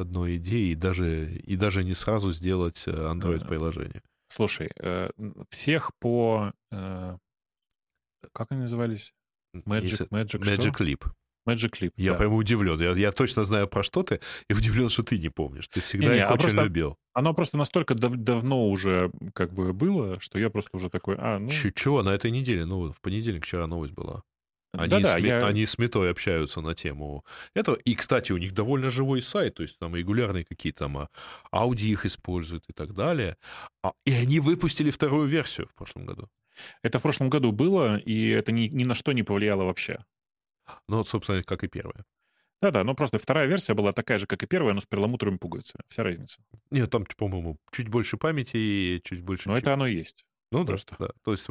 одной 0.02 0.38
идее 0.38 0.72
и 0.72 0.76
даже, 0.76 1.32
и 1.32 1.57
даже 1.57 1.84
не 1.84 1.94
сразу 1.94 2.32
сделать 2.32 2.88
э, 2.88 2.91
Android-приложение. 2.91 4.02
Слушай, 4.30 4.72
э, 4.80 5.10
всех 5.49 5.91
по... 5.99 6.53
Как 6.69 8.52
они 8.52 8.61
назывались? 8.61 9.14
Magic, 9.53 10.07
Magic, 10.10 10.40
Magic 10.40 10.78
Leap. 10.80 11.11
Magic 11.48 11.72
Leap. 11.82 11.92
Я 11.98 12.12
да. 12.12 12.18
прямо 12.18 12.36
удивлен. 12.36 12.80
Я, 12.80 12.92
я 12.92 13.12
точно 13.12 13.44
знаю 13.46 13.68
про 13.68 13.84
что 13.84 14.04
ты, 14.04 14.20
и 14.50 14.54
удивлен, 14.54 14.90
что 14.90 15.04
ты 15.04 15.18
не 15.18 15.30
помнишь. 15.30 15.68
Ты 15.68 15.82
всегда 15.82 16.08
не, 16.08 16.14
не, 16.14 16.20
их 16.20 16.30
а 16.30 16.34
очень 16.34 16.44
просто, 16.44 16.64
любил. 16.64 16.98
Оно 17.14 17.34
просто 17.34 17.58
настолько 17.58 17.96
дав 17.96 18.16
давно 18.16 18.70
уже 18.70 19.12
как 19.34 19.54
бы 19.54 19.74
было, 19.74 20.20
что 20.20 20.40
я 20.40 20.50
просто 20.50 20.78
уже 20.78 20.90
такой, 20.90 21.16
а, 21.18 21.40
ну... 21.40 21.50
Чего? 21.50 22.04
На 22.04 22.10
этой 22.10 22.32
неделе? 22.32 22.66
Ну, 22.66 22.92
в 22.92 23.02
понедельник 23.02 23.46
вчера 23.46 23.68
новость 23.68 23.94
была. 23.94 24.24
Они, 24.74 24.90
да, 24.90 25.00
да, 25.02 25.18
с, 25.18 25.22
я... 25.22 25.46
они 25.46 25.66
с 25.66 25.78
метой 25.78 26.12
общаются 26.12 26.62
на 26.62 26.74
тему 26.74 27.26
этого. 27.54 27.76
И, 27.76 27.94
кстати, 27.94 28.32
у 28.32 28.38
них 28.38 28.54
довольно 28.54 28.90
живой 28.90 29.22
сайт, 29.22 29.56
то 29.56 29.64
есть 29.64 29.78
там 29.78 29.96
регулярные 29.96 30.46
какие-то 30.46 30.86
там 30.86 31.08
ауди 31.52 31.92
их 31.92 32.06
используют 32.06 32.64
и 32.70 32.74
так 32.74 32.94
далее. 32.94 33.36
А, 33.84 33.92
и 34.06 34.14
они 34.14 34.40
выпустили 34.40 34.90
вторую 34.90 35.28
версию 35.28 35.68
в 35.68 35.76
прошлом 35.76 36.06
году. 36.06 36.30
Это 36.84 37.00
в 37.00 37.02
прошлом 37.02 37.30
году 37.30 37.52
было, 37.52 37.98
и 37.98 38.30
это 38.30 38.52
ни, 38.52 38.68
ни 38.68 38.84
на 38.84 38.96
что 38.96 39.12
не 39.12 39.24
повлияло 39.24 39.64
вообще. 39.64 40.06
Ну, 40.88 41.04
собственно, 41.04 41.42
как 41.44 41.64
и 41.64 41.68
первая. 41.68 42.06
Да-да, 42.62 42.84
ну 42.84 42.94
просто 42.94 43.18
вторая 43.18 43.48
версия 43.48 43.74
была 43.74 43.92
такая 43.92 44.20
же, 44.20 44.28
как 44.28 44.44
и 44.44 44.46
первая, 44.46 44.74
но 44.74 44.82
с 44.82 44.86
перламутровыми 44.86 45.38
пуговицами. 45.38 45.84
Вся 45.88 46.04
разница. 46.04 46.42
Нет, 46.70 46.92
там, 46.92 47.06
по-моему, 47.18 47.58
чуть 47.72 47.88
больше 47.88 48.18
памяти 48.18 48.58
и 48.58 49.02
чуть 49.04 49.24
больше... 49.24 49.50
Ну, 49.50 49.56
это 49.56 49.74
оно 49.74 49.88
и 49.88 49.96
есть. 49.96 50.26
Ну, 50.52 50.64
просто. 50.66 50.96
да, 51.00 51.08
да. 51.08 51.14
То 51.24 51.32
есть 51.32 51.48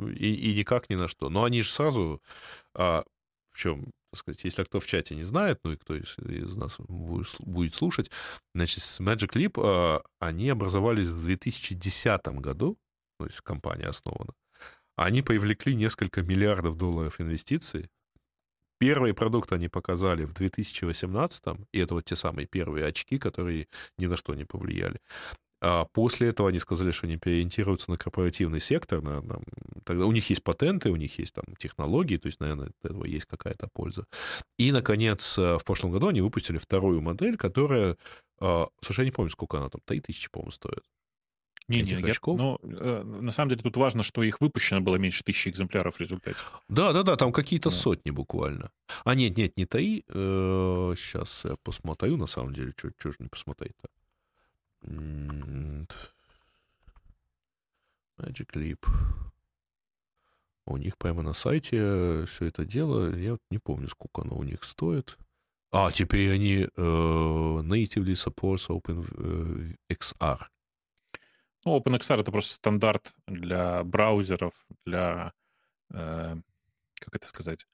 и, 0.00 0.34
и 0.34 0.54
никак 0.54 0.90
ни 0.90 0.96
на 0.96 1.06
что. 1.06 1.28
Но 1.30 1.44
они 1.44 1.62
же 1.62 1.70
сразу... 1.70 2.20
А, 2.74 3.04
в 3.52 3.58
чем, 3.58 3.92
так 4.12 4.20
сказать, 4.20 4.44
если 4.44 4.64
кто 4.64 4.80
в 4.80 4.86
чате 4.86 5.14
не 5.14 5.24
знает, 5.24 5.60
ну 5.64 5.72
и 5.72 5.76
кто 5.76 5.94
из, 5.96 6.16
из 6.18 6.54
нас 6.54 6.76
будет 6.78 7.74
слушать, 7.74 8.10
значит, 8.54 8.82
Magic 9.00 9.30
Leap, 9.34 9.60
а, 9.62 10.02
они 10.18 10.48
образовались 10.50 11.06
в 11.06 11.22
2010 11.22 12.26
году, 12.40 12.78
то 13.18 13.26
есть 13.26 13.40
компания 13.42 13.86
основана. 13.86 14.32
Они 14.96 15.22
привлекли 15.22 15.76
несколько 15.76 16.22
миллиардов 16.22 16.76
долларов 16.76 17.20
инвестиций, 17.20 17.90
Первые 18.78 19.12
продукты 19.12 19.56
они 19.56 19.68
показали 19.68 20.24
в 20.24 20.32
2018, 20.32 21.44
и 21.72 21.78
это 21.78 21.94
вот 21.94 22.04
те 22.04 22.16
самые 22.16 22.46
первые 22.46 22.86
очки, 22.86 23.18
которые 23.18 23.66
ни 23.98 24.06
на 24.06 24.16
что 24.16 24.34
не 24.34 24.44
повлияли. 24.44 25.00
А 25.60 25.86
после 25.86 26.28
этого 26.28 26.50
они 26.50 26.60
сказали, 26.60 26.92
что 26.92 27.06
они 27.06 27.16
переориентируются 27.16 27.90
на 27.90 27.98
корпоративный 27.98 28.60
сектор. 28.60 29.02
На, 29.02 29.20
на, 29.20 29.40
тогда 29.84 30.06
у 30.06 30.12
них 30.12 30.30
есть 30.30 30.44
патенты, 30.44 30.90
у 30.90 30.96
них 30.96 31.18
есть 31.18 31.34
там 31.34 31.44
технологии, 31.58 32.16
то 32.16 32.26
есть, 32.26 32.38
наверное, 32.38 32.68
от 32.68 32.84
этого 32.84 33.04
есть 33.04 33.26
какая-то 33.26 33.68
польза. 33.72 34.04
И, 34.56 34.70
наконец, 34.70 35.36
э, 35.36 35.58
в 35.58 35.64
прошлом 35.64 35.90
году 35.90 36.08
они 36.08 36.20
выпустили 36.20 36.58
вторую 36.58 37.00
модель, 37.00 37.36
которая... 37.36 37.96
А, 38.40 38.68
слушай, 38.82 39.00
я 39.00 39.06
не 39.06 39.10
помню, 39.10 39.30
сколько 39.30 39.58
она 39.58 39.68
там, 39.68 39.80
3000, 39.84 40.30
по-моему, 40.30 40.52
стоит. 40.52 40.84
Не, 41.68 41.82
не, 41.82 41.90
я, 42.00 42.14
ну, 42.24 42.58
э, 42.62 43.02
на 43.02 43.30
самом 43.30 43.50
деле 43.50 43.62
тут 43.62 43.76
важно, 43.76 44.02
что 44.02 44.22
их 44.22 44.40
выпущено 44.40 44.80
было 44.80 44.96
меньше 44.96 45.22
тысячи 45.22 45.50
экземпляров 45.50 45.96
в 45.96 46.00
результате. 46.00 46.38
Да, 46.68 46.94
да, 46.94 47.02
да, 47.02 47.16
там 47.16 47.30
какие-то 47.30 47.68
да. 47.68 47.76
сотни 47.76 48.10
буквально. 48.10 48.70
А 49.04 49.14
нет, 49.14 49.36
нет, 49.36 49.54
не 49.58 49.66
таи. 49.66 50.02
Э, 50.08 50.94
сейчас 50.96 51.42
я 51.44 51.56
посмотрю, 51.62 52.16
на 52.16 52.26
самом 52.26 52.54
деле, 52.54 52.72
что 52.76 53.10
же 53.10 53.16
не 53.18 53.28
посмотреть-то. 53.28 53.88
Magic 58.18 58.52
Leap. 58.54 58.86
У 60.66 60.76
них 60.76 60.96
прямо 60.96 61.22
на 61.22 61.32
сайте 61.34 62.26
все 62.26 62.46
это 62.46 62.64
дело, 62.64 63.14
я 63.14 63.32
вот 63.32 63.40
не 63.50 63.58
помню, 63.58 63.88
сколько 63.88 64.22
оно 64.22 64.36
у 64.36 64.42
них 64.42 64.64
стоит. 64.64 65.18
А, 65.70 65.92
теперь 65.92 66.32
они 66.32 66.60
э, 66.60 66.68
natively 66.76 68.14
supports 68.14 68.68
OpenXR. 68.68 70.38
Ну, 71.68 71.76
OpenXR— 71.76 72.20
это 72.20 72.32
просто 72.32 72.54
стандарт 72.54 73.12
для 73.26 73.84
браузеров, 73.84 74.54
для, 74.86 75.34
э, 75.92 76.36
как 76.94 77.14
это 77.14 77.26
сказать, 77.26 77.66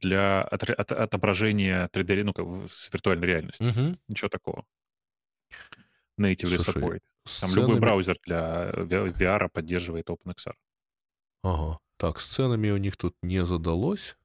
для 0.00 0.42
от, 0.42 0.62
от, 0.62 0.92
отображения 0.92 1.88
3D, 1.92 2.24
ну, 2.24 2.32
как 2.32 2.46
с 2.66 2.90
виртуальной 2.90 3.26
реальности. 3.26 3.64
Мгм. 3.64 3.98
Ничего 4.08 4.30
такого. 4.30 4.64
Natively 6.18 6.56
Слушай, 6.58 6.82
support. 6.82 7.00
Там 7.40 7.50
любой 7.50 7.64
ценами- 7.64 7.80
браузер 7.80 8.16
для 8.24 8.70
VR 8.70 9.50
поддерживает 9.50 10.08
OpenXR. 10.08 10.54
Ага. 11.42 11.78
Так, 11.98 12.20
с 12.20 12.26
ценами 12.26 12.70
у 12.70 12.78
них 12.78 12.96
тут 12.96 13.14
не 13.22 13.44
задалось. 13.44 14.16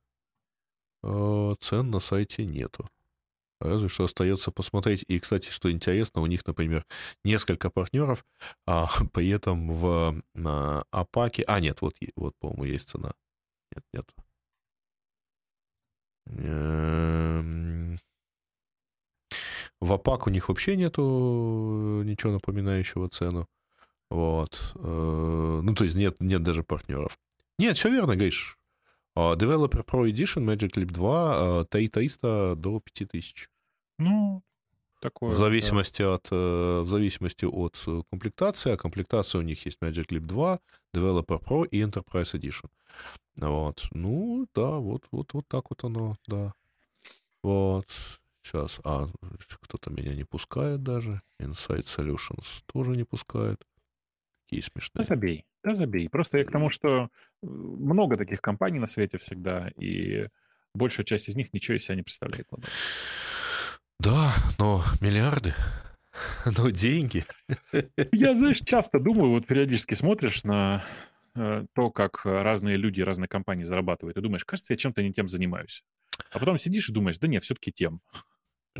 Э, 1.03 1.55
Цен 1.59 1.89
на 1.89 1.99
сайте 1.99 2.45
нету. 2.45 2.89
Разве 3.59 3.89
что 3.89 4.05
остается 4.05 4.51
посмотреть. 4.51 5.03
И, 5.07 5.19
кстати, 5.19 5.49
что 5.49 5.71
интересно, 5.71 6.21
у 6.21 6.25
них, 6.27 6.45
например, 6.47 6.85
несколько 7.23 7.69
партнеров, 7.69 8.25
а 8.65 8.87
при 9.13 9.29
этом 9.29 9.71
в 9.73 10.21
Апаке... 10.91 11.43
А, 11.47 11.59
нет, 11.59 11.81
вот, 11.81 11.95
вот 12.15 12.35
по-моему, 12.39 12.63
есть 12.65 12.89
цена. 12.89 13.13
Нет, 13.75 13.83
нет. 13.93 14.05
Эм, 16.27 17.97
В 19.81 19.93
АПАК 19.93 20.27
у 20.27 20.29
них 20.29 20.49
вообще 20.49 20.75
нету 20.75 22.01
ничего 22.03 22.33
напоминающего 22.33 23.09
цену. 23.09 23.47
Вот. 24.09 24.73
Э, 24.75 25.61
Ну, 25.63 25.73
то 25.73 25.83
есть 25.83 25.95
нет, 25.95 26.17
нет 26.19 26.43
даже 26.43 26.63
партнеров. 26.63 27.17
Нет, 27.57 27.77
все 27.77 27.89
верно, 27.89 28.15
Гриш. 28.15 28.57
А, 29.19 29.35
Developer 29.35 29.83
Pro 29.83 30.09
Edition 30.09 30.45
Magic 30.45 30.75
Leap 30.77 30.91
2 30.91 31.61
а, 31.61 31.65
3300 31.65 32.55
до 32.55 32.79
5000. 32.79 33.49
Ну, 33.97 34.41
такое. 35.01 35.31
В 35.31 35.33
да. 35.33 35.39
зависимости 35.39 36.01
от, 36.01 36.29
э, 36.31 36.79
в 36.85 36.87
зависимости 36.87 37.43
от 37.43 37.77
э, 37.85 38.01
комплектации. 38.09 38.71
А 38.71 38.77
комплектация 38.77 39.39
у 39.39 39.41
них 39.41 39.65
есть 39.65 39.79
Magic 39.81 40.07
Leap 40.07 40.21
2, 40.21 40.59
Developer 40.95 41.43
Pro 41.43 41.67
и 41.67 41.81
Enterprise 41.81 42.33
Edition. 42.33 42.69
Вот. 43.35 43.83
Ну, 43.91 44.47
да, 44.55 44.77
вот, 44.77 45.03
вот, 45.11 45.33
вот 45.33 45.45
так 45.49 45.69
вот 45.69 45.83
оно, 45.83 46.15
да. 46.25 46.53
Вот. 47.43 47.87
Сейчас. 48.41 48.79
А, 48.85 49.09
кто-то 49.61 49.91
меня 49.91 50.15
не 50.15 50.23
пускает 50.23 50.81
даже. 50.81 51.19
Insight 51.41 51.87
Solutions 51.87 52.63
тоже 52.67 52.91
не 52.91 53.03
пускает. 53.03 53.61
Какие 54.49 54.61
Да 54.61 54.67
смешные. 54.73 55.05
забей, 55.05 55.45
да 55.63 55.75
забей. 55.75 56.09
Просто 56.09 56.39
я 56.39 56.43
к 56.43 56.51
тому, 56.51 56.71
что 56.71 57.03
э, 57.05 57.07
много 57.45 58.17
таких 58.17 58.41
компаний 58.41 58.79
на 58.79 58.87
свете 58.87 59.19
всегда, 59.19 59.69
и 59.79 60.27
большая 60.73 61.05
часть 61.05 61.29
из 61.29 61.35
них 61.35 61.53
ничего 61.53 61.77
из 61.77 61.83
себя 61.85 61.95
не 61.95 62.01
представляет. 62.01 62.47
ладно. 62.51 62.67
Да, 63.99 64.33
но 64.57 64.83
миллиарды. 65.01 65.53
Но 66.57 66.69
деньги. 66.71 67.25
Я, 68.11 68.35
знаешь, 68.35 68.61
часто 68.65 68.99
думаю, 68.99 69.31
вот 69.31 69.45
периодически 69.45 69.93
смотришь 69.93 70.43
на 70.43 70.83
э, 71.35 71.65
то, 71.75 71.91
как 71.91 72.25
разные 72.25 72.75
люди, 72.75 73.01
разные 73.01 73.27
компании 73.27 73.63
зарабатывают, 73.63 74.17
и 74.17 74.21
думаешь, 74.21 74.45
кажется, 74.45 74.73
я 74.73 74.77
чем-то 74.77 75.03
не 75.03 75.13
тем 75.13 75.27
занимаюсь. 75.27 75.83
А 76.31 76.39
потом 76.39 76.57
сидишь 76.57 76.89
и 76.89 76.93
думаешь, 76.93 77.19
да 77.19 77.27
нет, 77.27 77.43
все-таки 77.43 77.71
тем. 77.71 78.01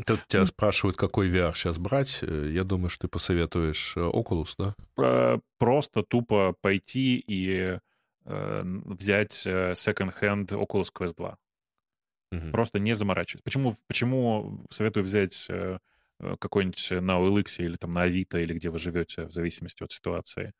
Тут 0.06 0.26
тебя 0.28 0.46
спрашивают, 0.46 0.96
какой 0.96 1.30
VR 1.30 1.54
сейчас 1.54 1.78
брать. 1.78 2.18
Э, 2.22 2.48
Я 2.50 2.64
думаю, 2.64 2.88
что 2.88 3.02
ты 3.06 3.08
посоветуешь 3.08 3.94
э, 3.96 4.00
Oculus, 4.00 4.54
да? 4.58 4.74
Э, 5.02 5.38
Просто 5.58 6.02
тупо 6.02 6.54
пойти 6.60 7.22
и 7.26 7.78
э, 8.24 8.62
взять 8.64 9.46
second-hand 9.46 10.48
Oculus 10.48 10.88
Quest 10.94 11.14
2. 11.16 11.36
Мгм. 12.32 12.52
Просто 12.52 12.78
не 12.78 12.94
заморачиваться. 12.94 13.42
Почему, 13.44 13.76
почему 13.88 14.64
советую 14.70 15.04
взять 15.04 15.48
какой-нибудь 16.38 16.90
на 17.00 17.18
OLX 17.18 17.56
или 17.64 17.76
там 17.76 17.94
на 17.94 18.02
Авито, 18.02 18.38
или 18.38 18.52
где 18.54 18.70
вы 18.70 18.78
живете, 18.78 19.24
в 19.24 19.32
зависимости 19.32 19.82
от 19.82 19.90
ситуации, 19.90 20.52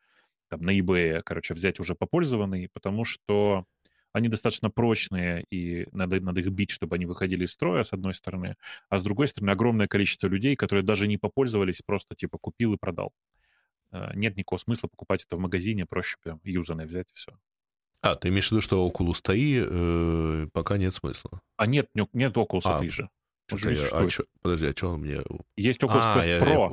там 0.49 0.63
на 0.63 0.77
eBay, 0.77 1.23
короче, 1.23 1.55
взять 1.55 1.79
уже 1.81 1.95
попользованный, 1.95 2.69
потому 2.73 3.05
что 3.05 3.67
они 4.13 4.29
достаточно 4.29 4.71
прочные, 4.71 5.45
и 5.51 5.87
надо, 5.93 6.21
надо 6.21 6.41
их 6.41 6.49
бить, 6.49 6.71
чтобы 6.71 6.97
они 6.97 7.07
выходили 7.07 7.45
из 7.45 7.53
строя, 7.53 7.83
с 7.83 7.93
одной 7.93 8.15
стороны, 8.15 8.57
а 8.89 8.99
с 8.99 9.03
другой 9.03 9.29
стороны, 9.29 9.51
огромное 9.51 9.87
количество 9.89 10.27
людей, 10.27 10.57
которые 10.57 10.83
даже 10.85 11.07
не 11.07 11.17
попользовались, 11.19 11.83
просто 11.83 12.15
типа 12.17 12.39
купил 12.39 12.75
и 12.75 12.77
продал. 12.79 13.13
Э, 13.93 14.11
Нет 14.15 14.37
никакого 14.37 14.59
смысла 14.59 14.89
покупать 14.89 15.25
это 15.25 15.37
в 15.37 15.41
магазине, 15.41 15.87
проще 15.87 16.17
прям 16.23 16.41
юзанное 16.45 16.87
взять 16.87 17.09
и 17.11 17.15
все. 17.15 17.33
А, 18.03 18.15
ты 18.15 18.29
имеешь 18.29 18.49
в 18.49 18.53
виду, 18.53 18.61
что 18.63 18.89
Oculus 18.89 19.21
3 19.23 19.65
э, 19.65 20.49
пока 20.53 20.77
нет 20.79 20.95
смысла? 20.95 21.41
А 21.57 21.67
нет, 21.67 21.89
нет, 21.95 22.09
нет 22.13 22.37
Oculus 22.37 22.63
А, 22.65 22.79
3 22.79 22.89
же. 22.89 23.11
Он 23.53 23.59
Чё-то 23.59 23.75
же 23.75 23.83
я- 23.83 23.99
а 23.99 24.09
чё- 24.09 24.25
подожди, 24.43 24.67
а 24.67 24.73
что 24.77 24.89
он 24.93 25.01
мне... 25.01 25.21
Есть 25.57 25.83
Oculus 25.83 26.03
А, 26.05 26.19
Quest 26.19 26.29
я- 26.29 26.39
Pro, 26.39 26.73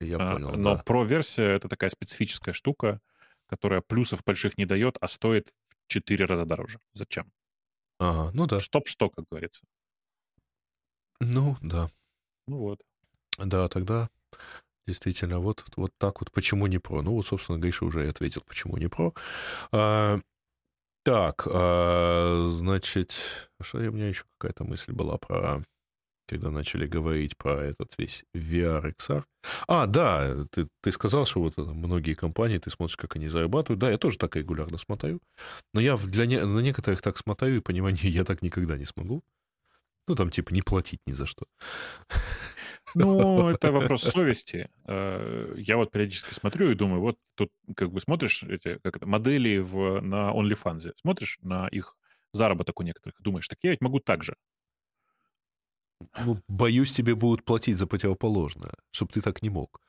Я, 0.00 0.16
а, 0.18 0.32
понял, 0.34 0.52
но 0.56 0.76
да. 0.76 0.82
Pro-версия— 0.86 1.42
это 1.56 1.68
такая 1.68 1.90
специфическая 1.90 2.52
штука, 2.54 3.00
которая 3.46 3.80
плюсов 3.80 4.22
больших 4.24 4.56
не 4.58 4.66
дает, 4.66 4.98
а 5.00 5.08
стоит 5.08 5.52
4 5.88 6.24
раза 6.26 6.44
дороже. 6.46 6.78
Зачем? 6.94 7.30
Ага, 8.00 8.30
ну 8.34 8.46
да. 8.46 8.60
Чтоб 8.60 8.88
что, 8.88 9.10
как 9.10 9.26
говорится. 9.30 9.64
Ну, 11.20 11.56
да. 11.62 11.88
Ну 12.48 12.58
вот. 12.58 12.80
Да, 13.38 13.68
тогда 13.68 14.10
действительно, 14.86 15.40
вот, 15.40 15.64
вот 15.76 15.92
так 15.98 16.20
вот. 16.20 16.32
Почему 16.32 16.66
не 16.66 16.78
про? 16.78 17.02
Ну, 17.02 17.12
вот, 17.14 17.26
собственно, 17.26 17.58
Гриша 17.58 17.84
уже 17.86 18.06
и 18.06 18.10
ответил, 18.10 18.42
почему 18.46 18.76
не 18.78 18.88
про. 18.88 19.14
А, 19.72 20.20
так, 21.04 21.46
а, 21.50 22.48
значит, 22.50 23.14
что 23.62 23.78
у 23.78 23.92
меня 23.92 24.08
еще 24.08 24.24
какая-то 24.38 24.64
мысль 24.64 24.92
была 24.92 25.18
про 25.18 25.64
когда 26.28 26.50
начали 26.50 26.86
говорить 26.86 27.36
про 27.36 27.62
этот 27.64 27.94
весь 27.98 28.24
VR 28.34 28.94
XR. 28.98 29.24
А, 29.66 29.86
да, 29.86 30.44
ты, 30.50 30.68
ты 30.82 30.92
сказал, 30.92 31.26
что 31.26 31.40
вот 31.40 31.56
многие 31.56 32.14
компании, 32.14 32.58
ты 32.58 32.70
смотришь, 32.70 32.96
как 32.96 33.16
они 33.16 33.28
зарабатывают. 33.28 33.80
Да, 33.80 33.90
я 33.90 33.98
тоже 33.98 34.18
так 34.18 34.36
регулярно 34.36 34.78
смотрю. 34.78 35.20
Но 35.74 35.80
я 35.80 35.96
для 35.96 36.26
не- 36.26 36.44
на 36.44 36.60
некоторых 36.60 37.02
так 37.02 37.18
смотрю, 37.18 37.56
и 37.56 37.60
понимание, 37.60 38.10
я 38.12 38.24
так 38.24 38.42
никогда 38.42 38.76
не 38.76 38.84
смогу. 38.84 39.22
Ну, 40.08 40.14
там, 40.14 40.30
типа, 40.30 40.52
не 40.54 40.62
платить 40.62 41.00
ни 41.06 41.12
за 41.12 41.26
что. 41.26 41.44
Ну, 42.94 43.48
это 43.50 43.70
вопрос 43.72 44.02
совести. 44.02 44.68
Э, 44.86 45.54
Я 45.56 45.76
вот 45.76 45.90
периодически 45.90 46.32
смотрю 46.34 46.70
и 46.70 46.74
думаю, 46.74 47.00
вот 47.00 47.16
тут 47.34 47.50
как 47.76 47.90
бы 47.92 48.00
смотришь 48.00 48.42
эти 48.42 48.78
как 48.82 48.96
это, 48.96 49.06
модели 49.06 49.58
в, 49.58 50.00
на 50.00 50.32
OnlyFans, 50.32 50.92
смотришь 50.96 51.38
на 51.42 51.68
их 51.68 51.96
заработок 52.32 52.80
у 52.80 52.82
некоторых, 52.82 53.20
думаешь, 53.20 53.48
так 53.48 53.58
я 53.62 53.70
ведь 53.70 53.80
могу 53.80 54.00
так 54.00 54.22
же. 54.22 54.36
Ну, 56.24 56.38
боюсь, 56.48 56.92
тебе 56.92 57.14
будут 57.14 57.44
платить 57.44 57.78
за 57.78 57.86
противоположное, 57.86 58.74
чтобы 58.90 59.12
ты 59.12 59.20
так 59.20 59.42
не 59.42 59.50
мог. 59.50 59.80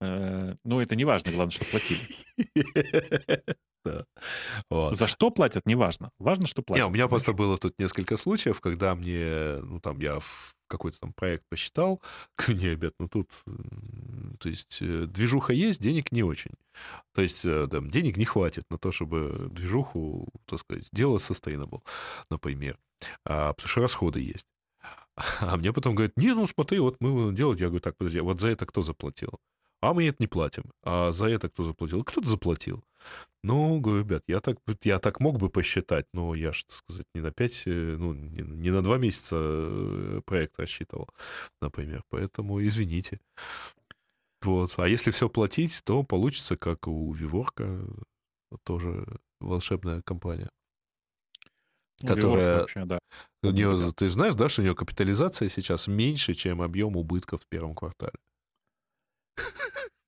Э, 0.00 0.56
Ну, 0.64 0.80
это 0.80 0.94
не 0.96 1.04
важно, 1.04 1.32
главное, 1.32 1.52
что 1.52 1.64
платили. 1.64 2.00
За 4.92 5.06
что 5.06 5.30
платят, 5.30 5.64
не 5.66 5.76
важно. 5.76 6.10
Важно, 6.18 6.46
что 6.46 6.60
Не, 6.60 6.64
платят. 6.64 6.86
у 6.88 6.90
меня 6.90 7.06
просто 7.06 7.32
было 7.32 7.56
тут 7.56 7.78
несколько 7.78 8.16
случаев, 8.16 8.60
когда 8.60 8.94
мне, 8.96 9.58
ну, 9.62 9.80
там, 9.80 10.00
я 10.00 10.18
в 10.18 10.54
какой-то 10.68 10.98
там 10.98 11.12
проект 11.12 11.44
посчитал, 11.48 12.02
не, 12.48 12.70
ребят, 12.70 12.94
ну, 12.98 13.08
тут, 13.08 13.30
то 14.40 14.48
есть, 14.48 14.78
э, 14.80 15.06
движуха 15.06 15.52
есть, 15.52 15.80
денег 15.80 16.10
не 16.10 16.24
очень. 16.24 16.50
То 17.14 17.22
есть, 17.22 17.44
э, 17.44 17.68
там, 17.70 17.90
денег 17.90 18.16
не 18.16 18.24
хватит 18.24 18.64
на 18.70 18.78
то, 18.78 18.90
чтобы 18.90 19.48
движуху, 19.52 20.28
так 20.46 20.60
сказать, 20.60 20.88
делать 20.92 21.22
sustainable, 21.22 21.82
например. 22.30 22.78
А, 23.24 23.52
потому 23.52 23.68
что 23.68 23.80
расходы 23.82 24.20
есть. 24.20 24.46
А 25.40 25.56
мне 25.56 25.72
потом 25.72 25.94
говорят, 25.94 26.16
не, 26.16 26.34
ну, 26.34 26.46
смотри, 26.46 26.78
вот 26.78 26.96
мы 27.00 27.12
будем 27.12 27.34
делать. 27.34 27.60
Я 27.60 27.66
говорю, 27.68 27.80
так, 27.80 27.96
подожди, 27.96 28.18
а 28.18 28.22
вот 28.22 28.40
за 28.40 28.48
это 28.48 28.66
кто 28.66 28.82
заплатил? 28.82 29.38
А 29.80 29.94
мы 29.94 30.08
это 30.08 30.16
не 30.20 30.26
платим. 30.26 30.64
А 30.82 31.12
за 31.12 31.26
это 31.26 31.48
кто 31.48 31.62
заплатил? 31.62 32.02
Кто-то 32.04 32.28
заплатил. 32.28 32.82
Ну, 33.42 33.78
говорю, 33.80 34.00
ребят, 34.02 34.22
я 34.26 34.40
так, 34.40 34.58
я 34.82 34.98
так 34.98 35.20
мог 35.20 35.38
бы 35.38 35.48
посчитать, 35.50 36.06
но 36.12 36.34
я 36.34 36.52
же, 36.52 36.64
так 36.64 36.76
сказать, 36.76 37.06
не 37.14 37.20
на 37.20 37.30
5, 37.30 37.62
ну, 37.66 38.14
не, 38.14 38.42
не 38.42 38.70
на 38.70 38.82
2 38.82 38.98
месяца 38.98 39.36
э, 39.38 40.20
проект 40.24 40.58
рассчитывал, 40.58 41.08
например. 41.60 42.02
Поэтому 42.10 42.64
извините. 42.64 43.20
Вот. 44.42 44.74
А 44.78 44.88
если 44.88 45.10
все 45.10 45.28
платить, 45.28 45.82
то 45.84 46.02
получится, 46.02 46.56
как 46.56 46.88
у 46.88 47.12
Виворка, 47.12 47.86
тоже 48.64 49.06
волшебная 49.40 50.02
компания. 50.02 50.48
Ну, 52.02 52.08
которая- 52.14 52.60
вообще, 52.60 52.84
да. 52.84 52.98
У 53.42 53.50
нее, 53.50 53.72
ребят. 53.72 53.96
ты 53.96 54.08
знаешь, 54.10 54.34
да, 54.34 54.48
что 54.48 54.60
у 54.62 54.64
нее 54.64 54.74
капитализация 54.74 55.48
сейчас 55.48 55.86
меньше, 55.86 56.34
чем 56.34 56.60
объем 56.60 56.96
убытков 56.96 57.42
в 57.42 57.46
первом 57.48 57.74
квартале. 57.74 58.18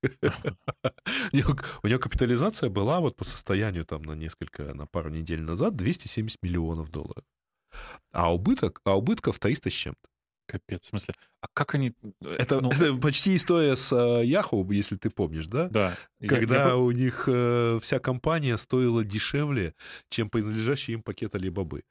У 1.82 1.86
нее 1.86 1.98
капитализация 1.98 2.70
была 2.70 3.00
вот 3.00 3.16
по 3.16 3.24
состоянию 3.24 3.84
там 3.84 4.02
на 4.02 4.12
несколько, 4.12 4.74
на 4.74 4.86
пару 4.86 5.10
недель 5.10 5.42
назад 5.42 5.76
270 5.76 6.42
миллионов 6.42 6.90
долларов. 6.90 7.24
А 8.12 8.32
убыток, 8.32 8.80
а 8.84 8.96
убытков 8.96 9.38
300 9.38 9.70
с 9.70 9.72
чем-то. 9.72 10.08
Капец, 10.48 10.84
в 10.84 10.86
смысле, 10.86 11.14
а 11.42 11.46
как 11.52 11.74
они... 11.74 11.92
э, 12.24 12.36
Это, 12.38 12.60
ну, 12.62 12.70
это 12.70 12.94
почти 12.94 13.36
история 13.36 13.76
с 13.76 13.92
э, 13.92 14.24
Yahoo, 14.24 14.66
если 14.74 14.96
ты 14.96 15.10
помнишь, 15.10 15.46
да? 15.46 15.68
да. 15.68 15.94
Я- 16.20 16.28
Когда 16.28 16.54
я 16.68 16.68
бы- 16.74 16.86
у 16.86 16.90
них 16.90 17.24
э, 17.26 17.78
вся 17.82 17.98
компания 17.98 18.56
стоила 18.56 19.04
дешевле, 19.04 19.74
чем 20.08 20.30
принадлежащий 20.30 20.94
им 20.94 21.02
пакет 21.02 21.34
Алибабы. 21.34 21.82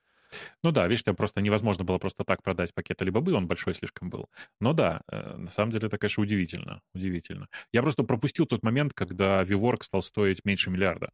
Ну 0.63 0.71
да, 0.71 0.87
видишь, 0.87 1.03
там 1.03 1.15
просто 1.15 1.39
невозможно 1.39 1.85
было 1.85 1.99
просто 1.99 2.23
так 2.25 2.41
продать 2.43 2.73
пакет 2.73 3.01
Алибабы, 3.01 3.33
он 3.33 3.47
большой 3.47 3.73
слишком 3.75 4.09
был. 4.09 4.25
Но 4.59 4.73
да, 4.73 5.01
э, 5.11 5.37
на 5.37 5.49
самом 5.49 5.71
деле 5.71 5.87
это, 5.87 5.97
конечно, 5.99 6.23
удивительно. 6.23 6.81
Удивительно. 6.95 7.47
Я 7.71 7.81
просто 7.83 8.03
пропустил 8.03 8.45
тот 8.47 8.63
момент, 8.63 8.93
когда 8.93 9.43
Виворк 9.43 9.83
стал 9.83 10.01
стоить 10.01 10.43
меньше 10.45 10.69
миллиарда. 10.71 11.11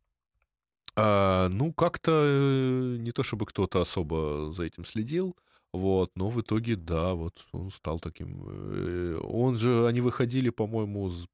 А, 0.95 1.49
ну, 1.49 1.73
как-то 1.73 2.95
не 2.99 3.11
то 3.11 3.23
чтобы 3.23 3.45
кто-то 3.45 3.81
особо 3.81 4.51
за 4.53 4.63
этим 4.63 4.85
следил, 4.85 5.35
вот, 5.73 6.11
но 6.15 6.29
в 6.29 6.39
итоге, 6.39 6.75
да, 6.75 7.13
вот 7.13 7.45
он 7.51 7.71
стал 7.71 7.99
таким. 7.99 8.43
э, 8.47 9.19
Он 9.23 9.55
же, 9.57 9.87
они 9.87 10.01
выходили, 10.01 10.49
по-моему, 10.51 11.09
с- 11.09 11.27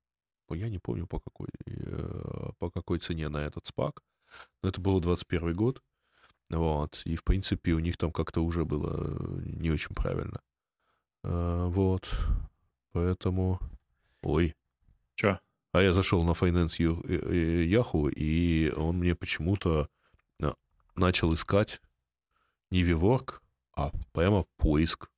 я 0.51 0.69
не 0.69 0.79
помню 0.79 1.05
по 1.07 1.19
какой, 1.19 1.49
э, 1.65 2.49
по 2.57 2.71
какой 2.71 2.99
цене 2.99 3.29
на 3.29 3.37
этот 3.45 3.65
спак, 3.65 4.01
но 4.63 4.69
это 4.69 4.81
был 4.81 4.99
21 5.01 5.53
год, 5.53 5.83
вот, 6.49 7.01
и, 7.05 7.15
в 7.15 7.23
принципе, 7.23 7.73
у 7.73 7.79
них 7.79 7.97
там 7.97 8.11
как-то 8.11 8.41
уже 8.43 8.63
было 8.65 8.95
э, 8.97 9.41
не 9.61 9.71
очень 9.71 9.93
правильно. 9.95 10.39
А, 11.23 11.67
Вот, 11.67 12.09
поэтому... 12.93 13.59
Ой, 14.21 14.55
Че? 15.15 15.39
а 15.71 15.81
я 15.81 15.93
зашел 15.93 16.23
на 16.23 16.31
Finance 16.31 16.79
э, 16.79 17.13
э, 17.13 17.65
Yahoo, 17.65 18.09
и 18.11 18.71
он 18.75 18.97
мне 18.99 19.15
почему-то 19.15 19.87
начал 20.95 21.33
искать 21.33 21.81
не 22.71 22.83
Виворк, 22.83 23.41
а 23.79 23.91
прямо 24.11 24.45
поиск. 24.57 25.09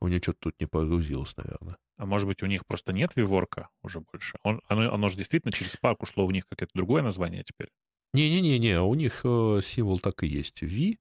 У 0.00 0.08
него 0.08 0.20
что-то 0.22 0.38
тут 0.40 0.60
не 0.60 0.66
погрузилось, 0.66 1.36
наверное. 1.36 1.76
А 1.96 2.06
может 2.06 2.26
быть, 2.26 2.42
у 2.42 2.46
них 2.46 2.66
просто 2.66 2.92
нет 2.92 3.12
Виворка 3.14 3.68
уже 3.82 4.00
больше? 4.00 4.36
Он, 4.42 4.60
оно, 4.66 4.92
оно 4.92 5.08
же 5.08 5.16
действительно 5.16 5.52
через 5.52 5.76
Spark 5.76 5.96
ушло, 6.00 6.26
у 6.26 6.30
них 6.30 6.46
какое-то 6.48 6.72
другое 6.74 7.02
название 7.02 7.44
теперь. 7.44 7.70
Не-не-не-не, 8.12 8.80
у 8.80 8.94
них 8.94 9.20
э, 9.24 9.60
символ 9.64 9.98
так 10.00 10.22
и 10.22 10.26
есть. 10.26 10.62
V. 10.62 10.96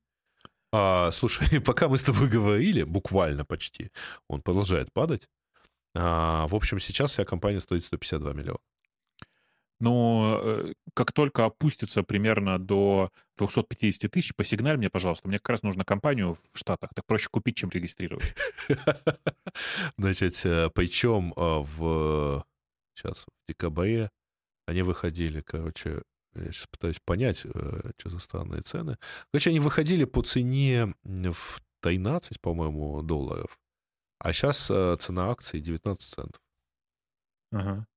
А, 0.71 1.11
слушай, 1.11 1.59
пока 1.65 1.89
мы 1.89 1.97
с 1.97 2.03
тобой 2.03 2.29
говорили, 2.29 2.83
буквально 2.83 3.43
почти, 3.43 3.91
он 4.27 4.41
продолжает 4.41 4.93
падать. 4.93 5.27
А, 5.95 6.47
в 6.47 6.55
общем, 6.55 6.79
сейчас 6.79 7.11
вся 7.11 7.25
компания 7.25 7.59
стоит 7.59 7.83
152 7.83 8.33
миллиона. 8.33 8.59
Но 9.81 10.39
э, 10.43 10.73
как 10.93 11.11
только 11.11 11.45
опустится 11.45 12.03
примерно 12.03 12.59
до 12.59 13.09
250 13.37 14.11
тысяч, 14.11 14.35
посигналь 14.35 14.77
мне, 14.77 14.91
пожалуйста. 14.91 15.27
Мне 15.27 15.39
как 15.39 15.49
раз 15.49 15.63
нужно 15.63 15.83
компанию 15.83 16.37
в 16.53 16.57
Штатах. 16.57 16.91
Так 16.95 17.03
проще 17.07 17.29
купить, 17.31 17.57
чем 17.57 17.71
регистрировать. 17.71 18.35
Значит, 19.97 20.39
э, 20.45 20.69
причем 20.69 21.33
э, 21.35 21.65
в 21.75 22.45
сейчас 22.93 23.23
в 23.25 23.47
декабре 23.49 24.11
они 24.67 24.83
выходили, 24.83 25.41
короче, 25.41 26.03
я 26.35 26.51
сейчас 26.51 26.67
пытаюсь 26.67 26.99
понять, 27.03 27.39
что 27.39 28.09
за 28.09 28.19
странные 28.19 28.61
цены. 28.61 28.97
Короче, 29.31 29.49
они 29.49 29.59
выходили 29.59 30.05
по 30.05 30.21
цене 30.21 30.93
в 31.03 31.61
13, 31.79 32.39
по-моему, 32.39 33.01
долларов, 33.01 33.59
а 34.19 34.31
сейчас 34.31 34.67
цена 34.67 35.31
акций 35.31 35.59
19 35.59 36.07
центов. 36.07 36.41
Ага. 37.51 37.87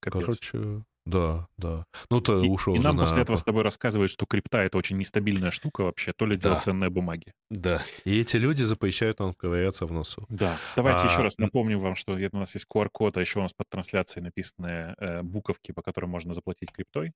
Капец. 0.00 0.22
Короче, 0.22 0.84
да, 1.06 1.48
да. 1.58 1.84
Ну, 2.10 2.20
то 2.20 2.42
И, 2.42 2.48
ушел 2.48 2.74
и 2.74 2.78
нам 2.78 2.96
на- 2.96 3.02
после 3.02 3.22
этого 3.22 3.36
с 3.36 3.42
тобой 3.42 3.62
рассказывают, 3.62 4.10
что 4.10 4.26
крипта— 4.26 4.58
это 4.64 4.78
очень 4.78 4.96
нестабильная 4.96 5.50
штука 5.50 5.82
вообще, 5.82 6.12
то 6.12 6.26
ли 6.26 6.36
дело 6.36 6.54
Да. 6.54 6.60
ценные 6.60 6.90
бумаги. 6.90 7.32
Да. 7.50 7.80
И 8.04 8.18
эти 8.20 8.36
люди 8.36 8.62
запрещают 8.62 9.18
нам 9.20 9.34
ковыряться 9.34 9.86
в 9.86 9.92
носу. 9.92 10.24
Да. 10.28 10.56
Давайте 10.76 11.04
еще 11.06 11.18
А, 11.20 11.22
раз 11.24 11.38
напомним 11.38 11.78
вам, 11.78 11.94
что 11.94 12.12
у 12.14 12.36
нас 12.36 12.54
есть 12.54 12.66
QR-код, 12.72 13.16
а 13.16 13.20
еще 13.20 13.38
у 13.38 13.42
нас 13.42 13.52
под 13.52 13.68
трансляцией 13.68 14.24
написаны 14.24 14.94
э, 14.98 15.22
буковки, 15.22 15.72
по 15.72 15.82
которым 15.82 16.10
можно 16.10 16.32
заплатить 16.34 16.72
криптой. 16.72 17.12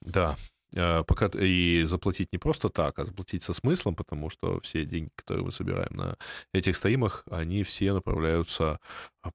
Да. 0.00 0.36
Э, 0.74 1.04
Пока 1.06 1.26
и 1.26 1.84
заплатить 1.84 2.32
не 2.32 2.38
просто 2.38 2.68
так, 2.68 2.98
а 2.98 3.04
заплатить 3.04 3.42
со 3.42 3.52
смыслом, 3.52 3.94
потому 3.94 4.30
что 4.30 4.60
все 4.60 4.84
деньги, 4.84 5.10
которые 5.16 5.44
мы 5.44 5.52
собираем 5.52 5.94
на 5.96 6.16
этих 6.52 6.76
стримах, 6.76 7.24
они 7.30 7.62
все 7.62 7.92
направляются 7.92 8.80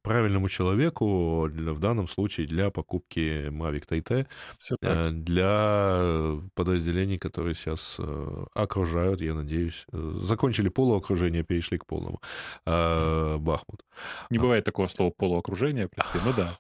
правильному 0.02 0.50
человеку, 0.50 1.48
в 1.48 1.80
данном 1.80 2.08
случае 2.08 2.48
для 2.48 2.70
покупки 2.70 3.48
Mavic 3.50 3.88
TT, 3.88 4.28
Все 4.58 4.76
так. 4.82 5.08
э, 5.08 5.12
для 5.12 6.42
подразделений, 6.56 7.18
которые 7.18 7.56
сейчас 7.56 7.96
э, 8.00 8.46
окружают, 8.54 9.22
я 9.22 9.34
надеюсь, 9.34 9.86
э, 9.94 10.20
закончили 10.22 10.70
полуокружение, 10.70 11.44
перешли 11.44 11.78
к 11.78 11.86
полному. 11.86 12.20
Бахмут. 12.66 13.86
Не 14.30 14.40
бывает 14.40 14.66
такого 14.66 14.88
слова 14.88 15.12
полуокружения, 15.12 15.88
прости, 15.88 16.18
ну 16.26 16.34
да. 16.34 16.58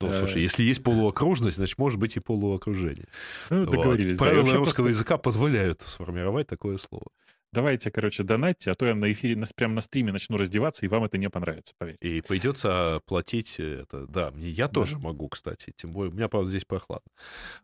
Ну, 0.00 0.08
Э, 0.08 0.12
слушай, 0.18 0.42
если 0.42 0.64
есть 0.64 0.82
полуокружность, 0.82 1.56
значит, 1.56 1.78
может 1.78 1.98
быть 1.98 2.16
и 2.16 2.20
полуокружение. 2.20 3.06
Ну, 3.50 3.60
Вот. 3.64 3.70
договорились. 3.70 4.18
да. 4.18 4.24
Правила 4.24 4.42
вообще 4.42 4.56
русского 4.56 4.84
просто 4.86 4.98
языка 4.98 5.18
позволяют 5.18 5.82
сформировать 5.82 6.48
такое 6.48 6.78
слово. 6.78 7.06
Давайте, 7.52 7.90
короче, 7.90 8.22
донатьте, 8.22 8.70
а 8.70 8.74
то 8.74 8.86
я 8.86 8.94
на 8.94 9.12
эфире, 9.12 9.36
на, 9.36 9.44
прямо 9.54 9.74
на 9.74 9.80
стриме 9.82 10.10
начну 10.10 10.38
раздеваться, 10.38 10.86
и 10.86 10.88
вам 10.88 11.04
это 11.04 11.18
не 11.18 11.28
понравится, 11.28 11.74
поверьте. 11.78 11.98
И 12.16 12.20
придется 12.22 13.00
платить 13.06 13.60
это. 13.60 14.06
Да, 14.06 14.30
мне, 14.30 14.48
я 14.48 14.68
Да. 14.68 14.72
тоже 14.74 14.98
могу, 14.98 15.28
кстати. 15.28 15.72
Тем 15.76 15.92
более, 15.92 16.12
у 16.12 16.14
меня, 16.14 16.28
правда, 16.28 16.48
здесь 16.48 16.64
прохладно. 16.64 17.06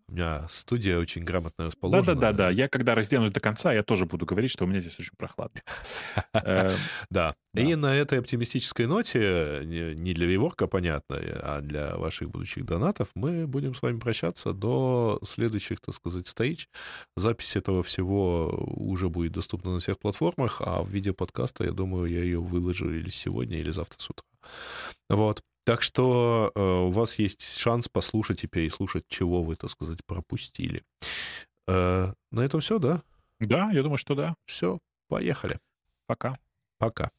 У 0.09 0.13
меня 0.13 0.47
студия 0.51 0.99
очень 0.99 1.25
грамотно 1.25 1.67
расположена. 1.67 2.15
Да-да-да-да. 2.15 2.51
Я 2.51 2.69
когда 2.69 2.95
разденусь 2.95 3.31
до 3.31 3.41
конца, 3.41 3.73
я 3.73 3.83
тоже 3.83 4.05
буду 4.05 4.27
говорить, 4.27 4.51
что 4.51 4.65
у 4.65 4.67
меня 4.69 4.81
здесь 4.81 4.99
очень 4.99 5.17
прохладно. 5.17 5.61
Э, 6.35 6.75
Да. 7.11 7.35
И 7.55 7.75
на 7.75 7.95
этой 7.97 8.21
оптимистической 8.21 8.87
ноте, 8.87 9.63
не 9.65 9.95
не 9.95 10.13
для 10.15 10.27
реворка, 10.29 10.67
понятно, 10.69 11.17
а 11.19 11.61
для 11.61 11.97
ваших 11.97 12.31
будущих 12.31 12.65
донатов, 12.67 13.09
мы 13.15 13.47
будем 13.49 13.75
с 13.75 13.83
вами 13.83 13.99
прощаться 13.99 14.53
до 14.53 15.19
следующих, 15.27 15.81
так 15.81 15.95
сказать, 15.95 16.29
стейдж. 16.29 16.67
Запись 17.17 17.57
этого 17.57 17.83
всего 17.83 18.49
уже 18.77 19.09
будет 19.09 19.33
доступна 19.33 19.78
на 19.79 19.81
всех 19.81 19.99
платформах, 20.01 20.61
а 20.61 20.83
в 20.83 20.91
виде 20.91 21.13
подкаста, 21.13 21.65
я 21.65 21.71
думаю, 21.71 22.07
я 22.07 22.21
ее 22.21 22.41
выложу 22.41 22.93
или 22.93 23.11
сегодня, 23.11 23.59
или 23.59 23.71
завтра 23.71 24.01
с 24.01 24.11
утра. 24.11 24.25
Вот. 25.09 25.43
Так 25.65 25.83
что 25.83 26.51
э, 26.55 26.61
у 26.61 26.91
вас 26.91 27.21
есть 27.21 27.59
шанс 27.59 27.89
послушать 27.89 28.43
и 28.43 28.49
переслушать, 28.49 29.05
чего 29.09 29.43
вы, 29.43 29.55
так 29.55 29.71
сказать, 29.71 29.99
пропустили. 30.05 30.83
Э, 31.69 32.13
на 32.33 32.41
этом 32.41 32.61
все, 32.61 32.79
да? 32.79 33.03
Да, 33.39 33.71
я 33.71 33.83
думаю, 33.83 33.99
что 33.99 34.15
да. 34.17 34.35
Все, 34.47 34.79
поехали. 35.09 35.59
Пока. 36.07 36.37
Пока. 36.79 37.11